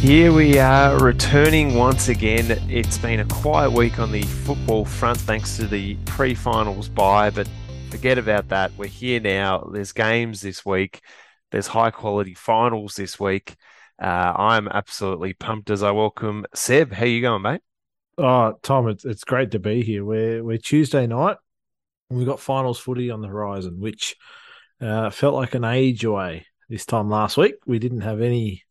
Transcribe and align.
Here 0.00 0.32
we 0.32 0.58
are 0.58 0.98
returning 0.98 1.74
once 1.74 2.08
again. 2.08 2.52
It's 2.70 2.96
been 2.96 3.20
a 3.20 3.26
quiet 3.26 3.70
week 3.70 3.98
on 3.98 4.10
the 4.10 4.22
football 4.22 4.86
front 4.86 5.18
thanks 5.18 5.58
to 5.58 5.66
the 5.66 5.94
pre 6.06 6.34
finals 6.34 6.88
bye, 6.88 7.28
but 7.28 7.46
forget 7.90 8.16
about 8.16 8.48
that. 8.48 8.72
We're 8.78 8.86
here 8.86 9.20
now. 9.20 9.68
There's 9.70 9.92
games 9.92 10.40
this 10.40 10.64
week, 10.64 11.02
there's 11.50 11.66
high 11.66 11.90
quality 11.90 12.32
finals 12.32 12.96
this 12.96 13.20
week. 13.20 13.56
Uh, 14.00 14.32
I'm 14.34 14.68
absolutely 14.68 15.34
pumped 15.34 15.68
as 15.68 15.82
I 15.82 15.90
welcome 15.90 16.46
Seb. 16.54 16.94
How 16.94 17.04
you 17.04 17.20
going, 17.20 17.42
mate? 17.42 17.60
Oh, 18.16 18.54
Tom, 18.62 18.88
it's 18.88 19.04
it's 19.04 19.24
great 19.24 19.50
to 19.50 19.58
be 19.58 19.82
here. 19.82 20.02
We're 20.02 20.42
we're 20.42 20.56
Tuesday 20.56 21.06
night. 21.06 21.36
We've 22.08 22.26
got 22.26 22.40
finals 22.40 22.78
footy 22.78 23.10
on 23.10 23.20
the 23.20 23.28
horizon, 23.28 23.80
which 23.80 24.16
uh, 24.80 25.10
felt 25.10 25.34
like 25.34 25.54
an 25.54 25.64
age 25.64 26.04
away 26.04 26.46
this 26.70 26.86
time 26.86 27.10
last 27.10 27.36
week. 27.36 27.56
We 27.66 27.78
didn't 27.78 28.00
have 28.00 28.22
any 28.22 28.64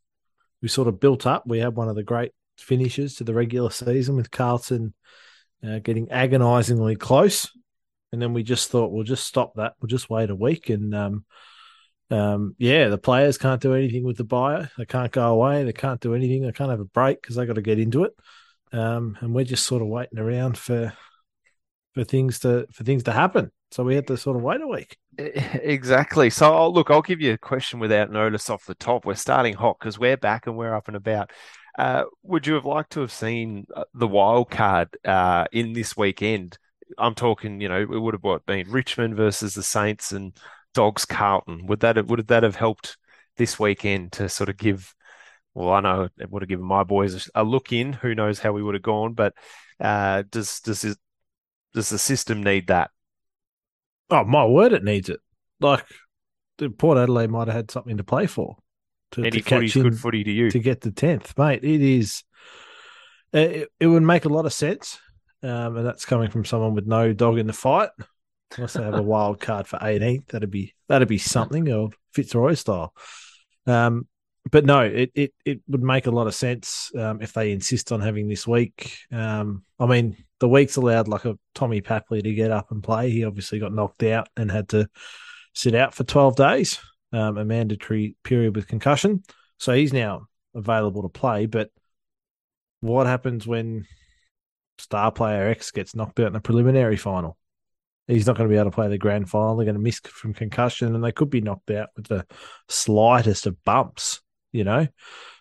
we 0.61 0.67
sort 0.67 0.87
of 0.87 0.99
built 0.99 1.25
up. 1.25 1.45
We 1.45 1.59
had 1.59 1.75
one 1.75 1.89
of 1.89 1.95
the 1.95 2.03
great 2.03 2.31
finishes 2.57 3.15
to 3.15 3.23
the 3.23 3.33
regular 3.33 3.69
season 3.69 4.15
with 4.15 4.31
Carlton 4.31 4.93
uh, 5.65 5.79
getting 5.79 6.11
agonisingly 6.11 6.95
close, 6.95 7.49
and 8.11 8.21
then 8.21 8.33
we 8.33 8.43
just 8.43 8.69
thought 8.69 8.91
we'll 8.91 9.03
just 9.03 9.25
stop 9.25 9.55
that. 9.55 9.73
We'll 9.81 9.87
just 9.87 10.09
wait 10.09 10.29
a 10.29 10.35
week, 10.35 10.69
and 10.69 10.93
um, 10.95 11.25
um, 12.11 12.55
yeah, 12.57 12.87
the 12.87 12.97
players 12.97 13.37
can't 13.37 13.61
do 13.61 13.73
anything 13.73 14.03
with 14.03 14.17
the 14.17 14.23
buyer. 14.23 14.69
They 14.77 14.85
can't 14.85 15.11
go 15.11 15.27
away. 15.27 15.63
They 15.63 15.73
can't 15.73 16.01
do 16.01 16.15
anything. 16.15 16.43
They 16.43 16.51
can't 16.51 16.71
have 16.71 16.79
a 16.79 16.85
break 16.85 17.21
because 17.21 17.35
they 17.35 17.45
got 17.45 17.53
to 17.53 17.61
get 17.61 17.79
into 17.79 18.03
it. 18.03 18.13
Um, 18.71 19.17
and 19.21 19.33
we're 19.33 19.45
just 19.45 19.65
sort 19.65 19.81
of 19.81 19.87
waiting 19.87 20.19
around 20.19 20.57
for 20.57 20.93
for 21.93 22.03
things 22.03 22.39
to 22.39 22.67
for 22.71 22.83
things 22.83 23.03
to 23.03 23.11
happen. 23.11 23.51
So 23.71 23.83
we 23.83 23.95
had 23.95 24.07
to 24.07 24.17
sort 24.17 24.37
of 24.37 24.43
wait 24.43 24.61
a 24.61 24.67
week. 24.67 24.97
Exactly. 25.61 26.29
So, 26.29 26.53
I'll, 26.53 26.73
look, 26.73 26.89
I'll 26.89 27.01
give 27.01 27.21
you 27.21 27.33
a 27.33 27.37
question 27.37 27.79
without 27.79 28.11
notice 28.11 28.49
off 28.49 28.65
the 28.65 28.75
top. 28.75 29.05
We're 29.05 29.15
starting 29.15 29.53
hot 29.55 29.77
because 29.79 29.99
we're 29.99 30.17
back 30.17 30.47
and 30.47 30.57
we're 30.57 30.75
up 30.75 30.87
and 30.87 30.97
about. 30.97 31.31
Uh, 31.77 32.03
would 32.23 32.45
you 32.47 32.53
have 32.55 32.65
liked 32.65 32.91
to 32.91 33.01
have 33.01 33.11
seen 33.11 33.65
uh, 33.75 33.83
the 33.93 34.07
wild 34.07 34.49
card 34.49 34.89
uh, 35.05 35.45
in 35.51 35.73
this 35.73 35.95
weekend? 35.95 36.57
I'm 36.97 37.15
talking, 37.15 37.61
you 37.61 37.69
know, 37.69 37.81
it 37.81 37.87
would 37.99 38.13
have 38.13 38.23
what 38.23 38.45
been 38.45 38.69
Richmond 38.71 39.15
versus 39.15 39.53
the 39.53 39.63
Saints 39.63 40.11
and 40.11 40.35
Dogs 40.73 41.05
Carlton. 41.05 41.67
Would 41.67 41.81
that 41.81 41.97
have, 41.97 42.09
would 42.09 42.27
that 42.27 42.43
have 42.43 42.55
helped 42.55 42.97
this 43.37 43.59
weekend 43.59 44.11
to 44.13 44.29
sort 44.29 44.49
of 44.49 44.57
give? 44.57 44.93
Well, 45.53 45.71
I 45.71 45.81
know 45.81 46.09
it 46.19 46.31
would 46.31 46.41
have 46.43 46.49
given 46.49 46.65
my 46.65 46.83
boys 46.83 47.29
a 47.35 47.43
look 47.43 47.71
in. 47.73 47.93
Who 47.93 48.15
knows 48.15 48.39
how 48.39 48.53
we 48.53 48.63
would 48.63 48.75
have 48.75 48.83
gone? 48.83 49.13
But 49.13 49.33
uh, 49.79 50.23
does 50.29 50.59
does 50.61 50.97
does 51.73 51.89
the 51.89 51.99
system 51.99 52.43
need 52.43 52.67
that? 52.67 52.91
Oh 54.09 54.23
my 54.23 54.45
word, 54.45 54.73
it 54.73 54.83
needs 54.83 55.09
it. 55.09 55.19
Like 55.59 55.85
Port 56.77 56.97
Adelaide 56.97 57.29
might 57.29 57.47
have 57.47 57.55
had 57.55 57.71
something 57.71 57.97
to 57.97 58.03
play 58.03 58.27
for. 58.27 58.57
To, 59.11 59.23
Any 59.23 59.41
to 59.41 59.41
footy's 59.41 59.75
in, 59.75 59.83
good 59.83 59.99
footy 59.99 60.23
to 60.23 60.31
you 60.31 60.51
to 60.51 60.59
get 60.59 60.81
the 60.81 60.91
tenth, 60.91 61.37
mate. 61.37 61.63
It 61.63 61.81
is. 61.81 62.23
It, 63.33 63.69
it 63.79 63.87
would 63.87 64.03
make 64.03 64.25
a 64.25 64.29
lot 64.29 64.45
of 64.45 64.53
sense, 64.53 64.99
um, 65.43 65.77
and 65.77 65.85
that's 65.85 66.05
coming 66.05 66.29
from 66.29 66.45
someone 66.45 66.73
with 66.73 66.87
no 66.87 67.13
dog 67.13 67.37
in 67.37 67.47
the 67.47 67.53
fight. 67.53 67.89
Unless 68.57 68.73
they 68.73 68.83
have 68.83 68.95
a 68.95 69.01
wild 69.03 69.39
card 69.39 69.67
for 69.67 69.77
18th, 69.77 70.27
that'd 70.27 70.49
be 70.49 70.73
that'd 70.87 71.07
be 71.07 71.19
something 71.19 71.71
of 71.71 71.95
Fitzroy 72.13 72.55
style. 72.55 72.93
Um, 73.67 74.07
but 74.51 74.65
no, 74.65 74.81
it, 74.81 75.11
it 75.13 75.33
it 75.45 75.61
would 75.67 75.83
make 75.83 76.07
a 76.07 76.11
lot 76.11 76.27
of 76.27 76.33
sense 76.33 76.91
um, 76.97 77.21
if 77.21 77.33
they 77.33 77.51
insist 77.51 77.91
on 77.91 78.01
having 78.01 78.27
this 78.27 78.47
week. 78.47 78.97
Um, 79.11 79.63
I 79.79 79.85
mean, 79.85 80.17
the 80.39 80.49
week's 80.49 80.77
allowed 80.77 81.07
like 81.07 81.25
a 81.25 81.37
Tommy 81.53 81.81
Papley 81.81 82.23
to 82.23 82.33
get 82.33 82.51
up 82.51 82.71
and 82.71 82.83
play. 82.83 83.09
He 83.11 83.25
obviously 83.25 83.59
got 83.59 83.73
knocked 83.73 84.03
out 84.03 84.29
and 84.37 84.49
had 84.51 84.69
to 84.69 84.89
sit 85.53 85.75
out 85.75 85.93
for 85.93 86.03
12 86.03 86.35
days, 86.35 86.79
um, 87.11 87.37
a 87.37 87.45
mandatory 87.45 88.15
period 88.23 88.55
with 88.55 88.67
concussion. 88.67 89.23
So 89.57 89.73
he's 89.73 89.93
now 89.93 90.27
available 90.55 91.03
to 91.03 91.09
play. 91.09 91.45
But 91.45 91.69
what 92.79 93.07
happens 93.07 93.45
when 93.45 93.85
star 94.77 95.11
player 95.11 95.49
X 95.49 95.71
gets 95.71 95.95
knocked 95.95 96.19
out 96.19 96.27
in 96.27 96.33
the 96.33 96.39
preliminary 96.39 96.97
final? 96.97 97.37
He's 98.07 98.25
not 98.25 98.37
going 98.37 98.49
to 98.49 98.53
be 98.53 98.57
able 98.57 98.71
to 98.71 98.75
play 98.75 98.87
the 98.87 98.97
grand 98.97 99.29
final. 99.29 99.55
They're 99.55 99.65
going 99.65 99.75
to 99.75 99.81
miss 99.81 99.99
from 99.99 100.33
concussion, 100.33 100.95
and 100.95 101.03
they 101.03 101.11
could 101.11 101.29
be 101.29 101.41
knocked 101.41 101.69
out 101.69 101.89
with 101.95 102.07
the 102.07 102.25
slightest 102.67 103.45
of 103.45 103.63
bumps. 103.63 104.21
You 104.51 104.63
know, 104.63 104.87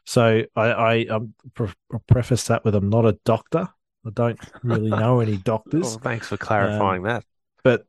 so 0.05 0.43
I, 0.55 0.65
I 0.65 1.07
um, 1.07 1.33
pre- 1.55 1.73
preface 2.07 2.49
that 2.49 2.63
with 2.67 2.75
I'm 2.75 2.91
not 2.91 3.07
a 3.07 3.19
doctor, 3.25 3.69
I 4.09 4.11
don't 4.15 4.41
really 4.63 4.91
know 4.91 5.21
any 5.21 5.37
doctors. 5.45 5.83
well, 5.83 5.99
thanks 5.99 6.29
for 6.29 6.37
clarifying 6.37 7.03
um, 7.03 7.09
that. 7.09 7.25
But 7.63 7.87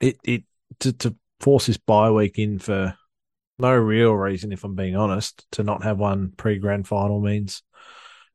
it 0.00 0.18
it 0.24 0.44
to, 0.80 0.92
to 0.94 1.16
force 1.40 1.66
this 1.66 1.76
bye 1.76 2.10
week 2.10 2.38
in 2.38 2.58
for 2.58 2.94
no 3.58 3.74
real 3.74 4.12
reason, 4.12 4.52
if 4.52 4.64
I'm 4.64 4.74
being 4.74 4.96
honest, 4.96 5.46
to 5.52 5.62
not 5.62 5.82
have 5.82 5.98
one 5.98 6.32
pre 6.36 6.58
grand 6.58 6.88
final 6.88 7.20
means 7.20 7.62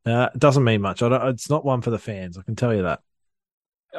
uh, 0.06 0.30
it 0.34 0.40
doesn't 0.40 0.64
mean 0.64 0.82
much. 0.82 1.02
it's 1.02 1.50
not 1.50 1.66
one 1.66 1.82
for 1.82 1.90
the 1.90 2.00
fans. 2.00 2.38
I 2.38 2.44
can 2.44 2.56
tell 2.56 2.74
you 2.74 2.84
that. 2.84 3.00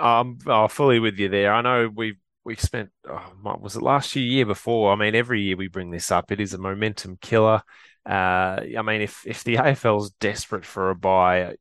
I'm 0.01 0.39
fully 0.69 0.99
with 0.99 1.19
you 1.19 1.29
there. 1.29 1.53
I 1.53 1.63
know 1.63 1.91
we've 1.93 2.19
we've 2.45 2.61
spent 2.61 2.91
oh, 3.09 3.59
was 3.61 3.77
it 3.77 3.83
last 3.83 4.15
year, 4.15 4.27
year 4.27 4.47
before? 4.47 4.93
I 4.93 4.97
mean, 4.97 5.15
every 5.15 5.43
year 5.43 5.57
we 5.57 5.69
bring 5.69 5.91
this 5.91 6.11
up. 6.11 6.31
It 6.31 6.41
is 6.41 6.53
a 6.53 6.59
momentum 6.59 7.19
killer. 7.21 7.63
Uh, 8.05 8.61
I 8.77 8.83
mean, 8.85 9.01
if 9.01 9.23
if 9.27 9.45
the 9.45 9.57
AFL's 9.57 10.11
desperate 10.13 10.67
for 10.67 10.91
a 10.91 10.95
bye, 10.95 11.57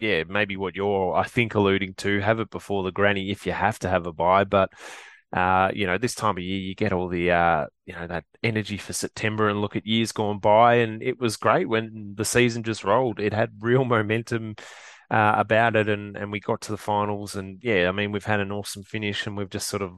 yeah, 0.00 0.24
maybe 0.28 0.56
what 0.56 0.76
you're, 0.76 1.14
I 1.14 1.24
think, 1.24 1.54
alluding 1.54 1.94
to, 1.94 2.20
have 2.20 2.40
it 2.40 2.50
before 2.50 2.82
the 2.82 2.92
granny 2.92 3.30
if 3.30 3.46
you 3.46 3.52
have 3.52 3.78
to 3.80 3.88
have 3.88 4.06
a 4.06 4.12
bye. 4.12 4.44
But, 4.44 4.70
uh, 5.32 5.70
you 5.74 5.86
know, 5.86 5.98
this 5.98 6.14
time 6.14 6.36
of 6.36 6.42
year, 6.42 6.58
you 6.58 6.74
get 6.74 6.92
all 6.92 7.08
the, 7.08 7.30
uh, 7.30 7.66
you 7.86 7.94
know, 7.94 8.06
that 8.06 8.24
energy 8.42 8.76
for 8.76 8.92
September 8.92 9.48
and 9.48 9.60
look 9.60 9.76
at 9.76 9.86
years 9.86 10.12
gone 10.12 10.38
by. 10.38 10.76
And 10.76 11.02
it 11.02 11.20
was 11.20 11.36
great 11.36 11.68
when 11.68 12.14
the 12.16 12.24
season 12.24 12.62
just 12.62 12.84
rolled. 12.84 13.20
It 13.20 13.32
had 13.32 13.52
real 13.60 13.84
momentum 13.86 14.56
uh, 15.10 15.34
about 15.36 15.76
it. 15.76 15.88
And, 15.88 16.16
and 16.16 16.32
we 16.32 16.40
got 16.40 16.60
to 16.62 16.72
the 16.72 16.78
finals. 16.78 17.34
And 17.34 17.58
yeah, 17.62 17.88
I 17.88 17.92
mean, 17.92 18.12
we've 18.12 18.24
had 18.24 18.40
an 18.40 18.52
awesome 18.52 18.84
finish 18.84 19.26
and 19.26 19.36
we've 19.36 19.50
just 19.50 19.68
sort 19.68 19.82
of, 19.82 19.92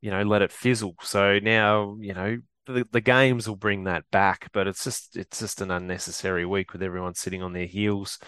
you 0.00 0.10
know, 0.10 0.22
let 0.22 0.42
it 0.42 0.52
fizzle. 0.52 0.94
So 1.02 1.38
now, 1.38 1.96
you 2.00 2.14
know, 2.14 2.38
the, 2.66 2.86
the 2.90 3.00
games 3.00 3.48
will 3.48 3.56
bring 3.56 3.84
that 3.84 4.04
back, 4.10 4.48
but 4.52 4.66
it's 4.66 4.84
just 4.84 5.16
it's 5.16 5.40
just 5.40 5.60
an 5.60 5.70
unnecessary 5.70 6.46
week 6.46 6.72
with 6.72 6.82
everyone 6.82 7.14
sitting 7.14 7.42
on 7.42 7.52
their 7.52 7.66
heels 7.66 8.18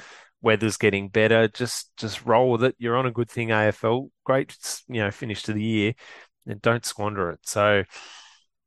weather's 0.44 0.76
getting 0.76 1.08
better. 1.08 1.48
Just 1.48 1.96
just 1.96 2.24
roll 2.24 2.52
with 2.52 2.62
it. 2.62 2.76
You're 2.78 2.96
on 2.96 3.06
a 3.06 3.10
good 3.12 3.30
thing, 3.30 3.48
AFL. 3.48 4.10
Great, 4.24 4.56
you 4.88 5.00
know, 5.00 5.10
finish 5.10 5.42
to 5.44 5.52
the 5.52 5.62
year, 5.62 5.94
and 6.46 6.62
don't 6.62 6.84
squander 6.84 7.30
it. 7.30 7.40
So 7.44 7.82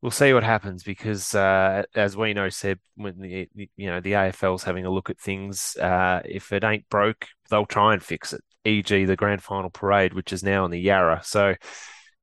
we'll 0.01 0.11
see 0.11 0.33
what 0.33 0.43
happens 0.43 0.83
because, 0.83 1.33
uh, 1.33 1.83
as 1.95 2.17
we 2.17 2.33
know, 2.33 2.49
Seb, 2.49 2.79
when 2.95 3.19
the 3.19 3.47
you 3.55 3.87
know 3.89 4.01
the 4.01 4.13
AFL's 4.13 4.63
having 4.63 4.85
a 4.85 4.91
look 4.91 5.09
at 5.09 5.19
things, 5.19 5.77
uh, 5.77 6.21
if 6.25 6.51
it 6.51 6.63
ain't 6.63 6.89
broke, 6.89 7.27
they'll 7.49 7.65
try 7.65 7.93
and 7.93 8.03
fix 8.03 8.33
it. 8.33 8.41
E.g., 8.65 9.05
the 9.05 9.15
grand 9.15 9.41
final 9.41 9.69
parade, 9.69 10.13
which 10.13 10.33
is 10.33 10.43
now 10.43 10.65
in 10.65 10.71
the 10.71 10.79
Yarra. 10.79 11.21
So 11.23 11.55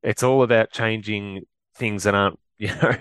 it's 0.03 0.23
all 0.23 0.43
about 0.43 0.73
changing 0.73 1.45
things 1.77 2.03
that 2.03 2.15
aren't 2.15 2.39
you 2.59 2.69
know 2.69 2.97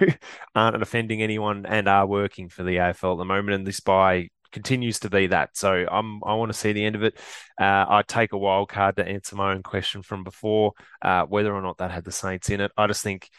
aren't 0.56 0.82
offending 0.82 1.22
anyone 1.22 1.66
and 1.66 1.88
are 1.88 2.08
working 2.08 2.50
for 2.50 2.64
the 2.64 2.78
AFL 2.78 3.14
at 3.14 3.18
the 3.18 3.26
moment. 3.26 3.56
And 3.56 3.68
this 3.68 3.80
bye 3.80 4.30
continues 4.54 5.00
to 5.00 5.10
be 5.10 5.28
that. 5.28 5.58
So 5.58 5.86
I'm 5.92 6.24
I 6.24 6.36
want 6.36 6.52
to 6.52 6.58
see 6.58 6.72
the 6.72 6.86
end 6.86 6.96
of 6.96 7.04
it. 7.04 7.18
Uh, 7.60 7.86
I'd 7.90 8.08
take 8.08 8.32
a 8.32 8.38
wild 8.38 8.70
card 8.70 8.96
to 8.96 9.06
answer 9.06 9.36
my 9.36 9.52
own 9.52 9.64
question 9.64 10.02
from 10.02 10.24
before, 10.24 10.74
uh, 11.02 11.26
whether 11.26 11.54
or 11.54 11.62
not 11.62 11.80
that 11.80 11.92
had 11.92 12.06
the 12.06 12.12
Saints 12.12 12.50
in 12.50 12.62
it. 12.62 12.72
I 12.78 12.88
just 12.88 13.04
think 13.04 13.30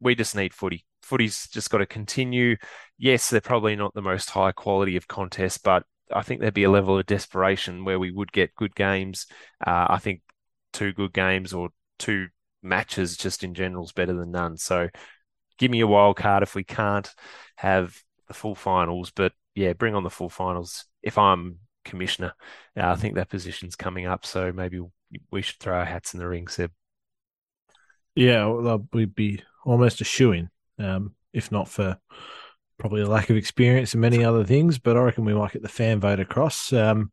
we 0.00 0.14
just 0.14 0.36
need 0.36 0.52
footy. 0.52 0.84
Footy's 1.02 1.48
just 1.48 1.70
got 1.70 1.78
to 1.78 1.86
continue. 1.86 2.56
Yes, 2.98 3.30
they're 3.30 3.40
probably 3.40 3.76
not 3.76 3.94
the 3.94 4.02
most 4.02 4.30
high 4.30 4.52
quality 4.52 4.96
of 4.96 5.08
contests, 5.08 5.58
but 5.58 5.84
I 6.12 6.22
think 6.22 6.40
there'd 6.40 6.54
be 6.54 6.64
a 6.64 6.70
level 6.70 6.98
of 6.98 7.06
desperation 7.06 7.84
where 7.84 7.98
we 7.98 8.10
would 8.10 8.32
get 8.32 8.54
good 8.54 8.74
games. 8.74 9.26
Uh, 9.64 9.86
I 9.88 9.98
think 9.98 10.20
two 10.72 10.92
good 10.92 11.12
games 11.12 11.52
or 11.52 11.70
two 11.98 12.28
matches 12.62 13.16
just 13.16 13.44
in 13.44 13.54
general 13.54 13.84
is 13.84 13.92
better 13.92 14.12
than 14.12 14.30
none. 14.30 14.56
So 14.56 14.88
give 15.58 15.70
me 15.70 15.80
a 15.80 15.86
wild 15.86 16.16
card 16.16 16.42
if 16.42 16.54
we 16.54 16.64
can't 16.64 17.08
have 17.56 17.96
the 18.28 18.34
full 18.34 18.54
finals, 18.54 19.12
but 19.14 19.32
yeah, 19.54 19.72
bring 19.72 19.94
on 19.94 20.02
the 20.02 20.10
full 20.10 20.28
finals. 20.28 20.86
If 21.02 21.18
I'm 21.18 21.58
commissioner, 21.84 22.34
uh, 22.76 22.90
I 22.90 22.96
think 22.96 23.14
that 23.14 23.28
position's 23.30 23.76
coming 23.76 24.06
up, 24.06 24.24
so 24.24 24.52
maybe 24.52 24.80
we 25.30 25.42
should 25.42 25.58
throw 25.58 25.78
our 25.78 25.84
hats 25.84 26.14
in 26.14 26.20
the 26.20 26.28
ring, 26.28 26.48
Seb. 26.48 26.70
Yeah, 28.14 28.46
well, 28.46 28.86
we'd 28.92 29.14
be 29.14 29.42
almost 29.64 30.00
a 30.00 30.04
shoe 30.04 30.32
in, 30.32 30.50
um, 30.78 31.14
if 31.32 31.50
not 31.50 31.68
for 31.68 31.98
probably 32.78 33.02
a 33.02 33.08
lack 33.08 33.30
of 33.30 33.36
experience 33.36 33.92
and 33.94 34.00
many 34.00 34.24
other 34.24 34.44
things. 34.44 34.78
But 34.78 34.96
I 34.96 35.00
reckon 35.00 35.24
we 35.24 35.34
might 35.34 35.52
get 35.52 35.62
the 35.62 35.68
fan 35.68 36.00
vote 36.00 36.20
across. 36.20 36.72
Um, 36.72 37.12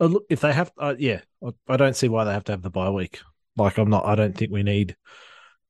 uh, 0.00 0.18
if 0.28 0.40
they 0.40 0.52
have, 0.52 0.72
uh, 0.78 0.94
yeah, 0.98 1.20
I 1.68 1.76
don't 1.76 1.96
see 1.96 2.08
why 2.08 2.24
they 2.24 2.32
have 2.32 2.44
to 2.44 2.52
have 2.52 2.62
the 2.62 2.70
bye 2.70 2.90
week. 2.90 3.20
Like, 3.56 3.78
I'm 3.78 3.90
not. 3.90 4.06
I 4.06 4.14
don't 4.14 4.36
think 4.36 4.50
we 4.50 4.62
need 4.62 4.96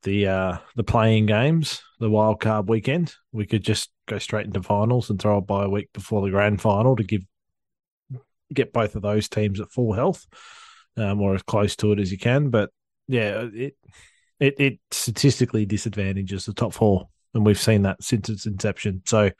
the 0.04 0.28
uh, 0.28 0.58
the 0.76 0.84
playing 0.84 1.26
games, 1.26 1.82
the 1.98 2.10
wild 2.10 2.40
card 2.40 2.68
weekend. 2.68 3.14
We 3.32 3.46
could 3.46 3.64
just 3.64 3.90
go 4.06 4.18
straight 4.18 4.46
into 4.46 4.62
finals 4.62 5.10
and 5.10 5.20
throw 5.20 5.38
a 5.38 5.40
bye 5.40 5.64
a 5.64 5.68
week 5.68 5.88
before 5.92 6.22
the 6.22 6.30
grand 6.30 6.60
final 6.60 6.96
to 6.96 7.04
give 7.04 7.22
get 8.52 8.72
both 8.72 8.94
of 8.96 9.02
those 9.02 9.28
teams 9.28 9.60
at 9.60 9.70
full 9.70 9.92
health, 9.92 10.26
um, 10.96 11.20
or 11.20 11.34
as 11.34 11.42
close 11.42 11.74
to 11.76 11.92
it 11.92 11.98
as 11.98 12.12
you 12.12 12.18
can. 12.18 12.50
But 12.50 12.70
yeah, 13.08 13.46
it 13.52 13.76
it, 14.38 14.60
it 14.60 14.78
statistically 14.90 15.66
disadvantages 15.66 16.44
the 16.44 16.52
top 16.52 16.72
four, 16.72 17.08
and 17.34 17.46
we've 17.46 17.60
seen 17.60 17.82
that 17.82 18.02
since 18.02 18.28
its 18.28 18.46
inception. 18.46 19.02
So 19.06 19.30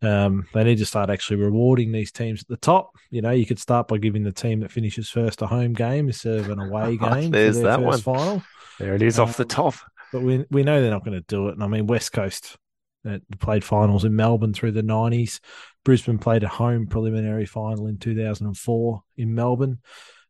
Um, 0.00 0.46
they 0.54 0.62
need 0.62 0.78
to 0.78 0.86
start 0.86 1.10
actually 1.10 1.42
rewarding 1.42 1.90
these 1.90 2.12
teams 2.12 2.42
at 2.42 2.48
the 2.48 2.56
top. 2.56 2.92
You 3.10 3.20
know, 3.20 3.32
you 3.32 3.44
could 3.44 3.58
start 3.58 3.88
by 3.88 3.98
giving 3.98 4.22
the 4.22 4.30
team 4.30 4.60
that 4.60 4.70
finishes 4.70 5.10
first 5.10 5.42
a 5.42 5.46
home 5.46 5.72
game 5.72 6.06
instead 6.06 6.38
of 6.38 6.50
an 6.50 6.60
away 6.60 6.96
game. 7.00 7.32
There's 7.32 7.60
that 7.62 7.82
one. 7.82 8.00
final. 8.00 8.42
There 8.78 8.94
it 8.94 9.02
is 9.02 9.18
um, 9.18 9.28
off 9.28 9.36
the 9.36 9.42
um, 9.42 9.48
top. 9.48 9.74
But 10.12 10.22
we 10.22 10.44
we 10.50 10.62
know 10.62 10.80
they're 10.80 10.92
not 10.92 11.04
going 11.04 11.18
to 11.18 11.26
do 11.26 11.48
it. 11.48 11.54
And 11.54 11.64
I 11.64 11.66
mean, 11.66 11.88
West 11.88 12.12
Coast 12.12 12.56
uh, 13.06 13.18
played 13.38 13.64
finals 13.64 14.04
in 14.04 14.16
Melbourne 14.16 14.54
through 14.54 14.72
the 14.72 14.82
nineties. 14.82 15.40
Brisbane 15.84 16.18
played 16.18 16.42
a 16.42 16.48
home 16.48 16.86
preliminary 16.86 17.46
final 17.46 17.86
in 17.86 17.98
2004 17.98 19.02
in 19.16 19.34
Melbourne. 19.34 19.78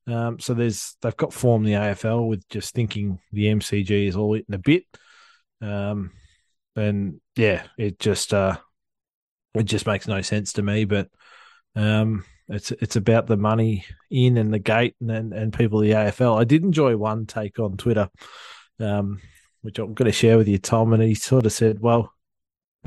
Um, 0.06 0.38
so 0.38 0.54
there's 0.54 0.96
they've 1.02 1.16
got 1.16 1.32
form 1.32 1.64
the 1.64 1.72
AFL 1.72 2.28
with 2.28 2.48
just 2.48 2.74
thinking 2.74 3.18
the 3.32 3.46
MCG 3.46 4.06
is 4.06 4.16
all 4.16 4.36
eaten 4.36 4.54
a 4.54 4.58
bit. 4.58 4.84
Um, 5.60 6.12
and 6.76 7.20
yeah, 7.36 7.64
it 7.76 7.98
just 7.98 8.32
uh, 8.32 8.56
it 9.54 9.64
just 9.64 9.86
makes 9.86 10.06
no 10.06 10.22
sense 10.22 10.54
to 10.54 10.62
me. 10.62 10.84
But 10.84 11.08
um, 11.74 12.24
it's 12.48 12.70
it's 12.70 12.96
about 12.96 13.26
the 13.26 13.36
money 13.36 13.84
in 14.10 14.38
and 14.38 14.52
the 14.52 14.58
gate 14.58 14.94
and 15.00 15.10
and, 15.10 15.32
and 15.34 15.52
people 15.52 15.80
the 15.80 15.90
AFL. 15.90 16.40
I 16.40 16.44
did 16.44 16.62
enjoy 16.62 16.96
one 16.96 17.26
take 17.26 17.58
on 17.58 17.76
Twitter, 17.76 18.08
um, 18.80 19.20
which 19.60 19.78
I'm 19.78 19.94
going 19.94 20.10
to 20.10 20.12
share 20.12 20.38
with 20.38 20.48
you, 20.48 20.58
Tom. 20.58 20.92
And 20.94 21.02
he 21.02 21.14
sort 21.14 21.44
of 21.44 21.52
said, 21.52 21.80
"Well, 21.80 22.12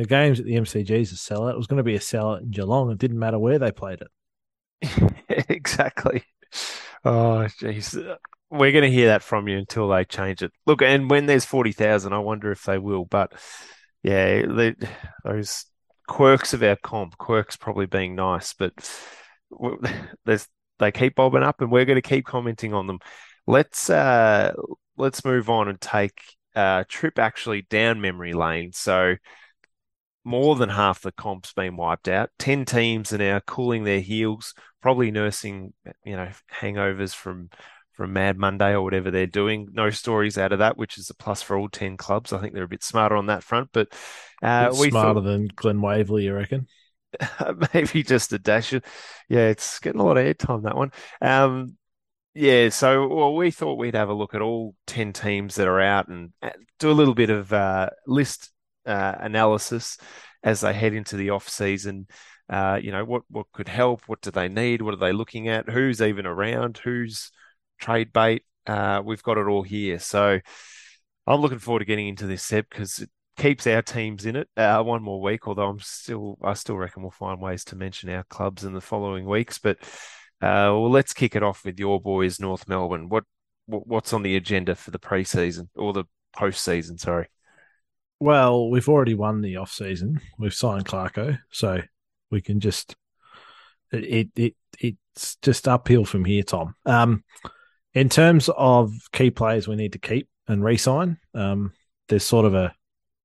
the 0.01 0.07
games 0.07 0.39
at 0.39 0.45
the 0.45 0.56
MCG 0.56 0.89
is 0.89 1.12
a 1.12 1.15
sellout. 1.15 1.51
It 1.51 1.57
was 1.57 1.68
going 1.68 1.77
to 1.77 1.83
be 1.83 1.95
a 1.95 2.00
sellout 2.00 2.42
in 2.42 2.50
Geelong. 2.50 2.92
It 2.92 2.98
didn't 2.98 3.19
matter 3.19 3.38
where 3.38 3.59
they 3.59 3.71
played 3.71 4.01
it." 4.01 5.13
exactly. 5.50 6.24
Oh, 7.06 7.48
jeez. 7.59 7.95
We're 8.50 8.71
going 8.71 8.83
to 8.83 8.92
hear 8.92 9.07
that 9.07 9.24
from 9.24 9.48
you 9.48 9.57
until 9.57 9.88
they 9.88 10.03
change 10.03 10.42
it. 10.42 10.51
Look, 10.65 10.81
and 10.81 11.09
when 11.09 11.25
there's 11.25 11.45
40,000, 11.45 12.12
I 12.12 12.18
wonder 12.18 12.51
if 12.51 12.63
they 12.63 12.77
will. 12.77 13.06
But 13.06 13.31
yeah, 14.03 14.44
those 15.24 15.65
quirks 16.07 16.53
of 16.53 16.63
our 16.63 16.75
comp, 16.75 17.18
quirks 17.18 17.56
probably 17.56 17.86
being 17.86 18.15
nice, 18.15 18.53
but 18.53 18.74
there's 20.25 20.48
they 20.80 20.92
keep 20.92 21.15
bobbing 21.15 21.44
up, 21.44 21.62
and 21.62 21.71
we're 21.71 21.86
going 21.86 22.01
to 22.01 22.07
keep 22.07 22.25
commenting 22.25 22.74
on 22.74 22.88
them. 22.88 23.00
Let's 23.45 23.89
uh, 23.89 24.53
let's 24.98 25.24
move 25.24 25.50
on 25.50 25.68
and 25.68 25.80
take 25.80 26.19
a 26.56 26.86
trip 26.89 27.19
actually 27.19 27.62
down 27.69 28.01
memory 28.01 28.33
lane. 28.33 28.71
So 28.74 29.15
more 30.24 30.56
than 30.56 30.70
half 30.70 31.02
the 31.02 31.12
comp's 31.12 31.54
been 31.54 31.76
wiped 31.76 32.08
out. 32.08 32.30
Ten 32.38 32.66
teams 32.66 33.12
are 33.14 33.18
now 33.18 33.40
cooling 33.40 33.84
their 33.84 34.00
heels, 34.00 34.54
probably 34.82 35.12
nursing, 35.12 35.74
you 36.04 36.16
know, 36.16 36.30
hangovers 36.62 37.14
from 37.14 37.50
from 37.94 38.14
Mad 38.14 38.38
Monday 38.38 38.72
or 38.72 38.82
whatever 38.82 39.12
they're 39.12 39.28
doing. 39.28 39.68
No 39.74 39.90
stories 39.90 40.38
out 40.38 40.54
of 40.54 40.60
that, 40.60 40.78
which 40.78 40.98
is 40.98 41.10
a 41.10 41.16
plus 41.16 41.42
for 41.42 41.58
all 41.58 41.70
ten 41.70 41.98
clubs. 41.98 42.34
I 42.34 42.40
think 42.40 42.54
they're 42.54 42.64
a 42.64 42.70
bit 42.70 42.84
smarter 42.84 43.16
on 43.16 43.28
that 43.28 43.44
front, 43.44 43.70
but 43.74 43.90
uh, 44.42 44.74
we 44.80 44.90
smarter 44.90 45.16
thought, 45.16 45.24
than 45.24 45.50
Glenn 45.56 45.82
Waverley, 45.82 46.26
you 46.26 46.34
reckon? 46.34 46.68
maybe 47.74 48.04
just 48.04 48.34
a 48.34 48.40
dash. 48.40 48.74
Yeah, 48.74 49.48
it's 49.48 49.80
getting 49.80 50.02
a 50.02 50.06
lot 50.06 50.18
of 50.18 50.26
airtime 50.26 50.64
that 50.64 50.78
one. 50.78 50.92
Um, 51.22 51.78
yeah, 52.34 52.70
so 52.70 53.08
well, 53.08 53.36
we 53.36 53.52
thought 53.52 53.78
we'd 53.78 53.96
have 53.96 54.10
a 54.10 54.14
look 54.14 54.34
at 54.34 54.42
all 54.42 54.76
ten 54.88 55.14
teams 55.14 55.56
that 55.56 55.68
are 55.68 55.82
out 55.82 56.08
and 56.08 56.32
uh, 56.42 56.52
do 56.80 56.90
a 56.90 56.94
little 56.94 57.16
bit 57.16 57.30
of 57.30 57.52
uh, 57.52 57.90
list 58.08 58.52
uh, 58.86 59.16
analysis 59.19 59.98
as 60.44 60.62
they 60.62 60.74
head 60.74 60.94
into 60.94 61.18
the 61.18 61.30
off 61.30 61.48
season. 61.48 62.07
Uh, 62.50 62.80
you 62.81 62.92
know, 62.92 63.06
what 63.06 63.24
what 63.30 63.45
could 63.54 63.68
help? 63.68 64.01
What 64.07 64.22
do 64.22 64.31
they 64.31 64.50
need? 64.50 64.81
What 64.81 64.94
are 64.94 64.98
they 64.98 65.13
looking 65.13 65.48
at? 65.48 65.69
Who's 65.69 66.01
even 66.01 66.25
around? 66.25 66.80
Who's 66.83 67.31
trade 67.80 68.12
bait? 68.12 68.44
Uh, 68.68 69.01
we've 69.04 69.24
got 69.24 69.38
it 69.38 69.48
all 69.48 69.63
here. 69.63 70.00
So 70.00 70.39
I'm 71.28 71.42
looking 71.42 71.60
forward 71.60 71.80
to 71.80 71.86
getting 71.86 72.07
into 72.07 72.28
this, 72.28 72.44
Seb, 72.44 72.66
because 72.69 73.00
it 73.00 73.10
keeps 73.38 73.66
our 73.68 73.81
teams 73.81 74.25
in 74.25 74.36
it 74.36 74.50
uh, 74.57 74.84
one 74.84 75.01
more 75.01 75.22
week. 75.22 75.48
Although 75.48 75.69
I'm 75.69 75.80
still, 75.80 76.38
I 76.44 76.54
still 76.54 76.77
reckon 76.77 77.04
we'll 77.04 77.12
find 77.12 77.39
ways 77.39 77.63
to 77.66 77.75
mention 77.75 78.10
our 78.10 78.24
clubs 78.24 78.63
in 78.63 78.74
the 78.74 78.81
following 78.81 79.25
weeks. 79.25 79.57
But 79.57 79.77
uh, 80.42 80.74
well, 80.74 80.92
let's 80.92 81.13
kick 81.13 81.36
it 81.36 81.44
off 81.44 81.63
with 81.63 81.80
your 81.80 82.01
boys, 82.01 82.39
North 82.39 82.68
Melbourne. 82.68 83.07
What, 83.10 83.24
what 83.68 83.88
what's 83.88 84.13
on 84.13 84.24
the 84.24 84.36
agenda 84.36 84.75
for 84.75 84.92
the 84.92 85.00
preseason 85.00 85.69
or 85.75 85.94
the 85.94 86.06
postseason? 86.36 87.00
Sorry. 87.00 87.27
Well, 88.22 88.70
we've 88.70 88.88
already 88.88 89.16
won 89.16 89.42
the 89.42 89.56
off 89.56 89.72
season. 89.72 90.22
We've 90.38 90.54
signed 90.54 90.86
Clarko, 90.86 91.40
so 91.50 91.82
we 92.30 92.40
can 92.40 92.60
just 92.60 92.96
it 93.92 94.30
it 94.36 94.54
it's 94.80 95.38
just 95.42 95.68
uphill 95.68 96.06
from 96.06 96.24
here, 96.24 96.44
Tom. 96.44 96.76
Um, 96.86 97.24
in 97.96 98.10
terms 98.10 98.48
of 98.56 98.94
key 99.12 99.32
players, 99.32 99.68
we 99.68 99.76
need 99.76 99.94
to 99.94 100.00
keep 100.00 100.30
and 100.48 100.64
re-sign. 100.64 101.18
Um, 101.34 101.74
there's 102.10 102.24
sort 102.24 102.46
of 102.46 102.54
a 102.54 102.76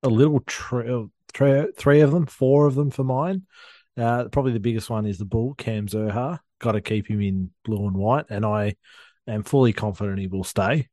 a 0.01 0.09
little 0.09 0.39
trail, 0.39 1.11
three 1.31 2.01
of 2.01 2.11
them, 2.11 2.25
four 2.25 2.65
of 2.65 2.73
them 2.73 2.89
for 2.89 3.03
mine. 3.03 3.43
Uh, 3.95 4.23
probably 4.29 4.53
the 4.53 4.59
biggest 4.59 4.89
one 4.89 5.05
is 5.05 5.19
the 5.19 5.25
bull, 5.25 5.53
Cam 5.53 5.85
Zurhaar. 5.85 6.39
Got 6.59 6.71
to 6.71 6.81
keep 6.81 7.07
him 7.07 7.21
in 7.21 7.51
blue 7.63 7.85
and 7.85 7.97
white, 7.97 8.25
and 8.31 8.43
I 8.43 8.73
am 9.27 9.43
fully 9.43 9.73
confident 9.73 10.17
he 10.17 10.25
will 10.25 10.43
stay. 10.43 10.87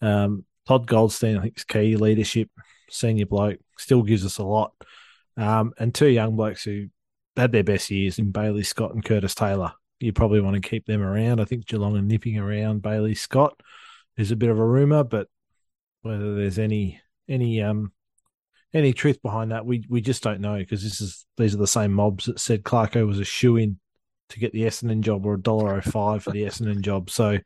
Um, 0.00 0.46
Todd 0.66 0.86
Goldstein, 0.86 1.36
I 1.36 1.42
think, 1.42 1.58
is 1.58 1.64
key 1.64 1.96
leadership 1.96 2.48
senior 2.94 3.26
bloke, 3.26 3.58
still 3.78 4.02
gives 4.02 4.24
us 4.24 4.38
a 4.38 4.44
lot. 4.44 4.72
Um, 5.36 5.72
and 5.78 5.94
two 5.94 6.08
young 6.08 6.36
blokes 6.36 6.62
who 6.62 6.86
had 7.36 7.52
their 7.52 7.64
best 7.64 7.90
years 7.90 8.18
in 8.18 8.30
Bailey 8.30 8.62
Scott 8.62 8.94
and 8.94 9.04
Curtis 9.04 9.34
Taylor. 9.34 9.72
You 10.00 10.12
probably 10.12 10.40
want 10.40 10.54
to 10.54 10.68
keep 10.68 10.86
them 10.86 11.02
around. 11.02 11.40
I 11.40 11.44
think 11.44 11.66
Geelong 11.66 11.96
are 11.96 12.02
nipping 12.02 12.38
around 12.38 12.82
Bailey 12.82 13.14
Scott. 13.14 13.58
There's 14.16 14.30
a 14.30 14.36
bit 14.36 14.50
of 14.50 14.58
a 14.58 14.64
rumor, 14.64 15.02
but 15.02 15.28
whether 16.02 16.34
there's 16.34 16.58
any 16.58 17.00
any 17.28 17.62
um 17.62 17.92
any 18.72 18.92
truth 18.92 19.22
behind 19.22 19.52
that, 19.52 19.64
we 19.64 19.84
we 19.88 20.00
just 20.00 20.22
don't 20.22 20.40
know 20.40 20.58
because 20.58 20.82
this 20.82 21.00
is 21.00 21.24
these 21.36 21.54
are 21.54 21.58
the 21.58 21.66
same 21.66 21.92
mobs 21.92 22.26
that 22.26 22.38
said 22.38 22.62
Clarko 22.62 23.06
was 23.06 23.18
a 23.18 23.24
shoe 23.24 23.56
in 23.56 23.78
to 24.30 24.38
get 24.38 24.52
the 24.52 24.62
Essendon 24.62 25.00
job 25.00 25.26
or 25.26 25.34
a 25.34 25.40
dollar 25.40 25.76
oh 25.76 25.80
five 25.80 26.22
for 26.22 26.30
the 26.30 26.42
Essendon 26.42 26.80
job. 26.80 27.10
So 27.10 27.38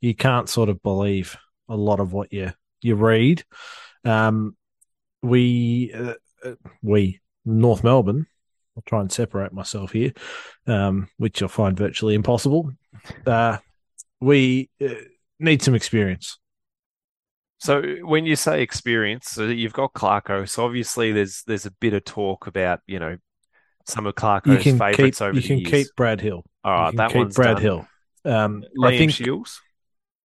you 0.00 0.14
can't 0.14 0.48
sort 0.48 0.68
of 0.68 0.82
believe 0.82 1.36
a 1.68 1.76
lot 1.76 2.00
of 2.00 2.12
what 2.12 2.32
you 2.32 2.52
you 2.80 2.94
read. 2.94 3.44
Um, 4.04 4.56
we 5.22 5.92
uh, 5.94 6.14
uh, 6.44 6.54
we 6.82 7.20
North 7.44 7.84
Melbourne. 7.84 8.26
I'll 8.76 8.82
try 8.86 9.00
and 9.00 9.10
separate 9.10 9.52
myself 9.52 9.92
here, 9.92 10.12
um, 10.66 11.08
which 11.16 11.42
I 11.42 11.48
find 11.48 11.76
virtually 11.76 12.14
impossible. 12.14 12.70
Uh, 13.26 13.58
we 14.20 14.70
uh, 14.80 14.94
need 15.40 15.62
some 15.62 15.74
experience. 15.74 16.38
So 17.58 17.82
when 18.02 18.24
you 18.24 18.36
say 18.36 18.62
experience, 18.62 19.30
so 19.30 19.44
you've 19.46 19.72
got 19.72 19.92
Clarko. 19.92 20.48
So 20.48 20.64
obviously 20.64 21.12
there's 21.12 21.42
there's 21.46 21.66
a 21.66 21.72
bit 21.72 21.92
of 21.92 22.04
talk 22.04 22.46
about 22.46 22.80
you 22.86 23.00
know 23.00 23.16
some 23.86 24.06
of 24.06 24.14
Clarko's 24.14 24.62
favourites 24.62 25.20
over 25.20 25.34
you 25.34 25.40
the 25.40 25.48
years. 25.48 25.60
You 25.60 25.66
can 25.66 25.72
keep 25.72 25.96
Brad 25.96 26.20
Hill. 26.20 26.44
All 26.62 26.72
right, 26.72 26.96
that 26.96 27.08
keep 27.10 27.16
one's 27.16 27.34
Brad 27.34 27.56
done. 27.56 27.62
Hill. 27.62 27.88
Um, 28.24 28.64
Liam 28.78 28.86
I 28.86 28.98
think 28.98 29.12
Shiels. 29.12 29.60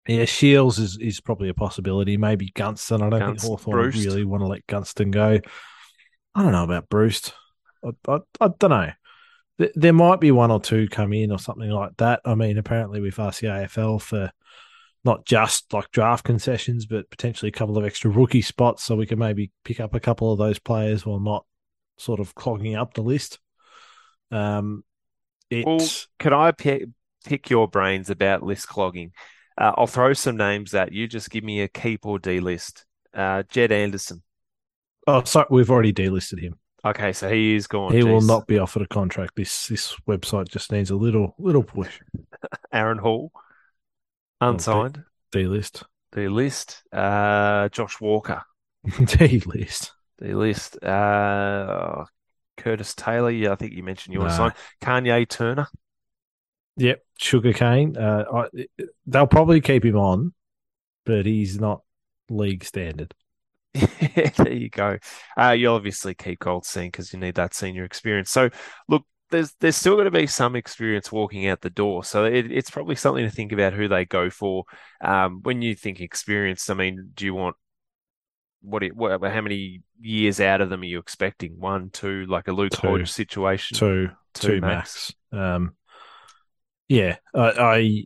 Yeah, 0.07 0.25
Shiels 0.25 0.79
is, 0.79 0.97
is 0.97 1.21
probably 1.21 1.49
a 1.49 1.53
possibility. 1.53 2.17
Maybe 2.17 2.51
Gunston. 2.53 3.01
I 3.01 3.09
don't 3.09 3.19
Gunst, 3.19 3.41
think 3.41 3.41
Hawthorn 3.41 3.91
really 3.91 4.25
want 4.25 4.41
to 4.41 4.47
let 4.47 4.67
Gunston 4.67 5.11
go. 5.11 5.39
I 6.35 6.41
don't 6.41 6.51
know 6.51 6.63
about 6.63 6.89
Bruce. 6.89 7.31
I, 7.83 7.91
I, 8.07 8.19
I 8.41 8.49
don't 8.59 8.69
know. 8.69 8.91
There 9.75 9.93
might 9.93 10.19
be 10.19 10.31
one 10.31 10.51
or 10.51 10.59
two 10.59 10.87
come 10.89 11.13
in 11.13 11.31
or 11.31 11.39
something 11.39 11.69
like 11.69 11.95
that. 11.97 12.21
I 12.25 12.35
mean, 12.35 12.57
apparently 12.57 12.99
we've 12.99 13.19
asked 13.19 13.41
the 13.41 13.47
AFL 13.47 14.01
for 14.01 14.31
not 15.05 15.25
just 15.25 15.71
like 15.73 15.91
draft 15.91 16.25
concessions, 16.25 16.85
but 16.85 17.09
potentially 17.09 17.49
a 17.49 17.53
couple 17.53 17.77
of 17.77 17.85
extra 17.85 18.09
rookie 18.09 18.41
spots 18.41 18.83
so 18.83 18.95
we 18.95 19.05
can 19.05 19.19
maybe 19.19 19.51
pick 19.63 19.79
up 19.79 19.93
a 19.95 19.99
couple 19.99 20.31
of 20.31 20.39
those 20.39 20.59
players 20.59 21.05
while 21.05 21.19
not 21.19 21.45
sort 21.97 22.19
of 22.19 22.33
clogging 22.35 22.75
up 22.75 22.93
the 22.93 23.01
list. 23.01 23.39
Um, 24.31 24.83
it's... 25.49 25.65
Well, 25.65 25.87
can 26.19 26.33
I 26.33 26.51
pick, 26.51 26.85
pick 27.25 27.49
your 27.49 27.67
brains 27.67 28.09
about 28.09 28.43
list 28.43 28.67
clogging? 28.67 29.11
Uh, 29.57 29.73
I'll 29.77 29.87
throw 29.87 30.13
some 30.13 30.37
names 30.37 30.73
at 30.73 30.91
you. 30.91 31.07
Just 31.07 31.29
give 31.29 31.43
me 31.43 31.61
a 31.61 31.67
keep 31.67 32.05
or 32.05 32.19
delist. 32.19 32.85
Uh, 33.13 33.43
Jed 33.49 33.71
Anderson. 33.71 34.23
Oh, 35.05 35.23
sorry, 35.23 35.47
we've 35.49 35.69
already 35.69 35.93
delisted 35.93 36.39
him. 36.41 36.57
Okay, 36.85 37.13
so 37.13 37.29
he 37.29 37.55
is 37.55 37.67
gone. 37.67 37.93
He 37.93 37.99
Jeez. 37.99 38.11
will 38.11 38.21
not 38.21 38.45
be 38.45 38.59
offered 38.59 38.81
a 38.81 38.87
contract. 38.87 39.35
This 39.35 39.67
this 39.67 39.95
website 40.07 40.49
just 40.49 40.71
needs 40.71 40.89
a 40.91 40.95
little 40.95 41.33
little 41.37 41.63
push. 41.63 42.01
Aaron 42.73 42.97
Hall, 42.97 43.31
unsigned. 44.41 45.03
delist. 45.31 45.83
Delist. 46.13 46.81
Uh, 46.91 47.69
Josh 47.69 48.01
Walker. 48.01 48.41
delist. 48.87 49.91
Delist. 50.21 50.83
Uh, 50.83 52.05
Curtis 52.57 52.93
Taylor. 52.95 53.31
Yeah, 53.31 53.53
I 53.53 53.55
think 53.55 53.73
you 53.73 53.83
mentioned 53.83 54.13
you 54.13 54.19
want 54.19 54.31
to 54.31 54.37
sign. 54.37 54.53
Kayne 54.81 55.25
Turner. 55.25 55.67
Yep, 56.77 57.03
sugarcane. 57.17 57.97
Uh, 57.97 58.23
I, 58.33 58.65
they'll 59.05 59.27
probably 59.27 59.61
keep 59.61 59.85
him 59.85 59.97
on, 59.97 60.33
but 61.05 61.25
he's 61.25 61.59
not 61.59 61.81
league 62.29 62.63
standard. 62.63 63.13
there 63.73 64.53
you 64.53 64.69
go. 64.69 64.97
Uh, 65.37 65.51
you'll 65.51 65.75
obviously 65.75 66.13
keep 66.13 66.39
Goldstein 66.39 66.87
because 66.87 67.11
you 67.13 67.19
need 67.19 67.35
that 67.35 67.53
senior 67.53 67.83
experience. 67.83 68.29
So, 68.29 68.49
look, 68.87 69.03
there's 69.33 69.53
there's 69.59 69.75
still 69.75 69.95
going 69.95 70.05
to 70.05 70.11
be 70.11 70.27
some 70.27 70.55
experience 70.55 71.11
walking 71.11 71.47
out 71.47 71.61
the 71.61 71.69
door. 71.69 72.03
So 72.03 72.25
it, 72.25 72.51
it's 72.51 72.69
probably 72.69 72.95
something 72.95 73.25
to 73.25 73.31
think 73.31 73.51
about 73.51 73.73
who 73.73 73.87
they 73.87 74.05
go 74.05 74.29
for. 74.29 74.65
Um, 75.03 75.41
when 75.41 75.61
you 75.61 75.75
think 75.75 75.99
experience, 75.99 76.69
I 76.69 76.75
mean, 76.75 77.11
do 77.15 77.25
you 77.25 77.33
want 77.33 77.55
what, 78.61 78.83
it, 78.83 78.95
what 78.95 79.21
how 79.21 79.41
many 79.41 79.81
years 79.99 80.39
out 80.39 80.61
of 80.61 80.69
them 80.69 80.81
are 80.81 80.85
you 80.85 80.99
expecting? 80.99 81.59
One, 81.59 81.89
two, 81.89 82.25
like 82.27 82.47
a 82.47 82.53
Luke 82.53 82.71
Two. 82.71 82.87
Hodge 82.87 83.11
situation? 83.11 83.75
two, 83.75 84.09
Two 84.33 84.47
two 84.47 84.61
max. 84.61 85.13
max. 85.31 85.41
Um, 85.41 85.73
yeah, 86.93 87.15
I, 87.33 88.05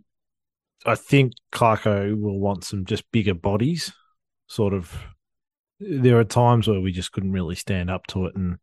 I 0.86 0.92
I 0.94 0.96
think 0.96 1.34
Clarko 1.52 2.18
will 2.18 2.40
want 2.40 2.64
some 2.64 2.86
just 2.86 3.04
bigger 3.12 3.34
bodies. 3.34 3.92
Sort 4.48 4.74
of, 4.74 4.98
there 5.82 6.18
are 6.18 6.24
times 6.24 6.70
where 6.70 6.80
we 6.80 6.94
just 6.94 7.12
couldn't 7.12 7.34
really 7.34 7.56
stand 7.56 7.90
up 7.90 8.08
to 8.08 8.28
it, 8.28 8.36
and 8.36 8.58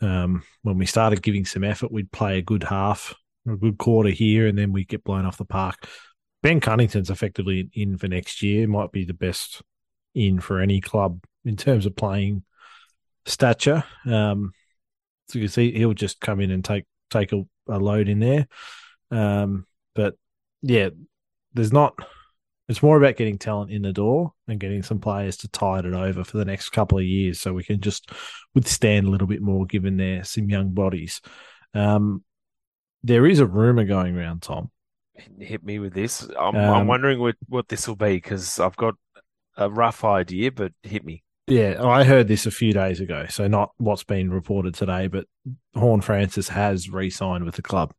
um, 0.00 0.44
when 0.62 0.78
we 0.78 0.86
started 0.86 1.22
giving 1.22 1.44
some 1.44 1.64
effort, 1.64 1.90
we'd 1.90 2.12
play 2.12 2.38
a 2.38 2.42
good 2.42 2.62
half, 2.62 3.16
a 3.48 3.56
good 3.56 3.78
quarter 3.78 4.10
here, 4.10 4.46
and 4.46 4.56
then 4.56 4.70
we 4.70 4.84
get 4.84 5.02
blown 5.02 5.26
off 5.26 5.38
the 5.38 5.44
park. 5.44 5.88
Ben 6.44 6.60
Cunnington's 6.60 7.10
effectively 7.10 7.68
in 7.74 7.98
for 7.98 8.06
next 8.06 8.42
year. 8.42 8.68
Might 8.68 8.92
be 8.92 9.04
the 9.04 9.12
best 9.12 9.60
in 10.14 10.38
for 10.38 10.60
any 10.60 10.80
club 10.80 11.24
in 11.44 11.56
terms 11.56 11.84
of 11.84 11.96
playing 11.96 12.44
stature. 13.26 13.82
Um, 14.06 14.52
so 15.26 15.40
you 15.40 15.46
can 15.46 15.52
see 15.52 15.72
he'll 15.72 15.94
just 15.94 16.20
come 16.20 16.38
in 16.38 16.52
and 16.52 16.64
take 16.64 16.84
take 17.10 17.32
a, 17.32 17.42
a 17.68 17.80
load 17.80 18.08
in 18.08 18.20
there. 18.20 18.46
Um, 19.12 19.66
but 19.94 20.14
yeah, 20.62 20.88
there's 21.54 21.72
not. 21.72 21.94
It's 22.68 22.82
more 22.82 22.96
about 22.96 23.16
getting 23.16 23.38
talent 23.38 23.70
in 23.70 23.82
the 23.82 23.92
door 23.92 24.32
and 24.48 24.58
getting 24.58 24.82
some 24.82 24.98
players 24.98 25.36
to 25.38 25.48
tide 25.48 25.84
it 25.84 25.92
over 25.92 26.24
for 26.24 26.38
the 26.38 26.44
next 26.44 26.70
couple 26.70 26.96
of 26.98 27.04
years, 27.04 27.40
so 27.40 27.52
we 27.52 27.64
can 27.64 27.80
just 27.80 28.10
withstand 28.54 29.06
a 29.06 29.10
little 29.10 29.26
bit 29.26 29.42
more, 29.42 29.66
given 29.66 29.96
they're 29.96 30.24
some 30.24 30.48
young 30.48 30.70
bodies. 30.70 31.20
Um, 31.74 32.24
there 33.02 33.26
is 33.26 33.40
a 33.40 33.46
rumor 33.46 33.84
going 33.84 34.16
around, 34.16 34.42
Tom. 34.42 34.70
Hit 35.38 35.62
me 35.62 35.78
with 35.78 35.92
this. 35.92 36.26
I'm, 36.38 36.56
I'm 36.56 36.80
Um, 36.82 36.86
wondering 36.86 37.20
what, 37.20 37.34
what 37.48 37.68
this 37.68 37.86
will 37.86 37.96
be 37.96 38.14
because 38.14 38.58
I've 38.58 38.76
got 38.76 38.94
a 39.56 39.68
rough 39.68 40.04
idea, 40.04 40.52
but 40.52 40.72
hit 40.82 41.04
me. 41.04 41.22
Yeah, 41.48 41.84
I 41.84 42.04
heard 42.04 42.28
this 42.28 42.46
a 42.46 42.50
few 42.50 42.72
days 42.72 43.00
ago, 43.00 43.26
so 43.28 43.48
not 43.48 43.72
what's 43.76 44.04
been 44.04 44.30
reported 44.30 44.74
today, 44.74 45.08
but 45.08 45.26
Horn 45.74 46.00
Francis 46.00 46.48
has 46.48 46.88
re-signed 46.88 47.44
with 47.44 47.56
the 47.56 47.62
club. 47.62 47.92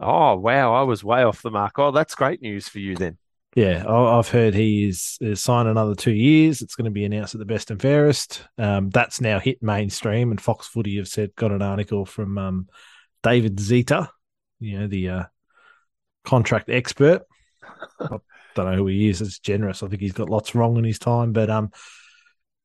Oh, 0.00 0.36
wow. 0.36 0.74
I 0.74 0.82
was 0.82 1.04
way 1.04 1.22
off 1.22 1.42
the 1.42 1.50
mark. 1.50 1.78
Oh, 1.78 1.90
that's 1.90 2.14
great 2.14 2.40
news 2.40 2.68
for 2.68 2.78
you 2.78 2.96
then. 2.96 3.18
Yeah, 3.56 3.84
I- 3.86 4.18
I've 4.18 4.28
heard 4.28 4.54
he 4.54 4.88
is, 4.88 5.18
is 5.20 5.42
signed 5.42 5.68
another 5.68 5.94
two 5.94 6.12
years. 6.12 6.62
It's 6.62 6.76
going 6.76 6.84
to 6.84 6.90
be 6.90 7.04
announced 7.04 7.34
at 7.34 7.40
the 7.40 7.44
best 7.44 7.70
and 7.70 7.80
fairest. 7.80 8.44
Um, 8.58 8.90
that's 8.90 9.20
now 9.20 9.38
hit 9.40 9.62
mainstream, 9.62 10.30
and 10.30 10.40
Fox 10.40 10.68
Footy 10.68 10.96
have 10.98 11.08
said 11.08 11.34
got 11.34 11.50
an 11.52 11.60
article 11.60 12.06
from 12.06 12.38
um, 12.38 12.68
David 13.22 13.58
Zeta, 13.58 14.08
you 14.60 14.78
know 14.78 14.86
the 14.86 15.08
uh, 15.08 15.24
contract 16.24 16.68
expert. 16.70 17.22
I 17.98 18.06
don't 18.54 18.70
know 18.70 18.76
who 18.76 18.86
he 18.86 19.08
is. 19.08 19.20
It's 19.20 19.40
generous. 19.40 19.82
I 19.82 19.88
think 19.88 20.00
he's 20.00 20.12
got 20.12 20.30
lots 20.30 20.54
wrong 20.54 20.76
in 20.76 20.84
his 20.84 20.98
time, 21.00 21.32
but 21.32 21.50
um, 21.50 21.70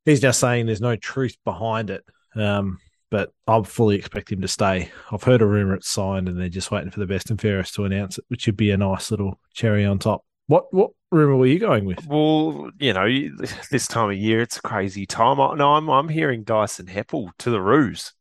he's 0.05 0.21
now 0.21 0.31
saying 0.31 0.67
there's 0.67 0.81
no 0.81 0.95
truth 0.95 1.35
behind 1.43 1.89
it. 1.89 2.03
Um, 2.35 2.79
but 3.15 3.31
I 3.47 3.61
fully 3.63 3.95
expect 3.95 4.29
him 4.29 4.41
to 4.41 4.47
stay. 4.49 4.91
I've 5.09 5.23
heard 5.23 5.41
a 5.41 5.45
rumor 5.45 5.75
it's 5.75 5.87
signed, 5.87 6.27
and 6.27 6.37
they're 6.37 6.49
just 6.49 6.69
waiting 6.69 6.91
for 6.91 6.99
the 6.99 7.05
best 7.05 7.29
and 7.29 7.39
fairest 7.39 7.73
to 7.75 7.85
announce 7.85 8.17
it, 8.17 8.25
which 8.27 8.45
would 8.45 8.57
be 8.57 8.71
a 8.71 8.77
nice 8.77 9.09
little 9.09 9.39
cherry 9.53 9.85
on 9.85 9.99
top. 9.99 10.25
What 10.47 10.65
what 10.73 10.91
rumor 11.11 11.37
were 11.37 11.45
you 11.45 11.57
going 11.57 11.85
with? 11.85 12.05
Well, 12.05 12.71
you 12.77 12.91
know, 12.91 13.07
this 13.71 13.87
time 13.87 14.09
of 14.09 14.17
year, 14.17 14.41
it's 14.41 14.57
a 14.57 14.61
crazy 14.61 15.05
time. 15.05 15.39
I, 15.39 15.55
no, 15.55 15.75
I'm, 15.75 15.89
I'm 15.89 16.09
hearing 16.09 16.43
Dyson 16.43 16.87
Heppell 16.87 17.29
to 17.39 17.49
the 17.49 17.61
Roos. 17.61 18.11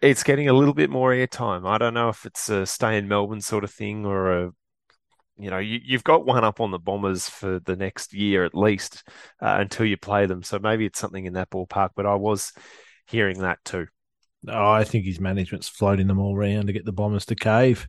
It's 0.00 0.22
getting 0.22 0.48
a 0.48 0.54
little 0.54 0.72
bit 0.72 0.88
more 0.88 1.10
airtime. 1.10 1.68
I 1.68 1.76
don't 1.76 1.92
know 1.92 2.08
if 2.08 2.24
it's 2.24 2.48
a 2.48 2.64
stay 2.64 2.96
in 2.96 3.08
Melbourne 3.08 3.42
sort 3.42 3.62
of 3.62 3.70
thing 3.70 4.06
or 4.06 4.44
a, 4.44 4.50
you 5.36 5.50
know, 5.50 5.58
you, 5.58 5.80
you've 5.84 6.02
got 6.02 6.24
one 6.24 6.44
up 6.44 6.62
on 6.62 6.70
the 6.70 6.78
Bombers 6.78 7.28
for 7.28 7.60
the 7.60 7.76
next 7.76 8.14
year 8.14 8.46
at 8.46 8.54
least 8.54 9.06
uh, 9.42 9.58
until 9.60 9.84
you 9.84 9.98
play 9.98 10.24
them. 10.24 10.42
So 10.42 10.58
maybe 10.58 10.86
it's 10.86 10.98
something 10.98 11.26
in 11.26 11.34
that 11.34 11.50
ballpark. 11.50 11.90
But 11.94 12.06
I 12.06 12.14
was 12.14 12.54
hearing 13.06 13.40
that 13.40 13.64
too. 13.64 13.86
Oh, 14.48 14.70
I 14.70 14.84
think 14.84 15.04
his 15.04 15.20
management's 15.20 15.68
floating 15.68 16.06
them 16.06 16.18
all 16.18 16.34
around 16.36 16.66
to 16.66 16.72
get 16.72 16.84
the 16.84 16.92
Bombers 16.92 17.26
to 17.26 17.34
cave. 17.34 17.88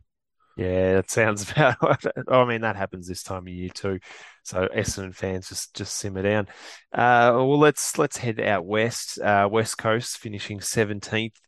Yeah, 0.56 0.94
that 0.94 1.10
sounds 1.10 1.48
about. 1.50 2.02
I 2.28 2.44
mean, 2.44 2.62
that 2.62 2.76
happens 2.76 3.06
this 3.06 3.22
time 3.22 3.46
of 3.46 3.48
year 3.48 3.70
too. 3.70 4.00
So 4.42 4.66
Essendon 4.68 5.14
fans 5.14 5.48
just 5.48 5.74
just 5.74 5.96
simmer 5.96 6.22
down. 6.22 6.48
Uh, 6.92 7.30
well, 7.36 7.58
let's 7.58 7.96
let's 7.98 8.16
head 8.16 8.40
out 8.40 8.66
west. 8.66 9.18
Uh, 9.20 9.48
west 9.50 9.78
Coast 9.78 10.18
finishing 10.18 10.60
seventeenth 10.60 11.38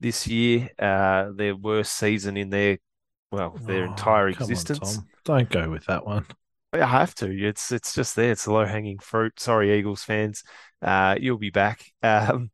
this 0.00 0.26
year. 0.26 0.68
Uh, 0.78 1.30
their 1.34 1.56
worst 1.56 1.94
season 1.94 2.36
in 2.36 2.50
their 2.50 2.78
well 3.32 3.58
their 3.66 3.84
Oh, 3.84 3.86
entire 3.86 4.28
on, 4.28 4.32
existence. 4.32 4.78
Tom. 4.78 5.08
Don't 5.24 5.48
go 5.50 5.70
with 5.70 5.86
that 5.86 6.06
one. 6.06 6.26
I 6.72 6.84
have 6.86 7.14
to. 7.16 7.30
It's 7.30 7.72
it's 7.72 7.94
just 7.94 8.14
there. 8.16 8.32
It's 8.32 8.46
a 8.46 8.52
low 8.52 8.66
hanging 8.66 8.98
fruit. 8.98 9.40
Sorry, 9.40 9.78
Eagles 9.78 10.04
fans. 10.04 10.44
Uh, 10.82 11.16
you'll 11.18 11.38
be 11.38 11.50
back. 11.50 11.84
Um, 12.02 12.50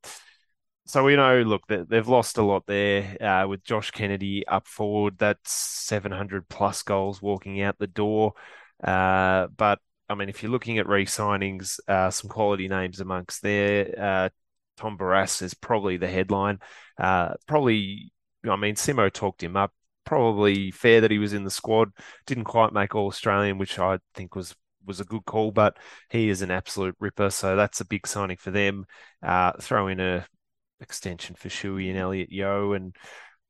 so 0.86 1.04
we 1.04 1.16
know. 1.16 1.42
Look, 1.42 1.66
they, 1.66 1.82
they've 1.88 2.08
lost 2.08 2.38
a 2.38 2.42
lot 2.42 2.66
there. 2.66 3.16
Uh, 3.22 3.46
with 3.48 3.64
Josh 3.64 3.90
Kennedy 3.90 4.46
up 4.46 4.66
forward, 4.66 5.16
that's 5.18 5.50
700 5.52 6.48
plus 6.48 6.82
goals 6.82 7.22
walking 7.22 7.62
out 7.62 7.78
the 7.78 7.86
door. 7.86 8.34
Uh, 8.82 9.46
but 9.56 9.78
I 10.08 10.14
mean, 10.14 10.28
if 10.28 10.42
you're 10.42 10.52
looking 10.52 10.78
at 10.78 10.86
re-signings, 10.86 11.80
uh, 11.88 12.10
some 12.10 12.28
quality 12.28 12.68
names 12.68 13.00
amongst 13.00 13.42
there. 13.42 13.94
Uh, 13.98 14.28
Tom 14.76 14.98
Barrass 14.98 15.40
is 15.42 15.54
probably 15.54 15.96
the 15.96 16.08
headline. 16.08 16.58
Uh, 16.98 17.34
probably. 17.46 18.12
I 18.48 18.56
mean, 18.56 18.74
Simo 18.74 19.10
talked 19.10 19.42
him 19.42 19.56
up. 19.56 19.72
Probably 20.04 20.70
fair 20.70 21.00
that 21.00 21.10
he 21.10 21.18
was 21.18 21.32
in 21.32 21.44
the 21.44 21.50
squad 21.50 21.90
didn't 22.26 22.44
quite 22.44 22.74
make 22.74 22.94
All 22.94 23.06
Australian, 23.06 23.56
which 23.56 23.78
I 23.78 23.98
think 24.14 24.34
was 24.34 24.54
was 24.84 25.00
a 25.00 25.04
good 25.04 25.24
call, 25.24 25.50
but 25.50 25.78
he 26.10 26.28
is 26.28 26.42
an 26.42 26.50
absolute 26.50 26.94
ripper, 27.00 27.30
so 27.30 27.56
that's 27.56 27.80
a 27.80 27.86
big 27.86 28.06
signing 28.06 28.36
for 28.36 28.50
them. 28.50 28.84
Uh, 29.22 29.52
throw 29.58 29.88
in 29.88 30.00
a 30.00 30.26
extension 30.84 31.34
for 31.34 31.48
Shuey 31.48 31.88
and 31.90 31.98
Elliot 31.98 32.30
Yeo, 32.30 32.74
and 32.74 32.94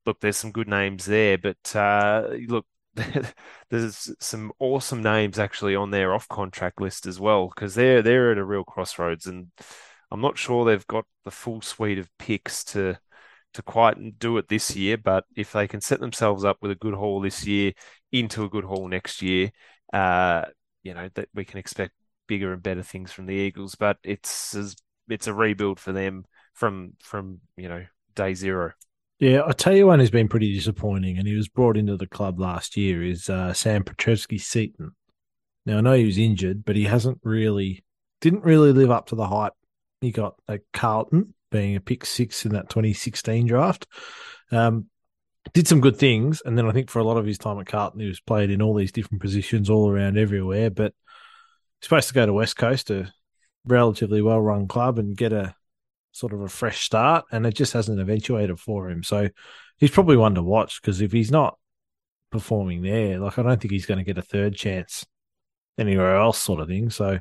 look, 0.07 0.21
there's 0.21 0.37
some 0.37 0.53
good 0.53 0.69
names 0.69 1.05
there, 1.05 1.37
but 1.39 1.77
uh, 1.77 2.29
look, 2.49 2.67
there's 3.71 4.15
some 4.21 4.53
awesome 4.59 5.03
names 5.03 5.39
actually 5.39 5.75
on 5.75 5.91
their 5.91 6.15
off 6.15 6.29
contract 6.29 6.81
list 6.81 7.07
as 7.07 7.19
well 7.21 7.49
because 7.49 7.75
they're 7.75 8.03
they're 8.03 8.33
at 8.33 8.39
a 8.39 8.45
real 8.45 8.65
crossroads, 8.65 9.27
and 9.27 9.49
I'm 10.11 10.21
not 10.21 10.39
sure 10.39 10.65
they've 10.65 10.87
got 10.87 11.05
the 11.25 11.31
full 11.31 11.61
suite 11.61 11.99
of 11.99 12.09
picks 12.19 12.65
to 12.65 12.99
to 13.55 13.63
quite 13.63 14.19
do 14.19 14.37
it 14.39 14.49
this 14.49 14.75
year, 14.77 14.97
but 14.99 15.25
if 15.37 15.53
they 15.53 15.69
can 15.69 15.81
set 15.81 16.01
themselves 16.01 16.45
up 16.45 16.59
with 16.61 16.71
a 16.73 16.77
good 16.77 16.95
haul 16.95 17.21
this 17.21 17.47
year 17.47 17.73
into 18.13 18.45
a 18.45 18.49
good 18.49 18.65
haul 18.65 18.89
next 18.89 19.23
year, 19.23 19.51
uh, 19.93 20.45
you 20.83 20.95
know 20.95 21.09
that 21.15 21.29
we 21.35 21.45
can 21.45 21.59
expect 21.59 21.93
bigger 22.27 22.53
and 22.53 22.63
better 22.63 22.83
things 22.83 23.13
from 23.13 23.27
the 23.27 23.35
Eagles. 23.35 23.75
But 23.75 23.99
it's 24.05 24.55
it's 25.09 25.27
a 25.27 25.35
rebuild 25.35 25.81
for 25.81 25.93
them 25.93 26.25
from 26.55 26.95
from 27.01 27.41
you 27.57 27.69
know 27.69 27.85
day 28.15 28.35
zero. 28.35 28.73
Yeah, 29.21 29.43
I 29.47 29.53
tell 29.53 29.77
you 29.77 29.87
one 29.87 30.01
who's 30.01 30.11
been 30.11 30.29
pretty 30.29 30.53
disappointing, 30.55 31.19
and 31.19 31.29
he 31.29 31.37
was 31.37 31.49
brought 31.49 31.77
into 31.77 31.97
the 31.97 32.07
club 32.07 32.41
last 32.41 32.77
year 32.77 33.03
is 33.03 33.31
uh, 33.31 33.53
Sam 33.53 33.85
Petrevski-Seton. 33.85 34.91
Now 35.67 35.79
I 35.79 35.81
know 35.83 35.93
he 35.93 36.05
was 36.05 36.19
injured, 36.19 36.65
but 36.65 36.77
he 36.77 36.85
hasn't 36.85 37.21
really 37.23 37.85
didn't 38.21 38.45
really 38.45 38.73
live 38.73 38.91
up 38.91 39.07
to 39.07 39.15
the 39.15 39.27
hype 39.27 39.53
he 40.01 40.11
got 40.11 40.35
at 40.49 40.63
Carlton, 40.73 41.35
being 41.51 41.77
a 41.77 41.81
pick 41.81 42.05
six 42.05 42.45
in 42.45 42.53
that 42.53 42.69
2016 42.69 43.47
draft. 43.47 43.87
Um, 44.51 44.87
did 45.53 45.69
some 45.69 45.81
good 45.81 45.97
things, 45.97 46.43
and 46.45 46.57
then 46.57 46.67
I 46.67 46.73
think 46.73 46.91
for 46.91 46.99
a 46.99 47.05
lot 47.05 47.17
of 47.17 47.27
his 47.27 47.39
time 47.39 47.59
at 47.61 47.67
Carlton, 47.67 48.01
he 48.01 48.07
was 48.07 48.21
played 48.21 48.51
in 48.51 48.63
all 48.63 48.75
these 48.75 48.93
different 48.93 49.23
positions 49.23 49.71
all 49.71 49.91
around 49.91 50.19
everywhere. 50.19 50.71
But 50.71 50.95
he's 51.81 51.89
supposed 51.89 52.09
to 52.09 52.15
go 52.15 52.27
to 52.27 52.33
West 52.33 52.57
Coast, 52.57 52.91
a 52.91 53.13
relatively 53.65 54.23
well-run 54.23 54.69
club, 54.69 54.99
and 54.99 55.17
get 55.17 55.33
a 55.33 55.55
sort 56.15 56.33
of 56.33 56.41
a 56.41 56.49
fresh 56.49 56.85
start, 56.85 57.25
and 57.33 57.45
it 57.45 57.55
just 57.55 57.73
hasn't 57.75 58.01
eventuated 58.01 58.59
for 58.59 58.89
him. 58.89 59.03
So 59.03 59.29
he's 59.79 59.91
probably 59.91 60.17
one 60.17 60.35
to 60.37 60.43
watch 60.43 60.81
because 60.81 61.01
if 61.01 61.13
he's 61.13 61.31
not 61.31 61.59
performing 62.31 62.83
there, 62.83 63.19
like 63.19 63.39
I 63.39 63.43
don't 63.43 63.61
think 63.61 63.73
he's 63.73 63.87
going 63.87 63.99
to 63.99 64.05
get 64.05 64.19
a 64.19 64.23
third 64.23 64.55
chance 64.55 65.05
anywhere 65.79 66.17
else, 66.17 66.39
sort 66.39 66.61
of 66.61 66.69
thing. 66.69 66.91
So 66.91 67.19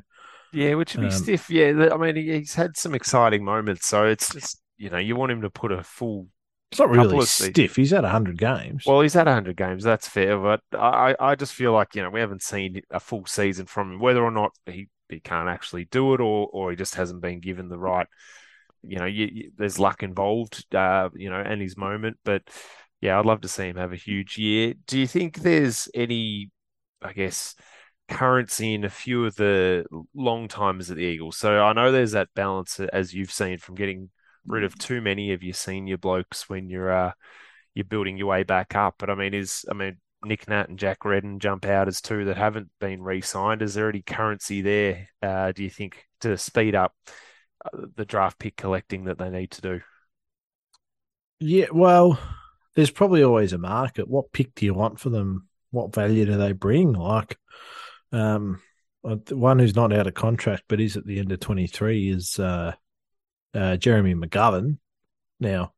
Yeah, 0.52 0.74
which 0.74 0.94
would 0.94 1.02
be 1.02 1.06
Um, 1.08 1.12
stiff. 1.12 1.50
Yeah, 1.50 1.88
I 1.92 1.96
mean, 1.96 2.16
he's 2.16 2.54
had 2.54 2.76
some 2.76 2.94
exciting 2.94 3.44
moments, 3.44 3.86
so 3.86 4.04
it's 4.06 4.32
just 4.32 4.60
you 4.76 4.90
know 4.90 4.98
you 4.98 5.16
want 5.16 5.32
him 5.32 5.42
to 5.42 5.50
put 5.50 5.72
a 5.72 5.82
full. 5.82 6.28
it's 6.70 6.78
not 6.80 6.90
really 6.90 7.20
stiff. 7.26 7.76
He's 7.76 7.90
had 7.90 8.04
hundred 8.04 8.38
games. 8.38 8.84
Well, 8.86 9.00
he's 9.00 9.14
had 9.14 9.26
100 9.26 9.56
games, 9.56 9.84
that's 9.84 10.08
fair, 10.08 10.38
but 10.38 10.60
I 10.72 11.14
I 11.18 11.34
just 11.34 11.52
feel 11.54 11.72
like 11.72 11.94
you 11.94 12.02
know 12.02 12.10
we 12.10 12.20
haven't 12.20 12.42
seen 12.42 12.80
a 12.90 13.00
full 13.00 13.26
season 13.26 13.66
from 13.66 13.92
him, 13.94 14.00
whether 14.00 14.22
or 14.22 14.30
not 14.30 14.52
he 14.66 14.88
he 15.08 15.20
can't 15.20 15.48
actually 15.48 15.84
do 15.86 16.14
it, 16.14 16.20
or 16.20 16.48
or 16.52 16.70
he 16.70 16.76
just 16.76 16.94
hasn't 16.96 17.20
been 17.22 17.40
given 17.40 17.68
the 17.68 17.78
right. 17.78 18.06
You 18.86 18.98
know, 18.98 19.06
you, 19.06 19.28
you, 19.32 19.50
there's 19.56 19.78
luck 19.78 20.02
involved, 20.02 20.74
uh, 20.74 21.08
you 21.14 21.30
know, 21.30 21.40
and 21.40 21.60
his 21.60 21.76
moment, 21.76 22.18
but 22.24 22.42
yeah, 23.00 23.18
I'd 23.18 23.26
love 23.26 23.42
to 23.42 23.48
see 23.48 23.68
him 23.68 23.76
have 23.76 23.92
a 23.92 23.96
huge 23.96 24.38
year. 24.38 24.74
Do 24.86 24.98
you 24.98 25.06
think 25.06 25.38
there's 25.38 25.88
any, 25.94 26.50
I 27.02 27.12
guess, 27.12 27.54
currency 28.08 28.74
in 28.74 28.84
a 28.84 28.90
few 28.90 29.26
of 29.26 29.36
the 29.36 29.84
long 30.14 30.48
timers 30.48 30.90
at 30.90 30.96
the 30.96 31.04
Eagles? 31.04 31.36
So 31.36 31.62
I 31.62 31.72
know 31.72 31.92
there's 31.92 32.12
that 32.12 32.28
balance 32.34 32.80
as 32.80 33.12
you've 33.12 33.32
seen 33.32 33.58
from 33.58 33.74
getting 33.74 34.10
rid 34.46 34.64
of 34.64 34.78
too 34.78 35.00
many 35.00 35.32
of 35.32 35.42
your 35.42 35.54
senior 35.54 35.98
blokes 35.98 36.48
when 36.48 36.68
you're 36.68 36.92
uh, 36.92 37.12
you're 37.74 37.84
building 37.84 38.16
your 38.16 38.28
way 38.28 38.42
back 38.42 38.74
up. 38.74 38.94
But 38.98 39.10
I 39.10 39.14
mean, 39.14 39.34
is 39.34 39.64
I 39.70 39.74
mean 39.74 39.98
Nick 40.24 40.48
Nat 40.48 40.68
and 40.68 40.78
Jack 40.78 41.04
Redden 41.04 41.38
jump 41.38 41.66
out 41.66 41.88
as 41.88 42.00
two 42.00 42.24
that 42.26 42.36
haven't 42.36 42.70
been 42.80 43.02
re-signed. 43.02 43.62
Is 43.62 43.74
there 43.74 43.88
any 43.88 44.02
currency 44.02 44.62
there? 44.62 45.08
Uh, 45.22 45.52
do 45.52 45.62
you 45.62 45.70
think 45.70 46.06
to 46.20 46.38
speed 46.38 46.74
up? 46.74 46.94
The 47.72 48.04
draft 48.04 48.38
pick 48.38 48.56
collecting 48.56 49.04
that 49.04 49.18
they 49.18 49.30
need 49.30 49.50
to 49.52 49.60
do. 49.60 49.80
Yeah, 51.40 51.66
well, 51.72 52.18
there's 52.74 52.90
probably 52.90 53.22
always 53.22 53.52
a 53.52 53.58
market. 53.58 54.08
What 54.08 54.32
pick 54.32 54.54
do 54.54 54.64
you 54.64 54.74
want 54.74 55.00
for 55.00 55.10
them? 55.10 55.48
What 55.70 55.94
value 55.94 56.24
do 56.26 56.36
they 56.36 56.52
bring? 56.52 56.92
Like, 56.92 57.38
um, 58.12 58.60
uh, 59.04 59.16
one 59.30 59.58
who's 59.58 59.76
not 59.76 59.92
out 59.92 60.06
of 60.06 60.14
contract 60.14 60.64
but 60.68 60.80
is 60.80 60.96
at 60.96 61.04
the 61.04 61.18
end 61.18 61.32
of 61.32 61.40
23 61.40 62.10
is 62.10 62.38
uh, 62.38 62.72
uh, 63.52 63.76
Jeremy 63.76 64.14
McGovern. 64.14 64.78
Now, 65.40 65.72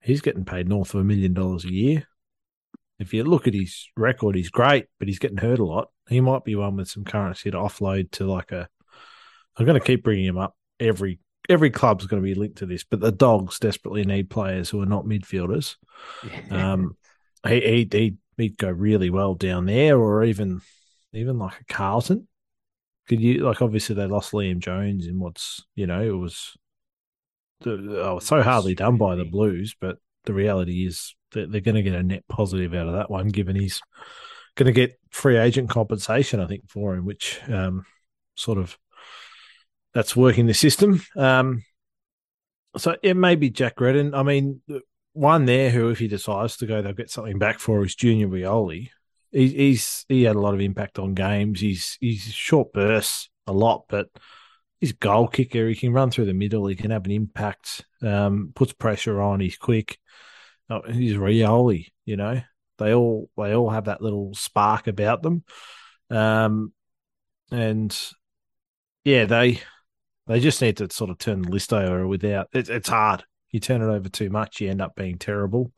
he's 0.00 0.20
getting 0.20 0.44
paid 0.44 0.68
north 0.68 0.94
of 0.94 1.00
a 1.00 1.04
million 1.04 1.34
dollars 1.34 1.64
a 1.64 1.72
year. 1.72 2.06
If 2.98 3.12
you 3.12 3.24
look 3.24 3.48
at 3.48 3.54
his 3.54 3.88
record, 3.96 4.36
he's 4.36 4.50
great, 4.50 4.86
but 4.98 5.08
he's 5.08 5.18
getting 5.18 5.36
hurt 5.36 5.58
a 5.58 5.64
lot. 5.64 5.88
He 6.08 6.20
might 6.20 6.44
be 6.44 6.54
one 6.54 6.76
with 6.76 6.88
some 6.88 7.04
currency 7.04 7.50
to 7.50 7.56
offload 7.56 8.12
to 8.12 8.26
like 8.26 8.52
a. 8.52 8.68
I'm 9.56 9.66
going 9.66 9.78
to 9.78 9.86
keep 9.86 10.04
bringing 10.04 10.26
him 10.26 10.38
up. 10.38 10.56
Every 10.84 11.18
every 11.48 11.70
club's 11.70 12.06
going 12.06 12.22
to 12.22 12.26
be 12.26 12.34
linked 12.34 12.58
to 12.58 12.66
this, 12.66 12.84
but 12.84 13.00
the 13.00 13.12
Dogs 13.12 13.58
desperately 13.58 14.04
need 14.04 14.30
players 14.30 14.70
who 14.70 14.80
are 14.82 14.86
not 14.86 15.04
midfielders. 15.04 15.76
um, 16.50 16.96
he, 17.46 17.60
he 17.60 17.88
he 17.90 18.16
he'd 18.36 18.56
go 18.56 18.70
really 18.70 19.10
well 19.10 19.34
down 19.34 19.66
there, 19.66 19.98
or 19.98 20.24
even 20.24 20.60
even 21.12 21.38
like 21.38 21.60
a 21.60 21.72
Carlton. 21.72 22.28
Could 23.08 23.20
you 23.20 23.40
like 23.40 23.60
obviously 23.60 23.94
they 23.94 24.06
lost 24.06 24.32
Liam 24.32 24.58
Jones 24.58 25.06
in 25.06 25.18
what's 25.18 25.64
you 25.74 25.86
know 25.86 26.02
it 26.02 26.16
was 26.16 26.56
oh, 27.66 28.18
so 28.18 28.42
hardly 28.42 28.74
done 28.74 28.96
by 28.96 29.14
the 29.14 29.24
Blues, 29.24 29.74
but 29.78 29.98
the 30.24 30.34
reality 30.34 30.86
is 30.86 31.14
that 31.32 31.50
they're 31.50 31.60
going 31.60 31.74
to 31.74 31.82
get 31.82 31.94
a 31.94 32.02
net 32.02 32.24
positive 32.28 32.74
out 32.74 32.86
of 32.86 32.94
that 32.94 33.10
one, 33.10 33.28
given 33.28 33.56
he's 33.56 33.80
going 34.54 34.66
to 34.66 34.72
get 34.72 34.98
free 35.10 35.36
agent 35.36 35.68
compensation, 35.68 36.40
I 36.40 36.46
think, 36.46 36.68
for 36.70 36.94
him, 36.94 37.04
which 37.04 37.40
um, 37.48 37.84
sort 38.34 38.58
of 38.58 38.78
that's 39.94 40.16
working 40.16 40.46
the 40.46 40.54
system. 40.54 41.00
Um, 41.16 41.62
so 42.76 42.96
it 43.02 43.16
may 43.16 43.36
be 43.36 43.50
Jack 43.50 43.80
Redden. 43.80 44.14
I 44.14 44.22
mean, 44.22 44.60
one 45.12 45.44
there 45.46 45.70
who, 45.70 45.90
if 45.90 45.98
he 46.00 46.08
decides 46.08 46.56
to 46.58 46.66
go, 46.66 46.82
they'll 46.82 46.92
get 46.92 47.10
something 47.10 47.38
back 47.38 47.58
for 47.58 47.84
is 47.84 47.94
Junior 47.94 48.28
Rioli. 48.28 48.90
He, 49.30 49.48
he's 49.48 50.04
he 50.08 50.24
had 50.24 50.36
a 50.36 50.40
lot 50.40 50.54
of 50.54 50.60
impact 50.60 50.98
on 50.98 51.14
games. 51.14 51.60
He's 51.60 51.96
he's 52.00 52.22
short 52.22 52.72
bursts 52.72 53.30
a 53.46 53.52
lot, 53.52 53.84
but 53.88 54.08
he's 54.80 54.92
goal 54.92 55.28
kicker. 55.28 55.68
He 55.68 55.74
can 55.74 55.92
run 55.92 56.10
through 56.10 56.26
the 56.26 56.34
middle. 56.34 56.66
He 56.66 56.74
can 56.74 56.90
have 56.90 57.04
an 57.04 57.12
impact. 57.12 57.84
Um, 58.02 58.52
puts 58.54 58.72
pressure 58.72 59.20
on. 59.20 59.40
He's 59.40 59.56
quick. 59.56 59.98
Oh, 60.68 60.82
he's 60.86 61.14
Rioli. 61.14 61.86
You 62.04 62.16
know, 62.16 62.40
they 62.78 62.92
all 62.94 63.30
they 63.36 63.54
all 63.54 63.70
have 63.70 63.84
that 63.84 64.02
little 64.02 64.34
spark 64.34 64.88
about 64.88 65.22
them. 65.22 65.44
Um, 66.10 66.72
and 67.50 67.96
yeah, 69.04 69.26
they 69.26 69.60
they 70.26 70.40
just 70.40 70.62
need 70.62 70.78
to 70.78 70.90
sort 70.90 71.10
of 71.10 71.18
turn 71.18 71.42
the 71.42 71.50
list 71.50 71.72
over 71.72 72.06
without. 72.06 72.48
It, 72.52 72.68
it's 72.68 72.88
hard. 72.88 73.24
You 73.50 73.60
turn 73.60 73.82
it 73.82 73.94
over 73.94 74.08
too 74.08 74.30
much, 74.30 74.60
you 74.60 74.70
end 74.70 74.82
up 74.82 74.94
being 74.96 75.18
terrible. 75.18 75.72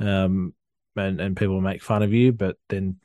Um, 0.00 0.54
and 0.96 1.20
and 1.20 1.36
people 1.36 1.60
make 1.60 1.82
fun 1.82 2.02
of 2.02 2.12
you, 2.12 2.32
but 2.32 2.56
then 2.68 2.96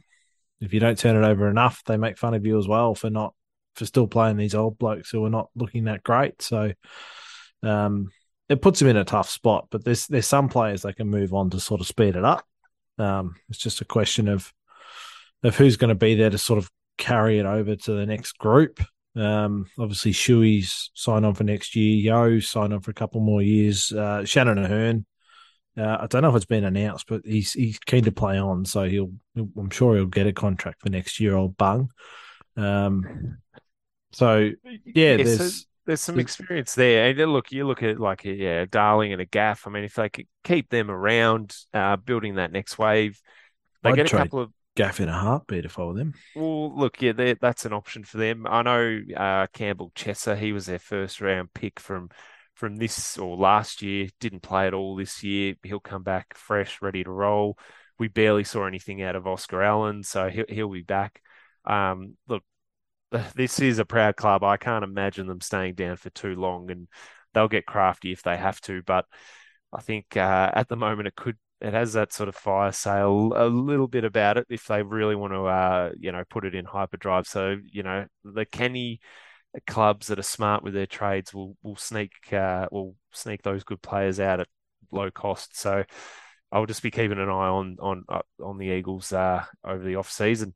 if 0.61 0.73
you 0.73 0.79
don't 0.79 0.97
turn 0.97 1.21
it 1.21 1.27
over 1.27 1.49
enough, 1.49 1.83
they 1.85 1.97
make 1.97 2.17
fun 2.17 2.33
of 2.33 2.45
you 2.45 2.57
as 2.57 2.67
well 2.67 2.95
for 2.95 3.09
not 3.09 3.33
for 3.75 3.85
still 3.85 4.07
playing 4.07 4.37
these 4.37 4.55
old 4.55 4.77
blokes 4.77 5.09
who 5.09 5.23
are 5.25 5.29
not 5.29 5.49
looking 5.55 5.85
that 5.85 6.03
great. 6.03 6.41
So, 6.41 6.71
um, 7.63 8.09
it 8.49 8.61
puts 8.61 8.79
them 8.79 8.89
in 8.89 8.97
a 8.97 9.03
tough 9.03 9.29
spot. 9.29 9.67
But 9.71 9.83
there's 9.83 10.07
there's 10.07 10.27
some 10.27 10.49
players 10.49 10.81
they 10.81 10.93
can 10.93 11.09
move 11.09 11.33
on 11.33 11.49
to 11.51 11.59
sort 11.59 11.81
of 11.81 11.87
speed 11.87 12.15
it 12.15 12.25
up. 12.25 12.45
Um, 12.97 13.35
it's 13.49 13.59
just 13.59 13.81
a 13.81 13.85
question 13.85 14.27
of 14.27 14.51
of 15.43 15.55
who's 15.57 15.77
going 15.77 15.89
to 15.89 15.95
be 15.95 16.15
there 16.15 16.29
to 16.29 16.37
sort 16.37 16.59
of 16.59 16.69
carry 16.97 17.39
it 17.39 17.45
over 17.45 17.75
to 17.75 17.91
the 17.91 18.05
next 18.05 18.37
group. 18.37 18.81
Um, 19.15 19.67
obviously, 19.77 20.11
Shuey's 20.11 20.91
signed 20.93 21.25
on 21.25 21.33
for 21.33 21.43
next 21.43 21.75
year. 21.75 21.95
Yeo 21.95 22.39
signed 22.39 22.73
on 22.73 22.81
for 22.81 22.91
a 22.91 22.95
couple 22.95 23.21
more 23.21 23.41
years. 23.41 23.91
Uh, 23.91 24.25
Shannon 24.25 24.57
Hurn, 24.57 25.05
uh, 25.77 25.97
I 26.01 26.07
don't 26.07 26.21
know 26.21 26.29
if 26.29 26.35
it's 26.35 26.45
been 26.45 26.63
announced, 26.63 27.07
but 27.07 27.21
he's 27.25 27.53
he's 27.53 27.79
keen 27.79 28.03
to 28.03 28.11
play 28.11 28.37
on, 28.37 28.65
so 28.65 28.83
he'll. 28.83 29.11
I'm 29.35 29.69
sure 29.69 29.95
he'll 29.95 30.05
get 30.05 30.27
a 30.27 30.33
contract 30.33 30.81
for 30.81 30.89
next 30.89 31.19
year. 31.19 31.35
Old 31.35 31.57
Bung. 31.57 31.89
Um, 32.55 33.37
so 34.11 34.51
yeah, 34.63 34.77
yeah 34.85 35.17
there's 35.17 35.55
so 35.55 35.65
there's 35.85 36.01
some 36.01 36.19
experience 36.19 36.75
there. 36.75 37.09
And 37.09 37.33
look, 37.33 37.51
you 37.51 37.65
look 37.67 37.83
at 37.83 37.99
like 37.99 38.25
a, 38.25 38.31
yeah, 38.31 38.65
Darling 38.69 39.11
and 39.13 39.21
a 39.21 39.25
Gaff. 39.25 39.67
I 39.67 39.71
mean, 39.71 39.83
if 39.83 39.95
they 39.95 40.09
could 40.09 40.27
keep 40.43 40.69
them 40.69 40.89
around, 40.89 41.55
uh, 41.73 41.97
building 41.97 42.35
that 42.35 42.51
next 42.51 42.77
wave, 42.77 43.19
they 43.81 43.89
I'd 43.89 43.95
get 43.95 44.05
a 44.05 44.09
trade 44.09 44.23
couple 44.23 44.39
of 44.39 44.51
Gaff 44.75 44.99
in 44.99 45.09
a 45.09 45.17
heartbeat 45.17 45.65
if 45.65 45.77
I 45.77 45.83
were 45.83 45.93
them. 45.93 46.13
Well, 46.35 46.75
look, 46.75 47.01
yeah, 47.01 47.33
that's 47.39 47.65
an 47.65 47.73
option 47.73 48.03
for 48.03 48.17
them. 48.17 48.47
I 48.47 48.63
know 48.63 49.01
uh, 49.15 49.47
Campbell 49.53 49.91
Chesser, 49.95 50.35
he 50.35 50.51
was 50.51 50.65
their 50.65 50.79
first 50.79 51.21
round 51.21 51.53
pick 51.53 51.79
from 51.79 52.09
from 52.55 52.75
this 52.75 53.17
or 53.17 53.35
last 53.35 53.81
year, 53.81 54.07
didn't 54.19 54.41
play 54.41 54.67
at 54.67 54.73
all 54.73 54.95
this 54.95 55.23
year. 55.23 55.55
He'll 55.63 55.79
come 55.79 56.03
back 56.03 56.35
fresh, 56.35 56.81
ready 56.81 57.03
to 57.03 57.11
roll. 57.11 57.57
We 57.99 58.07
barely 58.07 58.43
saw 58.43 58.65
anything 58.65 59.01
out 59.01 59.15
of 59.15 59.27
Oscar 59.27 59.61
Allen, 59.61 60.03
so 60.03 60.29
he'll, 60.29 60.45
he'll 60.47 60.71
be 60.71 60.81
back. 60.81 61.21
Um, 61.65 62.15
look, 62.27 62.43
this 63.35 63.59
is 63.59 63.79
a 63.79 63.85
proud 63.85 64.15
club. 64.15 64.43
I 64.43 64.57
can't 64.57 64.83
imagine 64.83 65.27
them 65.27 65.41
staying 65.41 65.75
down 65.75 65.97
for 65.97 66.09
too 66.09 66.35
long, 66.35 66.71
and 66.71 66.87
they'll 67.33 67.47
get 67.47 67.65
crafty 67.65 68.11
if 68.11 68.23
they 68.23 68.37
have 68.37 68.59
to. 68.61 68.81
But 68.83 69.05
I 69.71 69.81
think 69.81 70.17
uh, 70.17 70.51
at 70.53 70.67
the 70.67 70.75
moment 70.75 71.07
it 71.07 71.15
could 71.15 71.37
it 71.63 71.73
has 71.73 71.93
that 71.93 72.13
sort 72.13 72.29
of 72.29 72.35
fire 72.35 72.73
sale 72.73 73.33
a 73.35 73.47
little 73.47 73.87
bit 73.87 74.03
about 74.03 74.37
it 74.37 74.45
if 74.49 74.67
they 74.67 74.83
really 74.83 75.15
want 75.15 75.33
to 75.33 75.45
uh, 75.45 75.91
you 75.99 76.11
know 76.11 76.23
put 76.29 76.45
it 76.45 76.55
in 76.55 76.65
hyperdrive. 76.65 77.27
So 77.27 77.57
you 77.71 77.83
know 77.83 78.05
the 78.25 78.45
Kenny 78.45 78.99
clubs 79.67 80.07
that 80.07 80.19
are 80.19 80.23
smart 80.23 80.63
with 80.63 80.73
their 80.73 80.87
trades 80.87 81.33
will 81.33 81.57
will 81.63 81.77
sneak 81.77 82.11
uh, 82.33 82.67
will 82.71 82.95
sneak 83.11 83.43
those 83.43 83.63
good 83.63 83.81
players 83.81 84.19
out 84.19 84.41
at 84.41 84.47
low 84.91 85.11
cost. 85.11 85.57
So 85.57 85.83
I'll 86.51 86.65
just 86.67 86.83
be 86.83 86.91
keeping 86.91 87.19
an 87.19 87.29
eye 87.29 87.49
on 87.49 87.77
on 87.79 88.03
uh, 88.09 88.21
on 88.43 88.57
the 88.57 88.67
Eagles 88.67 89.13
uh, 89.13 89.45
over 89.63 89.83
the 89.83 89.95
off 89.95 90.11
season. 90.11 90.53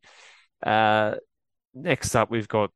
Uh, 0.64 1.16
next 1.74 2.16
up, 2.16 2.32
we've 2.32 2.48
got 2.48 2.72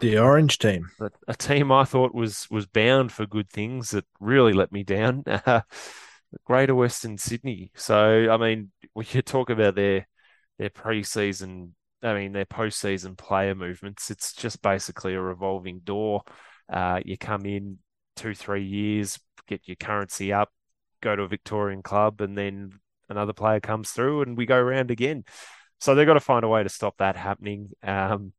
The 0.00 0.18
orange 0.18 0.58
team. 0.58 0.90
a, 1.00 1.10
a 1.28 1.34
team 1.34 1.72
I 1.72 1.84
thought 1.84 2.14
was 2.14 2.46
was 2.50 2.66
bound 2.66 3.12
for 3.12 3.26
good 3.26 3.50
things 3.50 3.90
that 3.90 4.04
really 4.20 4.52
let 4.52 4.72
me 4.72 4.82
down. 4.84 5.24
Greater 6.44 6.74
Western 6.74 7.18
Sydney. 7.18 7.70
So 7.74 8.30
I 8.30 8.36
mean, 8.36 8.70
we 8.94 9.04
could 9.04 9.26
talk 9.26 9.50
about 9.50 9.74
their 9.74 10.06
their 10.58 10.70
preseason. 10.70 11.70
I 12.02 12.14
mean, 12.14 12.32
their 12.32 12.46
postseason 12.46 13.16
player 13.16 13.54
movements. 13.54 14.10
It's 14.10 14.32
just 14.32 14.60
basically 14.60 15.14
a 15.14 15.20
revolving 15.20 15.80
door. 15.84 16.22
Uh, 16.72 17.00
you 17.04 17.16
come 17.16 17.46
in 17.46 17.78
two, 18.16 18.34
three 18.34 18.64
years, 18.64 19.20
get 19.46 19.60
your 19.66 19.76
currency 19.76 20.32
up, 20.32 20.50
go 21.00 21.14
to 21.14 21.22
a 21.22 21.28
Victorian 21.28 21.82
club, 21.82 22.20
and 22.20 22.36
then 22.36 22.72
another 23.08 23.32
player 23.32 23.60
comes 23.60 23.90
through, 23.90 24.22
and 24.22 24.36
we 24.36 24.46
go 24.46 24.56
around 24.56 24.90
again. 24.90 25.24
So 25.78 25.94
they've 25.94 26.06
got 26.06 26.14
to 26.14 26.20
find 26.20 26.44
a 26.44 26.48
way 26.48 26.62
to 26.62 26.68
stop 26.68 26.96
that 26.98 27.16
happening. 27.16 27.70
Um, 27.82 28.32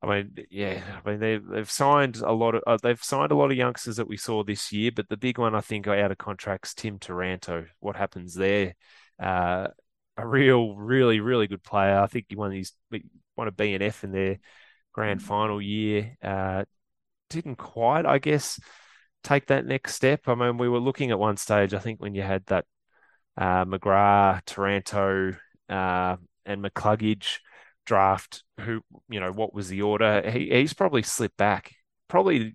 I 0.00 0.06
mean, 0.06 0.46
yeah, 0.50 1.00
I 1.04 1.08
mean 1.10 1.18
they 1.18 1.38
they've 1.38 1.70
signed 1.70 2.18
a 2.18 2.32
lot 2.32 2.54
of 2.54 2.62
uh, 2.66 2.78
they've 2.82 3.02
signed 3.02 3.32
a 3.32 3.34
lot 3.34 3.50
of 3.50 3.56
youngsters 3.56 3.96
that 3.96 4.08
we 4.08 4.16
saw 4.16 4.44
this 4.44 4.72
year, 4.72 4.92
but 4.94 5.08
the 5.08 5.16
big 5.16 5.38
one 5.38 5.54
I 5.54 5.60
think 5.60 5.88
out 5.88 6.12
of 6.12 6.18
contracts 6.18 6.74
Tim 6.74 6.98
Taranto. 6.98 7.66
What 7.80 7.96
happens 7.96 8.34
there? 8.34 8.74
Uh, 9.20 9.68
a 10.16 10.26
real, 10.26 10.74
really, 10.76 11.20
really 11.20 11.46
good 11.46 11.62
player. 11.62 11.98
I 11.98 12.06
think 12.06 12.26
he 12.28 12.36
won 12.36 12.52
his 12.52 12.72
won 13.36 13.48
a 13.48 13.52
BNF 13.52 14.04
in 14.04 14.12
their 14.12 14.38
grand 14.92 15.22
final 15.22 15.60
year. 15.62 16.16
Uh, 16.22 16.64
didn't 17.30 17.56
quite, 17.56 18.06
I 18.06 18.18
guess, 18.18 18.60
take 19.22 19.46
that 19.46 19.66
next 19.66 19.94
step. 19.94 20.28
I 20.28 20.34
mean, 20.34 20.58
we 20.58 20.68
were 20.68 20.80
looking 20.80 21.10
at 21.10 21.18
one 21.18 21.36
stage. 21.36 21.74
I 21.74 21.78
think 21.78 22.00
when 22.00 22.14
you 22.14 22.22
had 22.22 22.44
that 22.46 22.64
uh, 23.36 23.64
McGrath, 23.64 24.44
Taranto, 24.44 25.34
uh, 25.68 26.16
and 26.44 26.64
McCluggage 26.64 27.38
draft 27.88 28.44
who 28.60 28.82
you 29.08 29.18
know 29.18 29.32
what 29.32 29.54
was 29.54 29.68
the 29.68 29.82
order. 29.82 30.30
He, 30.30 30.50
he's 30.50 30.74
probably 30.74 31.02
slipped 31.02 31.38
back. 31.38 31.74
Probably 32.06 32.54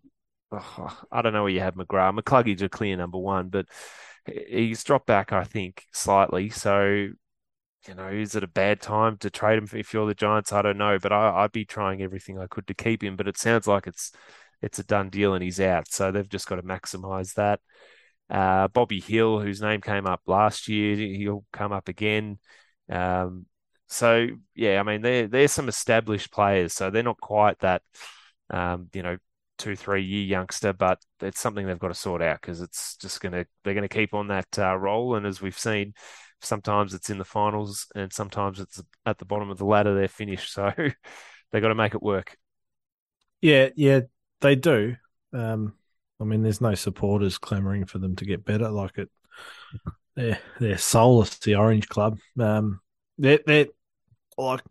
oh, 0.52 1.02
I 1.12 1.22
don't 1.24 1.34
know 1.34 1.44
where 1.44 1.52
you 1.52 1.60
have 1.60 1.74
McGrath. 1.74 2.18
McCluggage 2.18 2.62
a 2.62 2.70
clear 2.70 2.96
number 2.96 3.18
one 3.18 3.50
but 3.50 3.66
he's 4.26 4.84
dropped 4.84 5.08
back 5.08 5.34
I 5.34 5.44
think 5.44 5.86
slightly. 5.92 6.50
So 6.50 7.10
you 7.88 7.96
know 7.96 8.10
is 8.10 8.36
it 8.36 8.44
a 8.44 8.48
bad 8.48 8.80
time 8.80 9.18
to 9.18 9.32
trade 9.32 9.58
him 9.58 9.68
if 9.74 9.92
you're 9.92 10.06
the 10.06 10.14
Giants? 10.14 10.54
I 10.54 10.62
don't 10.62 10.78
know 10.78 11.00
but 11.00 11.12
I, 11.12 11.44
I'd 11.44 11.52
be 11.52 11.66
trying 11.66 12.04
everything 12.04 12.38
I 12.38 12.46
could 12.48 12.68
to 12.68 12.76
keep 12.76 13.04
him 13.04 13.16
but 13.16 13.28
it 13.28 13.38
sounds 13.38 13.68
like 13.68 13.88
it's 13.88 14.12
it's 14.62 14.80
a 14.80 14.84
done 14.84 15.10
deal 15.10 15.34
and 15.34 15.44
he's 15.44 15.60
out. 15.60 15.92
So 15.92 16.12
they've 16.12 16.30
just 16.30 16.48
got 16.48 16.56
to 16.58 16.64
maximize 16.64 17.34
that. 17.34 17.60
Uh, 18.30 18.68
Bobby 18.68 19.00
Hill 19.00 19.40
whose 19.40 19.62
name 19.62 19.82
came 19.82 20.06
up 20.06 20.22
last 20.28 20.68
year 20.68 20.96
he'll 20.96 21.44
come 21.52 21.72
up 21.72 21.90
again. 21.90 22.38
Um, 22.88 23.48
so 23.88 24.28
yeah, 24.56 24.80
I 24.80 24.84
mean 24.84 25.02
they're 25.02 25.28
they're 25.28 25.48
some 25.48 25.68
established 25.70 26.32
players, 26.32 26.74
so 26.74 26.90
they're 26.90 27.04
not 27.04 27.20
quite 27.22 27.60
that 27.60 27.82
um, 28.50 28.90
you 28.94 29.04
know 29.04 29.18
two 29.58 29.76
three 29.76 30.04
year 30.04 30.24
youngster, 30.26 30.74
but 30.74 31.00
it's 31.22 31.40
something 31.40 31.66
they've 31.66 31.80
got 31.80 31.90
to 31.90 31.94
sort 31.94 32.22
out 32.22 32.42
because 32.42 32.62
it's 32.62 32.98
just 32.98 33.22
gonna 33.22 33.46
they're 33.64 33.74
gonna 33.76 33.88
keep 33.88 34.14
on 34.14 34.28
that 34.28 34.48
uh, 34.58 34.76
roll, 34.76 35.16
and 35.16 35.26
as 35.26 35.42
we've 35.42 35.58
seen, 35.58 35.94
sometimes 36.42 36.94
it's 36.94 37.10
in 37.10 37.18
the 37.18 37.26
finals 37.26 37.88
and 37.96 38.12
sometimes 38.12 38.60
it's 38.60 38.82
at 39.06 39.18
the 39.18 39.26
bottom 39.26 39.50
of 39.50 39.58
the 39.58 39.66
ladder 39.66 39.96
they're 39.96 40.08
finished, 40.08 40.54
so 40.54 40.72
they 41.52 41.60
got 41.62 41.70
to 41.70 41.76
make 41.76 41.94
it 41.96 42.02
work. 42.04 42.38
Yeah, 43.42 43.70
yeah, 43.76 44.02
they 44.42 44.56
do. 44.56 44.96
Um, 45.34 45.74
I 46.20 46.24
mean, 46.24 46.44
there's 46.44 46.62
no 46.62 46.76
supporters 46.76 47.38
clamoring 47.38 47.86
for 47.86 48.00
them 48.00 48.16
to 48.18 48.26
get 48.26 48.46
better. 48.46 48.70
Like 48.70 48.98
it, 48.98 49.10
they're 50.16 50.40
they're 50.60 50.78
soulless. 50.78 51.38
The 51.40 51.56
Orange 51.56 51.88
Club. 51.88 52.20
Um, 52.40 52.80
they're 53.18 53.40
they're 53.46 53.68
like 54.38 54.62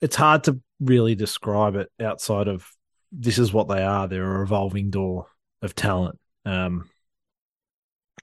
it's 0.00 0.16
hard 0.16 0.44
to 0.44 0.60
really 0.80 1.14
describe 1.14 1.76
it 1.76 1.90
outside 2.00 2.48
of 2.48 2.68
this 3.12 3.38
is 3.38 3.52
what 3.52 3.68
they 3.68 3.82
are. 3.82 4.08
They're 4.08 4.24
a 4.24 4.38
revolving 4.40 4.90
door 4.90 5.26
of 5.62 5.74
talent. 5.74 6.18
Um, 6.44 6.90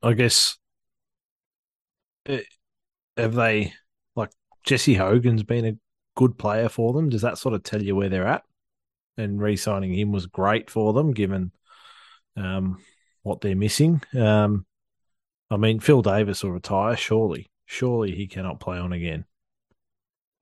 I 0.04 0.14
guess 0.14 0.58
eh, 2.26 2.42
have 3.18 3.34
they 3.34 3.74
like 4.16 4.32
Jesse 4.64 4.96
Hogan's 4.96 5.44
been 5.44 5.66
a 5.66 5.78
good 6.16 6.38
player 6.38 6.70
for 6.70 6.94
them? 6.94 7.10
Does 7.10 7.22
that 7.22 7.38
sort 7.38 7.56
of 7.56 7.64
tell 7.64 7.82
you 7.82 7.96
where 7.96 8.10
they're 8.10 8.28
at? 8.28 8.44
And 9.18 9.42
re-signing 9.42 9.94
him 9.94 10.12
was 10.12 10.26
great 10.26 10.70
for 10.70 10.94
them, 10.94 11.12
given 11.14 11.52
um, 12.38 12.80
what 13.24 13.42
they're 13.42 13.56
missing. 13.56 14.02
Um, 14.18 14.66
I 15.50 15.58
mean, 15.58 15.80
Phil 15.80 16.02
Davis 16.02 16.44
will 16.44 16.52
retire. 16.52 16.96
Surely, 16.96 17.51
surely 17.72 18.14
he 18.14 18.28
cannot 18.28 18.60
play 18.60 18.78
on 18.78 18.92
again. 18.92 19.26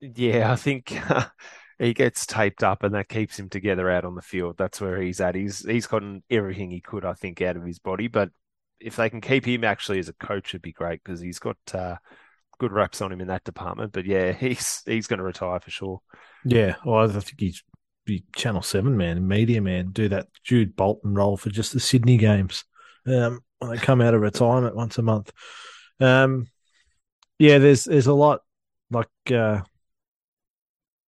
Yeah, 0.00 0.50
I 0.50 0.56
think 0.56 0.92
he 1.78 1.94
gets 1.94 2.26
taped 2.26 2.64
up, 2.64 2.82
and 2.82 2.94
that 2.94 3.08
keeps 3.08 3.38
him 3.38 3.48
together 3.48 3.88
out 3.88 4.04
on 4.04 4.16
the 4.16 4.22
field. 4.22 4.56
That's 4.58 4.80
where 4.80 5.00
he's 5.00 5.20
at. 5.20 5.34
He's 5.34 5.64
he's 5.64 5.86
gotten 5.86 6.22
everything 6.28 6.70
he 6.70 6.80
could, 6.80 7.04
I 7.04 7.14
think, 7.14 7.40
out 7.40 7.56
of 7.56 7.64
his 7.64 7.78
body. 7.78 8.08
But 8.08 8.30
if 8.80 8.96
they 8.96 9.08
can 9.10 9.20
keep 9.20 9.44
him 9.46 9.62
actually 9.62 10.00
as 10.00 10.08
a 10.08 10.14
coach, 10.14 10.50
it'd 10.50 10.62
be 10.62 10.72
great 10.72 11.02
because 11.04 11.20
he's 11.20 11.38
got 11.38 11.56
uh, 11.72 11.96
good 12.58 12.72
reps 12.72 13.00
on 13.00 13.12
him 13.12 13.20
in 13.20 13.28
that 13.28 13.44
department. 13.44 13.92
But 13.92 14.06
yeah, 14.06 14.32
he's 14.38 14.82
he's 14.84 15.06
going 15.06 15.18
to 15.18 15.24
retire 15.24 15.60
for 15.60 15.70
sure. 15.70 16.00
Yeah, 16.44 16.76
well, 16.84 17.08
I 17.08 17.20
think 17.20 17.38
he's 17.38 17.62
be 18.06 18.24
Channel 18.34 18.62
Seven 18.62 18.96
man, 18.96 19.28
media 19.28 19.60
man, 19.60 19.90
do 19.92 20.08
that 20.08 20.28
Jude 20.42 20.74
Bolton 20.74 21.14
role 21.14 21.36
for 21.36 21.50
just 21.50 21.72
the 21.72 21.80
Sydney 21.80 22.16
games. 22.16 22.64
Um, 23.06 23.40
when 23.58 23.70
they 23.70 23.76
come 23.76 24.00
out 24.00 24.14
of 24.14 24.20
retirement 24.20 24.74
once 24.74 24.98
a 24.98 25.02
month. 25.02 25.30
Um, 26.00 26.48
yeah, 27.40 27.56
there's 27.56 27.84
there's 27.84 28.06
a 28.06 28.12
lot 28.12 28.42
like 28.90 29.08
uh, 29.32 29.62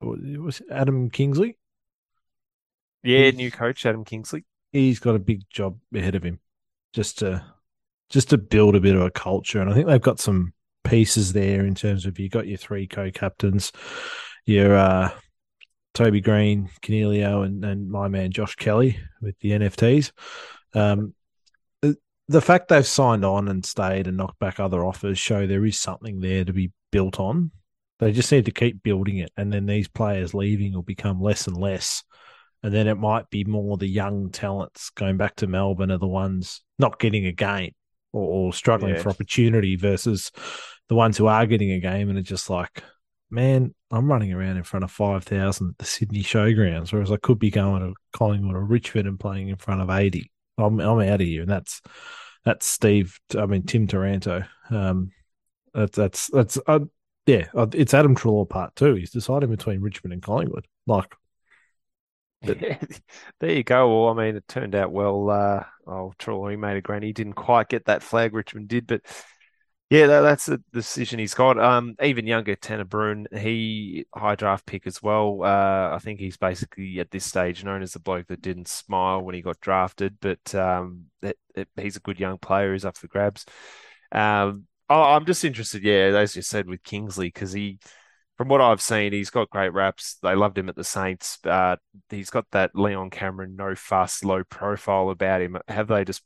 it 0.01 0.41
was 0.41 0.63
Adam 0.71 1.11
Kingsley. 1.11 1.59
Yeah, 3.03 3.27
he's, 3.27 3.35
new 3.35 3.51
coach 3.51 3.85
Adam 3.85 4.03
Kingsley. 4.03 4.47
He's 4.73 4.99
got 4.99 5.15
a 5.15 5.19
big 5.19 5.43
job 5.51 5.79
ahead 5.95 6.15
of 6.15 6.23
him, 6.23 6.41
just 6.95 7.19
to 7.19 7.45
just 8.09 8.31
to 8.31 8.39
build 8.39 8.75
a 8.75 8.81
bit 8.81 8.95
of 8.95 9.03
a 9.03 9.11
culture, 9.11 9.61
and 9.61 9.71
I 9.71 9.75
think 9.75 9.87
they've 9.87 10.01
got 10.01 10.21
some 10.21 10.55
pieces 10.85 11.35
there 11.35 11.67
in 11.67 11.75
terms 11.75 12.07
of 12.07 12.19
you 12.19 12.31
got 12.31 12.47
your 12.47 12.57
three 12.57 12.87
co-captains, 12.87 13.71
your 14.47 14.75
uh, 14.75 15.11
Toby 15.93 16.23
Greene, 16.23 16.71
Coniglio, 16.81 17.45
and, 17.45 17.63
and 17.63 17.91
my 17.91 18.09
man 18.09 18.33
Josh 18.33 18.57
Kelly 18.57 18.99
with 19.21 19.39
the 19.41 19.51
NFTs. 19.51 20.13
Um, 20.73 21.15
the 22.33 22.41
fact 22.41 22.69
they've 22.69 22.87
signed 22.87 23.25
on 23.25 23.49
and 23.49 23.65
stayed 23.65 24.07
and 24.07 24.17
knocked 24.17 24.39
back 24.39 24.59
other 24.59 24.85
offers 24.85 25.19
show 25.19 25.47
there 25.47 25.65
is 25.65 25.79
something 25.79 26.21
there 26.21 26.45
to 26.45 26.53
be 26.53 26.73
built 26.91 27.21
on. 27.21 27.51
They 27.99 28.13
just 28.13 28.33
need 28.33 28.47
to 28.47 28.51
keep 28.51 28.83
building 28.83 29.19
it, 29.19 29.31
and 29.37 29.53
then 29.53 29.67
these 29.67 29.87
players 29.87 30.35
leaving 30.35 30.73
will 30.73 30.83
become 30.83 31.21
less 31.21 31.47
and 31.47 31.57
less, 31.57 32.03
and 32.63 32.73
then 32.75 32.89
it 32.89 32.97
might 32.97 33.31
be 33.31 33.45
more 33.45 33.77
the 33.77 33.87
young 33.87 34.31
talents 34.31 34.91
going 34.91 35.17
back 35.17 35.37
to 35.37 35.47
Melbourne 35.47 35.93
are 35.93 35.99
the 35.99 36.09
ones 36.09 36.63
not 36.79 36.99
getting 36.99 37.27
a 37.27 37.33
game 37.33 37.73
or, 38.13 38.49
or 38.49 38.53
struggling 38.53 38.95
yeah. 38.95 39.03
for 39.03 39.11
opportunity 39.11 39.77
versus 39.77 40.33
the 40.89 40.95
ones 40.95 41.17
who 41.17 41.27
are 41.27 41.47
getting 41.47 41.73
a 41.73 41.81
game 41.81 42.09
and 42.09 42.19
are 42.19 42.23
just 42.23 42.51
like, 42.51 42.83
man, 43.31 43.75
I'm 43.91 44.11
running 44.11 44.33
around 44.33 44.57
in 44.57 44.63
front 44.63 44.85
of 44.85 44.91
5,000 44.91 45.71
at 45.71 45.79
the 45.79 45.85
Sydney 45.85 46.23
Showgrounds, 46.23 46.93
whereas 46.93 47.11
I 47.11 47.17
could 47.17 47.39
be 47.39 47.51
going 47.51 47.81
to 47.83 47.95
Collingwood 48.13 48.57
or 48.57 48.65
Richmond 48.65 49.09
and 49.09 49.19
playing 49.19 49.49
in 49.49 49.57
front 49.57 49.81
of 49.81 49.91
80. 49.91 50.31
I'm, 50.59 50.81
I'm 50.81 51.01
out 51.01 51.21
of 51.21 51.27
here. 51.27 51.43
And 51.43 51.51
that's, 51.51 51.81
that's 52.45 52.67
Steve, 52.67 53.19
I 53.37 53.47
mean, 53.47 53.63
Tim 53.63 53.87
Taranto. 53.87 54.45
Um, 54.71 55.13
that's, 55.75 55.97
that's, 55.97 56.27
that's, 56.29 56.59
uh, 56.67 56.81
yeah, 57.27 57.47
uh, 57.55 57.67
it's 57.73 57.95
Adam 57.95 58.17
Treloar 58.17 58.49
part 58.49 58.75
two. 58.75 58.95
He's 58.95 59.11
deciding 59.11 59.51
between 59.51 59.81
Richmond 59.81 60.13
and 60.13 60.23
Collingwood. 60.23 60.67
Like, 60.87 61.15
but... 62.43 62.59
there 63.41 63.53
you 63.53 63.63
go. 63.63 63.89
Well, 63.89 64.11
I 64.11 64.25
mean, 64.25 64.37
it 64.37 64.49
turned 64.49 64.75
out 64.75 64.93
well. 64.93 65.31
Uh, 65.31 65.65
oh, 65.87 66.13
Treloar, 66.19 66.51
he 66.51 66.57
made 66.57 66.77
a 66.77 66.81
grand. 66.81 67.05
He 67.05 67.13
didn't 67.13 67.35
quite 67.35 67.69
get 67.69 67.85
that 67.87 68.03
flag 68.03 68.35
Richmond 68.35 68.69
did, 68.69 68.87
but 68.87 69.03
yeah, 69.93 70.07
that, 70.07 70.21
that's 70.23 70.47
the 70.47 70.59
decision 70.73 71.19
he's 71.19 71.35
got. 71.35 71.59
Um, 71.59 71.97
even 72.03 72.27
younger 72.27 72.57
Tanner 72.57 72.87
Bruhn, 72.87 73.27
he 73.39 74.07
high 74.15 74.37
draft 74.37 74.65
pick 74.65 74.87
as 74.87 75.03
well. 75.03 75.41
Uh, 75.43 75.95
I 75.95 75.99
think 76.01 76.19
he's 76.19 76.39
basically 76.39 76.99
at 76.99 77.11
this 77.11 77.27
stage 77.27 77.63
known 77.63 77.83
as 77.83 77.93
the 77.93 77.99
bloke 77.99 78.29
that 78.29 78.41
didn't 78.41 78.69
smile 78.69 79.21
when 79.21 79.35
he 79.35 79.43
got 79.43 79.61
drafted, 79.61 80.17
but 80.23 80.55
um, 80.55 81.09
it, 81.21 81.37
it, 81.55 81.69
he's 81.77 81.97
a 81.97 82.01
good 82.01 82.19
young 82.19 82.39
player. 82.39 82.73
He's 82.73 82.87
up 82.87 82.97
for 82.97 83.07
grabs. 83.07 83.45
Um, 84.13 84.65
oh, 84.89 85.03
I'm 85.03 85.27
just 85.27 85.45
interested, 85.45 85.83
yeah, 85.83 86.17
as 86.17 86.35
you 86.37 86.41
said 86.41 86.67
with 86.67 86.83
Kingsley, 86.83 87.27
because 87.27 87.53
he, 87.53 87.79
from 88.39 88.49
what 88.49 88.63
I've 88.63 88.81
seen, 88.81 89.13
he's 89.13 89.29
got 89.29 89.51
great 89.51 89.75
raps. 89.75 90.17
They 90.23 90.35
loved 90.35 90.57
him 90.57 90.71
at 90.71 90.75
the 90.75 90.85
Saints. 90.85 91.37
Uh, 91.45 91.77
he's 92.09 92.31
got 92.31 92.47
that 92.53 92.75
Leon 92.75 93.11
Cameron 93.11 93.57
no 93.57 93.75
fuss, 93.75 94.25
low 94.25 94.43
profile 94.43 95.11
about 95.11 95.43
him. 95.43 95.59
Have 95.69 95.89
they 95.89 96.07
just 96.07 96.23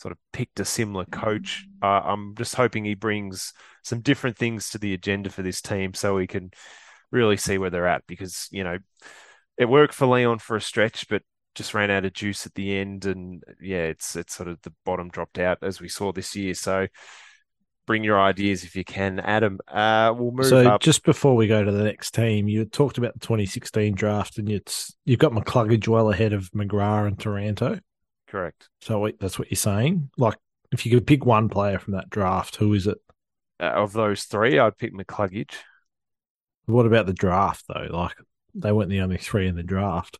sort 0.00 0.12
of 0.12 0.18
picked 0.32 0.60
a 0.60 0.64
similar 0.64 1.04
coach. 1.04 1.66
Uh, 1.82 2.00
I'm 2.04 2.34
just 2.36 2.54
hoping 2.54 2.84
he 2.84 2.94
brings 2.94 3.52
some 3.82 4.00
different 4.00 4.38
things 4.38 4.70
to 4.70 4.78
the 4.78 4.94
agenda 4.94 5.28
for 5.28 5.42
this 5.42 5.60
team 5.60 5.92
so 5.92 6.14
we 6.14 6.26
can 6.26 6.50
really 7.12 7.36
see 7.36 7.58
where 7.58 7.70
they're 7.70 7.86
at 7.86 8.06
because, 8.06 8.48
you 8.50 8.64
know, 8.64 8.78
it 9.58 9.66
worked 9.66 9.92
for 9.92 10.06
Leon 10.06 10.38
for 10.38 10.56
a 10.56 10.60
stretch, 10.60 11.06
but 11.08 11.22
just 11.54 11.74
ran 11.74 11.90
out 11.90 12.06
of 12.06 12.14
juice 12.14 12.46
at 12.46 12.54
the 12.54 12.78
end. 12.78 13.04
And 13.04 13.42
yeah, 13.60 13.84
it's, 13.84 14.16
it's 14.16 14.34
sort 14.34 14.48
of 14.48 14.60
the 14.62 14.72
bottom 14.86 15.10
dropped 15.10 15.38
out 15.38 15.58
as 15.62 15.80
we 15.80 15.88
saw 15.88 16.12
this 16.12 16.34
year. 16.34 16.54
So, 16.54 16.86
bring 17.86 18.04
your 18.04 18.20
ideas 18.20 18.62
if 18.62 18.76
you 18.76 18.84
can, 18.84 19.18
Adam. 19.18 19.58
Uh, 19.68 20.14
we'll 20.16 20.30
move. 20.30 20.46
So 20.46 20.66
up. 20.66 20.80
just 20.80 21.04
before 21.04 21.34
we 21.34 21.46
go 21.48 21.62
to 21.62 21.72
the 21.72 21.84
next 21.84 22.12
team, 22.14 22.48
you 22.48 22.64
talked 22.64 22.98
about 22.98 23.14
the 23.14 23.20
2016 23.20 23.94
draft, 23.94 24.38
and 24.38 24.48
it's 24.48 24.94
you've 25.04 25.18
got 25.18 25.32
McCluggage 25.32 25.88
well 25.88 26.10
ahead 26.10 26.32
of 26.32 26.48
McGrath 26.52 27.08
and 27.08 27.18
Taranto. 27.18 27.80
Correct. 28.30 28.68
So 28.80 29.10
that's 29.18 29.38
what 29.38 29.50
you're 29.50 29.56
saying. 29.56 30.10
Like, 30.16 30.36
if 30.70 30.86
you 30.86 30.92
could 30.92 31.06
pick 31.06 31.26
one 31.26 31.48
player 31.48 31.80
from 31.80 31.94
that 31.94 32.08
draft, 32.08 32.56
who 32.56 32.72
is 32.74 32.86
it? 32.86 32.98
Uh, 33.58 33.64
of 33.64 33.92
those 33.92 34.22
three, 34.22 34.58
I'd 34.58 34.78
pick 34.78 34.94
McCluggage. 34.94 35.54
What 36.66 36.86
about 36.86 37.06
the 37.06 37.12
draft 37.12 37.64
though? 37.66 37.88
Like, 37.90 38.14
they 38.54 38.70
weren't 38.70 38.88
the 38.88 39.00
only 39.00 39.18
three 39.18 39.48
in 39.48 39.56
the 39.56 39.64
draft. 39.64 40.18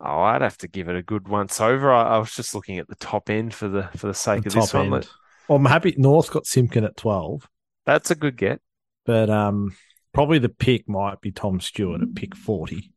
Oh, 0.00 0.20
I'd 0.20 0.42
have 0.42 0.56
to 0.58 0.68
give 0.68 0.88
it 0.88 0.96
a 0.96 1.02
good 1.02 1.28
once 1.28 1.60
over. 1.60 1.92
I, 1.92 2.16
I 2.16 2.18
was 2.18 2.32
just 2.32 2.54
looking 2.54 2.78
at 2.78 2.88
the 2.88 2.96
top 2.96 3.28
end 3.28 3.54
for 3.54 3.68
the 3.68 3.84
for 3.96 4.06
the 4.06 4.14
sake 4.14 4.44
the 4.44 4.48
of 4.48 4.54
this 4.54 4.74
one. 4.74 4.90
Well, 4.90 5.04
I'm 5.50 5.64
happy 5.64 5.94
North 5.98 6.30
got 6.30 6.46
Simpkin 6.46 6.84
at 6.84 6.96
twelve. 6.96 7.46
That's 7.84 8.10
a 8.10 8.14
good 8.14 8.36
get. 8.36 8.60
But 9.04 9.28
um, 9.28 9.76
probably 10.14 10.38
the 10.38 10.48
pick 10.48 10.88
might 10.88 11.20
be 11.20 11.32
Tom 11.32 11.60
Stewart 11.60 12.00
at 12.00 12.14
pick 12.14 12.34
forty. 12.34 12.91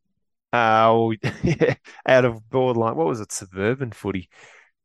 Uh, 0.56 1.74
out 2.06 2.24
of 2.24 2.48
borderline. 2.48 2.96
What 2.96 3.06
was 3.06 3.20
it? 3.20 3.32
Suburban 3.32 3.92
footy. 3.92 4.28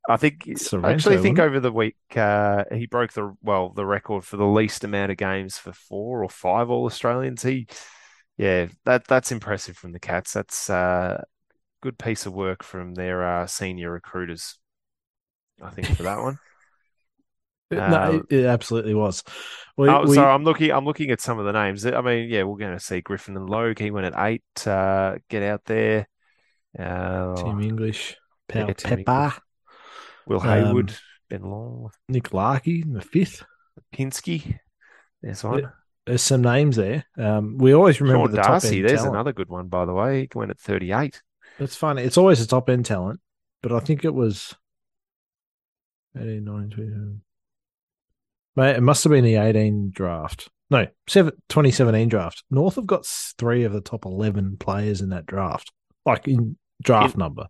I 0.10 0.18
think. 0.18 0.44
Sorrento, 0.56 0.90
I 0.90 0.94
actually 0.94 1.18
think 1.18 1.40
over 1.40 1.60
the 1.60 1.72
week 1.72 1.96
uh, 2.16 2.66
he 2.74 2.88
broke 2.88 3.14
the 3.14 3.36
well 3.42 3.70
the 3.70 3.86
record 3.86 4.26
for 4.26 4.38
the 4.38 4.46
least 4.46 4.84
amount 4.84 5.12
of 5.12 5.18
games 5.18 5.58
for 5.58 5.72
four 5.72 6.24
or 6.24 6.30
five 6.30 6.70
All 6.70 6.86
Australians. 6.86 7.44
He, 7.44 7.68
yeah, 8.38 8.68
that 8.86 9.08
that's 9.08 9.32
impressive 9.32 9.78
from 9.78 9.92
the 9.92 10.00
Cats. 10.00 10.34
That's 10.34 10.70
a 10.70 10.74
uh, 10.74 11.22
good 11.82 11.98
piece 11.98 12.26
of 12.26 12.34
work 12.34 12.64
from 12.64 12.96
their 12.96 13.24
uh, 13.24 13.48
senior 13.48 13.92
recruiters. 13.92 14.58
I 15.62 15.70
think 15.70 15.88
for 15.96 16.04
that 16.04 16.20
one. 16.22 16.40
No, 17.72 17.86
um, 17.86 18.28
it, 18.30 18.46
absolutely 18.46 18.94
was. 18.94 19.24
We, 19.78 19.90
oh, 19.90 20.04
we... 20.06 20.18
I'm 20.20 20.44
looking. 20.44 20.72
I'm 20.72 20.86
looking 20.86 21.12
at 21.12 21.22
some 21.22 21.40
of 21.40 21.46
the 21.46 21.54
names. 21.54 21.86
I 21.86 22.02
mean, 22.02 22.30
yeah, 22.30 22.44
we're 22.44 22.58
going 22.58 22.78
to 22.78 22.84
see 22.84 23.02
Griffin 23.02 23.38
and 23.38 23.50
Logue. 23.50 23.80
He 23.80 23.92
went 23.92 24.08
at 24.08 24.14
eight. 24.18 24.68
Uh, 24.68 25.18
get 25.30 25.44
out 25.44 25.62
there. 25.66 26.08
Uh, 26.78 27.36
Tim 27.36 27.62
English, 27.62 28.16
Paul 28.48 28.68
yeah, 28.68 28.74
Pepper, 28.78 29.34
Will 30.26 30.40
Hayward, 30.40 30.92
um, 30.92 30.96
Ben 31.30 31.44
Long, 31.44 31.92
Nick 32.08 32.34
Larkey 32.34 32.82
in 32.82 32.94
the 32.94 33.02
fifth. 33.02 33.44
Pinsky. 33.94 34.60
There's 35.22 35.44
one. 35.44 35.72
There's 36.06 36.22
some 36.22 36.42
names 36.42 36.78
there. 36.78 37.06
Um, 37.18 37.58
we 37.58 37.74
always 37.74 38.02
remember 38.02 38.26
Sean 38.26 38.32
the 38.32 38.42
Darcy, 38.42 38.68
top 38.68 38.76
end. 38.76 38.90
There's 38.90 39.00
talent. 39.00 39.16
another 39.16 39.34
good 39.34 39.50
one, 39.50 39.68
by 39.68 39.86
the 39.86 39.94
way. 39.94 40.22
He 40.22 40.38
went 40.38 40.52
at 40.52 40.60
38. 40.60 41.22
It's 41.60 41.76
funny. 41.76 42.02
It's 42.02 42.18
always 42.18 42.42
a 42.42 42.48
top 42.48 42.70
end 42.70 42.86
talent, 42.86 43.20
but 43.62 43.72
I 43.72 43.80
think 43.80 44.04
it 44.04 44.14
was 44.14 44.56
18, 46.18 46.44
19, 46.44 47.22
Mate, 48.56 48.76
it 48.76 48.82
must 48.82 49.04
have 49.04 49.12
been 49.12 49.24
the 49.24 49.36
18 49.36 49.92
draft. 49.92 50.50
No, 50.70 50.86
2017 51.08 52.08
draft. 52.08 52.44
North 52.50 52.76
have 52.76 52.88
got 52.88 53.06
three 53.06 53.64
of 53.64 53.74
the 53.74 53.82
top 53.82 54.06
11 54.06 54.58
players 54.58 55.02
in 55.02 55.10
that 55.10 55.26
draft, 55.26 55.72
like 56.06 56.28
in 56.28 56.58
draft 56.82 57.18
number. 57.18 57.48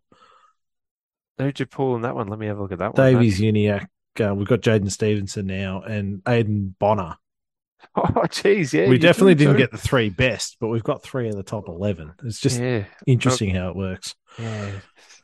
Who'd 1.38 1.60
you 1.60 1.66
pull 1.66 1.96
in 1.96 2.02
that 2.02 2.16
one? 2.16 2.28
Let 2.28 2.40
me 2.40 2.48
have 2.48 2.58
a 2.58 2.62
look 2.62 2.72
at 2.72 2.80
that 2.80 2.96
one. 2.96 3.14
Davies 3.14 3.40
Uniacke. 3.40 3.88
Uh, 4.20 4.36
we've 4.36 4.48
got 4.48 4.62
Jaidyn 4.62 4.92
Stephenson 4.92 5.48
now 5.48 5.82
and 5.82 6.22
Aidan 6.28 6.76
Bonar. 6.80 7.18
Oh, 7.96 8.04
jeez, 8.28 8.74
yeah. 8.74 8.88
We 8.88 9.00
definitely 9.00 9.34
didn't 9.34 9.58
get 9.58 9.72
the 9.72 9.78
three 9.78 10.10
best, 10.10 10.58
but 10.60 10.68
we've 10.68 10.84
got 10.84 11.02
three 11.02 11.28
in 11.28 11.36
the 11.36 11.42
top 11.42 11.68
11. 11.68 12.14
It's 12.24 12.40
just 12.40 12.62
yeah. 12.62 12.86
interesting 13.08 13.56
how 13.56 13.70
it 13.70 13.76
works. 13.76 14.14
Yeah. 14.38 14.72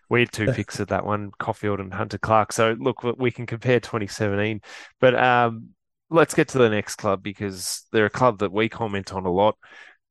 We 0.10 0.22
had 0.22 0.32
two 0.32 0.52
picks 0.54 0.80
at 0.80 0.90
that 0.90 1.06
one, 1.06 1.32
Coffield 1.38 1.80
and 1.80 1.94
Hunter 1.94 2.18
Clark. 2.18 2.54
So 2.54 2.76
look, 2.80 3.04
we 3.04 3.32
can 3.32 3.46
compare 3.46 3.80
2017, 3.80 4.62
but 5.00 5.16
um, 5.16 5.70
let's 6.10 6.34
get 6.34 6.50
to 6.50 6.58
the 6.58 6.70
next 6.70 6.96
club 6.96 7.24
because 7.24 7.86
they're 7.92 8.06
a 8.06 8.10
club 8.10 8.40
that 8.40 8.52
we 8.52 8.70
comment 8.70 9.14
on 9.14 9.26
a 9.26 9.32
lot. 9.32 9.58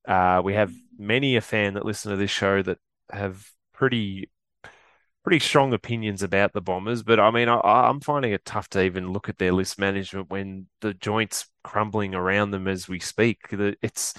Uh, 0.06 0.40
we 0.44 0.54
have 0.54 0.72
many 0.98 1.36
a 1.36 1.40
fan 1.40 1.74
that 1.74 1.84
listen 1.84 2.10
to 2.10 2.16
this 2.16 2.30
show 2.30 2.62
that 2.62 2.78
have 3.10 3.46
pretty 3.72 4.30
pretty 5.26 5.40
strong 5.40 5.72
opinions 5.72 6.22
about 6.22 6.52
the 6.52 6.60
Bombers, 6.60 7.02
but 7.02 7.18
I 7.18 7.32
mean, 7.32 7.48
I, 7.48 7.88
am 7.88 7.98
finding 7.98 8.30
it 8.30 8.44
tough 8.44 8.68
to 8.70 8.84
even 8.84 9.12
look 9.12 9.28
at 9.28 9.38
their 9.38 9.50
list 9.50 9.76
management 9.76 10.30
when 10.30 10.68
the 10.82 10.94
joints 10.94 11.48
crumbling 11.64 12.14
around 12.14 12.52
them 12.52 12.68
as 12.68 12.88
we 12.88 13.00
speak. 13.00 13.40
It's 13.50 14.14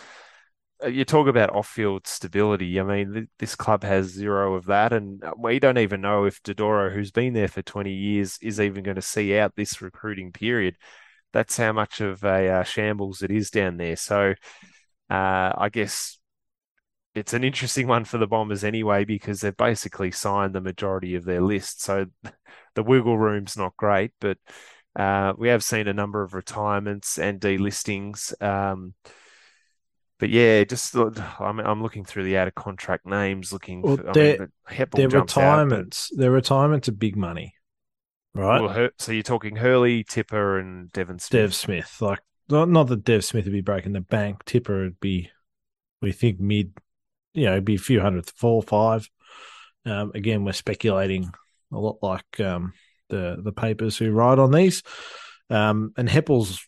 you 0.86 1.06
talk 1.06 1.28
about 1.28 1.56
off-field 1.56 2.06
stability. 2.06 2.80
I 2.80 2.84
mean, 2.84 3.28
this 3.40 3.56
club 3.56 3.84
has 3.84 4.08
zero 4.08 4.56
of 4.56 4.66
that, 4.66 4.94
and 4.94 5.24
we 5.38 5.60
don't 5.60 5.78
even 5.78 6.02
know 6.02 6.26
if 6.26 6.42
Dodoro, 6.44 6.94
who's 6.94 7.12
been 7.12 7.34
there 7.34 7.48
for 7.48 7.62
20 7.62 7.92
years, 7.92 8.38
is 8.42 8.60
even 8.60 8.84
going 8.84 8.96
to 8.96 9.02
see 9.02 9.38
out 9.38 9.56
this 9.56 9.82
recruiting 9.82 10.32
period. 10.32 10.76
That's 11.34 11.58
how 11.58 11.74
much 11.74 12.02
of 12.02 12.24
a 12.24 12.50
uh, 12.50 12.64
shambles 12.64 13.22
it 13.22 13.32
is 13.32 13.50
down 13.50 13.78
there. 13.78 13.96
So, 13.96 14.36
uh, 15.10 15.54
I 15.58 15.70
guess 15.72 16.18
it's 17.18 17.34
an 17.34 17.44
interesting 17.44 17.88
one 17.88 18.06
for 18.06 18.18
the 18.20 18.28
Bombers 18.28 18.64
anyway 18.64 19.04
because 19.04 19.42
they've 19.42 19.58
basically 19.58 20.12
signed 20.12 20.54
the 20.54 20.62
majority 20.62 21.16
of 21.16 21.26
their 21.26 21.42
list. 21.42 21.82
So 21.82 22.06
the 22.76 22.84
wiggle 22.84 23.18
room's 23.18 23.58
not 23.58 23.76
great, 23.78 24.12
but 24.22 24.38
uh, 24.96 25.34
we 25.38 25.50
have 25.50 25.64
seen 25.64 25.88
a 25.88 25.94
number 25.94 26.22
of 26.22 26.34
retirements 26.34 27.18
and 27.18 27.40
delistings. 27.40 28.40
Um, 28.42 28.94
but 30.20 30.30
yeah, 30.30 30.64
just 30.64 30.96
I'm 30.96 31.60
I'm 31.60 31.82
looking 31.82 32.06
through 32.06 32.24
the 32.24 32.38
out 32.38 32.48
of 32.48 32.56
contract 32.56 33.06
names, 33.06 33.54
looking. 33.54 33.82
Well, 33.82 33.98
for, 33.98 34.14
their, 34.14 34.50
I 34.68 34.78
mean, 34.78 34.88
their 34.94 35.10
retirements, 35.10 36.10
out, 36.12 36.16
but... 36.16 36.22
their 36.22 36.32
retirements 36.32 36.90
are 36.90 36.94
big 36.94 37.16
money, 37.16 37.54
right? 38.34 38.62
Well, 38.62 38.90
so 38.98 39.12
you're 39.12 39.24
talking 39.24 39.58
Hurley, 39.58 40.04
Tipper, 40.04 40.60
and 40.60 40.92
Devon 40.92 41.20
Smith. 41.20 41.42
Dev 41.42 41.56
Smith, 41.56 41.98
like 42.02 42.20
not, 42.50 42.70
not 42.70 42.88
that 42.88 43.04
Dev 43.04 43.24
Smith 43.24 43.46
would 43.46 43.54
be 43.54 43.62
breaking 43.62 43.94
the 43.94 44.02
bank. 44.02 44.46
Tipper 44.46 44.84
would 44.84 45.00
be, 45.00 45.30
we 46.02 46.12
think 46.12 46.40
mid 46.40 46.74
you 47.38 47.46
know, 47.46 47.62
be 47.62 47.76
a 47.76 47.80
few 47.80 48.02
hundred, 48.02 48.28
four, 48.32 48.64
five. 48.64 49.08
Um, 49.86 50.12
again, 50.16 50.44
we're 50.44 50.54
speculating 50.54 51.30
a 51.72 51.78
lot 51.78 52.00
like 52.02 52.40
um, 52.40 52.74
the 53.10 53.38
the 53.42 53.52
papers 53.52 53.96
who 53.96 54.12
write 54.12 54.40
on 54.40 54.52
these. 54.52 54.82
Um, 55.52 55.94
and 55.98 56.10
Heppell's, 56.10 56.66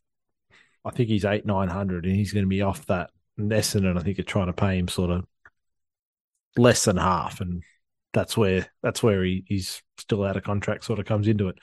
I 0.85 0.91
think 0.91 1.09
he's 1.09 1.25
eight 1.25 1.45
nine 1.45 1.69
hundred, 1.69 2.05
and 2.05 2.15
he's 2.15 2.33
going 2.33 2.45
to 2.45 2.49
be 2.49 2.62
off 2.62 2.85
that. 2.85 3.09
Nesson 3.39 3.78
and 3.78 3.86
Essendon, 3.86 3.97
I 3.97 4.04
think, 4.04 4.19
are 4.19 4.23
trying 4.23 4.47
to 4.47 4.54
pay 4.54 4.78
him 4.78 4.88
sort 4.88 5.12
of 5.12 5.25
less 6.58 6.86
than 6.86 6.97
half, 6.97 7.41
and 7.41 7.63
that's 8.13 8.36
where 8.36 8.67
that's 8.84 9.04
where 9.04 9.23
he, 9.23 9.43
he's 9.47 9.82
still 9.97 10.23
out 10.23 10.38
of 10.38 10.43
contract. 10.43 10.84
Sort 10.84 10.99
of 10.99 11.06
comes 11.06 11.28
into 11.28 11.47
it. 11.47 11.58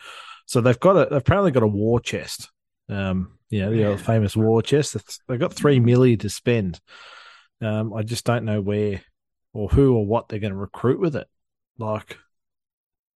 So 0.46 0.60
they've 0.60 0.78
got 0.78 0.96
a 0.96 1.08
they've 1.10 1.18
apparently 1.18 1.50
got 1.50 1.62
a 1.62 1.68
war 1.68 2.00
chest. 2.00 2.50
Um, 2.88 3.38
you 3.50 3.60
know, 3.60 3.70
the 3.70 3.76
yeah. 3.76 3.96
famous 3.96 4.36
war 4.36 4.62
chest. 4.62 4.96
They've 5.28 5.40
got 5.40 5.52
three 5.52 5.80
million 5.80 6.18
to 6.20 6.30
spend. 6.30 6.80
Um, 7.60 7.92
I 7.92 8.02
just 8.02 8.24
don't 8.24 8.44
know 8.44 8.60
where 8.60 9.02
or 9.52 9.68
who 9.68 9.94
or 9.94 10.06
what 10.06 10.28
they're 10.28 10.38
going 10.38 10.52
to 10.52 10.58
recruit 10.58 11.00
with 11.00 11.16
it. 11.16 11.26
Like, 11.78 12.18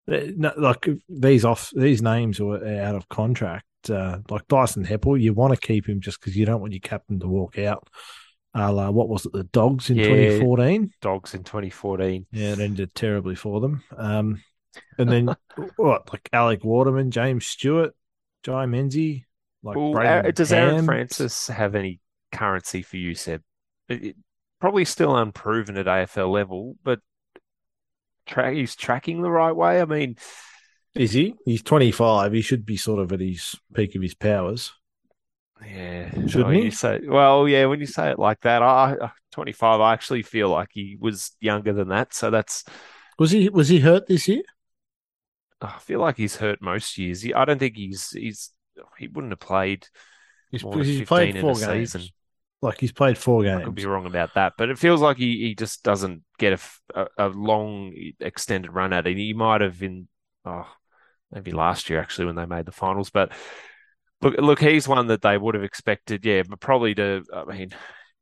eh, 0.09 0.31
like 0.57 0.87
these 1.07 1.45
off 1.45 1.71
these 1.75 2.01
names 2.01 2.39
are 2.39 2.65
out 2.81 2.95
of 2.95 3.09
contract. 3.09 3.65
Uh, 3.89 4.19
like 4.29 4.47
Dyson 4.47 4.85
Heppell, 4.85 5.21
you 5.21 5.33
want 5.33 5.53
to 5.53 5.59
keep 5.59 5.87
him 5.87 6.01
just 6.01 6.19
because 6.19 6.35
you 6.35 6.45
don't 6.45 6.61
want 6.61 6.73
your 6.73 6.81
captain 6.81 7.19
to 7.19 7.27
walk 7.27 7.57
out. 7.57 7.87
Uh, 8.59 8.91
what 8.91 9.09
was 9.09 9.25
it? 9.25 9.33
The 9.33 9.43
Dogs 9.43 9.89
in 9.89 9.97
yeah, 9.97 10.05
2014. 10.05 10.91
Dogs 11.01 11.33
in 11.33 11.43
2014. 11.43 12.25
Yeah, 12.31 12.53
it 12.53 12.59
ended 12.59 12.93
terribly 12.93 13.35
for 13.35 13.61
them. 13.61 13.83
Um, 13.95 14.41
and 14.97 15.09
then 15.09 15.35
what? 15.77 16.11
Like 16.11 16.29
Alec 16.33 16.63
Waterman, 16.63 17.11
James 17.11 17.45
Stewart, 17.45 17.95
Jye 18.43 18.65
Menzie. 18.65 19.25
Like 19.63 19.75
well, 19.75 19.97
uh, 19.97 20.31
does 20.31 20.53
Aaron 20.53 20.85
Francis 20.85 21.47
have 21.47 21.75
any 21.75 21.99
currency 22.31 22.81
for 22.81 22.97
you, 22.97 23.13
Seb? 23.13 23.41
It, 23.89 24.15
probably 24.59 24.85
still 24.85 25.15
unproven 25.15 25.77
at 25.77 25.85
AFL 25.85 26.31
level, 26.31 26.75
but 26.83 26.99
tra- 28.25 28.53
he's 28.53 28.75
tracking 28.75 29.21
the 29.21 29.31
right 29.31 29.51
way. 29.51 29.81
I 29.81 29.85
mean, 29.85 30.15
is 30.95 31.11
he? 31.11 31.35
He's 31.45 31.61
25. 31.61 32.33
He 32.33 32.41
should 32.41 32.65
be 32.65 32.77
sort 32.77 32.99
of 32.99 33.11
at 33.11 33.19
his 33.19 33.55
peak 33.73 33.95
of 33.95 34.01
his 34.01 34.15
powers. 34.15 34.73
Yeah, 35.65 36.09
shouldn't 36.27 36.53
he? 36.53 36.63
You 36.63 36.71
say, 36.71 37.01
well, 37.05 37.47
yeah. 37.47 37.65
When 37.65 37.79
you 37.79 37.85
say 37.85 38.11
it 38.11 38.19
like 38.19 38.41
that, 38.41 38.61
I 38.61 39.11
25. 39.31 39.81
I 39.81 39.93
actually 39.93 40.23
feel 40.23 40.49
like 40.49 40.69
he 40.71 40.97
was 40.99 41.35
younger 41.39 41.73
than 41.73 41.89
that. 41.89 42.13
So 42.13 42.29
that's 42.29 42.63
was 43.17 43.31
he 43.31 43.49
was 43.49 43.67
he 43.67 43.79
hurt 43.79 44.07
this 44.07 44.27
year? 44.27 44.41
I 45.61 45.77
feel 45.79 45.99
like 45.99 46.17
he's 46.17 46.37
hurt 46.37 46.61
most 46.61 46.97
years. 46.97 47.25
I 47.35 47.45
don't 47.45 47.59
think 47.59 47.75
he's 47.75 48.11
he's 48.11 48.51
he 48.97 49.07
wouldn't 49.07 49.31
have 49.31 49.39
played. 49.39 49.87
He's, 50.51 50.61
he's 50.61 51.07
played 51.07 51.39
four 51.39 51.55
games. 51.55 51.91
Season. 51.91 52.09
Like 52.61 52.79
he's 52.79 52.91
played 52.91 53.17
four 53.17 53.43
games. 53.43 53.61
I 53.61 53.65
could 53.65 53.75
be 53.75 53.85
wrong 53.85 54.05
about 54.05 54.33
that, 54.33 54.53
but 54.57 54.69
it 54.69 54.77
feels 54.77 55.01
like 55.01 55.17
he, 55.17 55.39
he 55.39 55.55
just 55.55 55.83
doesn't 55.83 56.23
get 56.37 56.59
a, 56.93 57.01
a, 57.01 57.27
a 57.27 57.29
long 57.29 57.93
extended 58.19 58.71
run 58.71 58.91
at 58.91 59.07
it. 59.07 59.15
He 59.15 59.33
might 59.33 59.61
have 59.61 59.81
in 59.81 60.07
oh 60.45 60.67
maybe 61.31 61.51
last 61.51 61.89
year 61.89 61.99
actually 61.99 62.25
when 62.25 62.35
they 62.35 62.45
made 62.45 62.65
the 62.65 62.71
finals, 62.71 63.09
but 63.09 63.31
look 64.21 64.35
look 64.37 64.59
he's 64.59 64.87
one 64.87 65.07
that 65.07 65.21
they 65.21 65.37
would 65.37 65.55
have 65.55 65.63
expected. 65.63 66.25
Yeah, 66.25 66.43
but 66.47 66.59
probably 66.59 66.95
to 66.95 67.23
I 67.33 67.45
mean. 67.45 67.71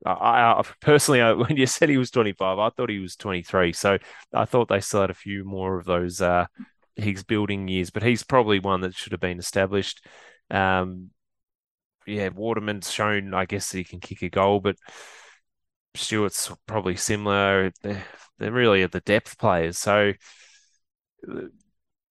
I, 0.05 0.51
I 0.51 0.61
personally, 0.79 1.21
when 1.43 1.57
you 1.57 1.65
said 1.65 1.89
he 1.89 1.97
was 1.97 2.11
25, 2.11 2.59
I 2.59 2.69
thought 2.69 2.91
he 2.91 2.99
was 2.99 3.15
23. 3.15 3.73
So 3.73 3.97
I 4.31 4.45
thought 4.45 4.69
they 4.69 4.79
still 4.79 5.01
had 5.01 5.09
a 5.09 5.15
few 5.15 5.43
more 5.43 5.79
of 5.79 5.85
those 5.85 6.21
uh, 6.21 6.45
Higgs 6.95 7.23
building 7.23 7.67
years, 7.67 7.89
but 7.89 8.03
he's 8.03 8.23
probably 8.23 8.59
one 8.59 8.81
that 8.81 8.93
should 8.93 9.11
have 9.11 9.21
been 9.21 9.39
established. 9.39 10.05
Um, 10.51 11.09
yeah, 12.05 12.29
Waterman's 12.29 12.91
shown, 12.91 13.33
I 13.33 13.45
guess, 13.45 13.71
he 13.71 13.83
can 13.83 13.99
kick 13.99 14.21
a 14.21 14.29
goal, 14.29 14.61
but 14.61 14.77
Stewart's 15.95 16.51
probably 16.65 16.95
similar. 16.95 17.71
They're, 17.81 18.05
they're 18.39 18.51
really 18.51 18.83
at 18.83 18.91
the 18.91 19.01
depth 19.01 19.37
players. 19.37 19.77
So, 19.77 20.13
uh, 21.29 21.41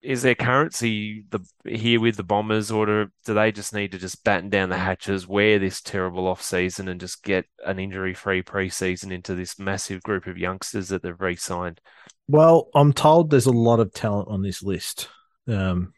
is 0.02 0.22
there 0.22 0.34
currency 0.34 1.24
the 1.30 1.40
here 1.64 2.00
with 2.00 2.16
the 2.16 2.22
Bombers, 2.22 2.70
or 2.70 2.86
do, 2.86 3.06
do 3.24 3.34
they 3.34 3.50
just 3.50 3.74
need 3.74 3.92
to 3.92 3.98
just 3.98 4.22
batten 4.24 4.50
down 4.50 4.68
the 4.68 4.76
hatches, 4.76 5.26
wear 5.26 5.58
this 5.58 5.80
terrible 5.80 6.26
off 6.26 6.42
season, 6.42 6.88
and 6.88 7.00
just 7.00 7.22
get 7.22 7.46
an 7.64 7.78
injury-free 7.78 8.42
preseason 8.42 9.10
into 9.10 9.34
this 9.34 9.58
massive 9.58 10.02
group 10.02 10.26
of 10.26 10.38
youngsters 10.38 10.88
that 10.88 11.02
they've 11.02 11.20
re-signed? 11.20 11.80
Well, 12.28 12.68
I'm 12.74 12.92
told 12.92 13.30
there's 13.30 13.46
a 13.46 13.52
lot 13.52 13.80
of 13.80 13.92
talent 13.92 14.28
on 14.28 14.42
this 14.42 14.62
list. 14.62 15.08
Um, 15.48 15.92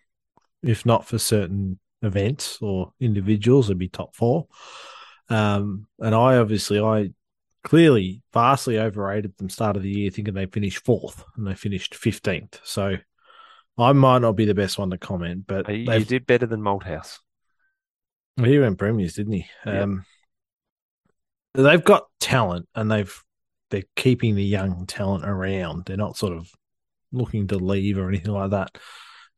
if 0.63 0.85
not 0.85 1.07
for 1.07 1.19
certain 1.19 1.79
events 2.03 2.59
or 2.61 2.93
individuals, 3.01 3.69
it'd 3.69 3.79
be 3.79 3.89
top 3.89 4.15
four. 4.15 4.47
Um, 5.29 5.87
and 5.99 6.15
I 6.15 6.37
obviously, 6.37 6.81
I 6.81 7.11
clearly 7.65 8.23
vastly 8.33 8.79
overrated 8.79 9.37
them 9.37 9.51
start 9.51 9.77
of 9.77 9.83
the 9.83 9.91
year, 9.91 10.11
thinking 10.11 10.35
they 10.35 10.47
finished 10.47 10.85
fourth 10.85 11.25
and 11.37 11.47
they 11.47 11.55
finished 11.55 11.95
15th. 11.95 12.61
So 12.65 12.97
I 13.79 13.93
might 13.93 14.19
not 14.19 14.33
be 14.33 14.45
the 14.45 14.55
best 14.55 14.79
one 14.79 14.91
to 14.91 14.99
comment, 14.99 15.45
but 15.47 15.69
you 15.69 16.05
did 16.05 16.27
better 16.27 16.47
than 16.47 16.61
Malthouse. 16.61 17.19
He 18.37 18.59
went 18.59 18.79
premiers, 18.79 19.15
didn't 19.15 19.33
he? 19.33 19.47
Yep. 19.67 19.83
Um, 19.83 20.05
they've 21.55 21.85
got 21.85 22.07
talent 22.21 22.69
and 22.75 22.91
they've 22.91 23.23
they're 23.71 23.83
keeping 23.97 24.35
the 24.35 24.45
young 24.45 24.87
talent 24.87 25.25
around. 25.25 25.85
They're 25.85 25.97
not 25.97 26.17
sort 26.17 26.33
of 26.33 26.51
looking 27.13 27.49
to 27.49 27.59
leave 27.59 27.99
or 27.99 28.09
anything 28.09 28.33
like 28.33 28.51
that. 28.51 28.79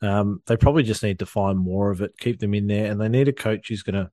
Um, 0.03 0.43
they 0.47 0.57
probably 0.57 0.83
just 0.83 1.03
need 1.03 1.19
to 1.19 1.27
find 1.27 1.59
more 1.59 1.91
of 1.91 2.01
it, 2.01 2.13
keep 2.19 2.39
them 2.39 2.55
in 2.55 2.67
there, 2.67 2.91
and 2.91 3.01
they 3.01 3.09
need 3.09 3.29
a 3.29 3.33
coach 3.33 3.69
who's 3.69 3.83
going 3.83 4.03
to 4.03 4.11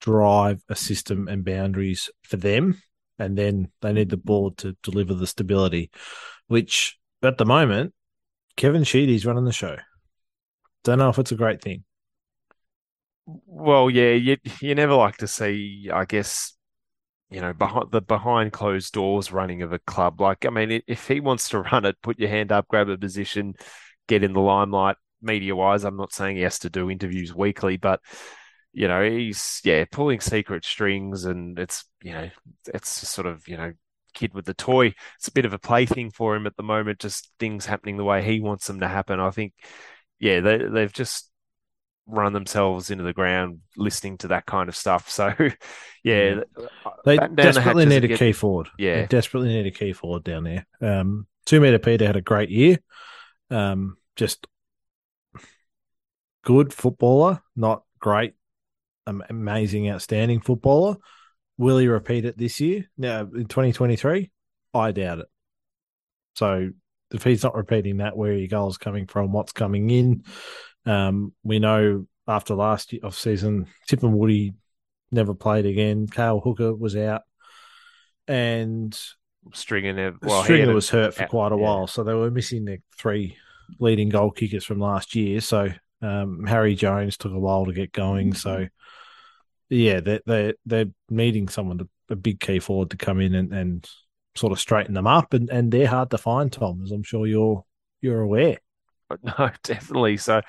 drive 0.00 0.62
a 0.68 0.76
system 0.76 1.28
and 1.28 1.44
boundaries 1.44 2.10
for 2.22 2.36
them. 2.36 2.80
And 3.18 3.36
then 3.36 3.70
they 3.82 3.92
need 3.92 4.08
the 4.08 4.16
board 4.16 4.56
to 4.58 4.76
deliver 4.82 5.14
the 5.14 5.26
stability, 5.26 5.90
which 6.46 6.98
at 7.22 7.38
the 7.38 7.44
moment, 7.44 7.92
Kevin 8.56 8.84
Sheedy's 8.84 9.26
running 9.26 9.44
the 9.44 9.52
show. 9.52 9.76
Don't 10.84 10.98
know 10.98 11.08
if 11.10 11.18
it's 11.18 11.32
a 11.32 11.36
great 11.36 11.62
thing. 11.62 11.84
Well, 13.26 13.88
yeah, 13.88 14.12
you 14.12 14.36
you 14.60 14.74
never 14.74 14.94
like 14.94 15.16
to 15.18 15.28
see, 15.28 15.88
I 15.92 16.04
guess, 16.04 16.54
you 17.30 17.40
know, 17.40 17.52
behind 17.52 17.92
the 17.92 18.00
behind 18.00 18.52
closed 18.52 18.92
doors 18.92 19.32
running 19.32 19.62
of 19.62 19.72
a 19.72 19.78
club. 19.78 20.20
Like, 20.20 20.44
I 20.44 20.50
mean, 20.50 20.82
if 20.86 21.06
he 21.06 21.20
wants 21.20 21.48
to 21.50 21.60
run 21.60 21.84
it, 21.84 21.96
put 22.02 22.18
your 22.18 22.28
hand 22.28 22.50
up, 22.52 22.68
grab 22.68 22.88
a 22.88 22.98
position, 22.98 23.54
get 24.08 24.24
in 24.24 24.32
the 24.32 24.40
limelight 24.40 24.96
media 25.20 25.54
wise. 25.54 25.84
I'm 25.84 25.96
not 25.96 26.12
saying 26.12 26.36
he 26.36 26.42
has 26.42 26.58
to 26.60 26.70
do 26.70 26.90
interviews 26.90 27.34
weekly, 27.34 27.76
but 27.76 28.00
you 28.72 28.88
know, 28.88 29.08
he's 29.08 29.60
yeah, 29.64 29.84
pulling 29.90 30.20
secret 30.20 30.64
strings 30.64 31.24
and 31.24 31.58
it's 31.58 31.84
you 32.02 32.12
know, 32.12 32.30
it's 32.74 32.90
sort 33.08 33.26
of, 33.26 33.46
you 33.46 33.56
know, 33.56 33.72
kid 34.12 34.34
with 34.34 34.44
the 34.44 34.54
toy. 34.54 34.94
It's 35.16 35.28
a 35.28 35.32
bit 35.32 35.44
of 35.44 35.52
a 35.52 35.58
plaything 35.58 36.10
for 36.10 36.36
him 36.36 36.46
at 36.46 36.56
the 36.56 36.62
moment, 36.62 37.00
just 37.00 37.30
things 37.38 37.66
happening 37.66 37.96
the 37.96 38.04
way 38.04 38.22
he 38.22 38.40
wants 38.40 38.66
them 38.66 38.80
to 38.80 38.88
happen. 38.88 39.20
I 39.20 39.30
think 39.30 39.54
yeah, 40.18 40.40
they 40.40 40.58
they've 40.58 40.92
just 40.92 41.30
run 42.06 42.32
themselves 42.32 42.90
into 42.90 43.04
the 43.04 43.12
ground 43.12 43.60
listening 43.76 44.18
to 44.18 44.28
that 44.28 44.46
kind 44.46 44.68
of 44.68 44.76
stuff. 44.76 45.08
So, 45.08 45.34
yeah, 46.04 46.40
they 47.04 47.16
desperately 47.34 47.86
need 47.86 48.04
a 48.04 48.08
get, 48.08 48.18
key 48.18 48.32
forward. 48.32 48.68
Yeah, 48.78 49.02
they 49.02 49.06
desperately 49.06 49.48
need 49.48 49.66
a 49.66 49.70
key 49.70 49.92
forward 49.92 50.24
down 50.24 50.44
there. 50.44 50.66
Um, 50.80 51.26
two 51.44 51.60
meter 51.60 51.78
Peter 51.78 52.06
had 52.06 52.16
a 52.16 52.22
great 52.22 52.50
year. 52.50 52.78
Um, 53.50 53.96
just 54.16 54.46
good 56.44 56.72
footballer, 56.72 57.42
not 57.56 57.82
great, 57.98 58.34
amazing, 59.06 59.90
outstanding 59.90 60.40
footballer. 60.40 60.96
Will 61.58 61.78
he 61.78 61.86
repeat 61.86 62.24
it 62.24 62.38
this 62.38 62.60
year? 62.60 62.88
Now 62.96 63.20
in 63.20 63.46
2023, 63.46 64.30
I 64.74 64.92
doubt 64.92 65.20
it. 65.20 65.26
So 66.34 66.70
if 67.12 67.24
he's 67.24 67.42
not 67.42 67.54
repeating 67.54 67.98
that, 67.98 68.16
where 68.16 68.32
are 68.32 68.36
your 68.36 68.48
goals 68.48 68.78
coming 68.78 69.06
from, 69.06 69.32
what's 69.32 69.52
coming 69.52 69.90
in, 69.90 70.24
um, 70.86 71.32
we 71.44 71.58
know 71.58 72.06
after 72.26 72.54
last 72.54 72.94
off 73.02 73.16
season, 73.16 73.66
Tip 73.88 74.02
and 74.02 74.14
Woody 74.14 74.54
never 75.10 75.34
played 75.34 75.66
again. 75.66 76.06
Cale 76.06 76.40
Hooker 76.40 76.74
was 76.74 76.96
out, 76.96 77.22
and 78.26 78.98
Stringer, 79.52 80.14
well, 80.22 80.42
Stringer 80.44 80.72
was 80.72 80.88
hurt 80.88 81.14
for 81.14 81.26
quite 81.26 81.52
a 81.52 81.56
yeah. 81.56 81.62
while, 81.62 81.86
so 81.86 82.02
they 82.02 82.14
were 82.14 82.30
missing 82.30 82.64
their 82.64 82.78
three 82.96 83.36
leading 83.78 84.08
goal 84.08 84.30
kickers 84.30 84.64
from 84.64 84.78
last 84.78 85.14
year. 85.14 85.40
So 85.40 85.68
um, 86.00 86.44
Harry 86.46 86.74
Jones 86.74 87.16
took 87.16 87.32
a 87.32 87.38
while 87.38 87.66
to 87.66 87.72
get 87.72 87.92
going. 87.92 88.34
So 88.34 88.66
yeah, 89.76 90.00
they 90.00 90.20
they 90.26 90.54
they're 90.66 90.90
needing 91.10 91.48
someone 91.48 91.78
to, 91.78 91.88
a 92.10 92.16
big 92.16 92.40
key 92.40 92.58
forward 92.58 92.90
to 92.90 92.96
come 92.96 93.20
in 93.20 93.34
and, 93.34 93.52
and 93.52 93.88
sort 94.34 94.52
of 94.52 94.60
straighten 94.60 94.94
them 94.94 95.06
up, 95.06 95.32
and, 95.34 95.50
and 95.50 95.72
they're 95.72 95.86
hard 95.86 96.10
to 96.10 96.18
find, 96.18 96.52
Tom, 96.52 96.82
as 96.82 96.90
I'm 96.90 97.02
sure 97.02 97.26
you're 97.26 97.64
you're 98.00 98.20
aware. 98.20 98.58
No, 99.38 99.50
definitely. 99.62 100.16
So 100.16 100.40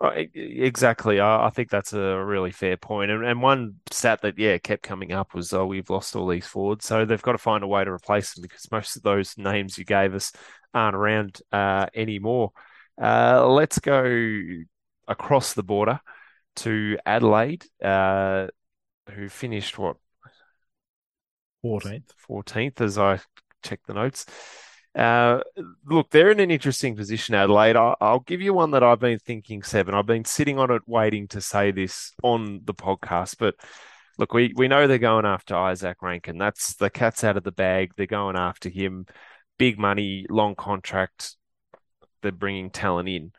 uh, 0.00 0.10
exactly. 0.34 1.20
I, 1.20 1.46
I, 1.46 1.50
think 1.50 1.68
that's 1.68 1.92
a 1.92 2.16
really 2.24 2.50
fair 2.50 2.78
point. 2.78 3.10
And, 3.10 3.24
and 3.26 3.42
one 3.42 3.76
stat 3.90 4.22
that, 4.22 4.38
yeah, 4.38 4.56
kept 4.56 4.82
coming 4.82 5.12
up 5.12 5.34
was, 5.34 5.52
oh, 5.52 5.66
we've 5.66 5.90
lost 5.90 6.16
all 6.16 6.26
these 6.26 6.46
forwards. 6.46 6.86
So 6.86 7.04
they've 7.04 7.20
got 7.20 7.32
to 7.32 7.38
find 7.38 7.62
a 7.62 7.66
way 7.66 7.84
to 7.84 7.90
replace 7.90 8.32
them 8.32 8.40
because 8.40 8.70
most 8.70 8.96
of 8.96 9.02
those 9.02 9.36
names 9.36 9.76
you 9.76 9.84
gave 9.84 10.14
us 10.14 10.32
aren't 10.72 10.96
around 10.96 11.40
uh, 11.52 11.86
anymore. 11.94 12.52
Uh, 13.00 13.46
let's 13.46 13.78
go 13.78 14.40
across 15.08 15.54
the 15.54 15.62
border 15.62 16.00
to 16.56 16.98
Adelaide, 17.06 17.64
uh, 17.82 18.48
who 19.14 19.28
finished 19.28 19.78
what 19.78 19.96
14th. 21.64 22.10
14th, 22.28 22.80
as 22.80 22.98
I 22.98 23.20
check 23.62 23.80
the 23.86 23.94
notes. 23.94 24.26
Uh, 24.94 25.40
look, 25.84 26.10
they're 26.10 26.30
in 26.30 26.40
an 26.40 26.50
interesting 26.50 26.96
position, 26.96 27.34
Adelaide. 27.34 27.76
I'll, 27.76 27.96
I'll, 28.00 28.20
give 28.20 28.40
you 28.40 28.54
one 28.54 28.70
that 28.70 28.82
I've 28.82 29.00
been 29.00 29.18
thinking, 29.18 29.62
Seven. 29.62 29.94
I've 29.94 30.06
been 30.06 30.24
sitting 30.24 30.58
on 30.58 30.70
it, 30.70 30.82
waiting 30.86 31.28
to 31.28 31.40
say 31.40 31.70
this 31.70 32.12
on 32.22 32.60
the 32.64 32.72
podcast. 32.72 33.36
But 33.38 33.56
look, 34.16 34.32
we, 34.32 34.54
we 34.56 34.68
know 34.68 34.86
they're 34.86 34.98
going 34.98 35.26
after 35.26 35.54
Isaac 35.54 35.98
Rankine. 36.00 36.38
That's 36.38 36.76
the 36.76 36.88
cat's 36.88 37.24
out 37.24 37.36
of 37.36 37.44
the 37.44 37.52
bag. 37.52 37.92
They're 37.96 38.06
going 38.06 38.36
after 38.36 38.70
him. 38.70 39.06
Big 39.58 39.78
money, 39.78 40.24
long 40.30 40.54
contract. 40.54 41.36
They're 42.22 42.32
bringing 42.32 42.70
talent 42.70 43.08
in. 43.08 43.32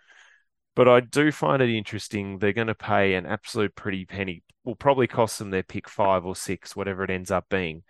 But 0.78 0.88
I 0.88 1.02
do 1.02 1.34
find 1.34 1.62
it 1.62 1.76
interesting. 1.76 2.40
They're 2.40 2.54
going 2.54 2.68
to 2.68 2.76
pay 2.76 3.16
an 3.16 3.26
absolute 3.26 3.76
pretty 3.76 4.06
penny. 4.06 4.44
Will 4.64 4.76
probably 4.76 5.08
cost 5.08 5.40
them 5.40 5.50
their 5.50 5.64
pick 5.64 5.90
five 5.90 6.26
or 6.26 6.38
six, 6.38 6.74
whatever 6.74 7.04
it 7.04 7.10
ends 7.10 7.32
up 7.32 7.50
being 7.50 7.84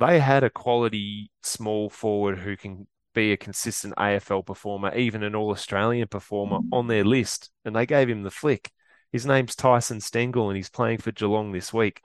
they 0.00 0.18
had 0.18 0.42
a 0.42 0.50
quality 0.50 1.30
small 1.42 1.90
forward 1.90 2.38
who 2.38 2.56
can 2.56 2.86
be 3.14 3.32
a 3.32 3.36
consistent 3.36 3.94
AFL 3.96 4.44
performer, 4.44 4.94
even 4.96 5.22
an 5.22 5.34
All 5.34 5.50
Australian 5.50 6.08
performer 6.08 6.58
on 6.72 6.86
their 6.86 7.04
list, 7.04 7.50
and 7.64 7.76
they 7.76 7.86
gave 7.86 8.08
him 8.08 8.22
the 8.22 8.30
flick. 8.30 8.70
His 9.12 9.26
name's 9.26 9.54
Tyson 9.54 10.00
Stengel, 10.00 10.48
and 10.48 10.56
he's 10.56 10.70
playing 10.70 10.98
for 10.98 11.12
Geelong 11.12 11.52
this 11.52 11.72
week. 11.72 12.00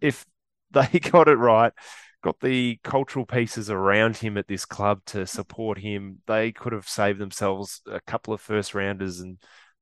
If 0.00 0.26
they 0.70 0.98
got 0.98 1.28
it 1.28 1.36
right, 1.36 1.72
got 2.22 2.40
the 2.40 2.78
cultural 2.82 3.24
pieces 3.24 3.70
around 3.70 4.16
him 4.16 4.36
at 4.36 4.48
this 4.48 4.64
club 4.64 5.00
to 5.06 5.26
support 5.26 5.78
him, 5.78 6.18
they 6.26 6.52
could 6.52 6.72
have 6.72 6.88
saved 6.88 7.18
themselves 7.18 7.80
a 7.90 8.00
couple 8.00 8.34
of 8.34 8.40
first 8.40 8.74
rounders 8.74 9.20
and 9.20 9.38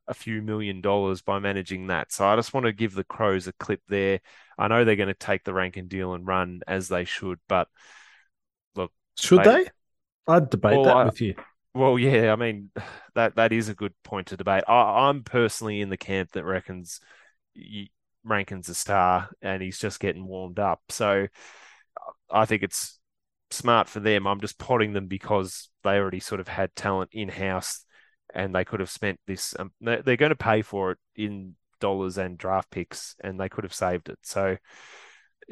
a 0.09 0.15
few 0.15 0.43
million 0.43 0.81
dollars 0.81 1.23
by 1.23 1.39
managing 1.39 1.89
that. 1.89 2.13
So 2.13 2.27
I 2.27 2.37
just 2.37 2.55
want 2.55 2.67
to 2.67 2.73
give 2.73 2.95
the 2.95 3.05
Crows 3.05 3.47
a 3.47 3.53
clip 3.53 3.81
there. 3.89 4.21
I 4.59 4.69
know 4.69 4.85
they're 4.85 4.97
going 4.97 5.09
to 5.09 5.15
take 5.15 5.45
the 5.45 5.55
Rankine 5.55 5.89
deal 5.89 6.15
and 6.15 6.27
run 6.27 6.61
as 6.67 6.89
they 6.89 7.05
should, 7.05 7.39
but 7.49 7.69
look, 8.75 8.93
should 9.19 9.41
they? 9.41 9.65
they? 9.65 9.71
I'd 10.29 10.51
debate 10.51 10.77
well, 10.77 10.85
that 10.85 10.97
I, 10.97 11.05
with 11.05 11.21
you. 11.21 11.35
Well, 11.75 11.99
yeah, 11.99 12.33
I 12.33 12.37
mean 12.37 12.71
that 13.15 13.37
that 13.37 13.53
is 13.53 13.69
a 13.69 13.75
good 13.75 13.95
point 14.05 14.29
to 14.29 14.37
debate. 14.37 14.65
I, 14.69 15.09
am 15.09 15.25
personally 15.25 15.81
in 15.81 15.89
the 15.89 15.97
camp 15.97 16.33
that 16.33 16.45
reckons 16.45 17.01
Rankine's 18.25 18.69
a 18.69 18.75
star 18.75 19.31
and 19.43 19.63
he's 19.63 19.79
just 19.79 20.01
getting 20.01 20.27
warmed 20.27 20.59
up. 20.59 20.81
So 20.91 21.27
I 22.31 22.45
think 22.45 22.63
it's 22.63 22.99
smart 23.51 23.89
for 23.89 24.01
them. 24.01 24.27
I'm 24.27 24.41
just 24.41 24.59
potting 24.59 24.93
them 24.93 25.07
because 25.07 25.69
they 25.85 25.97
already 25.99 26.21
sort 26.21 26.41
of 26.41 26.49
had 26.49 26.75
talent 26.75 27.11
in 27.13 27.29
house 27.29 27.85
and 28.35 28.55
they 28.55 28.65
could 28.65 28.81
have 28.81 28.91
spent 28.91 29.19
this. 29.27 29.55
Um, 29.59 29.73
they're 29.81 30.17
going 30.17 30.31
to 30.31 30.37
pay 30.37 30.63
for 30.63 30.93
it 30.93 30.99
in 31.15 31.55
dollars 31.81 32.19
and 32.19 32.39
draft 32.39 32.71
picks, 32.71 33.17
and 33.23 33.41
they 33.41 33.49
could 33.49 33.65
have 33.65 33.75
saved 33.75 34.09
it. 34.09 34.19
So, 34.23 34.57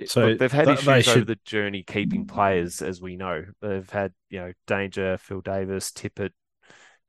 so 0.06 0.28
look, 0.28 0.38
they've 0.38 0.52
had 0.52 0.66
th- 0.66 0.78
issues 0.80 1.04
should... 1.04 1.16
over 1.16 1.24
the 1.24 1.38
journey 1.44 1.82
keeping 1.82 2.26
players, 2.26 2.82
as 2.82 3.00
we 3.00 3.16
know. 3.16 3.44
They've 3.60 3.88
had 3.88 4.12
you 4.28 4.40
know 4.40 4.52
Danger, 4.66 5.16
Phil 5.18 5.40
Davis, 5.40 5.92
Tippett, 5.92 6.32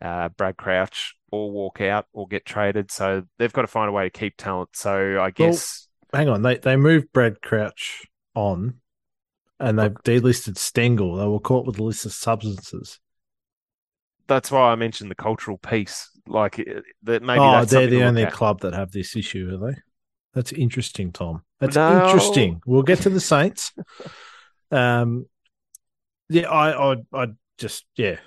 uh, 0.02 0.30
Brad 0.30 0.58
Crouch 0.58 1.16
all 1.32 1.52
walk 1.52 1.82
out 1.82 2.06
or 2.14 2.28
get 2.28 2.46
traded. 2.46 2.92
So 2.92 3.24
they've 3.38 3.54
got 3.54 3.62
to 3.62 3.68
find 3.68 3.90
a 3.90 3.94
way 3.94 4.06
to 4.06 4.10
keep 4.10 4.38
talent. 4.38 4.70
So 4.74 5.20
I 5.22 5.32
guess. 5.32 5.88
Well, 6.12 6.22
hang 6.22 6.30
on, 6.30 6.42
they 6.42 6.58
they 6.58 6.76
moved 6.76 7.12
Brad 7.12 7.42
Crouch 7.42 8.06
on, 8.34 8.76
and 9.60 9.80
they've 9.80 9.94
delisted 9.94 10.58
Stengel. 10.58 11.16
They 11.16 11.26
were 11.26 11.40
caught 11.40 11.66
with 11.66 11.80
a 11.80 11.84
list 11.84 12.06
of 12.06 12.14
substances 12.14 13.00
that's 14.28 14.52
why 14.52 14.72
I 14.72 14.76
mentioned 14.76 15.12
the 15.12 15.16
cultural 15.16 15.58
piece. 15.58 16.10
Like 16.28 16.56
that, 17.04 17.22
maybe. 17.22 17.40
Oh, 17.40 17.66
they're 17.66 17.88
the 17.88 18.04
only 18.04 18.26
club 18.26 18.62
that 18.62 18.74
have 18.74 18.92
this 18.92 19.16
issue, 19.16 19.54
are 19.54 19.72
they? 19.72 19.78
That's 20.34 20.52
interesting, 20.52 21.12
Tom. 21.12 21.44
That's 21.60 21.76
no. 21.76 22.06
interesting. 22.06 22.62
We'll 22.66 22.84
get 22.84 23.02
to 23.02 23.10
the 23.10 23.22
Saints. 23.22 23.72
um, 24.72 25.28
yeah, 26.30 26.50
I, 26.50 26.94
I, 26.94 26.96
I 27.14 27.28
just, 27.58 27.86
yeah, 27.96 28.18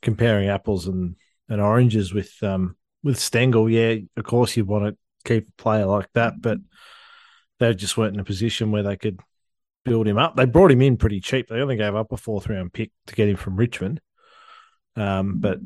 comparing 0.00 0.48
apples 0.48 0.86
and, 0.86 1.16
and 1.48 1.60
oranges 1.60 2.12
with, 2.12 2.32
um, 2.42 2.76
with 3.02 3.18
Stengel. 3.18 3.68
Yeah, 3.68 3.96
of 4.16 4.24
course 4.24 4.56
you 4.56 4.64
want 4.64 4.86
to 4.86 4.96
keep 5.24 5.48
a 5.48 5.62
player 5.62 5.86
like 5.86 6.08
that, 6.14 6.40
but 6.40 6.58
they 7.58 7.74
just 7.74 7.98
weren't 7.98 8.14
in 8.14 8.20
a 8.20 8.24
position 8.24 8.72
where 8.72 8.82
they 8.82 8.96
could 8.96 9.20
build 9.84 10.06
him 10.06 10.18
up. 10.18 10.36
They 10.36 10.44
brought 10.44 10.70
him 10.70 10.82
in 10.82 10.96
pretty 10.96 11.20
cheap. 11.20 11.48
They 11.48 11.60
only 11.60 11.76
gave 11.76 11.94
up 11.94 12.12
a 12.12 12.16
fourth 12.16 12.48
round 12.48 12.72
pick 12.72 12.90
to 13.06 13.14
get 13.14 13.28
him 13.28 13.36
from 13.36 13.56
Richmond. 13.56 14.00
Um, 14.96 15.38
but 15.38 15.58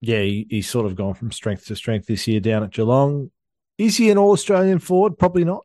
yeah, 0.00 0.20
he, 0.20 0.46
he's 0.50 0.68
sort 0.68 0.86
of 0.86 0.96
gone 0.96 1.14
from 1.14 1.32
strength 1.32 1.66
to 1.66 1.76
strength 1.76 2.06
this 2.06 2.26
year 2.26 2.40
down 2.40 2.62
at 2.62 2.70
Geelong. 2.70 3.30
Is 3.78 3.96
he 3.96 4.10
an 4.10 4.18
All 4.18 4.32
Australian 4.32 4.78
forward? 4.78 5.18
Probably 5.18 5.44
not. 5.44 5.64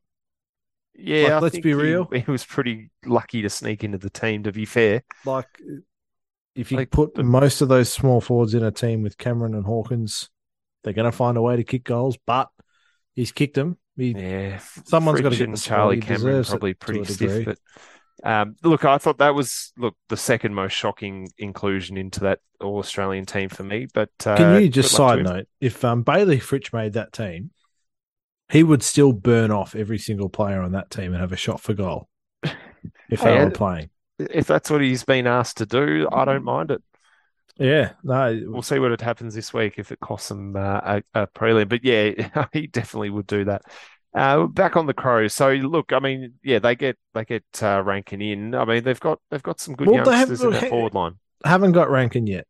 Yeah, 0.96 1.36
like, 1.36 1.42
let's 1.44 1.60
be 1.60 1.74
real. 1.74 2.08
He, 2.12 2.20
he, 2.26 2.32
was 2.32 2.46
pretty 2.46 2.90
lucky 3.06 3.42
to 3.42 3.50
sneak 3.50 3.84
into 3.84 3.98
the 3.98 4.10
team. 4.10 4.44
To 4.44 4.52
be 4.52 4.66
fair, 4.66 5.04
like 5.26 5.48
if 6.56 6.72
you 6.72 6.78
like, 6.78 6.92
put 6.92 7.14
but, 7.14 7.26
most 7.26 7.62
of 7.62 7.70
those 7.70 7.92
small 7.92 8.20
forwards 8.20 8.54
in 8.54 8.64
a 8.64 8.72
team 8.72 9.02
with 9.02 9.18
Cameron 9.18 9.54
and 9.54 9.66
Hawkins, 9.66 10.30
they're 10.84 10.94
going 10.94 11.10
to 11.10 11.16
find 11.16 11.38
a 11.38 11.42
way 11.42 11.56
to 11.56 11.64
kick 11.64 11.86
goals. 11.86 12.18
But 12.26 12.50
he's 13.14 13.32
kicked 13.32 13.56
them. 13.56 13.78
He, 14.00 14.12
yeah, 14.12 14.60
someone's 14.86 15.22
got 15.22 15.32
to 15.32 15.38
get 15.38 15.52
the 15.52 15.58
Charlie 15.58 16.00
Cameron 16.00 16.44
probably 16.44 16.74
pretty 16.74 17.06
stiff, 17.06 17.46
but 17.46 17.58
um, 18.24 18.56
look, 18.64 18.86
I 18.86 18.98
thought 18.98 19.20
that 19.20 19.34
was 19.36 19.72
look 19.78 19.96
the 20.10 20.18
second 20.18 20.54
most 20.54 20.74
shocking 20.74 21.30
inclusion 21.38 21.98
into 21.98 22.22
that 22.22 22.40
All 22.60 22.80
Australian 22.80 23.26
team 23.26 23.50
for 23.50 23.64
me. 23.64 23.88
But 23.94 24.12
uh, 24.26 24.36
can 24.36 24.62
you 24.62 24.70
just 24.70 24.92
side 24.92 25.24
note 25.24 25.48
if 25.62 25.84
um, 25.86 26.04
Bailey 26.04 26.40
Fritsch 26.40 26.74
made 26.74 26.94
that 26.94 27.14
team, 27.14 27.52
he 28.50 28.64
would 28.64 28.84
still 28.84 29.14
burn 29.14 29.52
off 29.52 29.76
every 29.76 29.98
single 29.98 30.30
player 30.30 30.62
on 30.62 30.74
that 30.74 30.90
team 30.90 31.14
and 31.14 31.22
have 31.22 31.32
a 31.32 31.38
shot 31.38 31.62
for 31.62 31.74
goal 31.74 32.10
if 33.10 33.22
they 33.22 33.38
were 33.38 33.52
playing. 33.52 33.90
If 34.18 34.48
that's 34.48 34.70
what 34.70 34.82
he's 34.82 35.04
been 35.04 35.28
asked 35.28 35.58
to 35.58 35.66
do, 35.66 36.10
I 36.12 36.26
don't 36.26 36.44
mind 36.44 36.72
it. 36.72 36.84
Yeah, 37.60 37.92
no, 38.04 38.42
we'll 38.48 38.62
see 38.62 38.80
what 38.80 38.94
it 38.94 39.02
happens 39.02 39.36
this 39.36 39.54
week 39.54 39.76
if 39.78 39.92
it 39.92 40.00
costs 40.00 40.32
him 40.32 40.56
uh, 40.56 40.80
a, 40.84 41.04
a 41.14 41.28
prelim. 41.28 41.68
But 41.68 41.84
yeah, 41.84 42.48
he 42.54 42.68
definitely 42.68 43.10
would 43.10 43.28
do 43.28 43.44
that. 43.46 43.64
Uh, 44.16 44.48
back 44.48 44.76
on 44.76 44.88
the 44.88 44.94
Crows. 44.94 45.34
So 45.36 45.52
look, 45.52 45.94
I 45.94 46.00
mean, 46.00 46.36
yeah, 46.42 46.60
they 46.60 46.76
get 46.76 46.98
they 47.14 47.26
get 47.26 47.44
uh, 47.62 47.84
Rankine 47.86 48.22
in. 48.22 48.56
I 48.56 48.66
mean, 48.66 48.84
they've 48.84 49.00
got 49.00 49.20
they've 49.30 49.44
got 49.44 49.60
some 49.60 49.76
good 49.76 49.88
well, 49.88 50.06
youngsters 50.06 50.42
in 50.42 50.52
that 50.52 50.70
forward 50.70 50.94
line. 50.94 51.16
Haven't 51.44 51.74
got 51.74 51.92
Rankine 51.92 52.28
yet. 52.28 52.48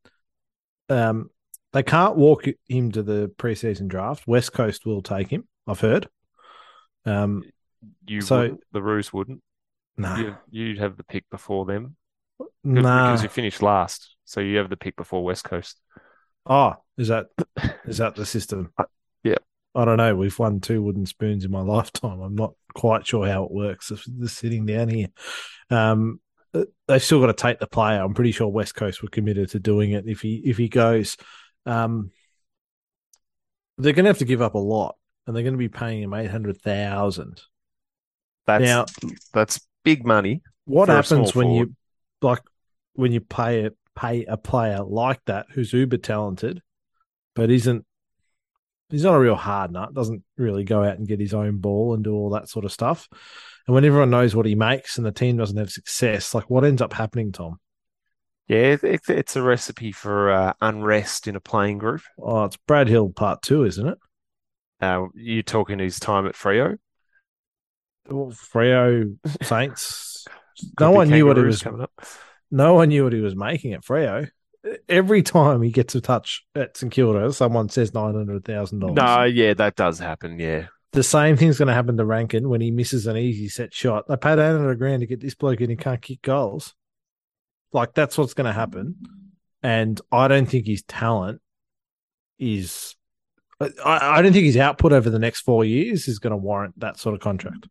Um, 0.89 1.31
they 1.73 1.83
can't 1.83 2.15
walk 2.15 2.45
him 2.67 2.91
to 2.91 3.03
the 3.03 3.31
preseason 3.37 3.87
draft. 3.87 4.27
West 4.27 4.53
Coast 4.53 4.85
will 4.85 5.01
take 5.01 5.29
him. 5.29 5.47
I've 5.67 5.79
heard. 5.79 6.07
Um, 7.05 7.43
you 8.07 8.21
so 8.21 8.57
the 8.71 8.81
Roos 8.81 9.11
wouldn't. 9.11 9.41
No, 9.97 10.15
nah. 10.15 10.35
you, 10.49 10.69
would 10.69 10.79
have 10.79 10.97
the 10.97 11.03
pick 11.03 11.29
before 11.29 11.65
them. 11.65 11.95
Nah. 12.63 13.11
because 13.11 13.23
you 13.23 13.29
finished 13.29 13.61
last, 13.61 14.15
so 14.25 14.39
you 14.39 14.57
have 14.57 14.69
the 14.69 14.77
pick 14.77 14.95
before 14.95 15.23
West 15.23 15.43
Coast. 15.43 15.79
Oh, 16.45 16.75
is 16.97 17.07
that 17.09 17.27
is 17.85 17.97
that 17.97 18.15
the 18.15 18.25
system? 18.25 18.71
Uh, 18.77 18.85
yeah. 19.23 19.35
I 19.75 19.85
don't 19.85 19.97
know. 19.97 20.15
We've 20.15 20.37
won 20.37 20.59
two 20.59 20.81
wooden 20.81 21.05
spoons 21.05 21.45
in 21.45 21.51
my 21.51 21.61
lifetime. 21.75 22.19
I'm 22.21 22.35
not 22.35 22.53
quite 22.73 23.05
sure 23.07 23.27
how 23.27 23.43
it 23.45 23.51
works. 23.51 23.89
Just 23.89 24.37
sitting 24.37 24.65
down 24.65 24.89
here, 24.89 25.07
um, 25.69 26.19
they've 26.87 27.03
still 27.03 27.19
got 27.19 27.27
to 27.27 27.33
take 27.33 27.59
the 27.59 27.67
player. 27.67 28.01
I'm 28.01 28.13
pretty 28.13 28.31
sure 28.31 28.47
West 28.47 28.75
Coast 28.75 29.01
were 29.01 29.09
committed 29.09 29.49
to 29.51 29.59
doing 29.59 29.91
it. 29.91 30.05
If 30.07 30.21
he 30.21 30.41
if 30.45 30.57
he 30.57 30.69
goes, 30.69 31.17
Um, 31.65 32.11
they're 33.77 33.93
going 33.93 34.05
to 34.05 34.09
have 34.09 34.17
to 34.19 34.25
give 34.25 34.41
up 34.41 34.55
a 34.55 34.59
lot, 34.59 34.95
and 35.25 35.35
they're 35.35 35.43
going 35.43 35.53
to 35.53 35.57
be 35.57 35.69
paying 35.69 36.03
him 36.03 36.13
eight 36.13 36.31
hundred 36.31 36.61
thousand. 36.61 37.41
That's 38.47 38.63
Now- 38.63 38.85
that's 39.33 39.61
big 39.83 40.05
money. 40.05 40.41
What 40.65 40.89
happens 40.89 41.33
when 41.33 41.51
you 41.51 41.75
like 42.21 42.41
when 42.93 43.11
you 43.11 43.21
pay 43.21 43.65
a 43.65 43.71
pay 43.95 44.25
a 44.25 44.37
player 44.37 44.81
like 44.83 45.21
that 45.25 45.47
who's 45.51 45.73
uber 45.73 45.97
talented, 45.97 46.61
but 47.35 47.51
isn't 47.51 47.85
he's 48.89 49.03
not 49.03 49.15
a 49.15 49.19
real 49.19 49.35
hard 49.35 49.71
nut, 49.71 49.93
doesn't 49.93 50.23
really 50.37 50.63
go 50.63 50.83
out 50.83 50.97
and 50.97 51.07
get 51.07 51.19
his 51.19 51.33
own 51.33 51.57
ball 51.57 51.93
and 51.93 52.03
do 52.03 52.13
all 52.13 52.31
that 52.31 52.49
sort 52.49 52.65
of 52.65 52.71
stuff. 52.71 53.07
And 53.67 53.73
when 53.75 53.85
everyone 53.85 54.09
knows 54.09 54.35
what 54.35 54.45
he 54.45 54.55
makes 54.55 54.97
and 54.97 55.05
the 55.05 55.11
team 55.11 55.37
doesn't 55.37 55.57
have 55.57 55.69
success, 55.69 56.33
like 56.33 56.49
what 56.49 56.65
ends 56.65 56.81
up 56.81 56.93
happening, 56.93 57.31
Tom? 57.31 57.59
Yeah, 58.47 58.73
it, 58.73 58.83
it- 58.83 59.09
it's 59.09 59.35
a 59.35 59.41
recipe 59.43 59.91
for 59.91 60.31
uh, 60.31 60.53
unrest 60.61 61.27
in 61.27 61.35
a 61.35 61.39
playing 61.41 61.77
group. 61.77 62.01
Oh, 62.17 62.45
it's 62.45 62.57
Brad 62.57 62.87
Hill 62.87 63.09
part 63.09 63.41
two, 63.41 63.63
isn't 63.63 63.87
it? 63.87 63.97
Uh, 64.81 65.07
you 65.13 65.43
talking 65.43 65.79
his 65.79 65.99
time 65.99 66.25
at 66.25 66.35
Freo? 66.35 66.77
Well, 68.07 68.31
Freo 68.31 69.17
Saints. 69.43 70.25
No 70.79 70.91
one 70.91 71.09
knew 71.09 71.25
what 71.25 71.37
he 71.37 71.43
was. 71.43 71.61
coming 71.61 71.81
up. 71.81 71.91
No 72.51 72.73
one 72.75 72.89
knew 72.89 73.03
what 73.03 73.13
he 73.13 73.21
was 73.21 73.35
making 73.35 73.73
at 73.73 73.81
Freo. 73.83 74.29
Every 74.89 75.21
time 75.23 75.61
he 75.61 75.71
gets 75.71 75.95
a 75.95 76.01
touch 76.01 76.43
at 76.55 76.75
St 76.75 76.91
Kilda, 76.91 77.31
someone 77.31 77.69
says 77.69 77.93
nine 77.93 78.13
hundred 78.13 78.43
thousand 78.43 78.79
dollars. 78.79 78.95
No, 78.95 79.23
yeah, 79.23 79.53
that 79.53 79.75
does 79.75 79.99
happen. 79.99 80.37
Yeah, 80.37 80.67
the 80.91 81.03
same 81.03 81.37
thing's 81.37 81.57
going 81.57 81.67
to 81.69 81.73
happen 81.73 81.95
to 81.97 82.05
Rankine 82.05 82.49
when 82.49 82.59
he 82.59 82.71
misses 82.71 83.07
an 83.07 83.15
easy 83.15 83.47
set 83.47 83.73
shot. 83.73 84.07
They 84.07 84.17
paid 84.17 84.33
eight 84.39 84.51
hundred 84.51 84.77
grand 84.77 85.01
to 85.01 85.07
get 85.07 85.21
this 85.21 85.35
bloke 85.35 85.61
and 85.61 85.69
he 85.69 85.75
can't 85.75 86.01
kick 86.01 86.21
goals. 86.21 86.73
Like 87.71 87.93
that's 87.93 88.17
what's 88.17 88.33
going 88.33 88.47
to 88.47 88.53
happen, 88.53 88.95
and 89.63 89.99
I 90.11 90.27
don't 90.27 90.47
think 90.47 90.67
his 90.67 90.83
talent 90.83 91.41
is. 92.37 92.95
I, 93.61 93.69
I 93.85 94.21
don't 94.21 94.33
think 94.33 94.45
his 94.45 94.57
output 94.57 94.91
over 94.91 95.09
the 95.09 95.19
next 95.19 95.41
four 95.41 95.63
years 95.63 96.07
is 96.07 96.19
going 96.19 96.31
to 96.31 96.37
warrant 96.37 96.79
that 96.79 96.97
sort 96.97 97.13
of 97.13 97.21
contract. 97.21 97.67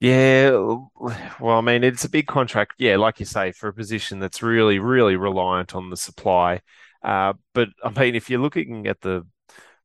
Yeah. 0.00 0.50
Well, 0.50 1.58
I 1.58 1.60
mean, 1.60 1.84
it's 1.84 2.04
a 2.04 2.10
big 2.10 2.26
contract. 2.26 2.74
Yeah, 2.78 2.96
like 2.96 3.20
you 3.20 3.26
say, 3.26 3.52
for 3.52 3.68
a 3.68 3.74
position 3.74 4.18
that's 4.18 4.42
really, 4.42 4.78
really 4.78 5.16
reliant 5.16 5.74
on 5.74 5.90
the 5.90 5.96
supply. 5.96 6.60
Uh, 7.02 7.34
but 7.54 7.68
I 7.82 7.90
mean, 7.90 8.14
if 8.14 8.28
you're 8.30 8.40
looking 8.40 8.86
at 8.86 9.00
the 9.00 9.26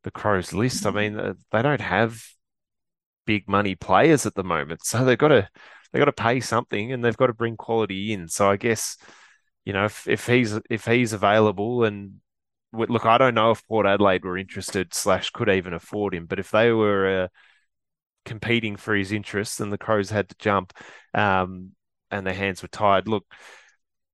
the 0.03 0.11
Crows 0.11 0.53
list, 0.53 0.85
I 0.85 0.91
mean, 0.91 1.19
uh, 1.19 1.33
they 1.51 1.61
don't 1.61 1.81
have 1.81 2.21
big 3.25 3.47
money 3.47 3.75
players 3.75 4.25
at 4.25 4.35
the 4.35 4.43
moment, 4.43 4.85
so 4.85 5.05
they've 5.05 5.17
got 5.17 5.29
to 5.29 5.49
they've 5.91 6.01
got 6.01 6.05
to 6.05 6.11
pay 6.23 6.39
something, 6.39 6.91
and 6.91 7.03
they've 7.03 7.17
got 7.17 7.27
to 7.27 7.33
bring 7.33 7.57
quality 7.57 8.13
in. 8.13 8.27
So 8.27 8.49
I 8.49 8.57
guess 8.57 8.97
you 9.65 9.73
know 9.73 9.85
if 9.85 10.07
if 10.07 10.27
he's 10.27 10.59
if 10.69 10.85
he's 10.85 11.13
available 11.13 11.83
and 11.83 12.15
look, 12.73 13.05
I 13.05 13.17
don't 13.17 13.35
know 13.35 13.51
if 13.51 13.67
Port 13.67 13.87
Adelaide 13.87 14.25
were 14.25 14.37
interested 14.37 14.93
slash 14.93 15.31
could 15.31 15.49
even 15.49 15.73
afford 15.73 16.13
him, 16.15 16.25
but 16.27 16.39
if 16.39 16.51
they 16.51 16.71
were 16.71 17.29
competing 18.29 18.77
for 18.77 18.95
his 18.95 19.11
interests 19.11 19.59
and 19.59 19.73
the 19.73 19.77
Crows 19.77 20.09
had 20.09 20.29
to 20.29 20.35
jump, 20.39 20.71
um, 21.13 21.71
and 22.11 22.25
their 22.25 22.33
hands 22.33 22.61
were 22.61 22.69
tied, 22.69 23.07
look. 23.07 23.25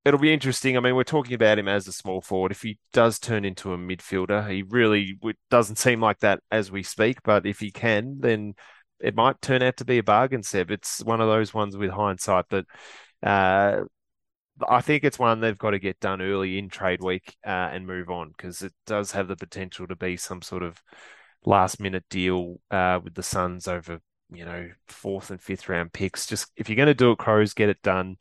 It'll 0.05 0.20
be 0.20 0.34
interesting. 0.34 0.78
I 0.78 0.82
mean, 0.82 0.95
we're 0.95 1.03
talking 1.03 1.34
about 1.34 1.57
him 1.57 1.68
as 1.68 1.88
a 1.88 1.91
small 1.91 2.22
forward. 2.22 2.51
If 2.51 2.61
he 2.61 2.78
does 2.93 3.18
turn 3.18 3.43
into 3.43 3.74
a 3.74 3.78
midfielder, 3.78 4.47
he 4.47 4.61
really 4.61 5.18
doesn't 5.49 5.78
seem 5.78 5.99
like 5.99 6.20
that 6.20 6.41
as 6.51 6.70
we 6.70 6.84
speak. 6.84 7.24
But 7.24 7.47
if 7.47 7.59
he 7.59 7.72
can, 7.72 8.20
then 8.20 8.53
it 8.99 9.16
might 9.16 9.41
turn 9.41 9.63
out 9.63 9.78
to 9.78 9.86
be 9.86 9.97
a 9.97 10.03
bargain, 10.03 10.43
Seb. 10.43 10.70
It's 10.70 11.03
one 11.03 11.22
of 11.22 11.28
those 11.28 11.55
ones 11.55 11.76
with 11.76 11.89
hindsight 11.89 12.45
that 12.49 12.66
uh, 13.24 13.86
I 14.70 14.82
think 14.82 15.03
it's 15.03 15.20
one 15.20 15.39
they've 15.41 15.57
got 15.57 15.72
to 15.72 15.80
get 15.80 15.99
done 15.99 16.22
early 16.22 16.57
in 16.57 16.70
trade 16.70 17.01
week 17.03 17.36
uh, 17.45 17.49
and 17.74 17.88
move 17.88 18.09
on 18.09 18.30
because 18.30 18.61
it 18.61 18.74
does 18.86 19.11
have 19.11 19.28
the 19.28 19.36
potential 19.36 19.88
to 19.88 19.95
be 19.95 20.18
some 20.18 20.41
sort 20.41 20.63
of 20.63 20.82
last 21.45 21.80
minute 21.80 22.05
deal 22.09 22.59
uh, 22.72 22.99
with 23.03 23.16
the 23.16 23.24
Suns 23.24 23.68
over, 23.68 23.99
you 24.32 24.46
know, 24.46 24.70
fourth 24.88 25.32
and 25.32 25.42
fifth 25.42 25.70
round 25.70 25.94
picks. 25.94 26.26
Just 26.28 26.52
if 26.58 26.70
you're 26.70 26.76
going 26.76 26.88
to 26.88 26.94
do 26.94 27.12
it, 27.12 27.18
Crows, 27.18 27.54
get 27.54 27.70
it 27.70 27.82
done 27.82 28.18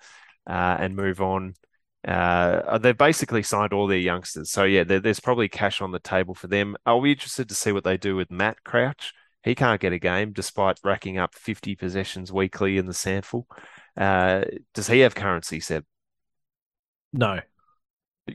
uh, 0.46 0.76
and 0.78 0.96
move 0.96 1.20
on. 1.20 1.54
Uh, 2.06 2.76
they've 2.78 2.96
basically 2.96 3.42
signed 3.42 3.72
all 3.72 3.86
their 3.86 3.98
youngsters. 3.98 4.50
So, 4.50 4.64
yeah, 4.64 4.84
there's 4.84 5.20
probably 5.20 5.48
cash 5.48 5.80
on 5.80 5.90
the 5.90 5.98
table 5.98 6.34
for 6.34 6.48
them. 6.48 6.76
I'll 6.84 7.00
be 7.00 7.12
interested 7.12 7.48
to 7.48 7.54
see 7.54 7.72
what 7.72 7.84
they 7.84 7.96
do 7.96 8.14
with 8.16 8.30
Matt 8.30 8.62
Crouch. 8.62 9.14
He 9.42 9.54
can't 9.54 9.80
get 9.80 9.92
a 9.92 9.98
game 9.98 10.32
despite 10.32 10.78
racking 10.84 11.18
up 11.18 11.34
50 11.34 11.74
possessions 11.76 12.32
weekly 12.32 12.76
in 12.76 12.86
the 12.86 12.94
sample. 12.94 13.46
Uh, 13.96 14.44
does 14.74 14.88
he 14.88 15.00
have 15.00 15.14
currency, 15.14 15.60
Seb? 15.60 15.84
No, 17.12 17.40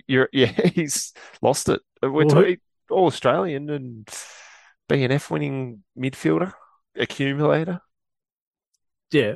You're, 0.07 0.29
yeah, 0.33 0.51
he's 0.69 1.13
lost 1.41 1.69
it. 1.69 1.81
We're 2.01 2.25
Well, 2.25 2.29
talking 2.29 2.57
all 2.89 3.07
Australian 3.07 3.69
and 3.69 4.07
BNF 4.87 5.29
winning 5.29 5.83
midfielder, 5.97 6.53
accumulator. 6.99 7.81
yeah. 9.11 9.33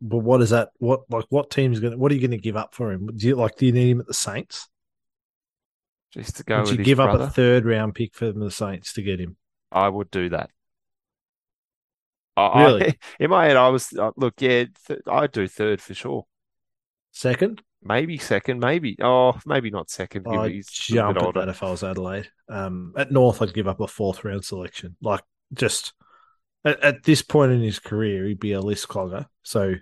But 0.00 0.18
what 0.18 0.40
is 0.40 0.50
that? 0.50 0.68
What 0.78 1.00
like 1.10 1.24
what 1.30 1.50
team's 1.50 1.80
going? 1.80 1.92
to 1.92 1.98
What 1.98 2.12
are 2.12 2.14
you 2.14 2.20
going 2.20 2.30
to 2.30 2.36
give 2.36 2.56
up 2.56 2.74
for 2.74 2.92
him? 2.92 3.10
Do 3.14 3.26
you 3.26 3.34
like? 3.34 3.56
Do 3.56 3.66
you 3.66 3.72
need 3.72 3.90
him 3.90 4.00
at 4.00 4.06
the 4.06 4.14
Saints? 4.14 4.68
Just 6.12 6.36
to 6.36 6.44
go 6.44 6.60
Would 6.60 6.78
you 6.78 6.84
give 6.84 7.00
up 7.00 7.18
a 7.18 7.28
third 7.28 7.64
round 7.64 7.96
pick 7.96 8.14
for 8.14 8.30
the 8.30 8.50
Saints 8.50 8.92
to 8.92 9.02
get 9.02 9.18
him? 9.18 9.36
I 9.72 9.88
would 9.88 10.12
do 10.12 10.28
that. 10.28 10.50
I, 12.36 12.62
Really? 12.64 12.88
I, 12.88 12.94
in 13.18 13.30
my 13.30 13.46
head, 13.46 13.56
I 13.56 13.68
was 13.68 13.92
uh, 13.92 14.12
look, 14.16 14.34
yeah, 14.38 14.66
th- 14.86 15.00
I'd 15.08 15.32
do 15.32 15.48
third 15.48 15.80
for 15.80 15.94
sure. 15.94 16.26
Second, 17.10 17.62
Maybe 17.86 18.16
second, 18.16 18.60
maybe 18.60 18.96
oh, 19.02 19.38
maybe 19.44 19.70
not 19.70 19.90
second. 19.90 20.26
I'd 20.26 20.52
he's 20.52 20.70
jump 20.70 21.18
at 21.18 21.34
that 21.34 21.50
if 21.50 21.62
I 21.62 21.70
was 21.70 21.84
Adelaide. 21.84 22.30
Um, 22.48 22.94
at 22.96 23.12
North, 23.12 23.42
I'd 23.42 23.52
give 23.52 23.68
up 23.68 23.80
a 23.80 23.86
fourth 23.86 24.24
round 24.24 24.42
selection. 24.42 24.96
Like 25.02 25.20
just 25.54 25.92
at, 26.64 26.80
at 26.80 27.02
this 27.04 27.22
point 27.22 27.52
in 27.52 27.60
his 27.62 27.78
career, 27.78 28.26
he'd 28.26 28.40
be 28.40 28.52
a 28.52 28.60
list 28.60 28.88
clogger, 28.88 29.26
so 29.42 29.74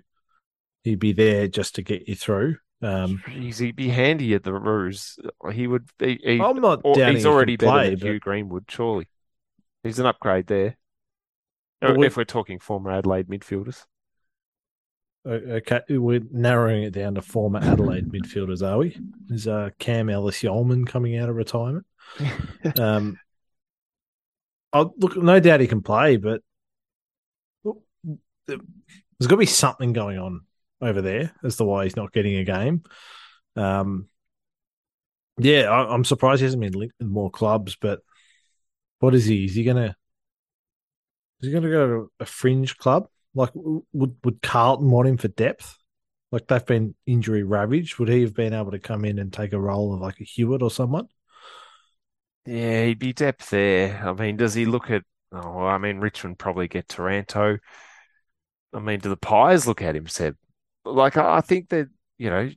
he'd 0.83 0.99
be 0.99 1.13
there 1.13 1.47
just 1.47 1.75
to 1.75 1.81
get 1.81 2.07
you 2.07 2.15
through. 2.15 2.57
Um, 2.81 3.21
Jeez, 3.27 3.59
he'd 3.59 3.75
be 3.77 3.87
handy 3.89 4.33
at 4.33 4.43
the 4.43 4.53
Roos. 4.53 5.17
He 5.53 5.67
would 5.67 5.89
be. 5.97 6.19
He, 6.21 6.41
I'm 6.41 6.59
not 6.59 6.81
or- 6.83 6.95
he's 6.95 7.23
he 7.23 7.25
already 7.29 7.55
better 7.55 7.71
play, 7.71 7.89
than 7.91 7.99
but 7.99 8.07
Hugh 8.07 8.19
Greenwood, 8.19 8.65
surely. 8.69 9.07
He's 9.83 9.99
an 9.99 10.05
upgrade 10.05 10.47
there. 10.47 10.77
But 11.79 11.97
we- 11.97 12.07
if 12.07 12.17
we're 12.17 12.25
talking 12.25 12.59
former 12.59 12.91
Adelaide 12.91 13.27
midfielders. 13.27 13.85
okay, 15.25 15.81
we're 15.89 16.21
narrowing 16.31 16.83
it 16.83 16.91
down 16.91 17.15
to 17.15 17.21
former 17.21 17.59
Adelaide 17.59 18.07
midfielders, 18.11 18.65
are 18.65 18.77
we? 18.79 18.97
Is 19.29 19.47
uh, 19.47 19.69
Cam 19.79 20.09
Ellis-Yolmen 20.09 20.85
coming 20.85 21.17
out 21.17 21.29
of 21.29 21.35
retirement? 21.35 21.85
Um, 22.79 23.17
I'll, 24.73 24.93
look, 24.97 25.15
no 25.15 25.39
doubt 25.39 25.59
he 25.61 25.67
can 25.67 25.81
play, 25.81 26.17
but 26.17 26.41
there's 28.47 28.59
got 29.21 29.29
to 29.29 29.37
be 29.37 29.45
something 29.45 29.93
going 29.93 30.17
on 30.17 30.41
over 30.81 31.01
there 31.01 31.33
as 31.43 31.55
to 31.57 31.63
why 31.63 31.85
he's 31.85 31.95
not 31.95 32.11
getting 32.11 32.35
a 32.35 32.43
game. 32.43 32.83
Um, 33.55 34.09
yeah, 35.37 35.69
I, 35.69 35.93
I'm 35.93 36.03
surprised 36.03 36.39
he 36.39 36.45
hasn't 36.45 36.61
been 36.61 36.73
linked 36.73 36.95
with 36.99 37.07
more 37.07 37.31
clubs. 37.31 37.77
But 37.79 38.01
what 38.99 39.15
is 39.15 39.25
he? 39.25 39.45
Is 39.45 39.55
he 39.55 39.63
gonna? 39.63 39.95
Is 41.41 41.47
he 41.47 41.51
gonna 41.51 41.69
go 41.69 41.87
to 41.87 42.11
a 42.19 42.25
fringe 42.25 42.77
club? 42.77 43.07
Like, 43.33 43.51
would 43.53 44.15
would 44.23 44.41
Carlton 44.41 44.89
want 44.89 45.07
him 45.07 45.17
for 45.17 45.27
depth? 45.29 45.77
Like 46.31 46.47
they've 46.47 46.65
been 46.65 46.95
injury 47.05 47.43
ravaged. 47.43 47.99
Would 47.99 48.09
he 48.09 48.21
have 48.21 48.33
been 48.33 48.53
able 48.53 48.71
to 48.71 48.79
come 48.79 49.05
in 49.05 49.19
and 49.19 49.31
take 49.31 49.53
a 49.53 49.59
role 49.59 49.93
of 49.93 50.01
like 50.01 50.19
a 50.19 50.23
Hewett 50.23 50.63
or 50.63 50.71
someone? 50.71 51.07
Yeah, 52.45 52.85
he'd 52.85 52.99
be 52.99 53.13
depth 53.13 53.49
there. 53.49 54.05
I 54.05 54.13
mean, 54.13 54.37
does 54.37 54.53
he 54.53 54.65
look 54.65 54.89
at? 54.89 55.03
Oh, 55.31 55.65
I 55.65 55.77
mean, 55.77 55.99
Richmond 55.99 56.37
probably 56.37 56.67
get 56.67 56.87
Taranto. 56.87 57.57
I 58.73 58.79
mean, 58.79 58.99
do 58.99 59.09
the 59.09 59.17
Pies 59.17 59.67
look 59.67 59.81
at 59.81 59.95
him, 59.95 60.07
Seb? 60.07 60.35
Like, 60.85 61.15
I, 61.17 61.41
think 61.41 61.69
that 61.69 61.87
you 62.17 62.29
know 62.29 62.49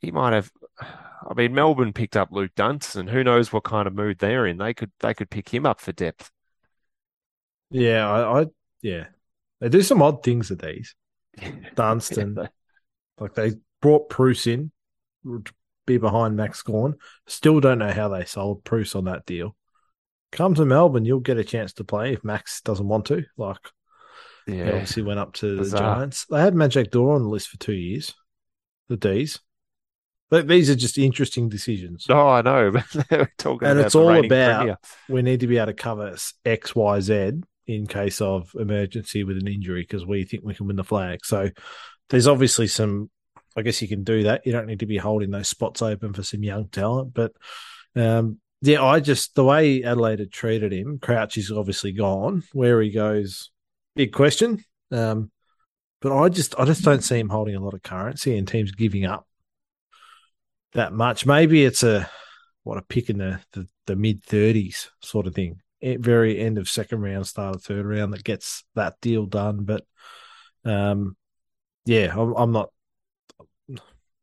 he 0.00 0.10
might 0.10 0.34
have. 0.34 0.50
I 0.80 1.34
mean, 1.34 1.54
Melbourne 1.54 1.92
picked 1.92 2.16
up 2.16 2.30
Luke 2.32 2.52
Dunstan. 2.56 3.06
Who 3.06 3.24
knows 3.24 3.52
what 3.52 3.64
kind 3.64 3.86
of 3.86 3.94
mood 3.94 4.18
they're 4.18 4.46
in? 4.46 4.58
They 4.58 4.74
could 4.74 4.90
they 5.00 5.14
could 5.14 5.30
pick 5.30 5.48
him 5.48 5.64
up 5.64 5.80
for 5.80 5.92
depth. 5.92 6.30
Yeah, 7.70 8.08
I, 8.08 8.42
I 8.42 8.46
yeah, 8.82 9.06
they 9.60 9.68
do 9.68 9.82
some 9.82 10.02
odd 10.02 10.22
things 10.22 10.50
at 10.50 10.60
these. 10.60 10.94
Dunstan, 11.74 12.36
Yeah, 12.36 12.48
like 13.18 13.34
they 13.34 13.52
brought 13.80 14.08
Bruce 14.08 14.46
in 14.46 14.72
be 15.90 15.98
behind 15.98 16.36
Max 16.36 16.62
Gawn. 16.62 16.96
Still 17.26 17.60
don't 17.60 17.78
know 17.78 17.92
how 17.92 18.08
they 18.08 18.24
sold 18.24 18.64
Bruce 18.64 18.94
on 18.94 19.04
that 19.04 19.26
deal. 19.26 19.56
Come 20.32 20.54
to 20.54 20.64
Melbourne, 20.64 21.04
you'll 21.04 21.20
get 21.20 21.38
a 21.38 21.44
chance 21.44 21.72
to 21.74 21.84
play 21.84 22.12
if 22.12 22.22
Max 22.24 22.60
doesn't 22.60 22.86
want 22.88 23.06
to. 23.06 23.24
Like 23.36 23.58
they- 24.46 24.54
he 24.56 24.62
obviously 24.72 25.02
went 25.02 25.18
up 25.20 25.32
to 25.34 25.56
the 25.56 25.62
Giants. 25.78 26.26
They 26.26 26.40
had 26.40 26.54
Majak 26.54 26.90
Daw 26.90 27.10
on 27.14 27.22
the 27.22 27.28
list 27.28 27.48
for 27.48 27.58
two 27.58 27.72
years. 27.74 28.14
The 28.88 28.96
D's. 28.96 29.40
But 30.30 30.46
these 30.46 30.70
are 30.70 30.76
just 30.76 30.96
interesting 30.98 31.48
decisions. 31.48 32.06
Oh, 32.08 32.28
I 32.28 32.42
know, 32.42 32.70
but 32.72 32.84
we're 33.10 33.32
talking 33.36 33.66
And 33.68 33.78
it's 33.80 33.94
all 33.96 34.06
about- 34.26 34.66
we 35.08 35.22
need 35.22 35.40
to 35.40 35.46
be 35.48 35.56
able 35.58 35.66
to 35.66 35.74
cover 35.74 36.16
X, 36.44 36.74
Y, 36.76 37.00
Z 37.00 37.32
in 37.66 37.86
case 37.86 38.20
of 38.20 38.50
emergency 38.58 39.24
with 39.24 39.38
an 39.38 39.46
injury 39.48 39.82
because 39.82 40.06
we 40.06 40.24
think 40.24 40.44
we 40.44 40.54
can 40.54 40.66
win 40.68 40.76
the 40.76 40.84
flag. 40.84 41.24
So 41.24 41.50
there's 42.08 42.26
obviously 42.28 42.66
some 42.68 43.10
I 43.56 43.62
guess 43.62 43.82
you 43.82 43.88
can 43.88 44.04
do 44.04 44.24
that. 44.24 44.46
You 44.46 44.52
don't 44.52 44.66
need 44.66 44.80
to 44.80 44.86
be 44.86 44.96
holding 44.96 45.30
those 45.30 45.48
spots 45.48 45.82
open 45.82 46.12
for 46.12 46.22
some 46.22 46.42
young 46.42 46.68
talent. 46.68 47.14
But 47.14 47.32
um, 47.96 48.38
yeah, 48.62 48.82
I 48.82 49.00
just 49.00 49.34
the 49.34 49.44
way 49.44 49.82
Adelaide 49.82 50.20
had 50.20 50.32
treated 50.32 50.72
him, 50.72 50.98
Crouch 50.98 51.36
is 51.36 51.50
obviously 51.50 51.92
gone. 51.92 52.42
Where 52.52 52.80
he 52.80 52.90
goes, 52.90 53.50
big 53.96 54.12
question. 54.12 54.64
Um, 54.90 55.30
but 56.00 56.16
I 56.16 56.28
just 56.28 56.58
I 56.58 56.64
just 56.64 56.84
don't 56.84 57.04
see 57.04 57.18
him 57.18 57.28
holding 57.28 57.56
a 57.56 57.60
lot 57.60 57.74
of 57.74 57.82
currency 57.82 58.36
and 58.36 58.46
teams 58.46 58.72
giving 58.72 59.04
up 59.04 59.26
that 60.72 60.92
much. 60.92 61.26
Maybe 61.26 61.64
it's 61.64 61.82
a 61.82 62.08
what 62.62 62.78
a 62.78 62.82
pick 62.82 63.10
in 63.10 63.18
the 63.18 63.40
the, 63.52 63.66
the 63.86 63.96
mid 63.96 64.22
thirties 64.22 64.90
sort 65.00 65.26
of 65.26 65.34
thing. 65.34 65.60
At 65.82 66.00
very 66.00 66.38
end 66.38 66.58
of 66.58 66.68
second 66.68 67.00
round, 67.00 67.26
start 67.26 67.56
of 67.56 67.62
third 67.62 67.86
round 67.86 68.12
that 68.12 68.24
gets 68.24 68.64
that 68.74 69.00
deal 69.00 69.26
done. 69.26 69.64
But 69.64 69.84
um, 70.64 71.16
yeah, 71.86 72.12
I'm, 72.14 72.34
I'm 72.34 72.52
not 72.52 72.70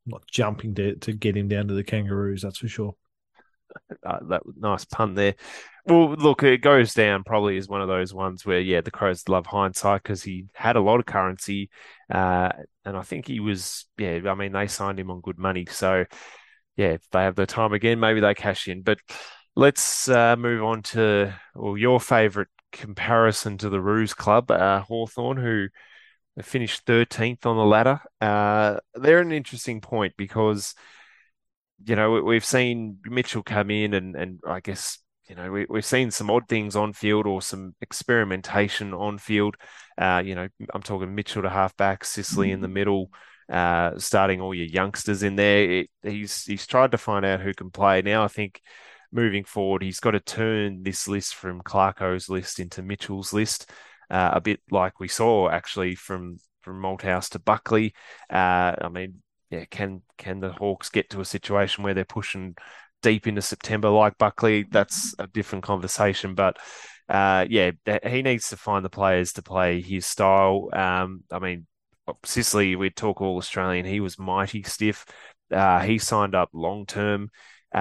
not 0.08 0.24
jumping 0.32 0.76
to 0.76 0.96
to 0.96 1.14
get 1.14 1.38
him 1.38 1.48
down 1.48 1.68
to 1.68 1.74
the 1.74 1.84
Kangaroos. 1.84 2.42
That's 2.42 2.60
for 2.60 2.68
sure. 2.68 2.96
Uh, 4.04 4.20
that 4.30 4.42
nice 4.58 4.86
pun 4.86 5.14
there. 5.14 5.36
Well, 5.86 6.16
look, 6.16 6.42
it 6.42 6.62
goes 6.62 6.94
down 6.94 7.24
probably 7.24 7.58
as 7.58 7.68
one 7.68 7.82
of 7.82 7.88
those 7.88 8.12
ones 8.14 8.44
where, 8.46 8.60
yeah, 8.60 8.82
the 8.82 8.92
Crows 8.92 9.30
love 9.30 9.46
hindsight 9.46 10.02
because 10.02 10.24
he 10.24 10.46
had 10.56 10.78
a 10.78 10.82
lot 10.82 11.00
of 11.00 11.06
currency, 11.06 11.70
uh, 12.10 12.50
and 12.86 12.98
I 12.98 13.02
think 13.04 13.28
he 13.28 13.40
was, 13.40 13.86
yeah, 13.98 14.20
I 14.26 14.34
mean, 14.34 14.54
they 14.54 14.68
signed 14.68 15.00
him 15.00 15.12
on 15.12 15.22
good 15.22 15.38
money, 15.38 15.68
so 15.70 16.06
yeah, 16.78 16.90
if 16.90 17.10
they 17.12 17.24
have 17.24 17.36
the 17.36 17.46
time 17.46 17.74
again, 17.74 18.00
maybe 18.00 18.20
they 18.22 18.34
cash 18.34 18.68
in. 18.68 18.84
But 18.84 19.00
let's 19.56 20.08
uh, 20.08 20.36
move 20.38 20.64
on 20.64 20.84
to 20.84 21.34
well, 21.56 21.78
your 21.78 22.00
favourite 22.00 22.50
comparison 22.72 23.58
to 23.58 23.70
the 23.70 23.82
Roos 23.82 24.14
Club, 24.14 24.50
uh, 24.52 24.82
Hawthorn, 24.82 25.38
who 25.38 25.68
finished 26.44 26.86
13th 26.86 27.46
on 27.46 27.58
the 27.58 27.66
ladder. 27.66 28.02
Uh, 28.22 28.80
they're 28.96 29.20
an 29.20 29.32
interesting 29.32 29.82
point 29.82 30.14
because 30.18 30.76
you 31.86 31.96
know, 31.96 32.22
we, 32.22 32.36
have 32.36 32.46
seen 32.46 32.98
Mitchell 33.06 33.44
come 33.44 33.70
in 33.70 33.94
and, 33.94 34.16
and 34.16 34.40
I 34.48 34.60
guess, 34.60 35.00
you 35.30 35.36
know, 35.36 35.52
we, 35.52 35.66
we've 35.70 35.86
seen 35.86 36.10
some 36.12 36.30
odd 36.30 36.48
things 36.48 36.76
on 36.76 36.94
field 36.94 37.28
or 37.28 37.42
some 37.42 37.76
experimentation 37.82 38.94
on 38.94 39.18
field. 39.18 39.56
Uh, 39.98 40.22
you 40.26 40.36
know, 40.36 40.48
I'm 40.74 40.82
talking 40.82 41.14
Mitchell 41.14 41.44
to 41.44 41.50
halfback, 41.50 42.04
Sicily 42.04 42.52
in 42.52 42.62
the 42.62 42.68
middle, 42.68 43.12
uh, 43.52 43.92
starting 43.98 44.42
all 44.42 44.54
your 44.54 44.66
youngsters 44.66 45.24
in 45.24 45.36
there. 45.36 45.72
It, 45.72 45.90
he's 46.02 46.44
he's 46.46 46.66
tried 46.66 46.92
to 46.92 46.98
find 46.98 47.26
out 47.26 47.42
who 47.42 47.54
can 47.54 47.70
play. 47.70 48.02
Now 48.02 48.24
I 48.24 48.28
think 48.28 48.62
moving 49.12 49.44
forward, 49.44 49.84
he's 49.84 50.00
got 50.00 50.12
to 50.12 50.20
turn 50.20 50.84
this 50.84 51.08
list 51.08 51.36
from 51.36 51.62
Clarko's 51.62 52.30
list 52.30 52.60
into 52.60 52.82
Mitchell's 52.82 53.34
list, 53.34 53.70
uh, 54.10 54.32
a 54.34 54.42
bit 54.42 54.62
like 54.72 55.00
we 55.00 55.08
saw 55.08 55.50
actually 55.50 55.96
from 55.96 56.38
from 56.62 56.82
Malthouse 56.82 57.30
to 57.30 57.40
Buckley. 57.40 57.94
Uh, 58.30 58.76
I 58.82 58.90
mean, 58.92 59.22
yeah, 59.50 59.66
can 59.70 60.02
can 60.18 60.40
the 60.40 60.52
Hawks 60.52 60.90
get 60.90 61.10
to 61.12 61.22
a 61.22 61.26
situation 61.26 61.84
where 61.84 61.94
they're 61.94 62.06
pushing 62.06 62.56
deep 63.02 63.28
into 63.28 63.42
September 63.42 63.90
like 63.90 64.18
Buckley? 64.18 64.66
That's 64.70 65.16
a 65.20 65.28
different 65.28 65.64
conversation, 65.64 66.36
but. 66.36 66.58
Uh, 67.10 67.46
yeah, 67.50 67.72
he 68.06 68.22
needs 68.22 68.50
to 68.50 68.58
find 68.58 68.84
the 68.84 68.90
players 68.90 69.32
to 69.32 69.42
play 69.42 69.80
his 69.80 70.06
style. 70.06 70.68
Um, 70.74 71.24
I 71.32 71.40
mean, 71.40 71.66
Sicily, 72.26 72.76
we'd 72.76 72.96
talk 72.96 73.22
all 73.22 73.38
Australian. 73.38 73.86
He 73.86 74.00
was 74.00 74.20
mighty 74.20 74.64
stiff. 74.64 75.06
Uh, 75.52 75.80
he 75.80 75.98
signed 75.98 76.36
up 76.36 76.50
long 76.54 76.86
term. 76.86 77.30
Uh, 77.74 77.80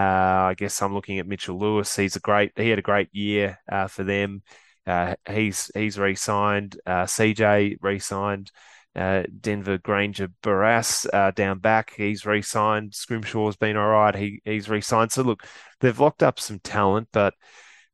I 0.50 0.54
guess 0.56 0.82
I'm 0.82 0.94
looking 0.94 1.18
at 1.18 1.26
Mitchell 1.26 1.58
Lewis. 1.58 1.94
He's 1.94 2.16
a 2.16 2.20
great. 2.20 2.52
He 2.56 2.68
had 2.68 2.78
a 2.78 2.82
great 2.82 3.08
year 3.12 3.58
uh, 3.70 3.86
for 3.86 4.04
them. 4.04 4.42
Uh, 4.86 5.14
he's 5.28 5.70
he's 5.74 5.98
re-signed. 5.98 6.78
Uh, 6.86 7.04
CJ 7.04 7.78
re-signed. 7.80 8.50
Uh, 8.94 9.24
Denver 9.40 9.76
Granger 9.76 10.28
Barrass 10.42 11.06
uh, 11.12 11.30
down 11.32 11.58
back, 11.58 11.92
he's 11.94 12.24
re-signed. 12.24 12.92
Scrimshaw's 12.92 13.56
been 13.56 13.76
all 13.76 13.88
right. 13.88 14.14
He 14.14 14.40
he's 14.44 14.70
re-signed. 14.70 15.12
So 15.12 15.22
look, 15.22 15.44
they've 15.80 16.00
locked 16.00 16.22
up 16.22 16.40
some 16.40 16.60
talent, 16.60 17.08
but 17.12 17.34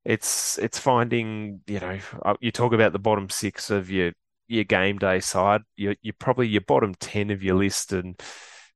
it's 0.04 0.58
it's 0.58 0.78
finding 0.78 1.60
you 1.66 1.80
know 1.80 1.98
uh, 2.24 2.34
you 2.40 2.50
talk 2.52 2.72
about 2.72 2.92
the 2.92 2.98
bottom 2.98 3.30
six 3.30 3.70
of 3.70 3.90
your 3.90 4.12
your 4.46 4.64
game 4.64 4.98
day 4.98 5.18
side. 5.20 5.62
You're, 5.76 5.96
you're 6.02 6.14
probably 6.18 6.48
your 6.48 6.60
bottom 6.62 6.94
ten 6.94 7.30
of 7.30 7.42
your 7.42 7.56
list 7.56 7.92
and 7.92 8.20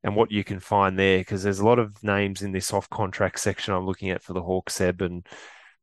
and 0.03 0.17
what 0.17 0.31
you 0.31 0.45
can 0.45 0.61
find 0.61 0.99
there 0.99 1.19
because 1.19 1.43
there's 1.43 1.61
a 1.61 1.67
lot 1.67 1.79
of 1.79 2.03
names 2.03 2.43
in 2.43 2.53
this 2.53 2.73
off 2.73 2.89
contract 2.91 3.41
section 3.41 3.75
I'm 3.75 3.87
looking 3.87 4.11
at 4.11 4.23
for 4.23 4.33
the 4.33 4.43
Hawks 4.43 4.75
Seb 4.75 5.03
and 5.03 5.27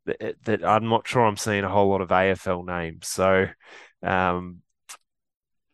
that, 0.06 0.36
that 0.44 0.66
I'm 0.66 0.90
not 0.90 1.08
sure 1.08 1.26
I'm 1.26 1.38
seeing 1.38 1.64
a 1.64 1.70
whole 1.70 1.90
lot 1.90 2.02
of 2.02 2.10
AFL 2.10 2.66
names. 2.66 3.08
So 3.08 3.48
um, 4.02 4.62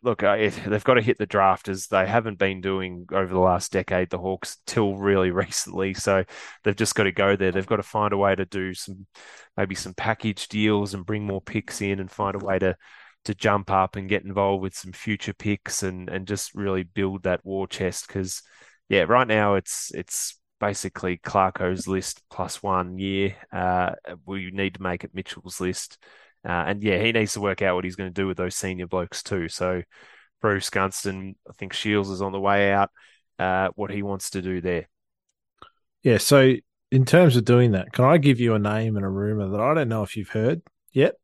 look, 0.02 0.20
they've 0.22 0.84
got 0.84 0.94
to 0.96 1.02
hit 1.02 1.18
the 1.18 1.26
draft 1.26 1.68
as 1.68 1.88
they 1.88 2.06
haven't 2.06 2.40
been 2.40 2.62
doing 2.62 3.06
over 3.12 3.34
the 3.34 3.40
last 3.40 3.72
decade, 3.72 4.10
the 4.10 4.18
Hawks, 4.18 4.58
till 4.66 4.96
really 4.96 5.32
recently. 5.46 5.94
So 5.94 6.24
they've 6.64 6.76
just 6.76 6.96
got 6.96 7.04
to 7.04 7.12
go 7.12 7.36
there. 7.36 7.52
They've 7.52 7.66
got 7.66 7.78
to 7.78 7.84
find 7.84 8.14
a 8.14 8.18
way 8.18 8.36
to 8.36 8.46
do 8.46 8.74
some, 8.74 9.08
maybe 9.58 9.76
some 9.76 9.94
package 9.94 10.48
deals 10.48 10.94
and 10.94 11.06
bring 11.06 11.26
more 11.26 11.42
picks 11.42 11.82
in 11.82 12.00
and 12.00 12.10
find 12.10 12.36
a 12.36 12.46
way 12.46 12.60
to 12.60 12.76
to 13.26 13.36
jump 13.36 13.70
up 13.70 13.98
and 13.98 14.08
get 14.08 14.24
involved 14.24 14.64
with 14.64 14.74
some 14.74 14.94
future 14.94 15.34
picks 15.34 15.84
and 15.84 16.10
and 16.10 16.26
just 16.26 16.56
really 16.56 16.84
build 16.84 17.24
that 17.24 17.46
war 17.46 17.68
chest. 17.68 18.08
Because 18.08 18.42
yeah, 18.88 19.04
right 19.04 19.28
now 19.28 19.56
it's 19.56 19.92
it's 19.94 20.39
basically 20.60 21.18
Clarko's 21.18 21.88
list 21.88 22.22
plus 22.30 22.62
one 22.62 22.98
year. 23.00 23.36
Uh, 23.52 23.92
we 24.26 24.52
need 24.52 24.76
to 24.76 24.82
make 24.82 25.04
it 25.04 25.12
Mitchell's 25.14 25.60
list. 25.60 25.98
Uh, 26.48 26.66
and 26.68 26.84
yeah, 26.84 27.02
he 27.02 27.12
needs 27.12 27.34
to 27.34 27.42
work 27.42 27.62
out 27.62 27.76
what 27.76 27.84
he's 27.84 27.96
going 27.96 28.10
to 28.10 28.22
do 28.22 28.28
with 28.28 28.38
those 28.38 28.56
senior 28.56 28.88
blokes 28.88 29.24
too. 29.24 29.50
So 29.50 29.82
Bruce 30.42 30.70
Gunston, 30.70 31.36
I 31.50 31.54
think 31.54 31.74
Shiels 31.74 32.12
is 32.12 32.22
on 32.22 32.32
the 32.32 32.40
way 32.40 32.72
out. 32.72 32.90
Uh, 33.38 33.70
what 33.76 33.92
he 33.92 34.04
wants 34.04 34.32
to 34.32 34.42
do 34.42 34.60
there. 34.60 34.90
Yeah. 36.04 36.18
So 36.18 36.56
in 36.92 37.06
terms 37.06 37.36
of 37.36 37.46
doing 37.46 37.72
that, 37.72 37.94
can 37.94 38.06
I 38.06 38.18
give 38.18 38.40
you 38.40 38.54
a 38.54 38.60
name 38.60 38.96
and 38.96 39.06
a 39.06 39.10
rumor 39.10 39.50
that 39.50 39.62
I 39.62 39.74
don't 39.74 39.90
know 39.90 40.04
if 40.04 40.18
you've 40.18 40.30
heard 40.30 40.62
yet? 40.92 41.16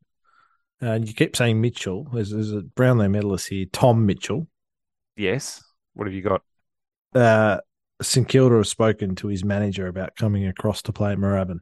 And 0.80 1.04
uh, 1.04 1.06
you 1.06 1.14
keep 1.14 1.36
saying 1.36 1.60
Mitchell. 1.60 2.08
There's, 2.12 2.30
there's 2.30 2.52
a 2.52 2.60
Brownlow 2.60 3.08
medalist 3.08 3.48
here, 3.48 3.66
Tom 3.72 4.06
Mitchell. 4.06 4.46
Yes. 5.16 5.62
What 5.94 6.06
have 6.06 6.14
you 6.14 6.22
got? 6.22 6.42
Uh, 7.14 7.60
St 8.02 8.28
Kilda 8.28 8.56
have 8.56 8.66
spoken 8.66 9.14
to 9.16 9.28
his 9.28 9.44
manager 9.44 9.86
about 9.86 10.16
coming 10.16 10.46
across 10.46 10.82
to 10.82 10.92
play 10.92 11.12
at 11.12 11.18
Moorabbin. 11.18 11.60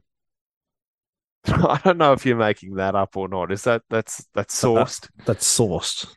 I 1.45 1.79
don't 1.83 1.97
know 1.97 2.13
if 2.13 2.25
you're 2.25 2.35
making 2.35 2.75
that 2.75 2.95
up 2.95 3.15
or 3.15 3.27
not. 3.27 3.51
Is 3.51 3.63
that 3.63 3.83
that's 3.89 4.25
that's 4.33 4.59
sourced? 4.59 5.07
that's 5.25 5.45
sourced. 5.47 6.07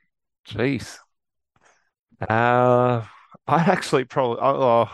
Jeez. 0.48 0.98
Uh, 2.20 3.04
I 3.46 3.60
actually 3.60 4.04
probably. 4.04 4.38
Oh, 4.40 4.62
oh 4.62 4.90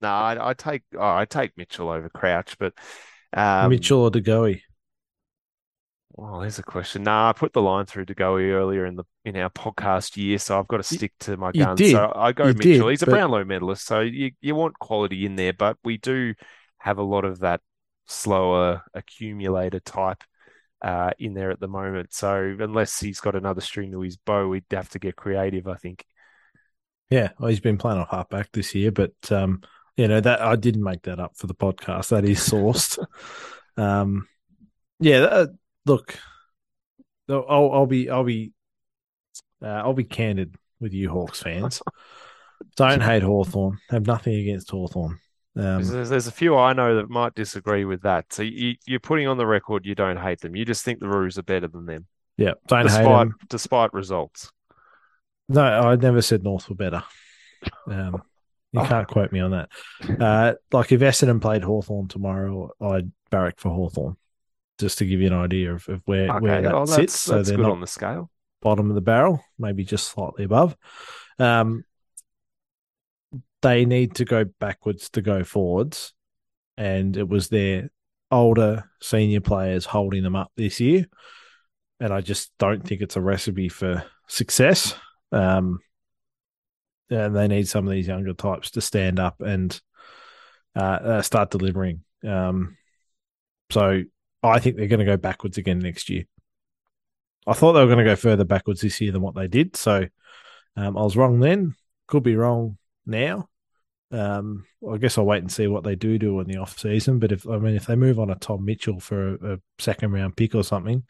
no, 0.00 0.08
I, 0.08 0.50
I 0.50 0.54
take 0.54 0.82
oh, 0.94 1.00
I 1.00 1.24
take 1.24 1.56
Mitchell 1.56 1.88
over 1.88 2.08
Crouch, 2.08 2.56
but 2.58 2.74
um, 3.32 3.70
Mitchell 3.70 4.00
or 4.00 4.10
De 4.10 4.20
Goey. 4.20 4.62
Well, 6.18 6.40
there's 6.40 6.58
a 6.58 6.64
question. 6.64 7.04
Nah, 7.04 7.28
I 7.28 7.32
put 7.32 7.52
the 7.52 7.62
line 7.62 7.86
through 7.86 8.06
De 8.06 8.14
Goey 8.14 8.50
earlier 8.50 8.84
in 8.84 8.96
the 8.96 9.04
in 9.24 9.36
our 9.36 9.50
podcast 9.50 10.16
year, 10.16 10.38
so 10.38 10.58
I've 10.58 10.66
got 10.66 10.78
to 10.78 10.82
stick 10.82 11.12
to 11.20 11.36
my 11.36 11.52
guns. 11.52 11.92
So 11.92 12.12
I 12.12 12.32
go 12.32 12.48
you 12.48 12.54
Mitchell. 12.54 12.88
Did, 12.88 12.90
He's 12.90 13.02
a 13.02 13.06
but... 13.06 13.12
Brownlow 13.12 13.44
medalist, 13.44 13.86
so 13.86 14.00
you 14.00 14.32
you 14.40 14.56
want 14.56 14.76
quality 14.80 15.26
in 15.26 15.36
there, 15.36 15.52
but 15.52 15.76
we 15.84 15.96
do 15.96 16.34
have 16.78 16.98
a 16.98 17.04
lot 17.04 17.24
of 17.24 17.38
that 17.38 17.60
slower 18.06 18.82
accumulator 18.94 19.78
type 19.78 20.24
uh, 20.82 21.12
in 21.20 21.34
there 21.34 21.52
at 21.52 21.60
the 21.60 21.68
moment. 21.68 22.12
So 22.12 22.56
unless 22.58 22.98
he's 22.98 23.20
got 23.20 23.36
another 23.36 23.60
string 23.60 23.92
to 23.92 24.00
his 24.00 24.16
bow, 24.16 24.48
we'd 24.48 24.64
have 24.72 24.88
to 24.90 24.98
get 24.98 25.14
creative, 25.14 25.68
I 25.68 25.76
think. 25.76 26.04
Yeah, 27.10 27.30
well, 27.38 27.48
he's 27.48 27.60
been 27.60 27.78
playing 27.78 28.00
off 28.00 28.10
halfback 28.10 28.50
this 28.50 28.74
year, 28.74 28.90
but 28.90 29.14
um, 29.30 29.62
you 29.96 30.08
know 30.08 30.20
that 30.20 30.40
I 30.40 30.56
didn't 30.56 30.82
make 30.82 31.02
that 31.02 31.20
up 31.20 31.36
for 31.36 31.46
the 31.46 31.54
podcast. 31.54 32.08
That 32.08 32.24
is 32.24 32.40
sourced. 32.40 32.98
um, 33.76 34.26
yeah, 34.98 35.18
uh, 35.18 35.46
look, 35.86 36.18
I'll, 37.28 37.70
I'll, 37.72 37.86
be, 37.86 38.10
I'll 38.10 38.24
be, 38.24 38.52
uh, 39.62 39.66
I'll 39.66 39.94
be 39.94 40.04
candid 40.04 40.54
with 40.80 40.92
you, 40.92 41.10
Hawks 41.10 41.42
fans. 41.42 41.82
Don't 42.76 43.02
hate 43.02 43.22
Hawthorn. 43.22 43.78
Have 43.90 44.06
nothing 44.06 44.34
against 44.34 44.70
Hawthorn. 44.70 45.18
Um, 45.56 45.82
there's, 45.82 46.08
there's, 46.08 46.26
a 46.26 46.32
few 46.32 46.56
I 46.56 46.72
know 46.72 46.96
that 46.96 47.10
might 47.10 47.34
disagree 47.34 47.84
with 47.84 48.02
that. 48.02 48.32
So 48.32 48.42
you, 48.42 48.76
are 48.92 49.00
putting 49.00 49.26
on 49.26 49.38
the 49.38 49.46
record 49.46 49.86
you 49.86 49.96
don't 49.96 50.16
hate 50.16 50.40
them. 50.40 50.54
You 50.54 50.64
just 50.64 50.84
think 50.84 51.00
the 51.00 51.08
Roos 51.08 51.36
are 51.36 51.42
better 51.42 51.66
than 51.66 51.84
them. 51.86 52.06
Yeah, 52.36 52.52
don't 52.68 52.84
despite, 52.84 53.04
hate 53.04 53.18
them. 53.18 53.34
Despite 53.48 53.92
results. 53.92 54.52
No, 55.48 55.62
I 55.62 55.96
never 55.96 56.22
said 56.22 56.44
North 56.44 56.68
were 56.68 56.76
better. 56.76 57.02
Um, 57.88 58.22
you 58.72 58.82
can't 58.82 59.08
quote 59.08 59.32
me 59.32 59.40
on 59.40 59.50
that. 59.52 59.70
Uh, 60.20 60.54
like 60.72 60.92
if 60.92 61.00
Essendon 61.00 61.40
played 61.40 61.62
Hawthorn 61.62 62.08
tomorrow, 62.08 62.70
I'd 62.80 63.10
barrack 63.30 63.58
for 63.58 63.70
Hawthorn, 63.70 64.16
just 64.78 64.98
to 64.98 65.06
give 65.06 65.20
you 65.20 65.26
an 65.26 65.34
idea 65.34 65.74
of, 65.74 65.88
of 65.88 66.02
where, 66.04 66.30
okay. 66.30 66.38
where 66.38 66.62
that 66.62 66.72
well, 66.72 66.86
sits. 66.86 67.18
so 67.18 67.42
they're 67.42 67.58
not 67.58 67.72
on 67.72 67.80
the 67.80 67.86
scale. 67.86 68.30
Bottom 68.60 68.88
of 68.88 68.94
the 68.94 69.00
barrel, 69.00 69.44
maybe 69.58 69.84
just 69.84 70.08
slightly 70.08 70.44
above. 70.44 70.76
Um, 71.38 71.84
they 73.62 73.84
need 73.84 74.16
to 74.16 74.24
go 74.24 74.44
backwards 74.44 75.10
to 75.10 75.22
go 75.22 75.44
forwards. 75.44 76.12
And 76.76 77.16
it 77.16 77.28
was 77.28 77.48
their 77.48 77.90
older 78.30 78.90
senior 79.00 79.40
players 79.40 79.84
holding 79.84 80.22
them 80.22 80.36
up 80.36 80.52
this 80.56 80.80
year. 80.80 81.06
And 82.00 82.12
I 82.12 82.20
just 82.20 82.52
don't 82.58 82.86
think 82.86 83.00
it's 83.00 83.16
a 83.16 83.20
recipe 83.20 83.68
for 83.68 84.04
success. 84.28 84.94
Um, 85.32 85.80
and 87.10 87.34
they 87.34 87.48
need 87.48 87.68
some 87.68 87.86
of 87.86 87.92
these 87.92 88.06
younger 88.06 88.34
types 88.34 88.72
to 88.72 88.80
stand 88.80 89.18
up 89.18 89.40
and 89.40 89.80
uh, 90.76 90.98
uh, 91.02 91.22
start 91.22 91.50
delivering. 91.50 92.04
Um, 92.26 92.76
so 93.70 94.02
I 94.42 94.58
think 94.60 94.76
they're 94.76 94.86
going 94.86 95.00
to 95.00 95.04
go 95.04 95.16
backwards 95.16 95.58
again 95.58 95.80
next 95.80 96.08
year. 96.08 96.24
I 97.46 97.54
thought 97.54 97.72
they 97.72 97.80
were 97.80 97.86
going 97.86 97.98
to 97.98 98.04
go 98.04 98.16
further 98.16 98.44
backwards 98.44 98.80
this 98.80 99.00
year 99.00 99.12
than 99.12 99.22
what 99.22 99.34
they 99.34 99.48
did. 99.48 99.74
So 99.76 100.06
um, 100.76 100.96
I 100.96 101.02
was 101.02 101.16
wrong 101.16 101.40
then. 101.40 101.74
Could 102.06 102.22
be 102.22 102.36
wrong 102.36 102.78
now. 103.06 103.48
Um, 104.10 104.64
I 104.90 104.96
guess 104.96 105.18
I'll 105.18 105.26
wait 105.26 105.42
and 105.42 105.52
see 105.52 105.66
what 105.66 105.84
they 105.84 105.94
do 105.94 106.18
do 106.18 106.40
in 106.40 106.46
the 106.46 106.58
off 106.58 106.78
season. 106.78 107.18
But 107.18 107.32
if 107.32 107.48
I 107.48 107.58
mean, 107.58 107.74
if 107.74 107.86
they 107.86 107.96
move 107.96 108.18
on 108.18 108.30
a 108.30 108.36
Tom 108.36 108.64
Mitchell 108.64 109.00
for 109.00 109.34
a, 109.34 109.54
a 109.54 109.58
second 109.78 110.12
round 110.12 110.36
pick 110.36 110.54
or 110.54 110.64
something, 110.64 111.04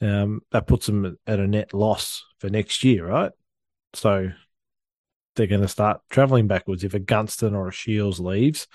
um, 0.00 0.40
that 0.50 0.66
puts 0.66 0.86
them 0.86 1.16
at 1.26 1.40
a 1.40 1.46
net 1.46 1.74
loss 1.74 2.24
for 2.38 2.48
next 2.48 2.84
year, 2.84 3.06
right? 3.06 3.32
So 3.94 4.30
they're 5.36 5.46
going 5.46 5.62
to 5.62 5.68
start 5.68 6.00
traveling 6.10 6.46
backwards. 6.46 6.84
If 6.84 6.94
a 6.94 6.98
Gunston 6.98 7.54
or 7.54 7.68
a 7.68 7.72
Shiels 7.72 8.20
leaves, 8.20 8.66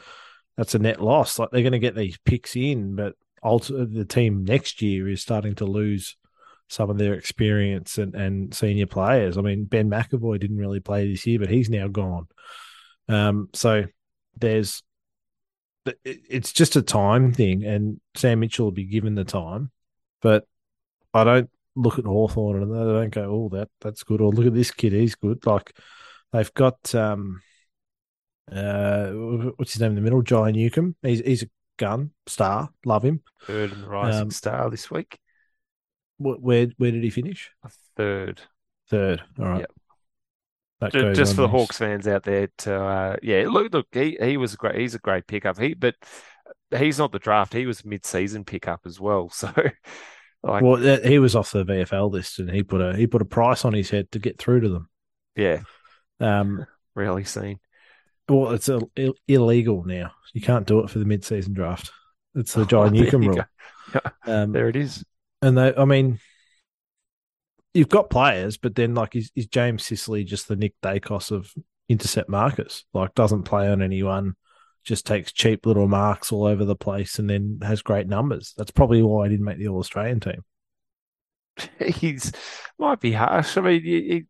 that's 0.56 0.76
a 0.76 0.80
net 0.80 1.02
loss. 1.02 1.38
Like 1.38 1.50
they're 1.52 1.62
going 1.62 1.72
to 1.74 1.80
get 1.80 1.96
these 1.96 2.18
picks 2.26 2.56
in, 2.56 2.96
but 2.96 3.16
the 3.42 4.06
team 4.08 4.44
next 4.44 4.82
year 4.82 5.08
is 5.08 5.22
starting 5.22 5.56
to 5.56 5.66
lose 5.66 6.18
some 6.70 6.90
of 6.90 6.98
their 6.98 7.14
experience 7.14 7.98
and, 7.98 8.14
and 8.16 8.54
senior 8.54 8.88
players. 8.88 9.38
I 9.38 9.42
mean, 9.42 9.66
Ben 9.66 9.90
McEvoy 9.90 10.40
didn't 10.40 10.58
really 10.58 10.80
play 10.80 11.10
this 11.10 11.26
year, 11.26 11.40
but 11.40 11.50
he's 11.50 11.70
now 11.70 11.88
gone. 11.88 12.28
Um, 13.08 13.50
so 13.54 13.86
there's 14.36 14.84
it's 16.04 16.52
just 16.52 16.76
a 16.76 16.82
time 16.82 17.34
thing, 17.34 17.64
and 17.64 18.02
Sam 18.16 18.42
Mitchell 18.42 18.66
will 18.66 18.72
be 18.72 18.84
given 18.84 19.16
the 19.16 19.24
time, 19.24 19.72
but 20.22 20.46
I 21.14 21.24
don't 21.24 21.50
look 21.76 22.00
at 22.00 22.06
Hawthorn 22.06 22.62
and 22.62 22.76
I 22.76 22.84
don't 22.84 23.10
go, 23.10 23.24
oh, 23.24 23.56
that 23.56 23.70
that's 23.80 24.04
good, 24.04 24.20
or 24.20 24.32
look 24.32 24.48
at 24.48 24.54
this 24.54 24.72
kid, 24.72 24.92
he's 24.92 25.16
good. 25.16 25.46
Like 25.46 25.74
they've 26.34 26.54
got 26.54 26.94
um, 26.94 27.42
uh, 28.52 29.12
what's 29.56 29.74
his 29.74 29.82
name 29.82 29.92
in 29.92 29.96
the 29.96 30.02
middle, 30.02 30.22
Jai 30.22 30.52
Newcombe. 30.52 30.96
He's 31.02 31.22
he's 31.22 31.44
a 31.44 31.48
gun 31.78 32.12
star, 32.26 32.70
love 32.86 33.04
him. 33.04 33.22
Third 33.44 33.72
and 33.72 33.88
rising 33.88 34.22
um, 34.24 34.32
star 34.32 34.70
this 34.70 34.92
week. 34.92 35.20
Where 36.18 36.68
where 36.78 36.92
did 36.92 37.04
he 37.04 37.10
finish? 37.10 37.52
A 37.64 37.70
third. 37.96 38.42
Third. 38.90 39.24
All 39.40 39.46
right. 39.46 39.60
Yep. 39.60 39.72
Just, 40.92 41.16
just 41.16 41.36
for 41.36 41.42
the 41.42 41.48
Hawks 41.48 41.80
fans 41.80 42.08
out 42.08 42.24
there, 42.24 42.50
to 42.60 42.76
uh, 42.76 43.16
yeah, 43.24 43.48
look, 43.50 43.74
look, 43.74 43.88
he, 43.92 44.16
he 44.22 44.38
was 44.38 44.54
a 44.54 44.58
great, 44.58 44.76
he's 44.76 44.94
a 44.94 45.00
great 45.00 45.26
pickup. 45.26 45.58
He, 45.58 45.74
but 45.74 45.96
he's 46.76 47.00
not 47.00 47.12
the 47.12 47.18
draft. 47.18 47.54
He 47.54 47.66
was 47.66 47.84
mid-season 47.84 48.46
pickup 48.46 48.82
as 48.86 49.00
well. 49.00 49.32
So, 50.44 50.52
like, 50.52 50.64
well, 50.64 50.76
he 50.76 51.18
was 51.18 51.36
off 51.36 51.52
the 51.52 51.66
VFL 51.66 52.12
list, 52.12 52.38
and 52.38 52.50
he 52.50 52.62
put 52.62 52.80
a 52.80 52.96
he 52.96 53.08
put 53.08 53.24
a 53.24 53.26
price 53.26 53.66
on 53.66 53.74
his 53.74 53.90
head 53.90 54.12
to 54.12 54.20
get 54.20 54.38
through 54.38 54.62
to 54.62 54.70
them. 54.70 54.90
Yeah, 55.36 55.62
um, 56.20 56.64
rarely 56.96 57.24
seen. 57.24 57.60
Well, 58.30 58.52
it's 58.52 58.70
a, 58.70 58.82
Ill- 58.96 59.16
illegal 59.28 59.84
now. 59.86 60.12
You 60.34 60.42
can't 60.42 60.68
do 60.68 60.80
it 60.80 60.90
for 60.90 61.00
the 61.00 61.06
mid-season 61.06 61.54
draft. 61.54 61.92
It's 62.36 62.54
the 62.54 62.66
John 62.66 62.88
oh, 62.88 62.90
Newcombe 62.90 63.28
rule. 63.28 63.44
Um, 64.26 64.52
there 64.52 64.70
it 64.70 64.76
is. 64.76 65.04
And 65.42 65.58
they, 65.58 65.74
I 65.76 65.86
mean, 65.86 66.20
you've 67.74 67.90
got 67.90 68.10
players, 68.10 68.58
but 68.58 68.76
then 68.76 68.96
like 68.96 69.16
is, 69.16 69.32
is 69.36 69.48
James 69.48 69.86
Sicily 69.86 70.24
just 70.24 70.48
the 70.48 70.56
Nick 70.56 70.74
Daicos 70.84 71.32
of 71.32 71.54
intercept 71.88 72.30
markers? 72.30 72.86
Like 72.94 73.14
doesn't 73.16 73.44
play 73.44 73.70
on 73.70 73.82
anyone, 73.82 74.36
just 74.84 75.06
takes 75.06 75.32
cheap 75.32 75.66
little 75.66 75.88
marks 75.88 76.32
all 76.32 76.46
over 76.46 76.66
the 76.66 76.76
place, 76.76 77.20
and 77.20 77.30
then 77.30 77.60
has 77.62 77.82
great 77.82 78.08
numbers. 78.08 78.54
That's 78.58 78.72
probably 78.72 79.04
why 79.04 79.26
I 79.26 79.30
didn't 79.30 79.46
make 79.46 79.60
the 79.60 79.68
All 79.68 79.80
Australian 79.80 80.20
team. 80.20 80.44
He's 81.80 82.32
might 82.80 83.00
be 83.00 83.12
harsh. 83.12 83.58
I 83.58 83.62
mean, 83.62 83.84
he, 83.84 84.02
he, 84.10 84.24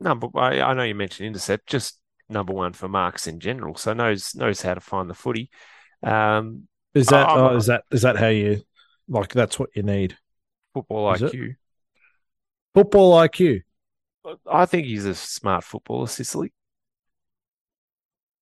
number. 0.00 0.28
I, 0.34 0.60
I 0.60 0.74
know 0.74 0.82
you 0.82 0.94
mentioned 0.94 1.28
intercept, 1.28 1.68
just 1.68 1.98
number 2.28 2.52
one 2.52 2.72
for 2.72 2.88
marks 2.88 3.26
in 3.26 3.40
general. 3.40 3.74
So 3.76 3.92
knows 3.92 4.34
knows 4.34 4.62
how 4.62 4.74
to 4.74 4.80
find 4.80 5.08
the 5.08 5.14
footy. 5.14 5.50
Um, 6.02 6.68
is 6.94 7.06
that 7.08 7.28
oh, 7.28 7.56
is 7.56 7.66
that 7.66 7.84
is 7.90 8.02
that 8.02 8.16
how 8.16 8.28
you 8.28 8.62
like? 9.08 9.32
That's 9.32 9.58
what 9.58 9.70
you 9.74 9.82
need. 9.82 10.16
Football 10.74 11.12
is 11.14 11.22
IQ. 11.22 11.50
It? 11.50 11.56
Football 12.74 13.14
IQ. 13.14 13.62
I 14.50 14.66
think 14.66 14.86
he's 14.86 15.06
a 15.06 15.14
smart 15.14 15.64
footballer, 15.64 16.06
Sicily. 16.06 16.52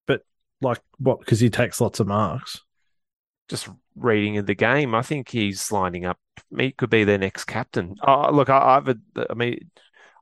But 0.06 0.22
like 0.60 0.80
what? 0.98 1.20
Because 1.20 1.40
he 1.40 1.50
takes 1.50 1.80
lots 1.80 2.00
of 2.00 2.06
marks. 2.06 2.62
Just 3.48 3.68
reading 3.94 4.38
of 4.38 4.46
the 4.46 4.54
game, 4.54 4.94
I 4.94 5.02
think 5.02 5.28
he's 5.28 5.70
lining 5.70 6.04
up. 6.04 6.18
He 6.56 6.72
could 6.72 6.90
be 6.90 7.04
their 7.04 7.18
next 7.18 7.44
captain. 7.44 7.96
Oh, 8.02 8.30
look, 8.32 8.50
I, 8.50 8.76
I've, 8.76 8.88
I 9.30 9.34
mean, 9.34 9.70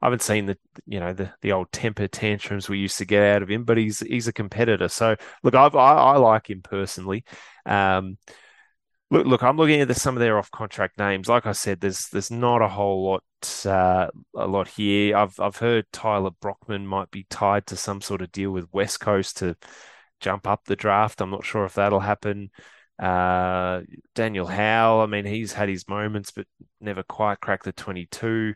I 0.05 0.09
haven't 0.09 0.21
seen 0.21 0.45
the 0.45 0.59
you 0.85 1.01
know 1.01 1.15
the 1.15 1.33
the 1.41 1.53
old 1.53 1.73
temper 1.73 2.07
tantrums 2.07 2.69
we 2.69 2.77
used 2.79 2.99
to 2.99 3.07
get 3.07 3.23
out 3.23 3.43
of 3.43 3.49
him, 3.49 3.65
but 3.65 3.79
he's 3.79 4.01
he's 4.01 4.29
a 4.29 4.35
competitor. 4.35 4.89
So 4.89 5.17
look, 5.43 5.55
I've, 5.55 5.75
i 5.75 5.95
I 5.95 6.17
like 6.19 6.51
him 6.51 6.61
personally. 6.61 7.25
Um, 7.65 8.19
look, 9.11 9.27
look, 9.27 9.43
I'm 9.43 9.57
looking 9.57 9.81
at 9.81 9.97
some 9.97 10.15
of 10.15 10.21
their 10.21 10.37
off 10.37 10.51
contract 10.51 10.99
names. 10.99 11.27
Like 11.27 11.47
I 11.47 11.53
said, 11.53 11.81
there's 11.81 12.09
there's 12.11 12.31
not 12.31 12.61
a 12.61 12.69
whole 12.69 13.03
lot 13.03 13.25
uh, 13.65 14.09
a 14.37 14.47
lot 14.47 14.69
here. 14.69 15.17
I've 15.17 15.41
I've 15.41 15.57
heard 15.57 15.87
Tyler 15.91 16.33
Brockman 16.39 16.87
might 16.87 17.11
be 17.11 17.25
tied 17.31 17.67
to 17.69 17.77
some 17.77 18.03
sort 18.03 18.21
of 18.21 18.31
deal 18.31 18.51
with 18.51 18.75
West 18.75 19.01
Coast 19.01 19.39
to 19.39 19.57
jump 20.21 20.47
up 20.47 20.67
the 20.67 20.77
draft. 20.77 21.23
I'm 21.23 21.31
not 21.31 21.47
sure 21.47 21.65
if 21.65 21.77
that'll 21.77 22.01
happen. 22.01 22.51
Uh, 22.99 23.81
Daniel 24.15 24.47
Howe, 24.47 25.01
I 25.01 25.07
mean, 25.07 25.25
he's 25.25 25.55
had 25.55 25.71
his 25.71 25.89
moments, 25.89 26.31
but 26.31 26.47
never 26.79 27.03
quite 27.03 27.41
cracked 27.41 27.65
the 27.65 27.73
22. 27.73 28.53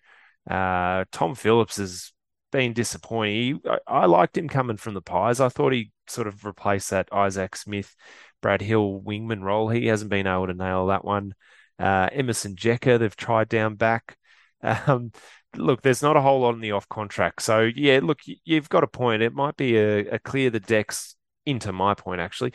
Uh, 0.49 1.05
Tom 1.13 1.35
Phillips 1.35 1.77
has 1.77 2.13
been 2.51 2.73
disappointing. 2.73 3.35
He, 3.35 3.69
I, 3.69 3.79
I, 3.87 4.07
liked 4.07 4.37
him 4.37 4.49
coming 4.49 4.77
from 4.77 4.95
the 4.95 5.03
Pies. 5.03 5.41
I 5.41 5.49
thought 5.49 5.73
he 5.73 5.93
sort 6.07 6.27
of 6.27 6.45
replaced 6.45 6.91
that 6.91 7.13
Isaac 7.13 7.55
Smith, 7.57 7.95
Brad 8.41 8.63
Hill 8.63 9.03
wingman 9.05 9.43
role. 9.43 9.69
He 9.69 9.87
hasn't 9.87 10.11
been 10.11 10.27
able 10.27 10.47
to 10.47 10.55
nail 10.55 10.87
that 10.87 11.05
one. 11.05 11.35
Uh, 11.79 12.09
Emerson 12.13 12.57
Jeka, 12.57 12.99
they've 12.99 13.17
tried 13.17 13.49
down 13.49 13.77
back. 13.77 14.17
Um, 14.61 15.13
look, 15.57 15.83
there's 15.83 16.03
not 16.03 16.17
a 16.17 16.21
whole 16.21 16.41
lot 16.41 16.57
in 16.57 16.61
the 16.61 16.73
off 16.73 16.89
contract. 16.89 17.43
So, 17.43 17.71
yeah, 17.77 18.01
look, 18.03 18.19
you've 18.45 18.69
got 18.69 18.83
a 18.83 18.89
point. 18.89 19.23
It 19.23 19.33
might 19.33 19.57
be 19.57 19.77
a, 19.77 20.15
a 20.15 20.19
clear 20.19 20.51
the 20.51 20.59
decks 20.59 21.15
into 21.47 21.73
my 21.73 21.95
point, 21.95 22.21
actually. 22.21 22.55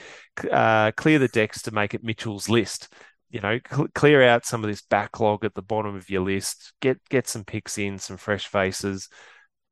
Uh, 0.51 0.91
clear 0.97 1.17
the 1.17 1.29
decks 1.29 1.61
to 1.61 1.71
make 1.71 1.93
it 1.93 2.03
Mitchell's 2.03 2.49
list 2.49 2.93
you 3.33 3.41
know, 3.41 3.59
cl- 3.67 3.87
clear 3.95 4.21
out 4.21 4.45
some 4.45 4.63
of 4.63 4.69
this 4.69 4.83
backlog 4.83 5.43
at 5.43 5.55
the 5.55 5.63
bottom 5.63 5.95
of 5.95 6.07
your 6.07 6.21
list. 6.21 6.71
Get 6.81 6.99
get 7.09 7.27
some 7.27 7.43
picks 7.43 7.79
in, 7.79 7.97
some 7.97 8.15
fresh 8.15 8.45
faces, 8.45 9.09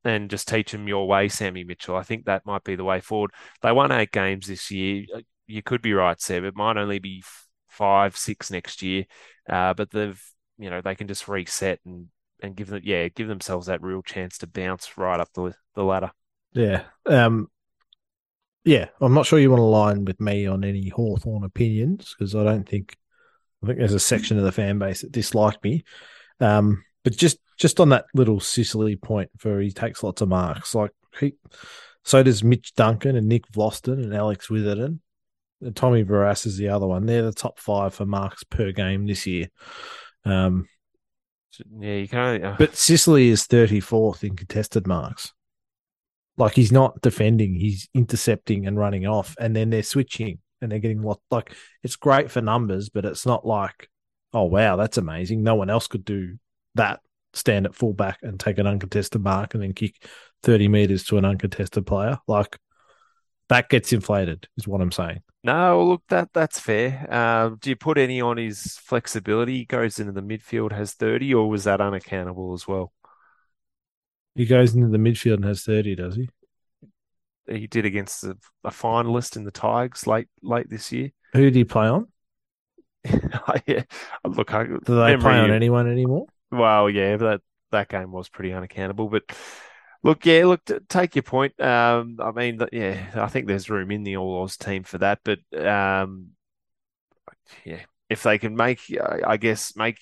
and 0.04 0.32
just 0.32 0.48
teach 0.48 0.72
them 0.72 0.88
your 0.88 1.08
way, 1.08 1.30
Sammy 1.30 1.64
Mitchell. 1.64 1.96
I 1.96 2.02
think 2.02 2.26
that 2.26 2.44
might 2.44 2.64
be 2.64 2.76
the 2.76 2.84
way 2.84 3.02
forward. 3.02 3.30
They 3.62 3.72
won 3.72 3.92
eight 3.92 4.12
games 4.12 4.48
this 4.48 4.72
year. 4.72 5.06
You 5.46 5.62
could 5.62 5.84
be 5.84 5.94
right, 5.94 6.20
Seb. 6.20 6.44
It 6.44 6.56
might 6.56 6.78
only 6.78 6.98
be 6.98 7.24
five, 7.70 8.18
six 8.18 8.50
next 8.50 8.82
year, 8.82 9.06
uh, 9.48 9.76
but 9.76 9.92
they've 9.92 10.20
you 10.58 10.72
know 10.72 10.82
they 10.82 10.96
can 10.96 11.08
just 11.08 11.28
reset 11.28 11.80
and 11.86 12.08
and 12.42 12.56
give 12.56 12.68
them 12.68 12.82
yeah 12.84 13.10
give 13.10 13.28
themselves 13.28 13.68
that 13.68 13.84
real 13.84 14.02
chance 14.02 14.40
to 14.40 14.48
bounce 14.48 14.98
right 14.98 15.20
up 15.20 15.30
the 15.36 15.54
the 15.76 15.84
ladder. 15.84 16.12
Yeah. 16.54 16.82
Um. 17.06 17.48
Yeah, 18.64 18.88
I'm 19.00 19.14
not 19.14 19.28
sure 19.28 19.38
you 19.38 19.52
want 19.52 19.60
to 19.60 19.66
line 19.66 20.06
with 20.06 20.20
me 20.20 20.48
on 20.48 20.64
any 20.64 20.90
Hawthorn 20.90 21.44
opinions 21.44 22.16
because 22.18 22.36
I 22.36 22.44
don't 22.44 22.68
think 22.68 22.96
I 23.64 23.68
think 23.68 23.80
there's 23.80 23.94
a 23.94 24.00
section 24.00 24.38
of 24.38 24.44
the 24.44 24.52
fan 24.52 24.80
base 24.80 25.02
that 25.02 25.12
dislike 25.12 25.64
me. 25.64 25.84
Um, 26.40 26.84
but 27.04 27.16
just 27.16 27.38
just 27.58 27.80
on 27.80 27.90
that 27.90 28.06
little 28.14 28.40
Sicily 28.40 28.96
point, 28.96 29.30
where 29.44 29.60
he 29.60 29.72
takes 29.72 30.04
lots 30.04 30.22
of 30.22 30.30
marks, 30.30 30.74
like 30.74 30.92
he, 31.20 31.34
so 32.04 32.24
does 32.24 32.44
Mitch 32.44 32.74
Duncan 32.76 33.16
and 33.16 33.28
Nick 33.28 33.52
Vlastuin 33.52 34.04
and 34.04 34.16
Alex 34.16 34.50
Witherden. 34.50 35.02
And 35.62 35.76
Tommy 35.76 36.04
Barrass 36.04 36.48
is 36.48 36.58
the 36.58 36.70
other 36.70 36.88
one. 36.88 37.06
They're 37.06 37.22
the 37.22 37.32
top 37.32 37.60
five 37.60 37.94
for 37.94 38.06
marks 38.06 38.44
per 38.44 38.72
game 38.72 39.06
this 39.06 39.28
year. 39.28 39.48
Um, 40.26 40.68
yeah, 41.80 41.96
you 41.96 42.08
can't. 42.08 42.44
Uh... 42.44 42.56
But 42.58 42.76
Sicily 42.76 43.30
is 43.30 43.46
34th 43.46 44.24
in 44.24 44.36
contested 44.36 44.88
marks. 44.88 45.34
Like 46.38 46.54
he's 46.54 46.72
not 46.72 47.02
defending, 47.02 47.56
he's 47.56 47.88
intercepting 47.94 48.66
and 48.66 48.78
running 48.78 49.06
off, 49.06 49.36
and 49.40 49.56
then 49.56 49.70
they're 49.70 49.84
switching 49.84 50.40
and 50.62 50.72
they're 50.72 50.80
getting 50.80 51.02
lot 51.02 51.20
like 51.30 51.54
it's 51.84 51.96
great 51.96 52.32
for 52.32 52.42
numbers, 52.42 52.90
but 52.90 53.06
it's 53.06 53.26
not 53.26 53.46
like, 53.46 53.90
oh 54.34 54.46
wow, 54.46 54.76
that's 54.76 54.98
amazing. 54.98 55.44
No 55.44 55.56
one 55.56 55.70
else 55.70 55.88
could 55.88 56.06
do 56.06 56.38
that. 56.76 57.02
Stand 57.34 57.66
at 57.66 57.76
fullback 57.76 58.20
and 58.24 58.38
take 58.40 58.58
an 58.58 58.68
uncontested 58.68 59.24
mark 59.24 59.54
and 59.54 59.64
then 59.64 59.74
kick 59.74 60.06
thirty 60.44 60.68
meters 60.68 61.04
to 61.06 61.18
an 61.18 61.26
uncontested 61.26 61.86
player. 61.86 62.20
Like 62.28 62.58
that 63.48 63.70
gets 63.70 63.94
inflated, 63.94 64.48
is 64.58 64.68
what 64.68 64.82
I'm 64.82 64.92
saying. 64.92 65.22
No, 65.44 65.84
look, 65.84 66.04
that 66.10 66.30
that's 66.34 66.60
fair. 66.60 67.12
Um, 67.14 67.58
do 67.60 67.70
you 67.70 67.76
put 67.76 67.98
any 67.98 68.22
on 68.22 68.38
his 68.38 68.78
flexibility? 68.78 69.58
He 69.58 69.66
goes 69.66 70.00
into 70.00 70.12
the 70.12 70.22
midfield, 70.22 70.72
has 70.72 70.94
30, 70.94 71.34
or 71.34 71.50
was 71.50 71.64
that 71.64 71.82
unaccountable 71.82 72.54
as 72.54 72.68
well? 72.68 72.94
He 74.36 74.46
goes 74.46 74.76
into 74.76 74.88
the 74.88 74.98
midfield 74.98 75.36
and 75.36 75.46
has 75.46 75.64
30, 75.64 75.96
does 75.96 76.16
he? 76.16 76.30
He 77.52 77.68
did 77.68 77.86
against 77.86 78.24
a, 78.24 78.38
a 78.64 78.70
finalist 78.70 79.36
in 79.36 79.44
the 79.44 79.52
Tigers 79.52 80.08
late 80.08 80.28
late 80.42 80.70
this 80.70 80.92
year. 80.92 81.12
Who 81.34 81.42
did 81.42 81.56
he 81.56 81.64
play 81.64 81.88
on? 81.88 82.08
yeah, 83.66 83.84
look, 84.26 84.54
I, 84.54 84.66
do 84.66 84.80
they 84.84 85.18
play 85.18 85.40
on 85.40 85.52
anyone 85.52 85.90
anymore? 85.90 86.28
Well, 86.52 86.90
yeah, 86.90 87.18
that 87.18 87.42
that 87.72 87.88
game 87.88 88.12
was 88.12 88.30
pretty 88.30 88.54
unaccountable, 88.54 89.10
but 89.10 89.24
Look, 90.04 90.26
yeah, 90.26 90.46
look, 90.46 90.62
take 90.90 91.16
your 91.16 91.24
point. 91.24 91.60
Um, 91.62 92.18
I 92.20 92.32
mean, 92.32 92.60
yeah, 92.72 93.12
I 93.16 93.28
think 93.28 93.46
there's 93.46 93.70
room 93.70 93.92
in 93.92 94.04
the 94.04 94.18
All 94.18 94.42
Oz 94.42 94.58
team 94.58 94.84
for 94.84 94.98
that, 94.98 95.20
but 95.24 95.40
um, 95.54 96.30
yeah, 97.64 97.82
if 98.10 98.24
they 98.24 98.40
can 98.40 98.56
make, 98.56 98.82
I 99.00 99.38
guess, 99.38 99.76
make 99.76 100.00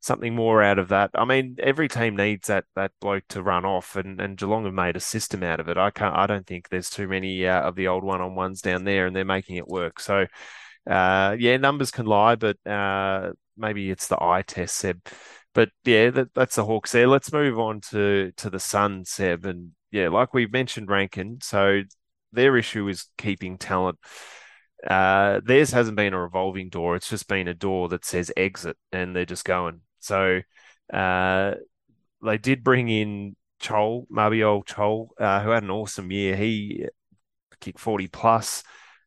something 0.00 0.34
more 0.34 0.62
out 0.62 0.78
of 0.78 0.88
that. 0.88 1.10
I 1.14 1.24
mean, 1.24 1.56
every 1.60 1.88
team 1.88 2.16
needs 2.16 2.48
that 2.48 2.64
that 2.74 2.92
bloke 3.00 3.24
to 3.28 3.42
run 3.42 3.64
off, 3.64 3.96
and 3.96 4.20
and 4.20 4.36
Geelong 4.36 4.64
have 4.64 4.74
made 4.74 4.96
a 4.96 5.00
system 5.00 5.42
out 5.42 5.60
of 5.60 5.68
it. 5.68 5.76
I 5.78 5.90
can't, 5.90 6.16
I 6.16 6.26
don't 6.26 6.46
think 6.46 6.68
there's 6.68 6.90
too 6.90 7.06
many 7.08 7.46
uh, 7.46 7.62
of 7.62 7.76
the 7.76 7.88
old 7.88 8.04
one 8.04 8.20
on 8.20 8.34
ones 8.34 8.62
down 8.62 8.84
there, 8.84 9.06
and 9.06 9.14
they're 9.14 9.24
making 9.24 9.56
it 9.56 9.68
work. 9.68 10.00
So, 10.00 10.26
uh, 10.88 11.36
yeah, 11.38 11.56
numbers 11.58 11.90
can 11.90 12.06
lie, 12.06 12.34
but 12.36 12.56
uh, 12.66 13.32
maybe 13.56 13.90
it's 13.90 14.08
the 14.08 14.22
eye 14.22 14.42
test, 14.46 14.76
Seb. 14.76 15.00
But 15.54 15.70
yeah, 15.84 16.10
that, 16.10 16.34
that's 16.34 16.56
the 16.56 16.64
Hawks 16.64 16.92
there. 16.92 17.08
Let's 17.08 17.32
move 17.32 17.58
on 17.58 17.80
to 17.90 18.32
to 18.36 18.50
the 18.50 18.60
Sun, 18.60 19.04
Seb, 19.04 19.44
and 19.46 19.72
yeah, 19.90 20.08
like 20.08 20.34
we've 20.34 20.52
mentioned, 20.52 20.90
Rankine. 20.90 21.38
So 21.42 21.82
their 22.32 22.56
issue 22.56 22.88
is 22.88 23.06
keeping 23.18 23.58
talent. 23.58 23.98
Uh, 24.86 25.40
theirs 25.44 25.72
hasn't 25.72 25.96
been 25.96 26.14
a 26.14 26.20
revolving 26.20 26.70
door. 26.70 26.96
It's 26.96 27.10
just 27.10 27.28
been 27.28 27.48
a 27.48 27.54
door 27.54 27.88
that 27.90 28.04
says 28.04 28.32
exit, 28.36 28.76
and 28.92 29.14
they're 29.14 29.26
just 29.26 29.44
going. 29.44 29.82
So 30.00 30.40
uh, 30.92 31.54
they 32.22 32.38
did 32.38 32.64
bring 32.64 32.88
in 32.88 33.36
Chol, 33.60 34.06
Mabior 34.08 34.64
Chol, 34.66 35.08
uh, 35.18 35.42
who 35.42 35.50
had 35.50 35.62
an 35.62 35.70
awesome 35.70 36.10
year. 36.10 36.36
He 36.36 36.86
kicked 37.60 37.80
40 37.80 38.08
plus, 38.08 38.62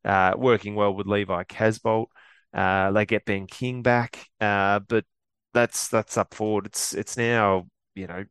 uh, 0.05 0.33
working 0.37 0.75
well 0.75 0.93
with 0.93 1.07
Levi 1.07 1.43
Casboult. 1.45 2.07
Uh, 2.53 2.91
they 2.91 3.05
get 3.05 3.25
Ben 3.25 3.47
King 3.47 3.81
back, 3.81 4.27
uh, 4.39 4.79
but 4.79 5.05
that's 5.53 5.87
that's 5.89 6.17
up 6.17 6.33
forward. 6.33 6.67
It's 6.67 6.93
it's 6.93 7.17
now 7.17 7.67
you 7.95 8.07
know 8.07 8.25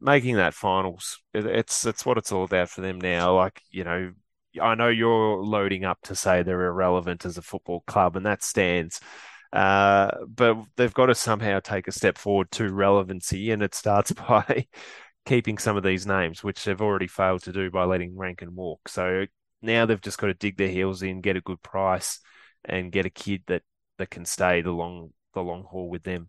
making 0.00 0.36
that 0.36 0.54
finals. 0.54 1.20
It's 1.34 1.86
it's 1.86 2.04
what 2.06 2.18
it's 2.18 2.32
all 2.32 2.44
about 2.44 2.68
for 2.70 2.80
them 2.80 3.00
now. 3.00 3.34
Like 3.36 3.62
you 3.70 3.84
know, 3.84 4.12
I 4.60 4.74
know 4.74 4.88
you're 4.88 5.42
loading 5.42 5.84
up 5.84 5.98
to 6.04 6.14
say 6.14 6.42
they're 6.42 6.66
irrelevant 6.66 7.24
as 7.24 7.38
a 7.38 7.42
football 7.42 7.82
club, 7.86 8.16
and 8.16 8.26
that 8.26 8.42
stands. 8.42 9.00
Uh, 9.52 10.10
but 10.26 10.56
they've 10.76 10.94
got 10.94 11.06
to 11.06 11.14
somehow 11.14 11.60
take 11.60 11.88
a 11.88 11.92
step 11.92 12.18
forward 12.18 12.50
to 12.52 12.72
relevancy, 12.72 13.50
and 13.50 13.62
it 13.62 13.74
starts 13.74 14.12
by 14.28 14.66
keeping 15.24 15.58
some 15.58 15.76
of 15.76 15.82
these 15.82 16.06
names, 16.06 16.42
which 16.42 16.64
they've 16.64 16.80
already 16.80 17.06
failed 17.06 17.42
to 17.44 17.52
do 17.52 17.70
by 17.70 17.84
letting 17.84 18.16
Rankine 18.16 18.54
walk. 18.54 18.88
So 18.88 19.26
now 19.62 19.86
they've 19.86 20.00
just 20.00 20.18
got 20.18 20.28
to 20.28 20.34
dig 20.34 20.56
their 20.56 20.68
heels 20.68 21.02
in, 21.02 21.20
get 21.20 21.36
a 21.36 21.40
good 21.40 21.62
price, 21.62 22.20
and 22.64 22.92
get 22.92 23.06
a 23.06 23.10
kid 23.10 23.42
that 23.46 23.62
that 23.98 24.10
can 24.10 24.24
stay 24.24 24.60
the 24.62 24.70
long 24.70 25.10
the 25.34 25.40
long 25.40 25.64
haul 25.64 25.88
with 25.88 26.02
them. 26.02 26.28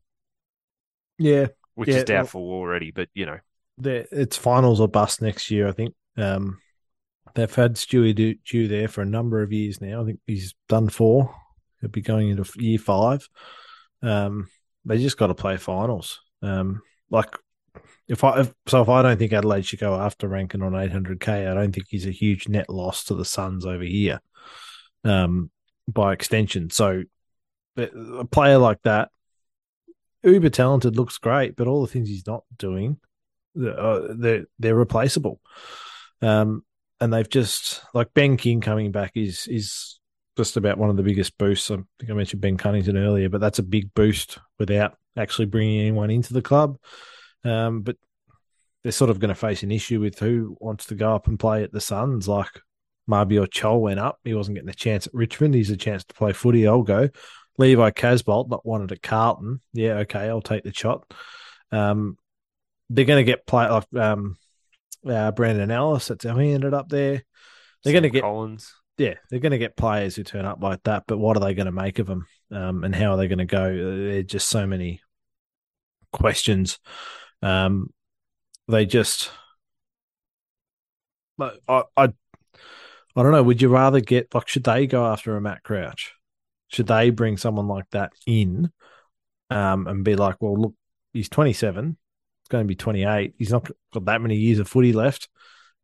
Yeah, 1.17 1.47
which 1.75 1.89
yeah, 1.89 1.97
is 1.97 2.03
doubtful 2.03 2.47
well, 2.47 2.59
already, 2.59 2.91
but 2.91 3.09
you 3.13 3.25
know, 3.25 3.39
it's 3.81 4.37
finals 4.37 4.79
or 4.79 4.87
bust 4.87 5.21
next 5.21 5.51
year. 5.51 5.67
I 5.67 5.71
think 5.71 5.95
um, 6.17 6.59
they've 7.35 7.53
had 7.53 7.75
Stewie 7.75 8.37
Dew 8.43 8.67
there 8.67 8.87
for 8.87 9.01
a 9.01 9.05
number 9.05 9.41
of 9.41 9.51
years 9.51 9.81
now. 9.81 10.01
I 10.01 10.05
think 10.05 10.19
he's 10.25 10.53
done 10.67 10.89
four. 10.89 11.33
He'll 11.81 11.89
be 11.89 12.01
going 12.01 12.29
into 12.29 12.45
year 12.57 12.79
five. 12.79 13.27
Um, 14.01 14.49
they 14.85 14.97
just 14.97 15.17
got 15.17 15.27
to 15.27 15.35
play 15.35 15.57
finals. 15.57 16.19
Um, 16.41 16.81
like 17.09 17.35
if 18.07 18.23
I 18.23 18.41
if, 18.41 18.53
so, 18.67 18.81
if 18.81 18.89
I 18.89 19.01
don't 19.01 19.17
think 19.17 19.33
Adelaide 19.33 19.65
should 19.65 19.79
go 19.79 19.95
after 19.95 20.27
Rankine 20.27 20.61
on 20.61 20.73
800k, 20.73 21.49
I 21.49 21.53
don't 21.53 21.73
think 21.73 21.87
he's 21.89 22.07
a 22.07 22.11
huge 22.11 22.47
net 22.47 22.69
loss 22.69 23.03
to 23.05 23.15
the 23.15 23.25
Suns 23.25 23.65
over 23.65 23.83
here. 23.83 24.21
Um, 25.03 25.51
by 25.87 26.13
extension. 26.13 26.69
So 26.69 27.03
a 27.77 28.25
player 28.25 28.57
like 28.57 28.81
that, 28.83 29.09
uber 30.23 30.49
talented, 30.49 30.95
looks 30.95 31.17
great, 31.17 31.55
but 31.55 31.67
all 31.67 31.81
the 31.81 31.87
things 31.87 32.09
he's 32.09 32.27
not 32.27 32.43
doing, 32.57 32.97
uh, 33.57 34.01
they're 34.15 34.45
they're 34.59 34.75
replaceable. 34.75 35.39
Um, 36.21 36.63
and 36.99 37.13
they've 37.13 37.29
just 37.29 37.81
like 37.93 38.13
Ben 38.13 38.37
King 38.37 38.61
coming 38.61 38.91
back 38.91 39.11
is 39.15 39.47
is 39.47 39.96
just 40.37 40.57
about 40.57 40.77
one 40.77 40.89
of 40.89 40.95
the 40.95 41.03
biggest 41.03 41.37
boosts. 41.37 41.69
I 41.71 41.75
think 41.75 42.09
I 42.09 42.13
mentioned 42.13 42.41
Ben 42.41 42.57
Cunnington 42.57 42.97
earlier, 42.97 43.29
but 43.29 43.41
that's 43.41 43.59
a 43.59 43.63
big 43.63 43.93
boost 43.93 44.39
without 44.59 44.95
actually 45.17 45.45
bringing 45.45 45.81
anyone 45.81 46.09
into 46.09 46.33
the 46.33 46.41
club. 46.41 46.77
Um, 47.43 47.81
but 47.81 47.97
they're 48.83 48.91
sort 48.91 49.09
of 49.09 49.19
going 49.19 49.29
to 49.29 49.35
face 49.35 49.63
an 49.63 49.71
issue 49.71 49.99
with 49.99 50.19
who 50.19 50.55
wants 50.59 50.85
to 50.85 50.95
go 50.95 51.13
up 51.13 51.27
and 51.27 51.39
play 51.39 51.63
at 51.63 51.73
the 51.73 51.81
Suns. 51.81 52.27
Like 52.27 52.61
Mabior 53.09 53.47
Chol 53.47 53.81
went 53.81 53.99
up. 53.99 54.19
He 54.23 54.33
wasn't 54.33 54.55
getting 54.55 54.69
a 54.69 54.73
chance 54.73 55.07
at 55.07 55.13
Richmond. 55.13 55.55
He's 55.55 55.71
a 55.71 55.77
chance 55.77 56.03
to 56.05 56.13
play 56.13 56.33
footy. 56.33 56.67
I'll 56.67 56.83
go. 56.83 57.09
Levi 57.57 57.89
Casboult, 57.91 58.49
not 58.49 58.65
wanted 58.65 58.91
at 58.91 59.01
Carlton. 59.01 59.61
Yeah, 59.73 59.95
okay, 59.99 60.29
I'll 60.29 60.41
take 60.41 60.63
the 60.63 60.73
shot. 60.73 61.11
Um, 61.71 62.17
they're 62.89 63.05
going 63.05 63.25
to 63.25 63.29
get 63.29 63.47
play 63.47 63.67
like 63.67 63.93
um, 63.95 64.37
uh, 65.05 65.31
Brandon 65.31 65.71
Ellis. 65.71 66.07
That's 66.07 66.23
how 66.23 66.37
he 66.37 66.51
ended 66.51 66.73
up 66.73 66.87
there. 66.89 67.23
They're 67.83 67.93
going 67.93 68.03
to 68.03 68.09
get 68.09 68.21
Collins. 68.21 68.71
Yeah, 68.97 69.15
they're 69.29 69.39
going 69.39 69.51
to 69.51 69.57
get 69.59 69.77
players 69.77 70.15
who 70.15 70.23
turn 70.23 70.45
up 70.45 70.61
like 70.61 70.83
that. 70.83 71.03
But 71.07 71.17
what 71.17 71.37
are 71.37 71.39
they 71.39 71.53
going 71.53 71.67
to 71.67 71.71
make 71.71 71.99
of 71.99 72.07
them? 72.07 72.25
Um, 72.51 72.83
and 72.83 72.95
how 72.95 73.11
are 73.11 73.17
they 73.17 73.27
going 73.27 73.37
to 73.39 73.45
go? 73.45 73.75
There 73.75 74.19
are 74.19 74.23
just 74.23 74.47
so 74.47 74.65
many 74.65 75.01
questions. 76.11 76.79
Um, 77.41 77.91
they 78.67 78.85
just, 78.85 79.29
I, 81.39 81.83
I 81.95 82.13
I 83.15 83.23
don't 83.23 83.31
know. 83.31 83.43
Would 83.43 83.61
you 83.61 83.69
rather 83.69 83.99
get 83.99 84.33
like 84.33 84.47
should 84.47 84.63
they 84.63 84.85
go 84.87 85.05
after 85.05 85.35
a 85.35 85.41
Matt 85.41 85.63
Crouch? 85.63 86.13
Should 86.67 86.87
they 86.87 87.09
bring 87.09 87.37
someone 87.37 87.67
like 87.67 87.89
that 87.91 88.11
in, 88.25 88.71
um, 89.49 89.87
and 89.87 90.03
be 90.03 90.15
like, 90.15 90.37
well, 90.41 90.57
look, 90.59 90.75
he's 91.13 91.29
27, 91.29 91.97
it's 92.41 92.49
going 92.49 92.63
to 92.63 92.67
be 92.67 92.75
28. 92.75 93.35
He's 93.37 93.51
not 93.51 93.69
got 93.93 94.05
that 94.05 94.21
many 94.21 94.35
years 94.37 94.59
of 94.59 94.67
footy 94.67 94.93
left. 94.93 95.29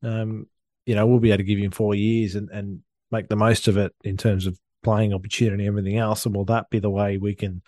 Um, 0.03 0.47
you 0.85 0.95
know, 0.95 1.07
we'll 1.07 1.19
be 1.19 1.31
able 1.31 1.39
to 1.39 1.43
give 1.43 1.59
him 1.59 1.71
four 1.71 1.95
years 1.95 2.35
and 2.35 2.49
and 2.49 2.81
make 3.13 3.29
the 3.29 3.35
most 3.35 3.67
of 3.67 3.77
it 3.77 3.93
in 4.03 4.17
terms 4.17 4.45
of 4.45 4.59
playing 4.83 5.13
opportunity 5.13 5.65
and 5.65 5.69
everything 5.69 5.97
else. 5.97 6.25
And 6.25 6.35
will 6.35 6.45
that 6.45 6.69
be 6.69 6.79
the 6.79 6.89
way 6.89 7.17
we 7.17 7.35
can 7.35 7.61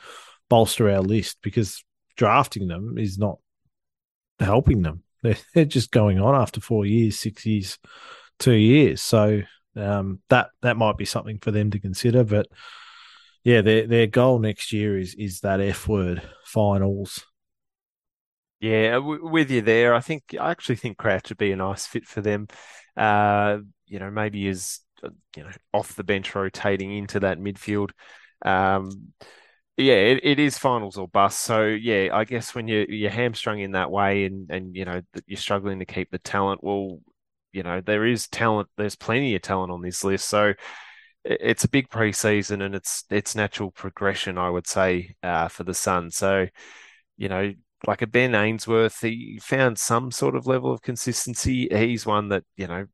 bolster 0.50 0.90
our 0.90 1.02
list? 1.02 1.38
Because 1.42 1.84
drafting 2.18 2.68
them 2.68 2.98
is 2.98 3.18
not 3.18 3.40
helping 4.40 4.82
them. 4.82 5.04
They're, 5.54 5.66
just 5.66 5.92
going 5.92 6.20
on 6.20 6.36
after 6.36 6.62
four 6.62 6.86
years, 6.86 7.18
six 7.18 7.46
years, 7.46 7.80
two 8.38 8.54
years. 8.54 9.02
So 9.02 9.42
um, 9.76 10.20
that 10.30 10.50
that 10.62 10.78
might 10.78 10.98
be 10.98 11.06
something 11.06 11.40
for 11.40 11.52
them 11.52 11.72
to 11.72 11.80
consider. 11.80 12.24
But 12.24 12.48
yeah, 13.44 13.62
their 13.62 13.88
their 13.88 14.08
goal 14.08 14.40
next 14.40 14.72
year 14.72 14.98
is 14.98 15.16
is 15.16 15.40
that 15.40 15.62
F 15.62 15.88
word 15.88 16.22
finals. 16.46 17.26
Yeah, 18.60 18.94
w- 18.94 19.28
with 19.28 19.52
you 19.52 19.62
there. 19.62 19.94
I 19.94 20.00
think 20.00 20.36
I 20.40 20.52
actually 20.52 20.78
think 20.78 20.98
Crouch 20.98 21.30
would 21.30 21.38
be 21.38 21.52
a 21.52 21.56
nice 21.56 21.86
fit 21.86 22.06
for 22.06 22.22
them. 22.22 22.48
Uh, 22.96 23.60
you 23.88 24.00
know, 24.00 24.10
maybe 24.10 24.48
as 24.48 24.80
uh, 24.80 24.85
you 25.36 25.44
know 25.44 25.52
off 25.74 25.96
the 25.96 26.04
bench 26.04 26.34
rotating 26.36 26.92
into 26.92 27.20
that 27.22 27.40
midfield. 27.40 27.92
Um, 28.44 29.14
yeah, 29.78 29.96
it, 29.96 30.22
it 30.24 30.40
is 30.40 30.58
finals 30.58 30.98
or 30.98 31.08
bust. 31.08 31.42
So 31.42 31.66
yeah, 31.66 32.10
I 32.14 32.24
guess 32.24 32.56
when 32.56 32.68
you 32.68 32.86
you're 32.88 33.10
hamstrung 33.12 33.60
in 33.60 33.72
that 33.72 33.92
way 33.92 34.26
and 34.26 34.50
and 34.50 34.76
you 34.76 34.86
know 34.86 35.02
you're 35.28 35.38
struggling 35.38 35.80
to 35.80 35.86
keep 35.86 36.12
the 36.12 36.20
talent, 36.20 36.64
well, 36.64 37.00
you 37.52 37.64
know, 37.64 37.82
there 37.82 38.06
is 38.06 38.28
talent. 38.28 38.70
There's 38.78 38.96
plenty 38.96 39.36
of 39.36 39.42
talent 39.42 39.72
on 39.72 39.82
this 39.82 40.04
list. 40.04 40.28
So 40.30 40.54
it's 41.24 41.64
a 41.64 41.70
big 41.70 41.90
preseason 41.90 42.64
and 42.64 42.76
it's 42.76 43.06
it's 43.10 43.36
natural 43.36 43.72
progression, 43.72 44.38
I 44.38 44.50
would 44.50 44.68
say, 44.68 45.16
uh, 45.24 45.48
for 45.48 45.64
the 45.64 45.74
Sun. 45.74 46.12
So, 46.12 46.48
you 47.18 47.30
know, 47.30 47.54
like 47.88 48.02
a 48.02 48.08
Ben 48.08 48.36
Ainsworth, 48.36 49.02
he 49.02 49.40
found 49.42 49.80
some 49.80 50.12
sort 50.12 50.36
of 50.36 50.48
level 50.48 50.72
of 50.72 50.82
consistency. 50.82 51.68
He's 51.72 52.06
one 52.06 52.30
that 52.30 52.44
you 52.58 52.68
know, 52.68 52.86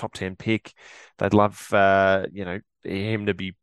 top 0.00 0.14
ten 0.14 0.36
pick. 0.36 0.72
They'd 1.18 1.34
love, 1.34 1.72
uh, 1.72 2.26
you 2.32 2.44
know, 2.44 2.60
him 2.82 3.26
to 3.26 3.34
be 3.34 3.54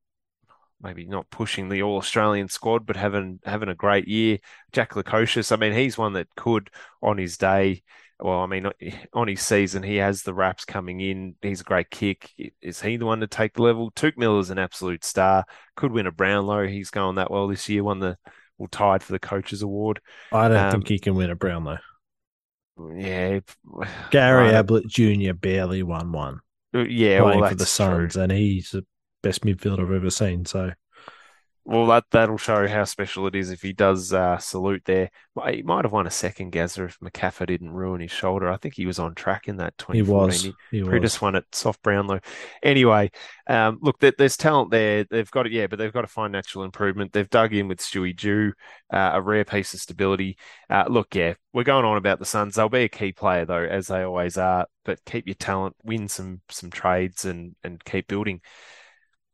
maybe 0.81 1.05
not 1.05 1.29
pushing 1.29 1.69
the 1.69 1.81
All 1.81 1.97
Australian 1.97 2.49
squad, 2.49 2.85
but 2.85 2.95
having 2.95 3.39
having 3.45 3.69
a 3.69 3.75
great 3.75 4.07
year. 4.07 4.37
Jack 4.71 4.93
Lukosius, 4.93 5.51
I 5.51 5.55
mean, 5.55 5.73
he's 5.73 5.97
one 5.97 6.13
that 6.13 6.27
could 6.35 6.69
on 7.01 7.17
his 7.17 7.37
day 7.37 7.83
well, 8.19 8.39
I 8.39 8.47
mean, 8.47 8.67
on 9.13 9.27
his 9.27 9.41
season, 9.41 9.83
he 9.83 9.97
has 9.97 10.23
the 10.23 10.33
raps 10.33 10.65
coming 10.65 10.99
in. 11.01 11.35
He's 11.41 11.61
a 11.61 11.65
great 11.65 11.89
kick. 11.89 12.31
Is 12.61 12.81
he 12.81 12.97
the 12.97 13.05
one 13.05 13.19
to 13.19 13.27
take 13.27 13.53
the 13.53 13.63
level? 13.63 13.91
Touk 13.91 14.17
Miller's 14.17 14.49
an 14.49 14.59
absolute 14.59 15.03
star. 15.03 15.45
Could 15.75 15.91
win 15.91 16.07
a 16.07 16.11
Brownlow. 16.11 16.67
He's 16.67 16.89
going 16.89 17.15
that 17.15 17.31
well 17.31 17.47
this 17.47 17.69
year. 17.69 17.83
Won 17.83 17.99
the 17.99 18.17
well 18.57 18.67
tied 18.67 19.03
for 19.03 19.11
the 19.11 19.19
coaches 19.19 19.61
award. 19.61 20.01
I 20.31 20.47
don't 20.47 20.57
um, 20.57 20.71
think 20.71 20.87
he 20.87 20.99
can 20.99 21.15
win 21.15 21.29
a 21.29 21.35
Brownlow. 21.35 21.77
Yeah, 22.95 23.39
Gary 24.11 24.53
Ablett 24.53 24.87
Jr. 24.87 25.33
barely 25.33 25.83
won 25.83 26.11
one. 26.11 26.39
Uh, 26.73 26.79
yeah, 26.79 27.21
playing 27.21 27.39
well, 27.41 27.49
for 27.49 27.55
the 27.55 27.65
Suns, 27.65 28.13
true. 28.13 28.23
and 28.23 28.31
he's 28.31 28.71
the 28.71 28.85
best 29.23 29.43
midfielder 29.43 29.81
I've 29.81 29.91
ever 29.91 30.09
seen. 30.09 30.45
So, 30.45 30.71
Well, 31.67 31.85
that 31.87 32.05
that'll 32.11 32.37
show 32.37 32.65
how 32.65 32.85
special 32.85 33.27
it 33.27 33.35
is 33.35 33.51
if 33.51 33.61
he 33.61 33.73
does 33.73 34.13
uh, 34.13 34.37
salute 34.37 34.83
there. 34.85 35.09
He 35.49 35.63
might 35.63 35.83
have 35.83 35.91
won 35.91 36.07
a 36.07 36.09
second 36.11 36.51
Gazza 36.51 36.85
if 36.85 36.97
Macaffer 37.01 37.45
didn't 37.45 37.71
ruin 37.71 37.99
his 37.99 38.09
shoulder. 38.09 38.49
I 38.49 38.55
think 38.55 38.75
he 38.75 38.85
was 38.85 38.99
on 38.99 39.15
track 39.15 39.49
in 39.49 39.57
that 39.57 39.77
He 39.91 40.01
was. 40.01 40.43
He 40.43 40.53
He 40.93 40.99
just 41.01 41.21
won 41.21 41.35
it 41.35 41.43
soft 41.51 41.81
Brownlow. 41.81 42.21
Anyway, 42.63 43.11
um, 43.47 43.79
look, 43.81 43.99
there, 43.99 44.13
there's 44.17 44.37
talent 44.37 44.71
there. 44.71 45.03
They've 45.03 45.29
got 45.29 45.45
it, 45.45 45.51
yeah, 45.51 45.67
but 45.67 45.77
they've 45.77 45.91
got 45.91 46.03
to 46.03 46.07
find 46.07 46.31
natural 46.31 46.63
improvement. 46.63 47.11
They've 47.11 47.29
dug 47.29 47.53
in 47.53 47.67
with 47.67 47.79
Stewie 47.79 48.15
Dew, 48.15 48.53
uh, 48.93 49.11
a 49.15 49.21
rare 49.21 49.43
piece 49.43 49.73
of 49.73 49.81
stability. 49.81 50.37
Uh, 50.69 50.85
look, 50.87 51.13
yeah, 51.15 51.33
we're 51.51 51.63
going 51.63 51.83
on 51.83 51.97
about 51.97 52.19
the 52.19 52.25
Suns. 52.25 52.55
They'll 52.55 52.69
be 52.69 52.83
a 52.83 52.89
key 52.89 53.11
player 53.11 53.43
though, 53.43 53.65
as 53.65 53.87
they 53.87 54.03
always 54.03 54.37
are. 54.37 54.67
But 54.85 55.03
keep 55.03 55.27
your 55.27 55.35
talent, 55.35 55.75
win 55.83 56.07
some 56.07 56.39
some 56.47 56.71
trades, 56.71 57.25
and 57.25 57.57
and 57.61 57.83
keep 57.83 58.07
building. 58.07 58.39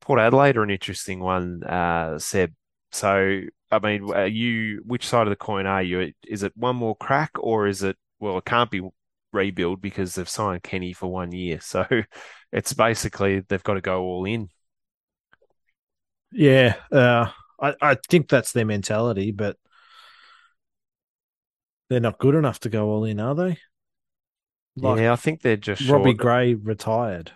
Port 0.04 0.20
Adelaide 0.20 0.58
are 0.58 0.64
an 0.64 0.70
interesting 0.70 1.20
one, 1.20 1.64
uh, 1.64 2.20
Seb. 2.20 2.54
So, 2.92 3.42
I 3.72 3.80
mean, 3.80 4.12
are 4.14 4.28
you 4.28 4.84
which 4.86 5.08
side 5.08 5.28
of 5.28 5.32
the 5.32 5.36
coin 5.36 5.66
are 5.66 5.82
you? 5.82 6.12
Is 6.28 6.44
it 6.44 6.56
one 6.56 6.76
more 6.76 6.96
crack, 6.96 7.32
or 7.40 7.68
is 7.68 7.82
it 7.84 7.98
well, 8.20 8.38
it 8.38 8.46
can't 8.46 8.70
be 8.70 8.82
rebuild 9.34 9.82
because 9.82 10.16
they've 10.16 10.30
signed 10.30 10.64
Kenny 10.64 10.94
for 10.94 11.08
one 11.08 11.32
year. 11.32 11.60
So 11.60 11.86
it's 12.52 12.74
basically 12.74 13.42
they've 13.42 13.64
got 13.64 13.74
to 13.74 13.82
go 13.82 14.04
all 14.04 14.26
in. 14.26 14.50
Yeah, 16.32 16.76
uh, 16.92 17.30
I, 17.62 17.76
I 17.82 17.98
think 18.10 18.30
that's 18.30 18.54
their 18.54 18.66
mentality, 18.66 19.32
but 19.32 19.58
they're 21.90 22.00
not 22.00 22.18
good 22.18 22.36
enough 22.36 22.60
to 22.62 22.70
go 22.70 22.90
all 22.90 23.06
in, 23.06 23.20
are 23.20 23.36
they? 23.36 23.58
Like 24.76 25.00
yeah, 25.00 25.14
I 25.14 25.16
think 25.16 25.42
they're 25.42 25.58
just 25.58 25.88
Robbie. 25.88 26.14
Gray 26.14 26.56
retired. 26.56 27.32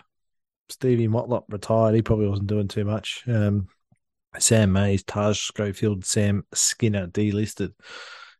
Stevie 0.68 1.08
Motlop 1.08 1.44
retired. 1.48 1.94
He 1.94 2.02
probably 2.02 2.28
wasn't 2.28 2.48
doing 2.48 2.68
too 2.68 2.84
much. 2.84 3.24
Um, 3.26 3.68
Sam 4.38 4.72
Mayes, 4.72 5.02
Taj 5.02 5.38
Schofield, 5.38 6.04
Sam 6.04 6.44
Skinner 6.52 7.06
delisted. 7.06 7.72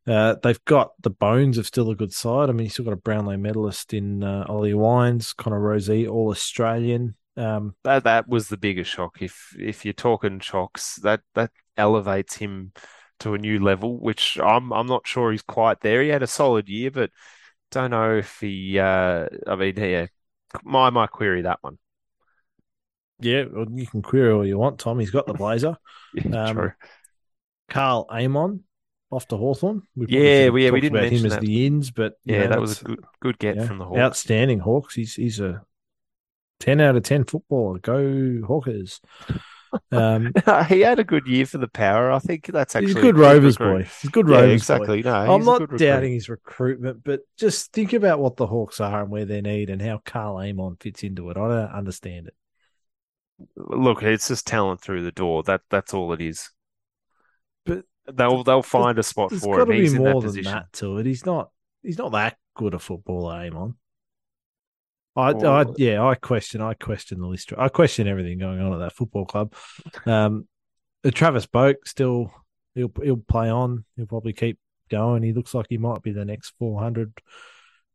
Uh, 0.07 0.37
they've 0.43 0.65
got 0.65 0.93
the 1.03 1.11
bones 1.11 1.59
of 1.59 1.67
still 1.67 1.91
a 1.91 1.95
good 1.95 2.13
side. 2.13 2.49
I 2.49 2.53
mean, 2.53 2.65
you 2.65 2.71
still 2.71 2.85
got 2.85 2.95
a 2.95 2.97
Brownlow 2.97 3.37
medalist 3.37 3.93
in 3.93 4.25
uh, 4.25 4.47
Ollie 4.49 4.75
Wines, 4.75 5.33
Connor 5.35 5.61
Rozee, 5.61 6.09
all 6.09 6.31
Australian. 6.31 7.15
Um, 7.37 7.75
That 7.85 8.05
that 8.05 8.29
was 8.29 8.49
the 8.49 8.57
biggest 8.57 8.91
shock. 8.91 9.21
If 9.21 9.55
if 9.59 9.85
you're 9.85 9.93
talking 9.95 10.41
shocks, 10.41 10.97
that 11.03 11.21
that 11.35 11.51
elevates 11.77 12.37
him 12.37 12.73
to 13.21 13.35
a 13.35 13.39
new 13.39 13.63
level, 13.63 13.99
which 14.01 14.39
I'm 14.41 14.73
I'm 14.73 14.87
not 14.87 15.07
sure 15.07 15.31
he's 15.31 15.43
quite 15.43 15.81
there. 15.81 16.03
He 16.03 16.09
had 16.09 16.23
a 16.23 16.27
solid 16.27 16.69
year, 16.69 16.91
but 16.91 17.11
don't 17.71 17.91
know 17.91 18.17
if 18.17 18.41
he. 18.41 18.79
Uh, 18.79 19.29
I 19.47 19.57
mean, 19.57 19.77
yeah, 19.77 20.07
my 20.65 20.91
my 20.91 21.07
query 21.07 21.43
that 21.43 21.59
one. 21.61 21.79
Yeah, 23.21 23.45
well, 23.51 23.67
you 23.73 23.87
can 23.87 24.03
query 24.03 24.33
all 24.33 24.47
you 24.47 24.59
want, 24.59 24.79
Tom. 24.79 24.99
He's 25.01 25.11
got 25.11 25.27
the 25.27 25.35
blazer. 25.35 25.77
Yeah, 26.15 26.45
Um, 26.45 26.57
true. 26.57 26.73
Karl 27.69 28.07
Amon 28.11 28.65
off 29.11 29.27
to 29.29 29.37
Hawthorn. 29.37 29.83
We 29.97 30.07
Yeah, 30.09 30.49
we- 30.51 30.65
yeah, 30.65 30.71
we 30.71 30.81
didn't 30.81 30.97
about 30.99 31.09
him 31.13 31.23
mention 31.23 31.33
as 31.33 31.39
the 31.39 31.67
ins, 31.67 31.91
but 31.91 32.15
Yeah, 32.25 32.45
know, 32.45 32.49
that 32.49 32.61
was 32.61 32.81
a 32.81 32.85
good 32.85 33.05
good 33.21 33.39
get 33.39 33.57
yeah, 33.57 33.67
from 33.67 33.79
the 33.79 33.85
Hawks. 33.85 33.99
outstanding 33.99 34.61
Hawks. 34.61 34.95
He's 34.95 35.15
he's 35.15 35.41
a 35.41 35.63
ten 36.61 36.81
out 36.81 36.97
of 36.97 37.03
ten 37.03 37.25
footballer. 37.25 37.79
Go 37.79 38.43
Hawkers. 38.47 39.01
Um, 39.93 40.33
He 40.71 40.81
had 40.81 40.99
a 40.99 41.05
good 41.05 41.27
year 41.27 41.45
for 41.45 41.59
the 41.59 41.69
Power. 41.69 42.11
I 42.11 42.21
think 42.21 42.47
that's 42.47 42.75
actually 42.75 42.87
he's 42.87 42.97
a 42.97 43.03
good 43.03 43.19
Rovers 43.19 43.61
recruit. 43.61 43.73
boy. 43.81 43.83
He's 44.01 44.09
a 44.09 44.13
good 44.13 44.27
Yeah, 44.27 44.35
Rovers 44.37 44.49
boy. 44.49 44.55
exactly. 44.55 45.03
No, 45.03 45.15
I'm 45.35 45.45
not 45.45 45.77
doubting 45.77 46.15
his 46.15 46.31
recruitment, 46.31 47.05
but 47.05 47.21
just 47.37 47.71
think 47.75 47.93
about 47.93 48.19
what 48.19 48.37
the 48.37 48.47
Hawks 48.47 48.81
are 48.81 49.03
and 49.03 49.11
where 49.11 49.27
they 49.27 49.43
need 49.43 49.69
and 49.69 49.83
how 49.83 50.01
Karl 50.07 50.39
Amon 50.39 50.77
fits 50.81 51.03
into 51.03 51.29
it. 51.29 51.37
I 51.37 51.41
don't 51.49 51.71
understand 51.71 52.29
it. 52.29 52.35
Look, 53.57 54.03
it's 54.03 54.29
just 54.29 54.47
talent 54.47 54.81
through 54.81 55.05
the 55.05 55.13
door. 55.13 55.43
That 55.45 55.63
that's 55.71 55.95
all 55.95 56.13
it 56.13 56.21
is. 56.21 56.51
But 57.65 57.85
they'll 58.13 58.43
they'll 58.43 58.63
find 58.63 58.99
a 58.99 59.03
spot 59.03 59.31
There's 59.31 59.43
for 59.43 59.61
him. 59.61 59.67
to 59.67 59.73
be 59.73 59.81
He's 59.81 59.95
in 59.95 60.03
that 60.03 60.13
more 60.13 60.21
than 60.21 60.31
position. 60.31 60.53
that 60.53 60.73
to 60.75 60.99
it. 60.99 61.07
He's 61.07 61.25
not. 61.27 61.51
He's 61.83 61.99
not 61.99 62.13
that 62.13 62.37
good 62.55 62.75
a 62.75 62.79
footballer, 62.79 63.35
Amon. 63.35 63.77
I, 65.15 65.31
I, 65.31 65.65
yeah, 65.77 66.05
I 66.05 66.15
question. 66.15 66.61
I 66.61 66.75
question 66.75 67.21
the 67.21 67.27
list. 67.27 67.53
I 67.57 67.69
question 67.69 68.07
everything 68.07 68.39
going 68.39 68.61
on 68.61 68.73
at 68.73 68.79
that 68.79 68.95
football 68.95 69.27
club. 69.27 69.55
Um, 70.07 70.47
Travis 71.13 71.47
Boak 71.47 71.77
still, 71.87 72.33
he'll 72.75 72.93
he'll 73.03 73.17
play 73.17 73.51
on. 73.51 73.85
He'll 73.97 74.07
probably 74.07 74.33
keep 74.33 74.59
going. 74.91 75.23
He 75.23 75.33
looks 75.33 75.55
like 75.55 75.67
he 75.69 75.79
might 75.79 76.03
be 76.03 76.13
the 76.13 76.25
next 76.25 76.55
400 76.59 77.13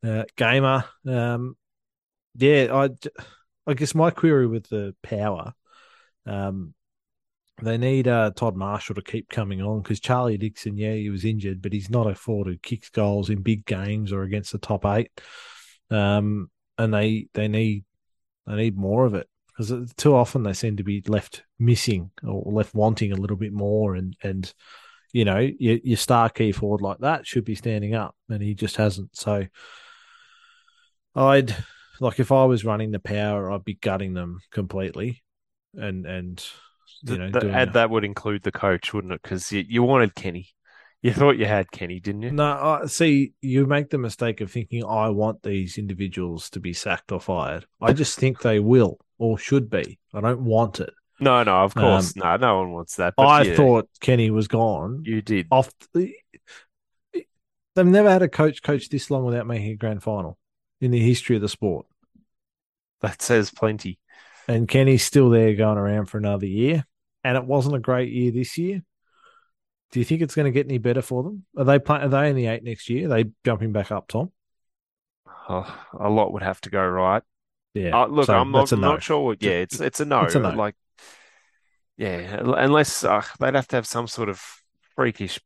uh, 0.05 0.23
gamer. 0.35 0.85
Um, 1.07 1.57
yeah, 2.35 2.67
I, 2.71 2.89
I 3.65 3.73
guess 3.73 3.95
my 3.95 4.09
query 4.09 4.47
with 4.47 4.67
the 4.69 4.95
power, 5.01 5.53
um, 6.25 6.73
they 7.61 7.77
need 7.77 8.07
uh, 8.07 8.31
Todd 8.35 8.55
Marshall 8.55 8.95
to 8.95 9.01
keep 9.01 9.29
coming 9.29 9.61
on 9.61 9.81
because 9.81 9.99
Charlie 9.99 10.37
Dixon, 10.37 10.75
yeah, 10.75 10.93
he 10.93 11.09
was 11.09 11.23
injured, 11.23 11.61
but 11.61 11.71
he's 11.71 11.89
not 11.89 12.07
a 12.07 12.15
forward 12.15 12.47
who 12.47 12.57
kicks 12.57 12.89
goals 12.89 13.29
in 13.29 13.41
big 13.41 13.65
games 13.65 14.11
or 14.11 14.23
against 14.23 14.51
the 14.51 14.57
top 14.57 14.85
eight. 14.85 15.11
Um, 15.89 16.49
and 16.77 16.93
they 16.93 17.27
they 17.33 17.47
need 17.47 17.85
they 18.47 18.55
need 18.55 18.77
more 18.77 19.05
of 19.05 19.13
it 19.13 19.29
because 19.47 19.93
too 19.95 20.15
often 20.15 20.43
they 20.43 20.53
seem 20.53 20.77
to 20.77 20.83
be 20.83 21.03
left 21.07 21.43
missing 21.59 22.09
or 22.23 22.51
left 22.51 22.73
wanting 22.73 23.11
a 23.11 23.17
little 23.17 23.37
bit 23.37 23.53
more. 23.53 23.95
And 23.95 24.15
and 24.23 24.51
you 25.13 25.23
know 25.23 25.37
your, 25.37 25.77
your 25.83 25.97
star 25.97 26.29
key 26.29 26.51
forward 26.51 26.81
like 26.81 26.97
that 26.99 27.27
should 27.27 27.45
be 27.45 27.55
standing 27.55 27.93
up, 27.93 28.15
and 28.29 28.41
he 28.41 28.55
just 28.55 28.77
hasn't. 28.77 29.15
So 29.15 29.45
I'd 31.15 31.55
like 31.99 32.19
if 32.19 32.31
I 32.31 32.45
was 32.45 32.65
running 32.65 32.91
the 32.91 32.99
power, 32.99 33.51
I'd 33.51 33.63
be 33.65 33.75
gutting 33.75 34.13
them 34.13 34.39
completely, 34.51 35.23
and 35.75 36.05
and 36.05 36.43
you 37.03 37.17
know 37.17 37.29
Th- 37.29 37.41
doing 37.41 37.53
and 37.53 37.69
a- 37.69 37.73
that 37.73 37.89
would 37.89 38.03
include 38.03 38.43
the 38.43 38.51
coach, 38.51 38.93
wouldn't 38.93 39.13
it? 39.13 39.21
Because 39.21 39.51
you, 39.51 39.63
you 39.67 39.83
wanted 39.83 40.15
Kenny. 40.15 40.49
You 41.01 41.11
thought 41.11 41.37
you 41.37 41.45
had 41.45 41.69
Kenny, 41.69 41.99
didn't 41.99 42.21
you? 42.21 42.31
No, 42.31 42.45
I 42.45 42.85
see. 42.85 43.33
You 43.41 43.65
make 43.65 43.89
the 43.89 43.97
mistake 43.97 44.39
of 44.39 44.49
thinking 44.49 44.85
I 44.85 45.09
want 45.09 45.43
these 45.43 45.77
individuals 45.77 46.49
to 46.51 46.61
be 46.61 46.71
sacked 46.71 47.11
or 47.11 47.19
fired. 47.19 47.65
I 47.81 47.91
just 47.91 48.17
think 48.17 48.41
they 48.41 48.59
will 48.59 48.99
or 49.17 49.37
should 49.37 49.69
be. 49.69 49.99
I 50.13 50.21
don't 50.21 50.45
want 50.45 50.79
it. 50.79 50.93
No, 51.19 51.43
no, 51.43 51.57
of 51.57 51.75
course. 51.75 52.15
no, 52.15 52.37
no 52.37 52.59
one 52.59 52.71
wants 52.71 52.95
that. 52.95 53.15
But 53.17 53.23
Um, 53.23 53.29
I 53.29 53.41
yeah, 53.43 53.55
thought 53.55 53.89
Kenny 53.99 54.31
was 54.31 54.47
gone. 54.47 55.03
you 55.05 55.21
did. 55.21 55.47
Off, 55.51 55.69
The, 55.93 56.13
they've 57.75 57.85
never 57.85 58.09
had 58.09 58.21
a 58.21 58.29
coach 58.29 58.61
coach 58.63 58.89
this 58.89 59.11
long 59.11 59.25
without 59.25 59.47
making 59.47 59.71
a 59.71 59.75
grand 59.75 60.03
final 60.03 60.37
in 60.83 60.91
the 60.91 60.99
history 60.99 61.35
of 61.35 61.41
the 61.41 61.49
sport. 61.49 61.85
That 63.01 63.21
says 63.21 63.51
plenty. 63.51 63.99
And 64.47 64.67
Kenny's 64.67 65.03
still 65.03 65.29
there, 65.29 65.53
going 65.55 65.77
around 65.77 66.05
for 66.05 66.17
another 66.17 66.45
year. 66.45 66.85
And 67.23 67.37
it 67.37 67.45
wasn't 67.45 67.75
a 67.75 67.79
great 67.79 68.11
year 68.11 68.31
this 68.31 68.57
year. 68.57 68.83
Do 69.91 69.99
you 69.99 70.05
think 70.05 70.21
it's 70.21 70.35
going 70.35 70.45
to 70.45 70.51
get 70.51 70.65
any 70.65 70.79
better 70.79 71.01
for 71.01 71.23
them? 71.23 71.45
Are 71.57 71.63
they 71.63 71.79
play, 71.79 71.99
Are 71.99 72.09
they 72.09 72.29
in 72.29 72.35
the 72.35 72.47
eight 72.47 72.63
next 72.63 72.89
year? 72.89 73.05
Are 73.05 73.09
they 73.23 73.31
jumping 73.45 73.71
back 73.71 73.91
up, 73.91 74.07
Tom? 74.07 74.31
Oh, 75.47 75.87
a 75.99 76.09
lot 76.09 76.33
would 76.33 76.41
have 76.41 76.59
to 76.61 76.69
go 76.69 76.85
right. 76.85 77.21
Yeah. 77.73 78.01
Uh, 78.01 78.07
look, 78.07 78.25
So 78.25 78.37
I'm 78.37 78.51
not, 78.51 78.59
that's 78.59 78.71
a 78.71 78.75
I'm 78.75 78.81
no. 78.81 78.91
not 78.91 79.03
sure. 79.03 79.35
Yeah, 79.39 79.51
it's 79.51 79.79
it's 79.79 79.99
a 79.99 80.05
no. 80.05 80.21
It's 80.23 80.35
a 80.35 80.39
no. 80.39 80.49
Like, 80.51 80.75
yeah, 81.97 82.39
unless 82.39 83.03
uh, 83.03 83.23
they'd 83.39 83.55
have 83.55 83.67
to 83.69 83.75
have 83.75 83.87
some 83.87 84.07
sort 84.07 84.29
of 84.29 84.41
freakish 84.95 85.39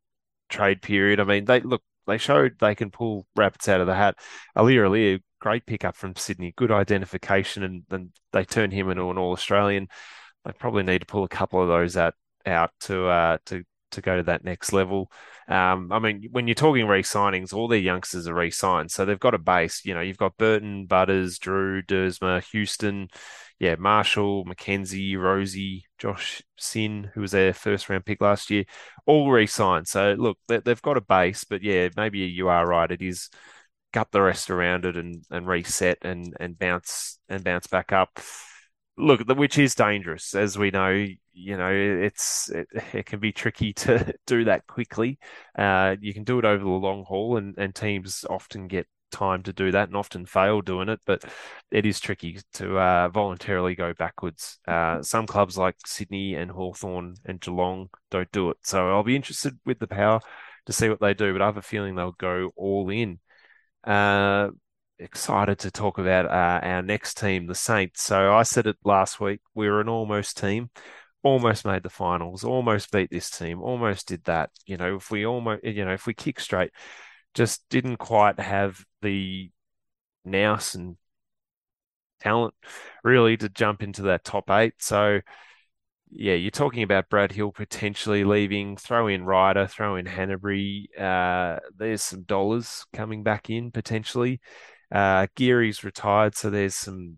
trade 0.49 0.81
period. 0.81 1.19
I 1.19 1.23
mean, 1.23 1.45
they 1.45 1.61
look, 1.61 1.81
they 2.07 2.17
showed 2.17 2.55
they 2.59 2.75
can 2.75 2.89
pull 2.89 3.27
rabbits 3.35 3.67
out 3.67 3.81
of 3.81 3.87
the 3.87 3.95
hat. 3.95 4.15
Aliir 4.57 4.87
Aliir, 4.87 5.19
great 5.39 5.65
pickup 5.65 5.95
from 5.95 6.15
Sydney, 6.15 6.53
good 6.55 6.71
identification, 6.71 7.63
and 7.63 7.83
then 7.89 8.11
they 8.33 8.45
turn 8.45 8.71
him 8.71 8.89
into 8.89 9.09
an 9.09 9.17
All 9.17 9.33
Australian. 9.33 9.87
They 10.45 10.53
probably 10.53 10.83
need 10.83 10.99
to 10.99 11.05
pull 11.05 11.23
a 11.23 11.29
couple 11.29 11.61
of 11.61 11.67
those 11.67 11.97
out 11.97 12.13
out 12.45 12.71
to 12.79 13.07
uh 13.07 13.37
to 13.47 13.63
to 13.91 14.01
go 14.01 14.17
to 14.17 14.23
that 14.23 14.43
next 14.43 14.73
level. 14.73 15.11
Um, 15.47 15.91
I 15.91 15.99
mean, 15.99 16.27
when 16.31 16.47
you're 16.47 16.55
talking 16.55 16.87
re-signings, 16.87 17.53
all 17.53 17.67
their 17.67 17.79
youngsters 17.79 18.27
are 18.27 18.33
re-signed, 18.33 18.91
so 18.91 19.05
they've 19.05 19.19
got 19.19 19.33
a 19.33 19.39
base. 19.39 19.85
You 19.85 19.93
know, 19.93 20.01
you've 20.01 20.17
got 20.17 20.37
Burton, 20.37 20.87
Butters, 20.87 21.39
Drew, 21.39 21.81
Duursma, 21.81 22.43
Houston, 22.51 23.07
yeah, 23.59 23.75
Marshall, 23.75 24.45
McKenzie, 24.45 25.13
Rozee, 25.13 25.83
Josh 25.97 26.41
Sinn, 26.57 27.11
who 27.13 27.21
was 27.21 27.31
their 27.31 27.53
first 27.53 27.89
round 27.89 28.05
pick 28.05 28.21
last 28.21 28.51
year, 28.51 28.65
all 29.05 29.31
re-signed. 29.31 29.87
So 29.87 30.15
look, 30.17 30.37
they, 30.47 30.59
they've 30.59 30.81
got 30.81 30.97
a 30.97 31.01
base, 31.01 31.43
but 31.45 31.63
yeah, 31.63 31.89
maybe 31.95 32.19
you 32.19 32.49
are 32.49 32.67
right. 32.67 32.91
It 32.91 33.01
is 33.01 33.29
gut 33.93 34.11
the 34.11 34.21
rest 34.21 34.49
around 34.49 34.85
it 34.85 34.97
and 34.97 35.23
and 35.31 35.47
reset 35.47 35.97
and 36.01 36.35
and 36.39 36.59
bounce 36.59 37.19
and 37.29 37.43
bounce 37.43 37.67
back 37.67 37.91
up. 37.91 38.19
Look, 38.97 39.21
which 39.29 39.57
is 39.57 39.75
dangerous, 39.75 40.35
as 40.35 40.57
we 40.57 40.71
know. 40.71 41.07
You 41.39 41.55
know, 41.55 41.71
it's 41.71 42.49
it, 42.49 42.67
it 42.93 43.05
can 43.05 43.19
be 43.19 43.31
tricky 43.31 43.73
to 43.73 44.13
do 44.25 44.45
that 44.45 44.65
quickly. 44.67 45.19
Uh, 45.57 45.95
you 46.01 46.13
can 46.13 46.23
do 46.23 46.39
it 46.39 46.45
over 46.45 46.63
the 46.63 46.69
long 46.69 47.03
haul, 47.05 47.37
and 47.37 47.55
and 47.57 47.73
teams 47.75 48.25
often 48.29 48.67
get 48.67 48.87
time 49.11 49.41
to 49.43 49.53
do 49.53 49.71
that 49.71 49.87
and 49.87 49.95
often 49.95 50.25
fail 50.25 50.61
doing 50.61 50.89
it. 50.89 50.99
But 51.05 51.23
it 51.71 51.85
is 51.85 51.99
tricky 51.99 52.39
to 52.53 52.77
uh, 52.79 53.09
voluntarily 53.09 53.75
go 53.75 53.93
backwards. 53.93 54.59
Uh, 54.67 55.01
some 55.03 55.27
clubs 55.27 55.57
like 55.57 55.75
Sydney 55.85 56.33
and 56.35 56.49
Hawthorn 56.51 57.15
and 57.25 57.39
Geelong 57.39 57.89
don't 58.09 58.31
do 58.31 58.49
it. 58.49 58.57
So 58.63 58.89
I'll 58.91 59.03
be 59.03 59.15
interested 59.15 59.57
with 59.65 59.79
the 59.79 59.87
power 59.87 60.19
to 60.65 60.73
see 60.73 60.89
what 60.89 60.99
they 60.99 61.13
do. 61.13 61.33
But 61.33 61.41
I 61.41 61.45
have 61.45 61.57
a 61.57 61.61
feeling 61.61 61.95
they'll 61.95 62.11
go 62.13 62.51
all 62.55 62.89
in. 62.89 63.19
Uh, 63.83 64.49
excited 64.99 65.59
to 65.59 65.71
talk 65.71 65.97
about 65.99 66.25
uh, 66.25 66.65
our 66.65 66.81
next 66.81 67.17
team, 67.17 67.47
the 67.47 67.55
Saints. 67.55 68.01
So 68.03 68.33
I 68.33 68.43
said 68.43 68.67
it 68.67 68.77
last 68.83 69.19
week. 69.19 69.41
We're 69.55 69.79
an 69.81 69.89
almost 69.89 70.37
team. 70.37 70.69
Almost 71.23 71.65
made 71.65 71.83
the 71.83 71.89
finals, 71.89 72.43
almost 72.43 72.91
beat 72.91 73.09
this 73.09 73.29
team, 73.29 73.61
almost 73.61 74.07
did 74.07 74.23
that. 74.25 74.49
You 74.65 74.77
know, 74.77 74.95
if 74.97 75.11
we 75.11 75.25
almost, 75.25 75.63
you 75.63 75.85
know, 75.85 75.93
if 75.93 76.05
we 76.05 76.13
kick 76.13 76.39
straight, 76.39 76.71
just 77.33 77.63
didn't 77.69 77.97
quite 77.97 78.39
have 78.39 78.83
the 79.01 79.51
nous 80.25 80.75
and 80.75 80.97
talent 82.19 82.53
really 83.03 83.37
to 83.37 83.49
jump 83.49 83.83
into 83.83 84.03
that 84.03 84.23
top 84.23 84.49
eight. 84.49 84.73
So, 84.79 85.21
yeah, 86.09 86.33
you're 86.35 86.51
talking 86.51 86.83
about 86.83 87.09
Brad 87.09 87.31
Hill 87.31 87.51
potentially 87.51 88.23
leaving. 88.23 88.77
Throw 88.77 89.07
in 89.07 89.25
Ryder, 89.25 89.67
throw 89.67 89.97
in 89.97 90.05
Hanbury. 90.05 90.87
Uh, 90.97 91.59
there's 91.75 92.01
some 92.01 92.23
dollars 92.23 92.85
coming 92.93 93.23
back 93.23 93.49
in 93.49 93.71
potentially. 93.71 94.39
Uh, 94.91 95.27
Geary's 95.35 95.83
retired, 95.83 96.35
so 96.35 96.49
there's 96.49 96.75
some 96.75 97.17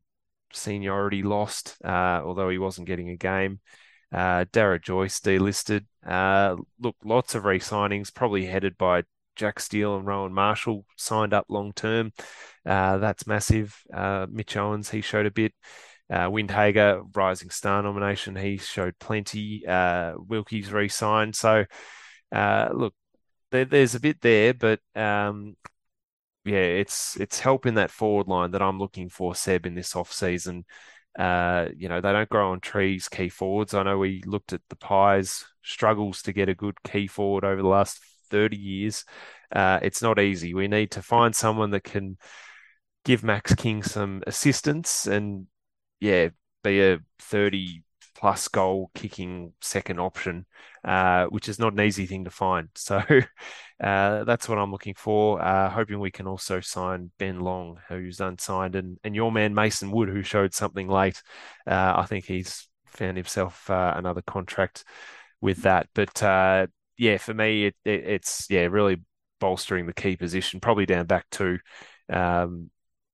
seniority 0.53 1.21
lost, 1.21 1.77
uh, 1.85 2.21
although 2.25 2.49
he 2.49 2.57
wasn't 2.57 2.87
getting 2.87 3.09
a 3.09 3.15
game. 3.15 3.59
Uh, 4.11 4.45
Darragh 4.51 4.83
Joyce 4.83 5.19
delisted. 5.19 5.85
Uh, 6.05 6.55
look, 6.79 6.95
lots 7.03 7.35
of 7.35 7.45
re-signings, 7.45 8.13
probably 8.13 8.45
headed 8.45 8.77
by 8.77 9.03
Jack 9.35 9.59
Steele 9.59 9.97
and 9.97 10.05
Rowan 10.05 10.33
Marshall, 10.33 10.85
signed 10.97 11.33
up 11.33 11.45
long 11.49 11.73
term. 11.73 12.11
Uh, 12.65 12.97
that's 12.97 13.27
massive. 13.27 13.75
Uh, 13.93 14.27
Mitch 14.29 14.57
Owens, 14.57 14.89
he 14.89 15.01
showed 15.01 15.25
a 15.25 15.31
bit. 15.31 15.53
Uh, 16.11 16.27
Windhager, 16.27 17.03
Rising 17.15 17.51
Star 17.51 17.83
nomination, 17.83 18.35
he 18.35 18.57
showed 18.57 18.97
plenty. 18.99 19.65
Uh, 19.67 20.13
Wilkie's 20.17 20.71
re-signed. 20.71 21.35
So, 21.35 21.65
uh, 22.31 22.69
look, 22.73 22.95
there, 23.51 23.65
there's 23.65 23.95
a 23.95 23.99
bit 23.99 24.19
there, 24.21 24.53
but 24.53 24.79
um, 24.95 25.55
yeah, 26.45 26.57
it's 26.57 27.15
it's 27.19 27.39
helping 27.39 27.75
that 27.75 27.91
forward 27.91 28.27
line 28.27 28.51
that 28.51 28.61
I'm 28.61 28.79
looking 28.79 29.09
for, 29.09 29.35
Seb, 29.35 29.65
in 29.65 29.75
this 29.75 29.95
off 29.95 30.11
season. 30.11 30.65
Uh, 31.17 31.67
you 31.75 31.89
know, 31.89 32.01
they 32.01 32.11
don't 32.11 32.29
grow 32.29 32.51
on 32.51 32.59
trees, 32.59 33.09
key 33.09 33.29
forwards. 33.29 33.73
I 33.73 33.83
know 33.83 33.97
we 33.97 34.23
looked 34.25 34.53
at 34.53 34.61
the 34.69 34.75
Pies 34.75 35.45
struggles 35.63 36.21
to 36.23 36.33
get 36.33 36.49
a 36.49 36.55
good 36.55 36.81
key 36.83 37.07
forward 37.07 37.43
over 37.43 37.61
the 37.61 37.67
last 37.67 37.99
30 38.29 38.57
years. 38.57 39.05
Uh, 39.51 39.79
it's 39.81 40.01
not 40.01 40.19
easy. 40.19 40.53
We 40.53 40.67
need 40.67 40.91
to 40.91 41.01
find 41.01 41.35
someone 41.35 41.71
that 41.71 41.83
can 41.83 42.17
give 43.05 43.23
Max 43.23 43.55
King 43.55 43.83
some 43.83 44.23
assistance 44.27 45.07
and, 45.07 45.47
yeah, 45.99 46.29
be 46.63 46.81
a 46.81 46.99
30 47.19 47.83
plus 48.15 48.47
goal 48.47 48.91
kicking 48.93 49.53
second 49.61 49.99
option, 49.99 50.45
uh, 50.83 51.25
which 51.25 51.49
is 51.49 51.59
not 51.59 51.73
an 51.73 51.81
easy 51.81 52.05
thing 52.05 52.25
to 52.25 52.31
find. 52.31 52.69
So 52.75 53.01
uh, 53.81 54.23
that's 54.23 54.49
what 54.49 54.57
I'm 54.57 54.71
looking 54.71 54.95
for. 54.95 55.41
Uh, 55.41 55.69
hoping 55.69 55.99
we 55.99 56.11
can 56.11 56.27
also 56.27 56.59
sign 56.59 57.11
Ben 57.17 57.39
Long, 57.39 57.79
who's 57.87 58.19
unsigned, 58.19 58.75
and, 58.75 58.97
and 59.03 59.15
your 59.15 59.31
man 59.31 59.53
Mason 59.53 59.91
Wood, 59.91 60.09
who 60.09 60.23
showed 60.23 60.53
something 60.53 60.87
late. 60.87 61.21
Uh, 61.67 61.93
I 61.97 62.05
think 62.05 62.25
he's 62.25 62.67
found 62.87 63.17
himself 63.17 63.69
uh, 63.69 63.93
another 63.95 64.21
contract 64.21 64.83
with 65.41 65.63
that. 65.63 65.87
But 65.93 66.21
yeah, 66.97 67.17
for 67.17 67.33
me, 67.33 67.67
it, 67.67 67.75
it, 67.85 68.03
it's 68.05 68.47
yeah 68.49 68.65
really 68.65 68.97
bolstering 69.39 69.85
the 69.85 69.93
key 69.93 70.15
position, 70.17 70.59
probably 70.59 70.85
down 70.85 71.05
back 71.05 71.25
two, 71.31 71.59
um, 72.09 72.69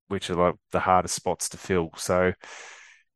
which 0.08 0.30
are 0.30 0.36
like 0.36 0.56
the 0.72 0.80
hardest 0.80 1.16
spots 1.16 1.50
to 1.50 1.58
fill. 1.58 1.92
So 1.96 2.34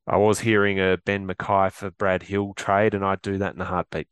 I 0.07 0.17
was 0.17 0.39
hearing 0.39 0.79
a 0.79 0.97
Ben 1.05 1.27
McKay 1.27 1.71
for 1.71 1.91
Brad 1.91 2.23
Hill 2.23 2.53
trade, 2.55 2.93
and 2.93 3.03
I'd 3.05 3.21
do 3.21 3.37
that 3.39 3.55
in 3.55 3.61
a 3.61 3.65
heartbeat. 3.65 4.07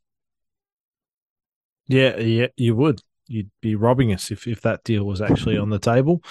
Yeah, 1.87 2.17
yeah, 2.17 2.47
you 2.55 2.75
would. 2.75 3.01
You'd 3.27 3.51
be 3.61 3.75
robbing 3.75 4.13
us 4.13 4.31
if, 4.31 4.47
if 4.47 4.61
that 4.61 4.83
deal 4.83 5.03
was 5.03 5.21
actually 5.21 5.57
on 5.57 5.69
the 5.69 5.79
table. 5.79 6.23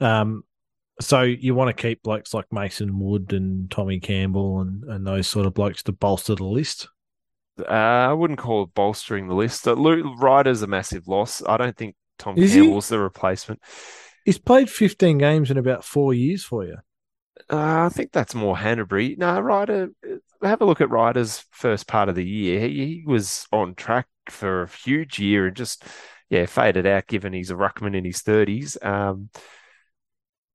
Um, 0.00 0.42
so 1.00 1.22
you 1.22 1.54
want 1.54 1.74
to 1.74 1.82
keep 1.82 2.02
blokes 2.02 2.34
like 2.34 2.52
Mason 2.52 2.98
Wood 2.98 3.32
and 3.32 3.70
Tommy 3.70 3.98
Campbell 3.98 4.60
and, 4.60 4.84
and 4.84 5.06
those 5.06 5.26
sort 5.26 5.46
of 5.46 5.54
blokes 5.54 5.82
to 5.84 5.92
bolster 5.92 6.34
the 6.34 6.44
list? 6.44 6.88
Uh, 7.58 7.72
I 7.72 8.12
wouldn't 8.12 8.38
call 8.38 8.64
it 8.64 8.74
bolstering 8.74 9.28
the 9.28 9.34
list. 9.34 9.66
Uh, 9.66 9.76
Ryder's 9.76 10.62
a 10.62 10.66
massive 10.66 11.08
loss. 11.08 11.42
I 11.46 11.56
don't 11.56 11.76
think 11.76 11.96
Tom 12.18 12.36
Is 12.36 12.54
Campbell's 12.54 12.88
he? 12.88 12.96
the 12.96 13.02
replacement. 13.02 13.60
He's 14.24 14.38
played 14.38 14.70
15 14.70 15.18
games 15.18 15.50
in 15.50 15.58
about 15.58 15.84
four 15.84 16.14
years 16.14 16.44
for 16.44 16.64
you. 16.64 16.76
Uh, 17.50 17.84
I 17.84 17.88
think 17.90 18.12
that's 18.12 18.34
more 18.34 18.56
Hannebery. 18.56 19.18
No, 19.18 19.38
Ryder, 19.38 19.90
have 20.42 20.60
a 20.60 20.64
look 20.64 20.80
at 20.80 20.90
Ryder's 20.90 21.44
first 21.50 21.86
part 21.86 22.08
of 22.08 22.14
the 22.14 22.24
year. 22.24 22.60
He, 22.60 22.86
he, 22.86 23.04
was 23.06 23.46
on 23.52 23.74
track 23.74 24.06
for 24.30 24.62
a 24.62 24.68
huge 24.68 25.18
year 25.18 25.46
and 25.46 25.56
just, 25.56 25.84
yeah, 26.28 26.46
faded 26.46 26.86
out 26.86 27.06
given 27.06 27.32
he's 27.32 27.50
a 27.50 27.54
ruckman 27.54 27.96
in 27.96 28.04
his 28.04 28.22
30s. 28.22 28.82
Um, 28.84 29.30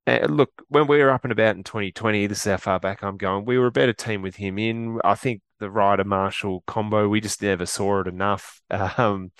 look, 0.06 0.50
when 0.68 0.86
we 0.86 0.98
were 0.98 1.10
up 1.10 1.24
and 1.24 1.32
about 1.32 1.56
in 1.56 1.64
2020, 1.64 2.26
this 2.26 2.38
is 2.38 2.50
how 2.50 2.56
far 2.56 2.80
back 2.80 3.02
I'm 3.02 3.16
going, 3.16 3.44
we 3.44 3.58
were 3.58 3.66
a 3.66 3.72
better 3.72 3.92
team 3.92 4.22
with 4.22 4.36
him 4.36 4.58
in. 4.58 5.00
I 5.04 5.14
think 5.14 5.42
the 5.58 5.70
Ryder 5.70 6.04
Marshall 6.04 6.64
combo, 6.66 7.08
we 7.08 7.20
just 7.20 7.42
never 7.42 7.66
saw 7.66 8.00
it 8.00 8.06
enough. 8.06 8.60
Um, 8.70 9.32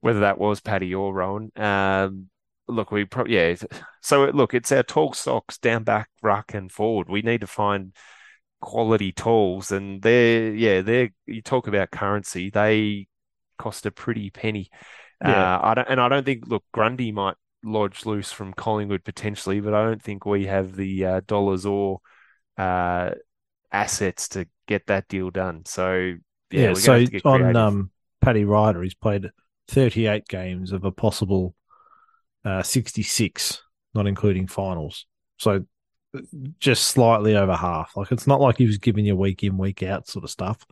whether 0.00 0.20
that 0.20 0.38
was 0.38 0.60
Paddy 0.60 0.94
or 0.94 1.12
Rowan. 1.12 1.50
Um, 1.56 2.28
look, 2.68 2.90
we 2.92 3.04
probably 3.04 3.34
yeah. 3.34 3.56
So 4.00 4.26
look, 4.26 4.54
it's 4.54 4.72
our 4.72 4.82
tall 4.82 5.12
stocks 5.12 5.58
down 5.58 5.84
back, 5.84 6.08
ruck, 6.22 6.54
and 6.54 6.70
forward. 6.70 7.08
We 7.08 7.22
need 7.22 7.40
to 7.40 7.46
find 7.46 7.94
quality 8.60 9.12
tools, 9.12 9.72
and 9.72 10.00
they're 10.02 10.54
yeah, 10.54 10.82
they're 10.82 11.10
you 11.26 11.42
talk 11.42 11.66
about 11.66 11.90
currency. 11.90 12.50
They 12.50 13.07
cost 13.58 13.86
a 13.86 13.90
pretty 13.90 14.30
penny. 14.30 14.70
Yeah. 15.22 15.56
Uh, 15.56 15.60
I 15.62 15.74
don't, 15.74 15.88
and 15.88 16.00
I 16.00 16.08
don't 16.08 16.24
think 16.24 16.46
look 16.46 16.64
Grundy 16.72 17.12
might 17.12 17.34
lodge 17.64 18.06
loose 18.06 18.32
from 18.32 18.52
Collingwood 18.54 19.04
potentially, 19.04 19.60
but 19.60 19.74
I 19.74 19.84
don't 19.84 20.02
think 20.02 20.24
we 20.24 20.46
have 20.46 20.74
the 20.76 21.04
uh, 21.04 21.20
dollars 21.26 21.66
or 21.66 22.00
uh, 22.56 23.10
assets 23.72 24.28
to 24.30 24.46
get 24.66 24.86
that 24.86 25.08
deal 25.08 25.30
done. 25.30 25.64
So 25.64 26.14
yeah, 26.50 26.72
yeah 26.72 26.74
so 26.74 27.04
on 27.24 27.56
um, 27.56 27.90
Paddy 28.20 28.44
Ryder, 28.44 28.82
he's 28.82 28.94
played 28.94 29.30
38 29.68 30.26
games 30.28 30.72
of 30.72 30.84
a 30.84 30.92
possible 30.92 31.54
uh, 32.44 32.62
66, 32.62 33.62
not 33.94 34.06
including 34.06 34.46
finals. 34.46 35.06
So 35.38 35.64
just 36.58 36.84
slightly 36.84 37.36
over 37.36 37.54
half. 37.54 37.96
Like 37.96 38.12
it's 38.12 38.26
not 38.26 38.40
like 38.40 38.56
he 38.56 38.66
was 38.66 38.78
giving 38.78 39.04
you 39.04 39.16
week 39.16 39.42
in, 39.44 39.58
week 39.58 39.82
out 39.82 40.08
sort 40.08 40.24
of 40.24 40.30
stuff. 40.30 40.64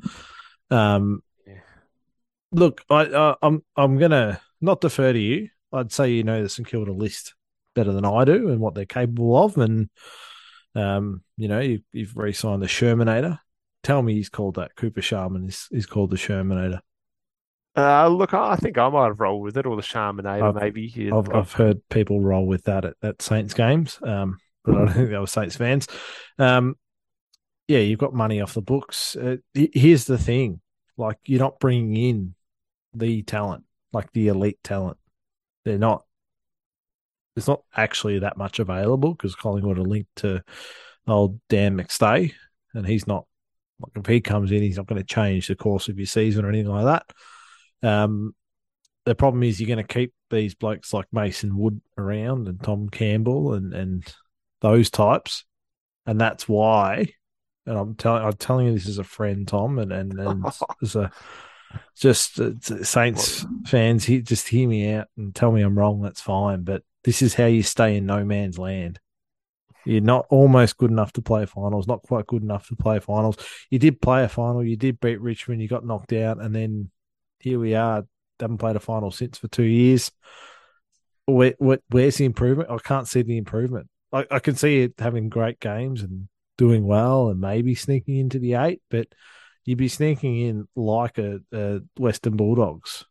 Um. 0.70 1.22
Look, 2.57 2.83
I, 2.89 3.05
uh, 3.05 3.35
I'm 3.43 3.63
I'm 3.77 3.99
gonna 3.99 4.41
not 4.63 4.81
defer 4.81 5.13
to 5.13 5.19
you. 5.19 5.51
I'd 5.75 5.93
say 5.93 6.11
you 6.11 6.23
know 6.23 6.43
the 6.43 6.49
St 6.49 6.67
Kilda 6.67 6.91
list 6.91 7.35
better 7.75 7.93
than 7.93 8.07
I 8.07 8.25
do 8.25 8.49
and 8.49 8.61
what 8.61 8.75
they're 8.75 8.87
capable 8.87 9.45
of, 9.45 9.59
and 9.59 9.91
um, 10.75 11.23
you 11.37 11.49
know 11.49 11.61
you, 11.61 11.81
have 11.95 12.17
re-signed 12.17 12.63
the 12.63 12.67
Shermanator. 12.67 13.39
Tell 13.83 14.01
me 14.01 14.15
he's 14.15 14.31
called 14.31 14.55
that. 14.55 14.75
Cooper 14.75 15.03
Sharman 15.03 15.49
is, 15.49 15.69
is 15.71 15.85
called 15.85 16.11
the 16.11 16.17
Shermanator. 16.17 16.81
Uh, 17.77 18.09
look, 18.09 18.33
I 18.33 18.57
think 18.57 18.79
I 18.79 18.89
might 18.89 19.09
have 19.09 19.21
rolled 19.21 19.43
with 19.43 19.59
it, 19.59 19.67
or 19.67 19.77
the 19.77 19.83
Sharmanator, 19.83 20.59
maybe. 20.59 21.11
I've, 21.13 21.29
I've 21.31 21.53
heard 21.53 21.87
people 21.91 22.23
roll 22.23 22.47
with 22.47 22.65
that 22.65 22.87
at, 22.87 22.95
at 23.03 23.21
Saints 23.21 23.53
games, 23.53 23.99
um, 24.03 24.39
but 24.65 24.77
I 24.77 24.79
don't 24.79 24.95
think 24.95 25.11
they 25.11 25.19
were 25.19 25.27
Saints 25.27 25.57
fans. 25.57 25.89
Um, 26.39 26.77
yeah, 27.69 27.81
you've 27.81 27.99
got 27.99 28.15
money 28.15 28.41
off 28.41 28.55
the 28.55 28.63
books. 28.63 29.15
Uh, 29.15 29.37
here's 29.53 30.07
the 30.07 30.17
thing: 30.17 30.63
like, 30.97 31.19
you're 31.27 31.39
not 31.39 31.61
bringing 31.61 31.97
in 31.97 32.35
the 32.97 33.23
talent, 33.23 33.65
like 33.93 34.13
the 34.13 34.29
elite 34.29 34.59
talent. 34.63 34.99
They're 35.65 35.79
not. 35.79 36.05
There's 37.35 37.49
not 37.49 37.63
actually 37.77 38.21
that 38.21 38.39
much 38.39 38.59
available 38.61 39.13
because 39.13 39.35
Collingwood 39.35 39.79
are 39.79 39.83
linked 39.83 40.17
to 40.17 40.43
old 41.07 41.41
Dan 41.49 41.77
McStay, 41.77 42.33
and 42.75 42.87
he's 42.87 43.07
not. 43.07 43.27
Like 43.81 43.93
if 43.97 44.07
he 44.07 44.21
comes 44.21 44.53
in, 44.53 44.63
he's 44.63 44.79
not 44.79 44.87
going 44.87 45.01
to 45.01 45.07
change 45.07 45.49
the 45.49 45.55
course 45.55 45.89
of 45.89 45.99
your 45.99 46.07
season 46.07 46.45
or 46.45 46.49
anything 46.49 46.73
like 46.73 47.03
that. 47.83 47.87
Um, 47.87 48.35
the 49.05 49.15
problem 49.15 49.43
is 49.43 49.61
you're 49.61 49.67
going 49.67 49.85
to 49.87 49.95
keep 49.95 50.15
these 50.31 50.55
blokes 50.55 50.93
like 50.93 51.07
Mason 51.13 51.57
Wood 51.57 51.81
around 51.99 52.49
and 52.49 52.63
Tom 52.63 52.89
Campbell 52.89 53.55
and 53.55 53.73
and 53.73 54.15
those 54.61 54.91
types, 54.91 55.45
and 56.07 56.21
that's 56.21 56.49
why. 56.49 57.07
And 57.67 57.77
I'm 57.77 57.95
telling 57.95 58.25
I'm 58.25 58.33
telling 58.35 58.67
you 58.67 58.73
this 58.73 58.89
as 58.89 58.99
a 58.99 59.05
friend, 59.05 59.47
Tom, 59.47 59.79
and 59.79 59.93
and, 59.93 60.19
and 60.19 60.45
as 60.83 60.97
a 60.97 61.11
just 61.97 62.41
uh, 62.41 62.53
Saints 62.61 63.45
fans, 63.67 64.05
he, 64.05 64.23
just 64.23 64.49
hear 64.49 64.69
me 64.69 64.93
out 64.93 65.09
and 65.17 65.35
tell 65.35 65.53
me 65.53 65.62
I'm 65.62 65.79
wrong. 65.79 66.03
That's 66.03 66.21
fine, 66.21 66.62
but 66.62 66.83
this 67.05 67.23
is 67.23 67.35
how 67.35 67.47
you 67.47 67.62
stay 67.62 67.97
in 67.97 68.07
no 68.07 68.25
man's 68.25 68.59
land. 68.59 68.99
You're 69.85 70.01
not 70.01 70.27
almost 70.31 70.79
good 70.79 70.91
enough 70.91 71.12
to 71.12 71.23
play 71.23 71.47
finals, 71.47 71.87
not 71.87 72.03
quite 72.03 72.27
good 72.27 72.43
enough 72.43 72.67
to 72.69 72.77
play 72.77 72.99
finals. 72.99 73.37
You 73.71 73.79
did 73.79 74.01
play 74.01 74.25
a 74.25 74.29
final, 74.29 74.64
you 74.64 74.77
did 74.77 75.01
beat 75.01 75.21
Richmond, 75.21 75.62
you 75.62 75.69
got 75.69 75.87
knocked 75.87 76.12
out, 76.12 76.43
and 76.43 76.55
then 76.55 76.91
here 77.39 77.61
we 77.61 77.75
are. 77.75 78.05
Haven't 78.41 78.59
played 78.59 78.77
a 78.77 78.81
final 78.81 79.11
since 79.11 79.39
for 79.39 79.49
two 79.49 79.62
years. 79.62 80.11
Where, 81.25 81.55
where, 81.59 81.79
where's 81.89 82.17
the 82.17 82.25
improvement? 82.25 82.71
I 82.71 82.79
can't 82.79 83.09
see 83.09 83.23
the 83.23 83.39
improvement. 83.39 83.89
I, 84.12 84.27
I 84.31 84.39
can 84.41 84.57
see 84.57 84.83
it 84.83 84.95
having 84.99 85.29
great 85.29 85.61
games 85.61 86.03
and 86.03 86.29
doing 86.59 86.85
well 86.85 87.29
and 87.29 87.41
maybe 87.41 87.75
sneaking 87.75 88.17
into 88.17 88.39
the 88.39 88.55
eight, 88.55 88.83
but 88.91 89.07
you'd 89.67 89.77
be 89.79 89.89
sneaking 89.89 90.39
in 90.39 90.69
like 90.75 91.19
a, 91.19 91.41
a 91.53 91.81
Western 91.99 92.37
Bulldogs. 92.37 93.05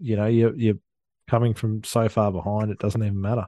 You 0.00 0.16
know, 0.16 0.26
you're, 0.26 0.56
you're 0.56 0.78
coming 1.28 1.54
from 1.54 1.84
so 1.84 2.08
far 2.08 2.32
behind, 2.32 2.70
it 2.70 2.78
doesn't 2.78 3.02
even 3.02 3.20
matter. 3.20 3.46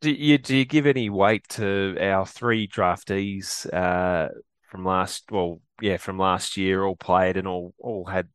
Do 0.00 0.10
you 0.10 0.38
do 0.38 0.54
you 0.54 0.64
give 0.64 0.86
any 0.86 1.08
weight 1.10 1.48
to 1.50 1.96
our 2.00 2.26
three 2.26 2.68
draftees 2.68 3.72
uh, 3.72 4.28
from 4.70 4.84
last, 4.84 5.24
well, 5.30 5.60
yeah, 5.80 5.96
from 5.96 6.18
last 6.18 6.56
year, 6.56 6.84
all 6.84 6.94
played 6.94 7.36
and 7.36 7.48
all 7.48 7.74
all 7.78 8.04
had, 8.04 8.28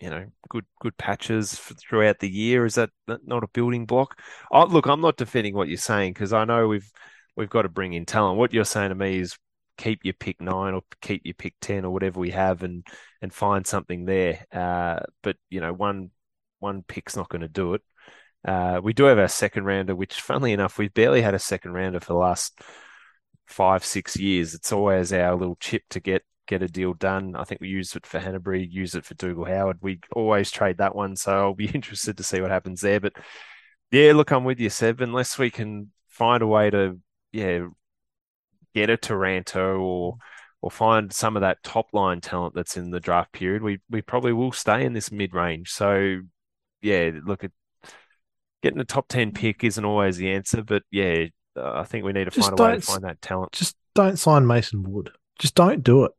you 0.00 0.10
know, 0.10 0.26
good 0.48 0.64
good 0.80 0.96
patches 0.98 1.54
throughout 1.54 2.18
the 2.18 2.28
year. 2.28 2.66
Is 2.66 2.74
that 2.74 2.90
not 3.06 3.44
a 3.44 3.48
building 3.48 3.86
block? 3.86 4.18
Oh, 4.50 4.64
look, 4.64 4.86
I'm 4.86 5.00
not 5.00 5.16
defending 5.16 5.54
what 5.54 5.68
you're 5.68 5.78
saying 5.78 6.14
because 6.14 6.32
I 6.32 6.44
know 6.44 6.68
we've 6.68 6.90
we've 7.36 7.50
got 7.50 7.62
to 7.62 7.68
bring 7.68 7.92
in 7.92 8.04
talent. 8.04 8.38
What 8.38 8.52
you're 8.52 8.64
saying 8.64 8.90
to 8.90 8.94
me 8.94 9.18
is 9.18 9.38
keep 9.76 10.04
your 10.04 10.14
pick 10.14 10.40
nine 10.40 10.74
or 10.74 10.82
keep 11.00 11.22
your 11.24 11.34
pick 11.34 11.54
ten 11.60 11.84
or 11.84 11.90
whatever 11.90 12.20
we 12.20 12.30
have 12.30 12.62
and 12.62 12.86
and 13.22 13.32
find 13.32 13.66
something 13.66 14.04
there. 14.04 14.44
Uh, 14.52 15.00
but 15.22 15.36
you 15.50 15.60
know, 15.60 15.72
one 15.72 16.10
one 16.58 16.82
pick's 16.82 17.16
not 17.16 17.28
going 17.28 17.42
to 17.42 17.48
do 17.48 17.74
it. 17.74 17.82
Uh, 18.46 18.80
we 18.82 18.92
do 18.92 19.04
have 19.04 19.18
our 19.18 19.28
second 19.28 19.64
rounder, 19.64 19.94
which, 19.94 20.20
funnily 20.20 20.52
enough, 20.52 20.78
we've 20.78 20.94
barely 20.94 21.20
had 21.20 21.34
a 21.34 21.38
second 21.38 21.72
rounder 21.72 21.98
for 21.98 22.12
the 22.12 22.18
last 22.18 22.60
five, 23.46 23.84
six 23.84 24.16
years. 24.16 24.54
It's 24.54 24.72
always 24.72 25.12
our 25.12 25.34
little 25.34 25.56
chip 25.60 25.82
to 25.90 26.00
get 26.00 26.22
get 26.46 26.62
a 26.62 26.68
deal 26.68 26.94
done. 26.94 27.34
I 27.34 27.42
think 27.42 27.60
we 27.60 27.68
use 27.68 27.96
it 27.96 28.06
for 28.06 28.20
Hannebery, 28.20 28.70
use 28.70 28.94
it 28.94 29.04
for 29.04 29.14
Dougal 29.14 29.44
Howard. 29.44 29.78
We 29.80 30.00
always 30.12 30.50
trade 30.52 30.78
that 30.78 30.94
one, 30.94 31.16
so 31.16 31.32
I'll 31.32 31.54
be 31.54 31.66
interested 31.74 32.16
to 32.18 32.22
see 32.22 32.40
what 32.40 32.52
happens 32.52 32.80
there. 32.80 33.00
But 33.00 33.14
yeah, 33.90 34.12
look, 34.12 34.30
I'm 34.30 34.44
with 34.44 34.60
you, 34.60 34.70
Seb. 34.70 35.00
Unless 35.00 35.38
we 35.38 35.50
can 35.50 35.90
find 36.08 36.42
a 36.42 36.46
way 36.46 36.70
to, 36.70 37.00
yeah, 37.32 37.66
get 38.76 38.90
a 38.90 38.96
Taranto 38.96 39.78
or 39.78 40.18
or 40.60 40.70
find 40.70 41.12
some 41.12 41.36
of 41.36 41.40
that 41.40 41.62
top 41.62 41.88
line 41.92 42.20
talent 42.20 42.54
that's 42.54 42.76
in 42.76 42.90
the 42.90 43.00
draft 43.00 43.32
period, 43.32 43.62
we 43.62 43.80
we 43.90 44.02
probably 44.02 44.32
will 44.32 44.52
stay 44.52 44.84
in 44.84 44.92
this 44.92 45.10
mid 45.10 45.34
range. 45.34 45.70
So 45.70 46.20
yeah, 46.82 47.10
look 47.24 47.42
at 47.42 47.52
getting 48.62 48.80
a 48.80 48.84
top 48.84 49.08
ten 49.08 49.32
pick 49.32 49.64
isn't 49.64 49.84
always 49.84 50.18
the 50.18 50.30
answer, 50.30 50.62
but 50.62 50.82
yeah, 50.90 51.26
uh, 51.56 51.72
I 51.72 51.84
think 51.84 52.04
we 52.04 52.12
need 52.12 52.24
to 52.24 52.30
just 52.30 52.48
find 52.48 52.60
a 52.60 52.62
way 52.62 52.74
to 52.74 52.80
find 52.80 53.04
that 53.04 53.22
talent. 53.22 53.52
Just 53.52 53.76
don't 53.94 54.18
sign 54.18 54.46
Mason 54.46 54.82
Wood. 54.82 55.10
Just 55.38 55.54
don't 55.54 55.82
do 55.82 56.04
it. 56.04 56.12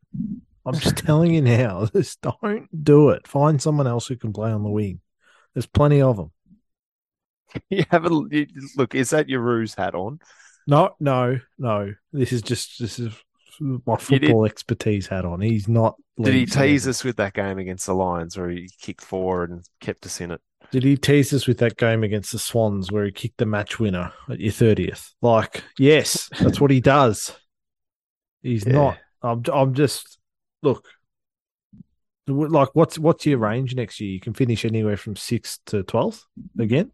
I'm 0.65 0.75
just 0.75 0.97
telling 1.05 1.33
you 1.33 1.41
now. 1.41 1.85
Just 1.93 2.21
don't 2.21 2.67
do 2.83 3.09
it. 3.09 3.25
Find 3.27 3.61
someone 3.61 3.87
else 3.87 4.07
who 4.07 4.17
can 4.17 4.33
play 4.33 4.51
on 4.51 4.63
the 4.63 4.69
wing. 4.69 4.99
There's 5.53 5.65
plenty 5.65 6.01
of 6.01 6.17
them. 6.17 6.31
You 7.69 7.85
have 7.89 8.03
a 8.03 8.09
look. 8.09 8.93
Is 8.93 9.11
that 9.11 9.29
your 9.29 9.39
ruse 9.39 9.73
hat 9.73 9.95
on? 9.95 10.19
No, 10.67 10.95
no, 10.99 11.39
no. 11.57 11.93
This 12.11 12.33
is 12.33 12.41
just 12.41 12.79
this 12.79 12.99
is 12.99 13.13
my 13.59 13.95
football 13.95 14.45
expertise 14.45 15.07
hat 15.07 15.25
on. 15.25 15.39
He's 15.41 15.67
not. 15.67 15.95
Did 16.21 16.33
he 16.33 16.45
tease 16.45 16.87
us 16.87 17.03
with 17.03 17.15
that 17.17 17.33
game 17.33 17.57
against 17.57 17.85
the 17.85 17.93
Lions, 17.93 18.37
where 18.37 18.49
he 18.49 18.69
kicked 18.81 19.01
four 19.01 19.45
and 19.45 19.63
kept 19.79 20.05
us 20.05 20.19
in 20.19 20.31
it? 20.31 20.41
Did 20.71 20.83
he 20.83 20.97
tease 20.97 21.33
us 21.33 21.47
with 21.47 21.59
that 21.59 21.77
game 21.77 22.03
against 22.03 22.33
the 22.33 22.39
Swans, 22.39 22.91
where 22.91 23.05
he 23.05 23.11
kicked 23.11 23.37
the 23.37 23.45
match 23.45 23.79
winner 23.79 24.11
at 24.29 24.39
your 24.39 24.51
thirtieth? 24.51 25.13
Like, 25.21 25.63
yes, 25.79 26.29
that's 26.39 26.59
what 26.59 26.71
he 26.71 26.81
does. 26.81 27.33
He's 28.41 28.65
yeah. 28.65 28.73
not. 28.73 28.97
I'm. 29.21 29.43
I'm 29.51 29.73
just. 29.73 30.19
Look. 30.61 30.85
Like, 32.27 32.69
what's 32.73 32.99
what's 32.99 33.25
your 33.25 33.37
range 33.37 33.73
next 33.73 34.01
year? 34.01 34.11
You 34.11 34.19
can 34.19 34.33
finish 34.33 34.65
anywhere 34.65 34.97
from 34.97 35.15
sixth 35.15 35.59
to 35.67 35.83
twelfth 35.83 36.25
again. 36.59 36.91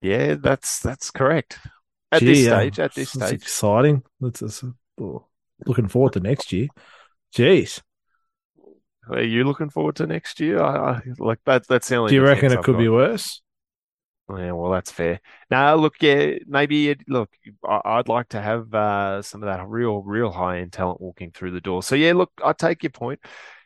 Yeah, 0.00 0.34
that's 0.34 0.80
that's 0.80 1.10
correct. 1.10 1.58
At 2.14 2.20
Gee, 2.20 2.26
this 2.26 2.44
stage, 2.44 2.78
at 2.78 2.94
this 2.94 3.10
stage, 3.10 3.32
exciting. 3.32 4.02
Oh, 5.00 5.26
looking 5.66 5.88
forward 5.88 6.12
to 6.14 6.20
next 6.20 6.52
year. 6.52 6.68
Jeez. 7.34 7.80
Are 9.10 9.22
you 9.22 9.44
looking 9.44 9.68
forward 9.68 9.96
to 9.96 10.06
next 10.06 10.40
year? 10.40 10.62
I, 10.62 10.92
I 10.92 11.02
like 11.18 11.40
that. 11.44 11.66
That's 11.68 11.88
the 11.88 11.96
only. 11.96 12.10
Do 12.10 12.16
you 12.16 12.22
reckon 12.22 12.52
it 12.52 12.58
I've 12.58 12.64
could 12.64 12.74
got. 12.74 12.78
be 12.78 12.88
worse? 12.88 13.42
Yeah, 14.30 14.52
well, 14.52 14.72
that's 14.72 14.90
fair. 14.90 15.20
Now, 15.50 15.74
look, 15.74 15.96
yeah, 16.00 16.36
maybe 16.46 16.88
it, 16.88 17.00
look, 17.08 17.30
I, 17.62 17.98
would 17.98 18.08
like 18.08 18.30
to 18.30 18.40
have 18.40 18.72
uh, 18.72 19.20
some 19.20 19.42
of 19.42 19.48
that 19.48 19.66
real, 19.68 20.02
real 20.02 20.30
high 20.30 20.60
end 20.60 20.72
talent 20.72 21.00
walking 21.00 21.30
through 21.30 21.50
the 21.50 21.60
door. 21.60 21.82
So, 21.82 21.94
yeah, 21.94 22.14
look, 22.14 22.32
I 22.42 22.54
take 22.54 22.82
your 22.82 22.90
point. 22.90 23.20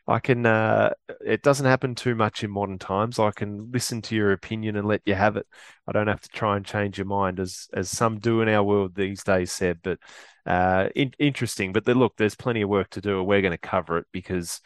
I 0.09 0.19
can. 0.19 0.45
Uh, 0.45 0.89
it 1.23 1.43
doesn't 1.43 1.67
happen 1.67 1.93
too 1.93 2.15
much 2.15 2.43
in 2.43 2.49
modern 2.49 2.79
times. 2.79 3.19
I 3.19 3.29
can 3.29 3.71
listen 3.71 4.01
to 4.03 4.15
your 4.15 4.31
opinion 4.31 4.75
and 4.75 4.87
let 4.87 5.01
you 5.05 5.13
have 5.13 5.37
it. 5.37 5.45
I 5.87 5.91
don't 5.91 6.07
have 6.07 6.21
to 6.21 6.29
try 6.29 6.57
and 6.57 6.65
change 6.65 6.97
your 6.97 7.05
mind, 7.05 7.39
as 7.39 7.67
as 7.73 7.89
some 7.89 8.17
do 8.17 8.41
in 8.41 8.49
our 8.49 8.63
world 8.63 8.95
these 8.95 9.23
days. 9.23 9.51
Said, 9.51 9.79
but 9.83 9.99
uh, 10.47 10.89
in, 10.95 11.11
interesting. 11.19 11.73
But 11.73 11.87
look, 11.87 12.15
there's 12.17 12.35
plenty 12.35 12.63
of 12.63 12.69
work 12.69 12.89
to 12.91 13.01
do. 13.01 13.19
and 13.19 13.27
We're 13.27 13.41
going 13.41 13.51
to 13.51 13.57
cover 13.59 13.99
it 13.99 14.07
because 14.11 14.61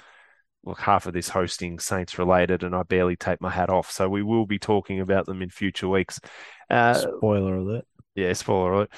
look, 0.64 0.80
half 0.80 1.08
of 1.08 1.14
this 1.14 1.28
hosting 1.28 1.78
Saints 1.78 2.18
related, 2.18 2.64
and 2.64 2.74
I 2.74 2.84
barely 2.84 3.18
take 3.18 3.42
my 3.42 3.50
hat 3.50 3.70
off. 3.70 3.92
So 3.92 4.08
we 4.08 4.24
will 4.24 4.46
be 4.46 4.60
talking 4.60 5.02
about 5.02 5.26
them 5.26 5.42
in 5.42 5.50
future 5.50 5.90
weeks. 5.90 6.22
Uh, 6.70 6.94
spoiler 6.94 7.58
alert. 7.58 7.86
Yeah, 8.16 8.32
spoiler 8.32 8.74
alert. 8.74 8.92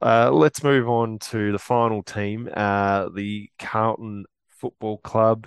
Uh, 0.00 0.30
let's 0.30 0.62
move 0.62 0.88
on 0.88 1.18
to 1.18 1.52
the 1.52 1.58
final 1.58 2.02
team, 2.02 2.48
uh, 2.50 3.10
the 3.14 3.50
Carlton 3.58 4.24
Football 4.48 4.96
Club. 4.98 5.46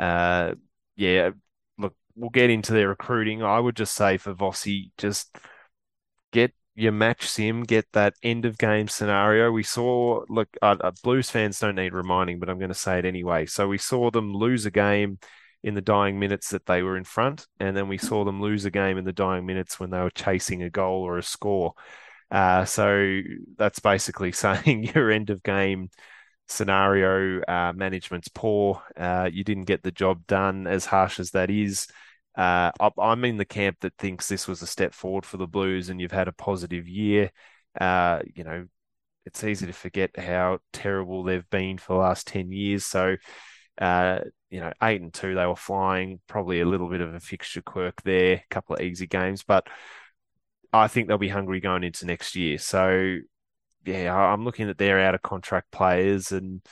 Uh, 0.00 0.54
yeah, 0.96 1.30
look, 1.78 1.94
we'll 2.16 2.30
get 2.30 2.50
into 2.50 2.72
their 2.72 2.88
recruiting. 2.88 3.42
I 3.42 3.60
would 3.60 3.76
just 3.76 3.94
say 3.94 4.16
for 4.18 4.34
Vossi, 4.34 4.90
just 4.98 5.36
get 6.32 6.52
your 6.74 6.92
match 6.92 7.28
sim, 7.28 7.62
get 7.62 7.86
that 7.92 8.14
end 8.22 8.44
of 8.44 8.58
game 8.58 8.88
scenario. 8.88 9.50
We 9.50 9.62
saw, 9.62 10.24
look, 10.28 10.48
uh, 10.62 10.76
uh, 10.80 10.92
Blues 11.02 11.30
fans 11.30 11.58
don't 11.58 11.74
need 11.74 11.92
reminding, 11.92 12.38
but 12.38 12.48
I'm 12.48 12.58
going 12.58 12.68
to 12.70 12.74
say 12.74 12.98
it 12.98 13.04
anyway. 13.04 13.46
So 13.46 13.68
we 13.68 13.78
saw 13.78 14.10
them 14.10 14.34
lose 14.34 14.66
a 14.66 14.70
game 14.70 15.18
in 15.62 15.74
the 15.74 15.82
dying 15.82 16.18
minutes 16.18 16.50
that 16.50 16.64
they 16.66 16.82
were 16.82 16.96
in 16.96 17.04
front, 17.04 17.46
and 17.58 17.76
then 17.76 17.88
we 17.88 17.98
saw 17.98 18.24
them 18.24 18.40
lose 18.40 18.64
a 18.64 18.70
game 18.70 18.96
in 18.96 19.04
the 19.04 19.12
dying 19.12 19.44
minutes 19.44 19.78
when 19.78 19.90
they 19.90 19.98
were 19.98 20.10
chasing 20.10 20.62
a 20.62 20.70
goal 20.70 21.02
or 21.02 21.18
a 21.18 21.22
score. 21.22 21.74
Uh, 22.30 22.64
so 22.64 23.20
that's 23.56 23.80
basically 23.80 24.32
saying 24.32 24.84
your 24.94 25.10
end 25.10 25.30
of 25.30 25.42
game 25.42 25.90
scenario 26.50 27.40
uh, 27.42 27.72
management's 27.74 28.28
poor. 28.28 28.82
Uh, 28.96 29.30
you 29.32 29.44
didn't 29.44 29.64
get 29.64 29.82
the 29.82 29.92
job 29.92 30.26
done, 30.26 30.66
as 30.66 30.84
harsh 30.84 31.20
as 31.20 31.30
that 31.30 31.50
is. 31.50 31.86
Uh, 32.36 32.70
I'm 32.98 33.24
in 33.24 33.36
the 33.36 33.44
camp 33.44 33.78
that 33.80 33.96
thinks 33.98 34.28
this 34.28 34.46
was 34.46 34.62
a 34.62 34.66
step 34.66 34.94
forward 34.94 35.24
for 35.24 35.36
the 35.36 35.46
Blues, 35.46 35.88
and 35.88 36.00
you've 36.00 36.12
had 36.12 36.28
a 36.28 36.32
positive 36.32 36.88
year. 36.88 37.30
Uh, 37.80 38.20
you 38.34 38.44
know, 38.44 38.66
it's 39.26 39.44
easy 39.44 39.66
to 39.66 39.72
forget 39.72 40.18
how 40.18 40.58
terrible 40.72 41.22
they've 41.22 41.48
been 41.50 41.78
for 41.78 41.94
the 41.94 42.00
last 42.00 42.26
ten 42.26 42.50
years. 42.50 42.84
So, 42.84 43.16
uh, 43.80 44.20
you 44.50 44.60
know, 44.60 44.72
eight 44.82 45.00
and 45.00 45.12
two, 45.12 45.34
they 45.34 45.46
were 45.46 45.56
flying. 45.56 46.20
Probably 46.26 46.60
a 46.60 46.66
little 46.66 46.88
bit 46.88 47.00
of 47.00 47.14
a 47.14 47.20
fixture 47.20 47.62
quirk 47.62 48.02
there, 48.02 48.34
a 48.34 48.44
couple 48.50 48.76
of 48.76 48.82
easy 48.82 49.06
games, 49.06 49.42
but 49.42 49.66
I 50.72 50.88
think 50.88 51.08
they'll 51.08 51.18
be 51.18 51.28
hungry 51.28 51.60
going 51.60 51.84
into 51.84 52.06
next 52.06 52.36
year. 52.36 52.58
So, 52.58 53.18
yeah, 53.84 54.14
I'm 54.14 54.44
looking 54.44 54.68
at 54.68 54.78
their 54.78 55.00
out 55.00 55.14
of 55.14 55.22
contract 55.22 55.70
players 55.70 56.32
and. 56.32 56.62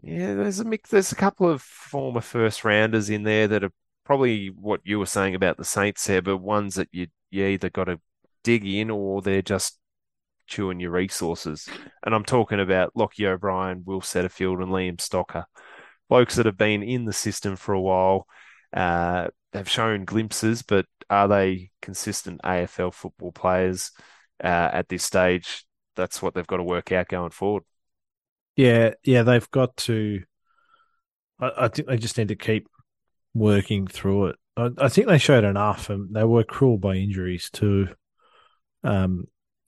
Yeah, 0.00 0.34
there's 0.34 0.60
a 0.60 0.64
mix. 0.64 0.90
There's 0.90 1.10
a 1.10 1.16
couple 1.16 1.48
of 1.50 1.60
former 1.60 2.20
first 2.20 2.64
rounders 2.64 3.10
in 3.10 3.24
there 3.24 3.48
that 3.48 3.64
are 3.64 3.72
probably 4.04 4.46
what 4.46 4.80
you 4.84 4.98
were 4.98 5.06
saying 5.06 5.34
about 5.34 5.56
the 5.56 5.64
Saints 5.64 6.06
there, 6.06 6.22
but 6.22 6.36
ones 6.38 6.76
that 6.76 6.88
you 6.92 7.08
you 7.30 7.44
either 7.44 7.68
got 7.68 7.84
to 7.84 8.00
dig 8.44 8.64
in 8.64 8.90
or 8.90 9.20
they're 9.20 9.42
just 9.42 9.78
chewing 10.46 10.80
your 10.80 10.90
resources. 10.90 11.68
And 12.02 12.14
I'm 12.14 12.24
talking 12.24 12.60
about 12.60 12.94
Lochie 12.94 13.26
O'Brien, 13.26 13.82
Will 13.84 14.00
Setterfield, 14.00 14.62
and 14.62 14.72
Liam 14.72 14.96
Stocker, 14.96 15.44
blokes 16.08 16.36
that 16.36 16.46
have 16.46 16.56
been 16.56 16.82
in 16.82 17.04
the 17.04 17.12
system 17.12 17.56
for 17.56 17.74
a 17.74 17.80
while. 17.80 18.26
Uh, 18.72 19.28
have 19.52 19.68
shown 19.68 20.04
glimpses, 20.04 20.62
but 20.62 20.86
are 21.08 21.28
they 21.28 21.70
consistent 21.80 22.40
AFL 22.42 22.92
football 22.92 23.32
players 23.32 23.92
uh, 24.42 24.70
at 24.72 24.88
this 24.88 25.04
stage? 25.04 25.64
That's 25.98 26.22
what 26.22 26.32
they've 26.32 26.46
got 26.46 26.58
to 26.58 26.62
work 26.62 26.92
out 26.92 27.08
going 27.08 27.32
forward. 27.32 27.64
Yeah, 28.54 28.94
yeah, 29.02 29.24
they've 29.24 29.50
got 29.50 29.76
to. 29.78 30.22
I, 31.40 31.50
I 31.58 31.68
think 31.68 31.88
they 31.88 31.98
just 31.98 32.16
need 32.16 32.28
to 32.28 32.36
keep 32.36 32.68
working 33.34 33.88
through 33.88 34.26
it. 34.26 34.36
I, 34.56 34.70
I 34.78 34.88
think 34.88 35.08
they 35.08 35.18
showed 35.18 35.42
enough, 35.42 35.90
and 35.90 36.14
they 36.14 36.22
were 36.22 36.44
cruel 36.44 36.78
by 36.78 36.94
injuries 36.94 37.50
too. 37.50 37.88
Um, 38.84 39.24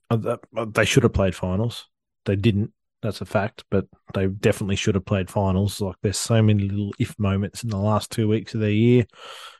uh, 0.09 0.37
uh, 0.55 0.65
they 0.73 0.85
should 0.85 1.03
have 1.03 1.13
played 1.13 1.35
finals. 1.35 1.89
They 2.25 2.37
didn't. 2.37 2.71
That's 3.01 3.19
a 3.19 3.25
fact, 3.25 3.65
but 3.69 3.87
they 4.13 4.27
definitely 4.27 4.77
should 4.77 4.95
have 4.95 5.05
played 5.05 5.29
finals. 5.29 5.81
Like 5.81 5.95
there's 6.01 6.17
so 6.17 6.41
many 6.41 6.63
little 6.69 6.93
if 6.97 7.19
moments 7.19 7.63
in 7.63 7.69
the 7.69 7.77
last 7.77 8.09
two 8.09 8.29
weeks 8.29 8.53
of 8.53 8.61
their 8.61 8.69
year, 8.71 9.05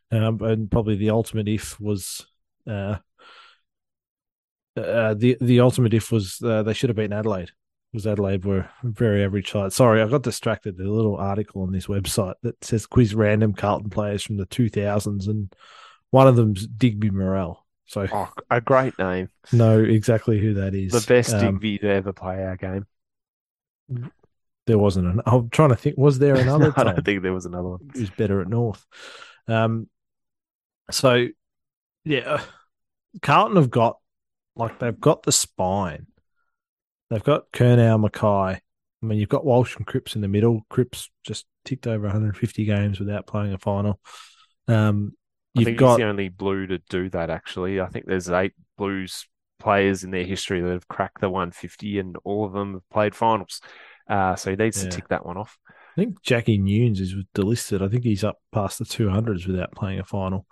um, 0.10 0.42
and 0.42 0.72
probably 0.72 0.96
the 0.96 1.10
ultimate 1.10 1.50
if 1.50 1.78
was 1.82 2.26
uh, 2.66 2.98
uh, 4.78 5.14
the 5.14 5.38
the 5.42 5.60
ultimate 5.60 5.94
if 5.94 6.12
was 6.12 6.42
uh, 6.44 6.64
they 6.64 6.74
should 6.74 6.90
have 6.90 6.98
beaten 6.98 7.14
Adelaide 7.14 7.52
was 7.94 8.08
Adelaide 8.08 8.46
were 8.46 8.70
very 8.84 9.24
average 9.24 9.52
side. 9.52 9.74
Sorry, 9.74 10.02
I 10.02 10.08
got 10.08 10.24
distracted. 10.24 10.78
There's 10.78 10.90
a 10.90 10.94
little 10.94 11.18
article 11.18 11.64
on 11.64 11.72
this 11.72 11.88
website 11.88 12.36
that 12.42 12.64
says 12.64 12.86
quiz 12.86 13.14
random 13.14 13.54
Carlton 13.54 13.90
players 13.90 14.24
from 14.24 14.38
the 14.38 14.46
2000s, 14.46 15.28
and 15.28 15.54
one 16.10 16.28
of 16.28 16.36
them's 16.36 16.66
Digby 16.68 17.10
Morrell. 17.10 17.66
So 17.86 18.08
oh, 18.12 18.32
a 18.50 18.62
great 18.62 18.98
name. 18.98 19.30
Know 19.52 19.80
exactly 19.80 20.40
who 20.40 20.54
that 20.56 20.74
is. 20.74 20.94
The 20.94 21.14
best 21.14 21.34
um, 21.34 21.42
Digby 21.42 21.80
to 21.80 21.90
ever 21.90 22.14
play 22.14 22.44
our 22.44 22.56
game. 22.56 22.86
There 24.68 24.78
wasn't 24.78 25.08
an. 25.08 25.22
I'm 25.26 25.50
trying 25.50 25.70
to 25.70 25.76
think. 25.76 25.98
Was 25.98 26.18
there 26.18 26.36
another? 26.38 26.68
no, 26.68 26.74
I 26.78 26.84
don't 26.86 27.04
think 27.04 27.24
there 27.24 27.34
was 27.34 27.46
another 27.46 27.70
one. 27.70 27.90
Who's 27.94 28.10
better 28.10 28.42
at 28.42 28.48
North? 28.48 28.86
Um. 29.48 29.90
So, 30.92 31.28
yeah, 32.06 32.42
Carlton 33.22 33.58
have 33.58 33.70
got 33.70 33.98
like 34.56 34.80
they've 34.80 35.00
got 35.00 35.24
the 35.24 35.32
spine 35.32 36.08
They've 37.10 37.22
got 37.24 37.52
Curnow, 37.52 38.10
McKay, 38.10 38.56
I 38.56 39.06
mean, 39.06 39.20
you've 39.20 39.28
got 39.28 39.44
Walsh 39.46 39.76
and 39.76 39.86
Cripps 39.86 40.16
in 40.16 40.22
the 40.22 40.30
middle. 40.30 40.62
Cripps 40.70 41.10
just 41.26 41.46
ticked 41.66 41.86
over 41.86 42.04
150 42.04 42.64
games 42.64 43.00
without 43.00 43.28
playing 43.28 43.52
a 43.54 43.58
final. 43.58 44.00
Um, 44.70 45.14
I 45.58 45.60
you've 45.60 45.66
think 45.66 45.78
got 45.80 45.90
he's 45.90 45.98
the 45.98 46.10
only 46.10 46.30
blue 46.30 46.68
to 46.68 46.78
do 46.90 47.10
that. 47.10 47.30
Actually, 47.30 47.82
I 47.82 47.88
think 47.88 48.06
there's 48.06 48.30
eight 48.30 48.54
Blues 48.78 49.28
players 49.60 50.06
in 50.06 50.12
their 50.12 50.24
history 50.24 50.62
that 50.62 50.72
have 50.72 50.88
cracked 50.88 51.20
the 51.20 51.30
150, 51.30 52.00
and 52.00 52.16
all 52.24 52.46
of 52.46 52.54
them 52.54 52.74
have 52.74 52.90
played 52.90 53.14
finals. 53.14 53.60
Uh, 54.10 54.38
so 54.38 54.52
he 54.52 54.56
needs 54.56 54.82
Yeah. 54.82 54.90
to 54.90 54.96
tick 54.96 55.08
that 55.10 55.26
one 55.26 55.36
off. 55.36 55.58
I 55.70 55.96
think 55.96 56.22
Jackie 56.22 56.60
Newnes 56.60 57.02
is 57.02 57.14
delisted. 57.36 57.82
I 57.82 57.90
think 57.90 58.06
he's 58.06 58.24
up 58.24 58.38
past 58.54 58.80
the 58.80 58.86
200s 58.86 59.46
without 59.48 59.74
playing 59.74 60.00
a 60.00 60.06
final. 60.06 60.46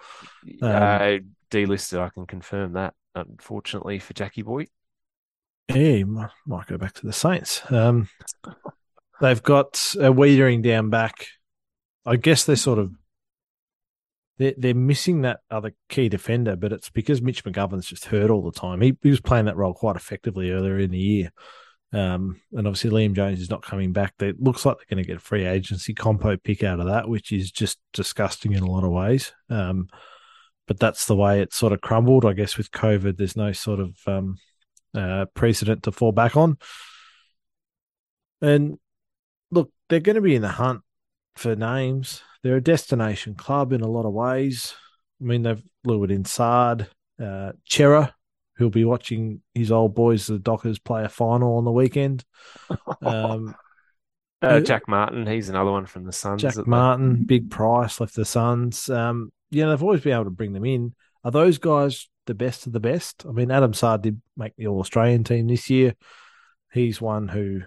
Um, 0.62 0.70
uh, 0.70 1.18
delisted, 1.50 2.00
I 2.00 2.10
can 2.10 2.26
confirm 2.26 2.74
that. 2.74 2.94
Unfortunately 3.16 4.00
for 4.00 4.14
Jackie 4.14 4.44
Boy, 4.44 4.68
Yeah, 5.70 5.76
he 5.76 6.04
might, 6.04 6.30
go 6.68 6.78
back 6.78 6.94
to 6.94 7.06
the 7.06 7.14
Saints. 7.14 7.62
Um, 7.72 8.08
they've 9.20 9.42
got 9.42 9.74
a 9.96 10.12
Weitering 10.14 10.62
down 10.62 10.90
back. 10.90 11.28
I 12.06 12.16
guess 12.16 12.46
they're 12.46 12.56
sort 12.56 12.80
of 12.80 12.92
they're, 14.38 14.54
they're 14.58 14.74
missing 14.74 15.22
that 15.22 15.42
other 15.52 15.74
key 15.90 16.08
defender, 16.10 16.56
but 16.56 16.72
it's 16.72 16.90
because 16.90 17.22
Mitch 17.22 17.44
McGovern's 17.44 17.86
just 17.86 18.06
hurt 18.06 18.32
all 18.32 18.42
the 18.42 18.58
time. 18.58 18.82
He, 18.82 18.98
he 19.04 19.10
was 19.10 19.20
playing 19.20 19.46
that 19.46 19.58
role 19.58 19.74
quite 19.74 19.98
effectively 19.98 20.52
earlier 20.52 20.80
in 20.80 20.92
the 20.92 20.98
year. 20.98 21.32
Um, 21.92 22.40
and 22.54 22.68
obviously 22.68 22.92
Liam 22.92 23.14
Jones 23.14 23.42
is 23.42 23.50
not 23.50 23.64
coming 23.64 23.92
back. 23.92 24.14
They, 24.18 24.30
it 24.30 24.42
looks 24.42 24.66
like 24.66 24.78
they're 24.78 24.96
going 24.96 25.04
to 25.04 25.08
get 25.08 25.18
a 25.18 25.22
free 25.22 25.46
agency 25.46 25.94
compo 25.94 26.38
pick 26.38 26.64
out 26.64 26.80
of 26.80 26.88
that, 26.88 27.10
which 27.10 27.32
is 27.32 27.52
just 27.52 27.80
disgusting 27.94 28.54
in 28.54 28.64
a 28.64 28.72
lot 28.72 28.84
of 28.84 28.92
ways. 28.92 29.34
Um, 29.50 29.90
but 30.70 30.80
that's 30.80 31.08
the 31.08 31.16
way 31.16 31.42
it 31.42 31.52
sort 31.52 31.74
of 31.74 31.82
crumbled. 31.82 32.26
I 32.26 32.34
guess 32.34 32.56
with 32.56 32.70
COVID, 32.70 33.18
there's 33.18 33.36
no 33.36 33.52
sort 33.54 33.80
of 33.80 33.98
um, 34.06 34.38
uh, 34.94 35.26
precedent 35.34 35.82
to 35.84 35.92
fall 35.92 36.12
back 36.12 36.38
on. 36.38 36.60
And 38.40 38.78
look, 39.50 39.72
they're 39.90 40.00
going 40.00 40.16
to 40.16 40.22
be 40.22 40.36
in 40.36 40.44
the 40.44 40.48
hunt 40.48 40.82
for 41.36 41.56
names. 41.56 42.22
They're 42.44 42.58
a 42.58 42.62
destination 42.62 43.34
club 43.34 43.74
in 43.74 43.82
a 43.82 43.88
lot 43.88 44.06
of 44.06 44.14
ways. 44.14 44.76
I 45.20 45.26
mean, 45.26 45.42
they've 45.42 45.64
lured 45.86 46.12
in 46.12 46.24
Saad, 46.24 46.88
uh, 47.20 47.54
Cerra, 47.68 48.14
who'll 48.58 48.70
be 48.70 48.86
watching 48.86 49.42
his 49.56 49.72
old 49.72 49.96
boys, 49.96 50.28
the 50.28 50.38
Dockers, 50.38 50.78
play 50.78 51.04
a 51.04 51.10
final 51.10 51.58
on 51.58 51.66
the 51.66 51.72
weekend. 51.72 52.24
Um, 53.02 53.56
uh, 54.44 54.60
Jack 54.60 54.88
Martin, 54.88 55.26
he's 55.26 55.50
another 55.50 55.72
one 55.72 55.88
from 55.88 56.04
the 56.04 56.14
Suns. 56.14 56.44
Jack 56.44 56.68
Martin, 56.68 57.24
big 57.24 57.50
price, 57.50 58.00
left 58.00 58.14
the 58.14 58.24
Suns. 58.24 58.88
Um, 58.88 59.32
yeah, 59.52 59.68
they've 59.68 59.84
always 59.84 60.02
been 60.02 60.14
able 60.14 60.26
to 60.26 60.30
bring 60.30 60.54
them 60.54 60.66
in. 60.66 60.96
Are 61.24 61.32
those 61.32 61.58
guys 61.58 62.08
the 62.26 62.34
best 62.34 62.68
of 62.68 62.74
the 62.74 62.80
best? 62.80 63.26
I 63.28 63.32
mean, 63.32 63.52
Adam 63.52 63.74
Saad 63.74 64.04
did 64.04 64.22
make 64.38 64.56
the 64.56 64.68
All 64.68 64.80
Australian 64.80 65.24
team 65.24 65.48
this 65.48 65.70
year. 65.70 65.96
He's 66.72 67.02
one 67.02 67.28
who 67.28 67.62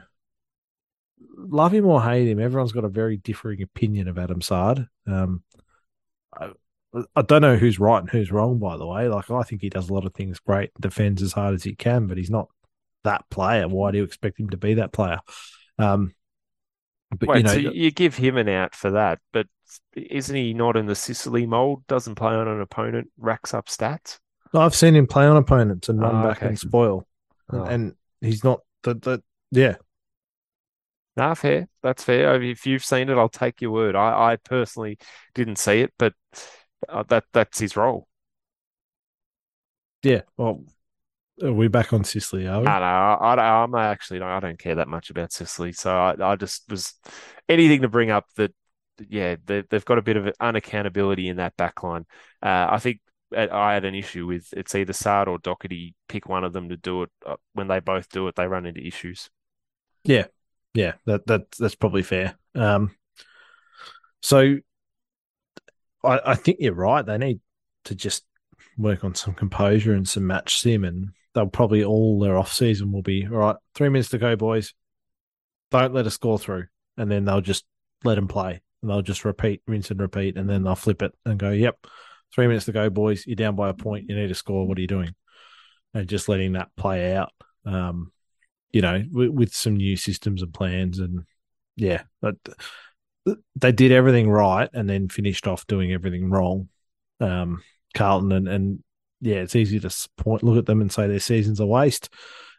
love 1.37 1.73
him 1.73 1.87
or 1.87 2.03
hate 2.03 2.29
him. 2.29 2.41
Everyone's 2.41 2.73
got 2.73 2.85
a 2.85 2.89
very 2.89 3.17
differing 3.17 3.63
opinion 3.63 4.09
of 4.09 4.19
Adam 4.19 4.41
Saad. 4.41 4.87
Um, 5.07 5.43
I, 6.33 6.53
I 7.17 7.23
don't 7.23 7.43
know 7.43 7.57
who's 7.57 7.79
right 7.79 8.01
and 8.01 8.11
who's 8.11 8.33
wrong. 8.33 8.59
By 8.59 8.77
the 8.77 8.87
way, 8.87 9.09
like 9.09 9.31
I 9.31 9.43
think 9.43 9.61
he 9.61 9.71
does 9.71 9.89
a 9.89 9.95
lot 9.95 10.07
of 10.07 10.15
things 10.15 10.39
great, 10.39 10.71
defends 10.81 11.23
as 11.23 11.33
hard 11.33 11.55
as 11.55 11.65
he 11.65 11.75
can, 11.75 12.07
but 12.07 12.19
he's 12.19 12.31
not 12.31 12.49
that 13.05 13.29
player. 13.31 13.69
Why 13.69 13.91
do 13.91 13.99
you 13.99 14.05
expect 14.05 14.39
him 14.39 14.51
to 14.51 14.57
be 14.57 14.75
that 14.75 14.93
player? 14.93 15.19
Um, 15.79 16.15
but 17.19 17.29
Wait, 17.29 17.37
you 17.39 17.43
know, 17.45 17.53
so 17.53 17.59
you 17.59 17.91
give 17.91 18.17
him 18.17 18.37
an 18.37 18.49
out 18.49 18.75
for 18.75 18.91
that, 18.93 19.19
but 19.33 19.47
isn't 19.95 20.35
he 20.35 20.55
not 20.55 20.77
in 20.77 20.87
the 20.87 20.95
Sicily 20.95 21.47
mold? 21.47 21.87
Doesn't 21.87 22.15
play 22.15 22.33
on 22.35 22.49
an 22.49 22.61
opponent, 22.61 23.11
racks 23.19 23.55
up 23.55 23.67
stats. 23.67 24.19
I've 24.55 24.75
seen 24.75 24.95
him 24.97 25.07
play 25.07 25.27
on 25.27 25.37
opponents 25.37 25.89
and 25.89 26.01
run 26.01 26.17
Oh, 26.17 26.29
back 26.29 26.39
okay. 26.39 26.49
and 26.49 26.59
spoil, 26.59 27.07
and, 27.49 27.61
Oh. 27.61 27.65
and 27.65 27.95
he's 28.21 28.45
not 28.45 28.61
the 28.83 28.95
the 28.95 29.23
yeah. 29.51 29.77
Nah, 31.17 31.35
fair. 31.35 31.69
That's 31.83 32.05
fair. 32.05 32.41
If 32.43 32.67
you've 32.67 32.85
seen 32.85 33.11
it, 33.11 33.19
I'll 33.19 33.29
take 33.29 33.61
your 33.61 33.71
word. 33.71 33.95
I, 33.95 34.33
I 34.33 34.37
personally 34.37 34.99
didn't 35.35 35.57
see 35.57 35.81
it, 35.81 35.93
but 35.99 36.15
uh, 36.89 37.03
that 37.09 37.25
that's 37.33 37.59
his 37.59 37.77
role. 37.77 38.09
Yeah, 40.03 40.23
well, 40.37 40.65
are 41.43 41.53
we 41.53 41.69
back 41.69 41.93
on 41.93 42.05
Sicily? 42.05 42.47
Are 42.47 42.61
we? 42.61 42.65
No, 42.65 42.79
no, 42.79 42.85
I, 42.85 43.35
I, 43.35 43.63
I'm 43.63 43.75
actually 43.75 44.19
no, 44.21 44.27
I 44.27 44.41
don't 44.41 44.59
care 44.59 44.77
that 44.77 44.89
much 44.89 45.11
about 45.11 45.33
Sicily. 45.33 45.73
So 45.73 45.91
I, 45.91 46.33
I 46.33 46.37
just 46.37 46.69
was 46.71 46.95
anything 47.49 47.83
to 47.83 47.89
bring 47.89 48.11
up 48.11 48.27
that, 48.37 48.53
yeah, 49.09 49.37
they, 49.45 49.63
they've 49.71 49.85
got 49.85 49.99
a 49.99 50.03
bit 50.03 50.17
of 50.17 50.25
unaccountability 50.41 51.29
in 51.31 51.37
that 51.37 51.57
back 51.57 51.83
line. 51.83 52.05
Uh, 52.43 52.67
I 52.71 52.79
think 52.79 53.01
I 53.37 53.49
I 53.49 53.75
had 53.75 53.85
an 53.85 53.95
issue 53.95 54.27
with 54.27 54.49
it's 54.53 54.75
either 54.75 54.93
Saad 54.93 55.29
or 55.29 55.39
Docherty. 55.39 55.95
Pick 56.09 56.29
one 56.29 56.45
of 56.45 56.53
them 56.53 56.69
to 56.69 56.77
do 56.77 57.05
it. 57.05 57.11
Uh, 57.25 57.37
When 57.55 57.69
they 57.69 57.81
both 57.81 58.09
do 58.11 58.29
it, 58.29 58.35
they 58.35 58.47
run 58.47 58.67
into 58.67 58.87
issues. 58.87 59.31
Yeah, 60.05 60.27
yeah, 60.75 60.95
that 61.07 61.27
that 61.27 61.51
that's 61.53 61.75
probably 61.75 62.03
fair. 62.03 62.37
Um, 62.55 62.95
so 64.21 64.59
I 66.05 66.21
I 66.27 66.35
think 66.35 66.59
you're 66.61 66.75
right. 66.75 67.05
They 67.05 67.19
need 67.19 67.41
to 67.85 67.95
just 67.95 68.25
work 68.79 69.05
on 69.05 69.15
some 69.15 69.35
composure 69.35 69.95
and 69.95 70.09
some 70.09 70.27
match 70.27 70.61
sim, 70.61 70.85
and 70.85 71.11
they'll 71.35 71.47
probably 71.47 71.85
all 71.85 72.21
their 72.21 72.37
off 72.37 72.53
season 72.53 72.93
will 72.93 73.03
be 73.03 73.27
all 73.27 73.39
right. 73.39 73.57
Three 73.75 73.89
minutes 73.89 74.11
to 74.11 74.19
go, 74.19 74.37
boys. 74.37 74.75
Don't 75.71 75.95
let 75.95 76.07
us 76.07 76.15
score 76.15 76.39
through, 76.39 76.67
and 76.97 77.11
then 77.11 77.25
they'll 77.25 77.41
just 77.41 77.65
let 78.05 78.17
them 78.17 78.29
play, 78.29 78.61
and 78.83 78.91
they'll 78.91 79.03
just 79.03 79.25
repeat, 79.25 79.63
rinse 79.67 79.91
and 79.91 80.01
repeat, 80.01 80.37
and 80.37 80.49
then 80.49 80.63
they'll 80.63 80.75
flip 80.75 81.03
it 81.03 81.13
and 81.25 81.39
go, 81.39 81.51
"Yep, 81.51 81.87
three 82.35 82.47
minutes 82.47 82.67
to 82.67 82.73
go, 82.73 82.91
boys. 82.91 83.27
You're 83.27 83.37
down 83.37 83.57
by 83.57 83.71
a 83.71 83.75
point. 83.75 84.07
You 84.09 84.17
need 84.17 84.29
to 84.29 84.35
score. 84.35 84.67
What 84.67 84.79
are 84.79 84.83
you 84.83 84.87
doing?" 84.87 85.15
And 85.95 86.09
just 86.09 86.29
letting 86.29 86.53
that 86.53 86.75
play 86.77 87.15
out. 87.15 87.33
Um, 87.65 88.13
you 88.71 88.83
know, 88.83 89.03
with, 89.11 89.31
with 89.31 89.55
some 89.55 89.77
new 89.77 89.97
systems 89.97 90.43
and 90.43 90.53
plans, 90.53 90.99
and 90.99 91.25
yeah, 91.77 92.03
but 92.21 92.37
they 93.57 93.73
did 93.73 93.93
everything 93.93 94.29
right, 94.29 94.69
and 94.73 94.89
then 94.89 95.09
finished 95.09 95.47
off 95.47 95.67
doing 95.67 95.93
everything 95.93 96.29
wrong. 96.29 96.69
Um, 97.21 97.63
Carlton 97.95 98.33
and 98.33 98.49
and 98.49 98.85
yeah, 99.23 99.37
it's 99.37 99.57
easy 99.57 99.79
to 99.81 100.09
point 100.17 100.43
look 100.43 100.59
at 100.59 100.67
them 100.67 100.81
and 100.81 100.91
say 100.91 101.07
their 101.07 101.21
season's 101.21 101.61
a 101.61 101.67
waste. 101.67 102.13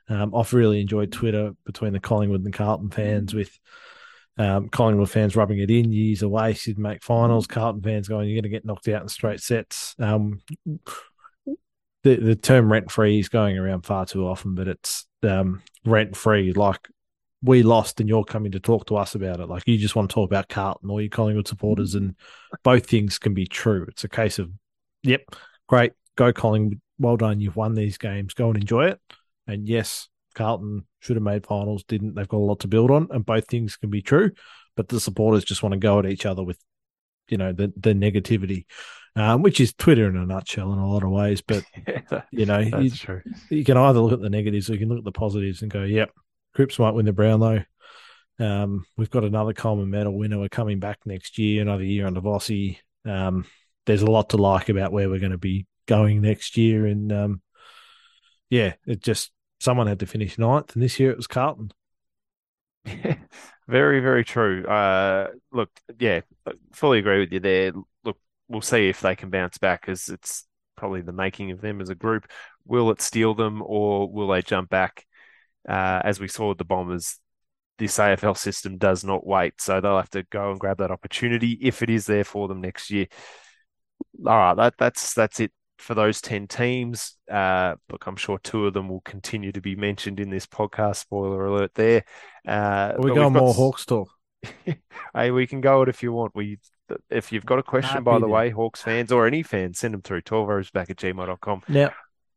Um, 0.08 0.34
I've 0.34 0.54
really 0.54 0.82
enjoyed 0.82 1.12
Twitter 1.12 1.52
between 1.66 1.92
the 1.92 2.00
Collingwood 2.00 2.44
and 2.44 2.54
Carlton 2.54 2.90
fans 2.90 3.34
with 3.34 3.58
um, 4.38 4.70
Collingwood 4.70 5.10
fans 5.10 5.36
rubbing 5.36 5.60
it 5.60 5.70
in. 5.70 5.92
Years 5.92 6.24
a 6.24 6.30
waste, 6.30 6.66
you'd 6.66 6.80
make 6.80 7.04
finals. 7.04 7.48
Carlton 7.48 7.82
fans 7.82 8.08
going, 8.08 8.30
you're 8.30 8.36
going 8.36 8.44
to 8.44 8.50
get 8.50 8.66
knocked 8.66 8.88
out 8.88 9.02
in 9.02 9.10
straight 9.10 9.42
sets. 9.42 9.94
Um, 10.00 10.42
the 12.04 12.16
the 12.16 12.36
term 12.36 12.72
rent 12.72 12.90
free 12.90 13.20
is 13.20 13.30
going 13.30 13.58
around 13.58 13.86
far 13.86 14.06
too 14.06 14.26
often, 14.26 14.56
but 14.56 14.70
it's 14.70 15.06
um, 15.24 15.62
rent 15.86 16.16
free. 16.16 16.54
Like 16.54 16.88
we 17.42 17.62
lost, 17.62 18.00
and 18.00 18.08
you're 18.08 18.24
coming 18.24 18.54
to 18.54 18.60
talk 18.62 18.88
to 18.88 18.96
us 18.96 19.16
about 19.16 19.42
it. 19.42 19.50
Like 19.50 19.64
you 19.68 19.78
just 19.78 19.98
want 19.98 20.10
to 20.10 20.14
talk 20.14 20.30
about 20.30 20.48
Carlton 20.48 20.90
or 20.90 21.02
your 21.02 21.10
Collingwood 21.10 21.48
supporters, 21.48 21.94
and 21.96 22.16
both 22.64 22.88
things 22.88 23.20
can 23.20 23.34
be 23.34 23.48
true. 23.48 23.86
It's 23.90 24.06
a 24.06 24.10
case 24.10 24.40
of, 24.40 24.50
yep, 25.02 25.22
great, 25.68 25.92
go 26.16 26.32
Collingwood, 26.32 26.80
well 27.00 27.18
done, 27.18 27.40
you've 27.40 27.56
won 27.56 27.74
these 27.74 27.98
games, 27.98 28.34
go 28.34 28.50
and 28.50 28.58
enjoy 28.58 28.88
it. 28.88 29.00
And 29.48 29.68
yes, 29.68 30.08
Carlton 30.36 30.86
should 31.00 31.16
have 31.16 31.24
made 31.24 31.46
finals, 31.46 31.84
didn't. 31.84 32.16
They've 32.16 32.28
got 32.28 32.38
a 32.38 32.40
lot 32.40 32.62
to 32.62 32.68
build 32.68 32.92
on, 32.92 33.08
and 33.12 33.26
both 33.26 33.48
things 33.48 33.76
can 33.76 33.90
be 33.90 34.02
true. 34.02 34.32
But 34.76 34.88
the 34.88 35.00
supporters 35.00 35.44
just 35.44 35.62
want 35.62 35.74
to 35.74 35.80
go 35.80 36.00
at 36.00 36.06
each 36.06 36.26
other 36.26 36.44
with, 36.44 36.58
you 37.28 37.38
know, 37.38 37.54
the 37.54 37.72
the 37.78 37.94
negativity, 37.94 38.66
um, 39.16 39.42
which 39.42 39.60
is 39.60 39.74
Twitter 39.74 40.08
in 40.10 40.18
a 40.18 40.26
nutshell 40.26 40.74
in 40.74 40.80
a 40.80 40.90
lot 40.90 41.04
of 41.04 41.12
ways. 41.12 41.42
But 41.42 41.64
you 42.32 42.46
know, 42.46 42.60
you, 42.60 42.72
That's 42.72 43.00
true. 43.00 43.22
you 43.50 43.64
can 43.64 43.78
either 43.78 44.00
look 44.00 44.14
at 44.14 44.22
the 44.22 44.30
negatives 44.30 44.70
or 44.70 44.74
you 44.74 44.80
can 44.80 44.90
look 44.90 45.00
at 45.00 45.04
the 45.04 45.12
positives 45.12 45.62
and 45.62 45.72
go, 45.72 45.84
yep, 45.84 46.12
Cripps 46.56 46.80
might 46.80 46.94
win 46.94 47.06
the 47.06 47.14
Brownlow. 47.14 47.64
Um, 48.40 48.86
we've 48.98 49.12
got 49.12 49.24
another 49.24 49.54
Coleman 49.54 49.92
medal 49.92 50.18
winner. 50.18 50.40
We're 50.40 50.50
coming 50.50 50.80
back 50.80 51.00
next 51.06 51.38
year, 51.38 51.62
another 51.62 51.84
year 51.84 52.08
under 52.08 52.22
Vossi. 52.22 52.78
Um, 53.06 53.46
there's 53.86 54.02
a 54.02 54.10
lot 54.10 54.30
to 54.30 54.38
like 54.38 54.70
about 54.70 54.92
where 54.92 55.10
we're 55.10 55.20
going 55.20 55.34
to 55.34 55.38
be 55.38 55.68
going 55.86 56.22
next 56.22 56.58
year. 56.58 56.86
And 56.86 57.12
um, 57.12 57.42
yeah, 58.50 58.74
it 58.86 59.02
just, 59.02 59.32
someone 59.60 59.88
had 59.88 60.00
to 60.00 60.06
finish 60.06 60.38
ninth. 60.38 60.74
And 60.74 60.84
this 60.84 61.00
year 61.00 61.12
it 61.12 61.18
was 61.18 61.28
Carlton. 61.28 61.72
Very, 63.68 64.02
very 64.02 64.26
true. 64.26 64.66
Uh, 64.66 65.30
look, 65.52 65.70
yeah, 65.98 66.22
fully 66.74 67.00
agree 67.00 67.20
with 67.20 67.32
you 67.32 67.40
there. 67.40 67.72
Look, 68.04 68.18
we'll 68.50 68.62
see 68.62 68.90
if 68.90 69.00
they 69.00 69.16
can 69.16 69.30
bounce 69.30 69.58
back 69.58 69.86
as 69.88 70.10
it's 70.10 70.46
probably 70.76 71.02
the 71.02 71.14
making 71.14 71.52
of 71.52 71.62
them 71.62 71.80
as 71.80 71.90
a 71.90 71.96
group. 71.96 72.30
Will 72.66 72.92
it 72.92 73.02
steal 73.02 73.34
them 73.34 73.64
or 73.66 74.12
will 74.12 74.28
they 74.28 74.42
jump 74.42 74.70
back? 74.70 75.06
Uh, 75.68 76.02
as 76.04 76.20
we 76.20 76.28
saw 76.28 76.50
with 76.50 76.58
the 76.58 76.66
Bombers, 76.66 77.20
this 77.78 77.98
AFL 77.98 78.38
system 78.38 78.78
does 78.78 79.04
not 79.04 79.26
wait, 79.26 79.62
so 79.62 79.80
they'll 79.80 79.98
have 79.98 80.10
to 80.10 80.24
go 80.24 80.52
and 80.52 80.60
grab 80.60 80.78
that 80.80 80.92
opportunity 80.92 81.58
if 81.62 81.82
it 81.82 81.90
is 81.90 82.06
there 82.06 82.26
for 82.26 82.50
them 82.50 82.60
next 82.60 82.92
year. 82.92 83.08
All 84.26 84.38
right, 84.38 84.56
that, 84.56 84.74
that's 84.78 85.14
that's 85.14 85.40
it 85.40 85.52
for 85.84 85.94
those 85.94 86.22
10 86.22 86.48
teams. 86.48 87.16
Uh, 87.30 87.76
look, 87.92 88.08
I'm 88.08 88.16
sure 88.16 88.40
two 88.40 88.66
of 88.68 88.74
them 88.74 88.90
will 88.90 89.02
continue 89.02 89.52
to 89.52 89.62
be 89.62 89.76
mentioned 89.76 90.20
in 90.20 90.30
this 90.30 90.48
podcast. 90.48 90.96
Spoiler 90.98 91.46
alert 91.46 91.74
there. 91.76 92.04
Uh, 92.48 92.94
we 92.98 93.10
but 93.10 93.16
go 93.16 93.26
we've 93.26 93.34
got 93.34 93.34
more 93.34 93.50
s- 93.52 93.56
Hawks 93.56 93.86
talk. 93.86 94.10
Hey, 95.16 95.30
we 95.32 95.46
can 95.46 95.62
go 95.62 95.84
it 95.84 95.90
if 95.90 96.02
you 96.02 96.12
want. 96.12 96.34
We, 96.36 96.58
if 97.10 97.32
you've 97.32 97.46
got 97.46 97.60
a 97.60 97.64
question, 97.64 97.92
Happy 97.94 98.04
by 98.04 98.16
the 98.20 98.26
to. 98.26 98.32
way, 98.32 98.50
Hawks 98.50 98.82
fans 98.82 99.12
or 99.12 99.28
any 99.28 99.44
fans, 99.44 99.78
send 99.80 99.94
them 99.94 100.02
through 100.02 100.22
12 100.22 100.72
back 100.74 100.90
at 100.90 100.98
gmail.com. 100.98 101.62
Now, 101.68 101.92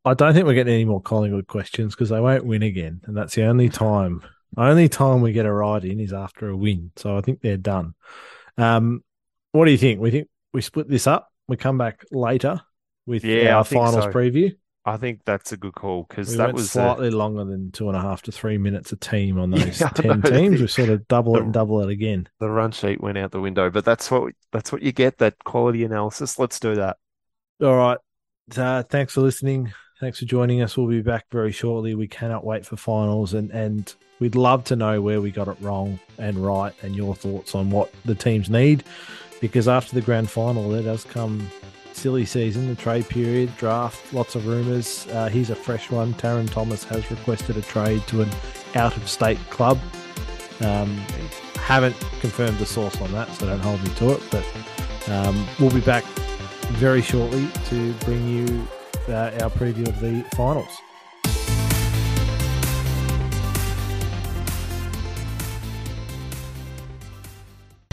I 0.04 0.14
don't 0.14 0.34
think 0.34 0.46
we're 0.46 0.54
getting 0.54 0.74
any 0.74 0.84
more 0.84 1.00
Collingwood 1.00 1.46
questions 1.46 1.94
because 1.94 2.10
they 2.10 2.20
won't 2.20 2.44
win 2.44 2.62
again. 2.62 3.00
And 3.06 3.16
that's 3.16 3.34
the 3.34 3.44
only 3.44 3.68
time 3.70 4.22
Only 4.56 4.88
time 4.88 5.20
we 5.22 5.32
get 5.32 5.46
a 5.46 5.52
ride 5.52 5.84
in 5.84 5.98
is 6.00 6.12
after 6.12 6.48
a 6.48 6.56
win. 6.56 6.92
So 6.96 7.16
I 7.16 7.22
think 7.22 7.40
they're 7.40 7.56
done. 7.56 7.94
Um, 8.58 9.02
what 9.52 9.64
do 9.64 9.70
you 9.72 9.78
think? 9.78 10.00
We 10.00 10.10
think 10.10 10.28
we 10.52 10.60
split 10.60 10.88
this 10.88 11.06
up. 11.06 11.28
We 11.48 11.56
come 11.56 11.78
back 11.78 12.04
later 12.12 12.60
with 13.06 13.24
Yeah, 13.24 13.56
our 13.56 13.64
finals 13.64 14.04
so. 14.04 14.10
preview. 14.12 14.56
I 14.84 14.96
think 14.98 15.22
that's 15.24 15.50
a 15.50 15.56
good 15.56 15.74
call 15.74 16.06
because 16.08 16.30
We 16.30 16.36
that 16.36 16.54
was 16.54 16.66
a- 16.66 16.68
slightly 16.68 17.10
longer 17.10 17.44
than 17.44 17.72
two 17.72 17.88
and 17.88 17.96
a 17.96 18.00
half 18.00 18.22
to 18.22 18.32
three 18.32 18.56
minutes 18.56 18.92
a 18.92 18.96
team 18.96 19.36
on 19.38 19.50
those 19.52 19.80
Yeah, 19.80 19.88
ten 19.88 20.20
know. 20.20 20.30
teams. 20.30 20.60
We 20.60 20.68
sort 20.68 20.90
of 20.90 21.08
double 21.08 21.36
it 21.36 21.42
and 21.42 21.52
double 21.52 21.80
it 21.82 21.90
again. 21.90 22.28
the 22.38 22.48
run 22.48 22.70
sheet 22.70 23.00
went 23.00 23.18
out 23.18 23.32
the 23.32 23.40
window. 23.40 23.68
But 23.68 23.84
that's 23.84 24.10
what 24.10 24.32
that's 24.52 24.70
what 24.70 24.82
you 24.82 24.92
get. 24.92 25.18
That 25.18 25.42
quality 25.44 25.82
analysis. 25.84 26.38
Let's 26.38 26.60
do 26.60 26.76
that. 26.76 26.98
All 27.62 27.74
right. 27.76 27.98
Uh, 28.56 28.84
thanks 28.84 29.14
for 29.14 29.22
listening. 29.22 29.72
Thanks 29.98 30.20
for 30.20 30.24
joining 30.26 30.62
us. 30.62 30.76
We'll 30.76 30.86
be 30.86 31.02
back 31.02 31.24
very 31.32 31.50
shortly. 31.50 31.94
We 31.96 32.06
cannot 32.06 32.44
wait 32.44 32.64
for 32.64 32.76
finals, 32.76 33.34
and 33.34 33.50
and 33.50 33.92
we'd 34.20 34.36
love 34.36 34.62
to 34.64 34.76
know 34.76 35.00
where 35.02 35.20
we 35.20 35.32
got 35.32 35.48
it 35.48 35.56
wrong 35.60 35.98
and 36.18 36.38
right, 36.38 36.72
and 36.82 36.94
your 36.94 37.14
thoughts 37.16 37.56
on 37.56 37.70
what 37.70 37.90
the 38.04 38.14
teams 38.14 38.48
need, 38.50 38.84
because 39.40 39.66
after 39.66 39.94
the 39.96 40.00
grand 40.02 40.30
final, 40.30 40.68
there 40.68 40.82
does 40.82 41.02
come 41.02 41.50
silly 41.96 42.24
season, 42.24 42.68
the 42.68 42.74
trade 42.74 43.08
period, 43.08 43.56
draft, 43.56 44.12
lots 44.12 44.34
of 44.34 44.46
rumours. 44.46 45.06
Uh, 45.08 45.28
here's 45.28 45.50
a 45.50 45.54
fresh 45.56 45.90
one. 45.90 46.14
Tarryn 46.14 46.50
Thomas 46.50 46.84
has 46.84 47.10
requested 47.10 47.56
a 47.56 47.62
trade 47.62 48.06
to 48.08 48.22
an 48.22 48.28
out 48.74 48.96
of 48.96 49.08
state 49.08 49.38
club. 49.50 49.78
Um, 50.60 50.94
haven't 51.56 51.96
confirmed 52.20 52.58
the 52.58 52.66
source 52.66 53.00
on 53.00 53.10
that, 53.12 53.28
so 53.34 53.46
don't 53.46 53.60
hold 53.60 53.82
me 53.82 53.90
to 53.94 54.12
it. 54.12 54.22
But 54.30 55.10
um, 55.10 55.46
we'll 55.58 55.70
be 55.70 55.80
back 55.80 56.04
very 56.74 57.02
shortly 57.02 57.48
to 57.66 57.92
bring 58.04 58.28
you 58.28 58.68
uh, 59.08 59.38
our 59.40 59.50
preview 59.50 59.88
of 59.88 59.98
the 60.00 60.24
finals. 60.36 60.70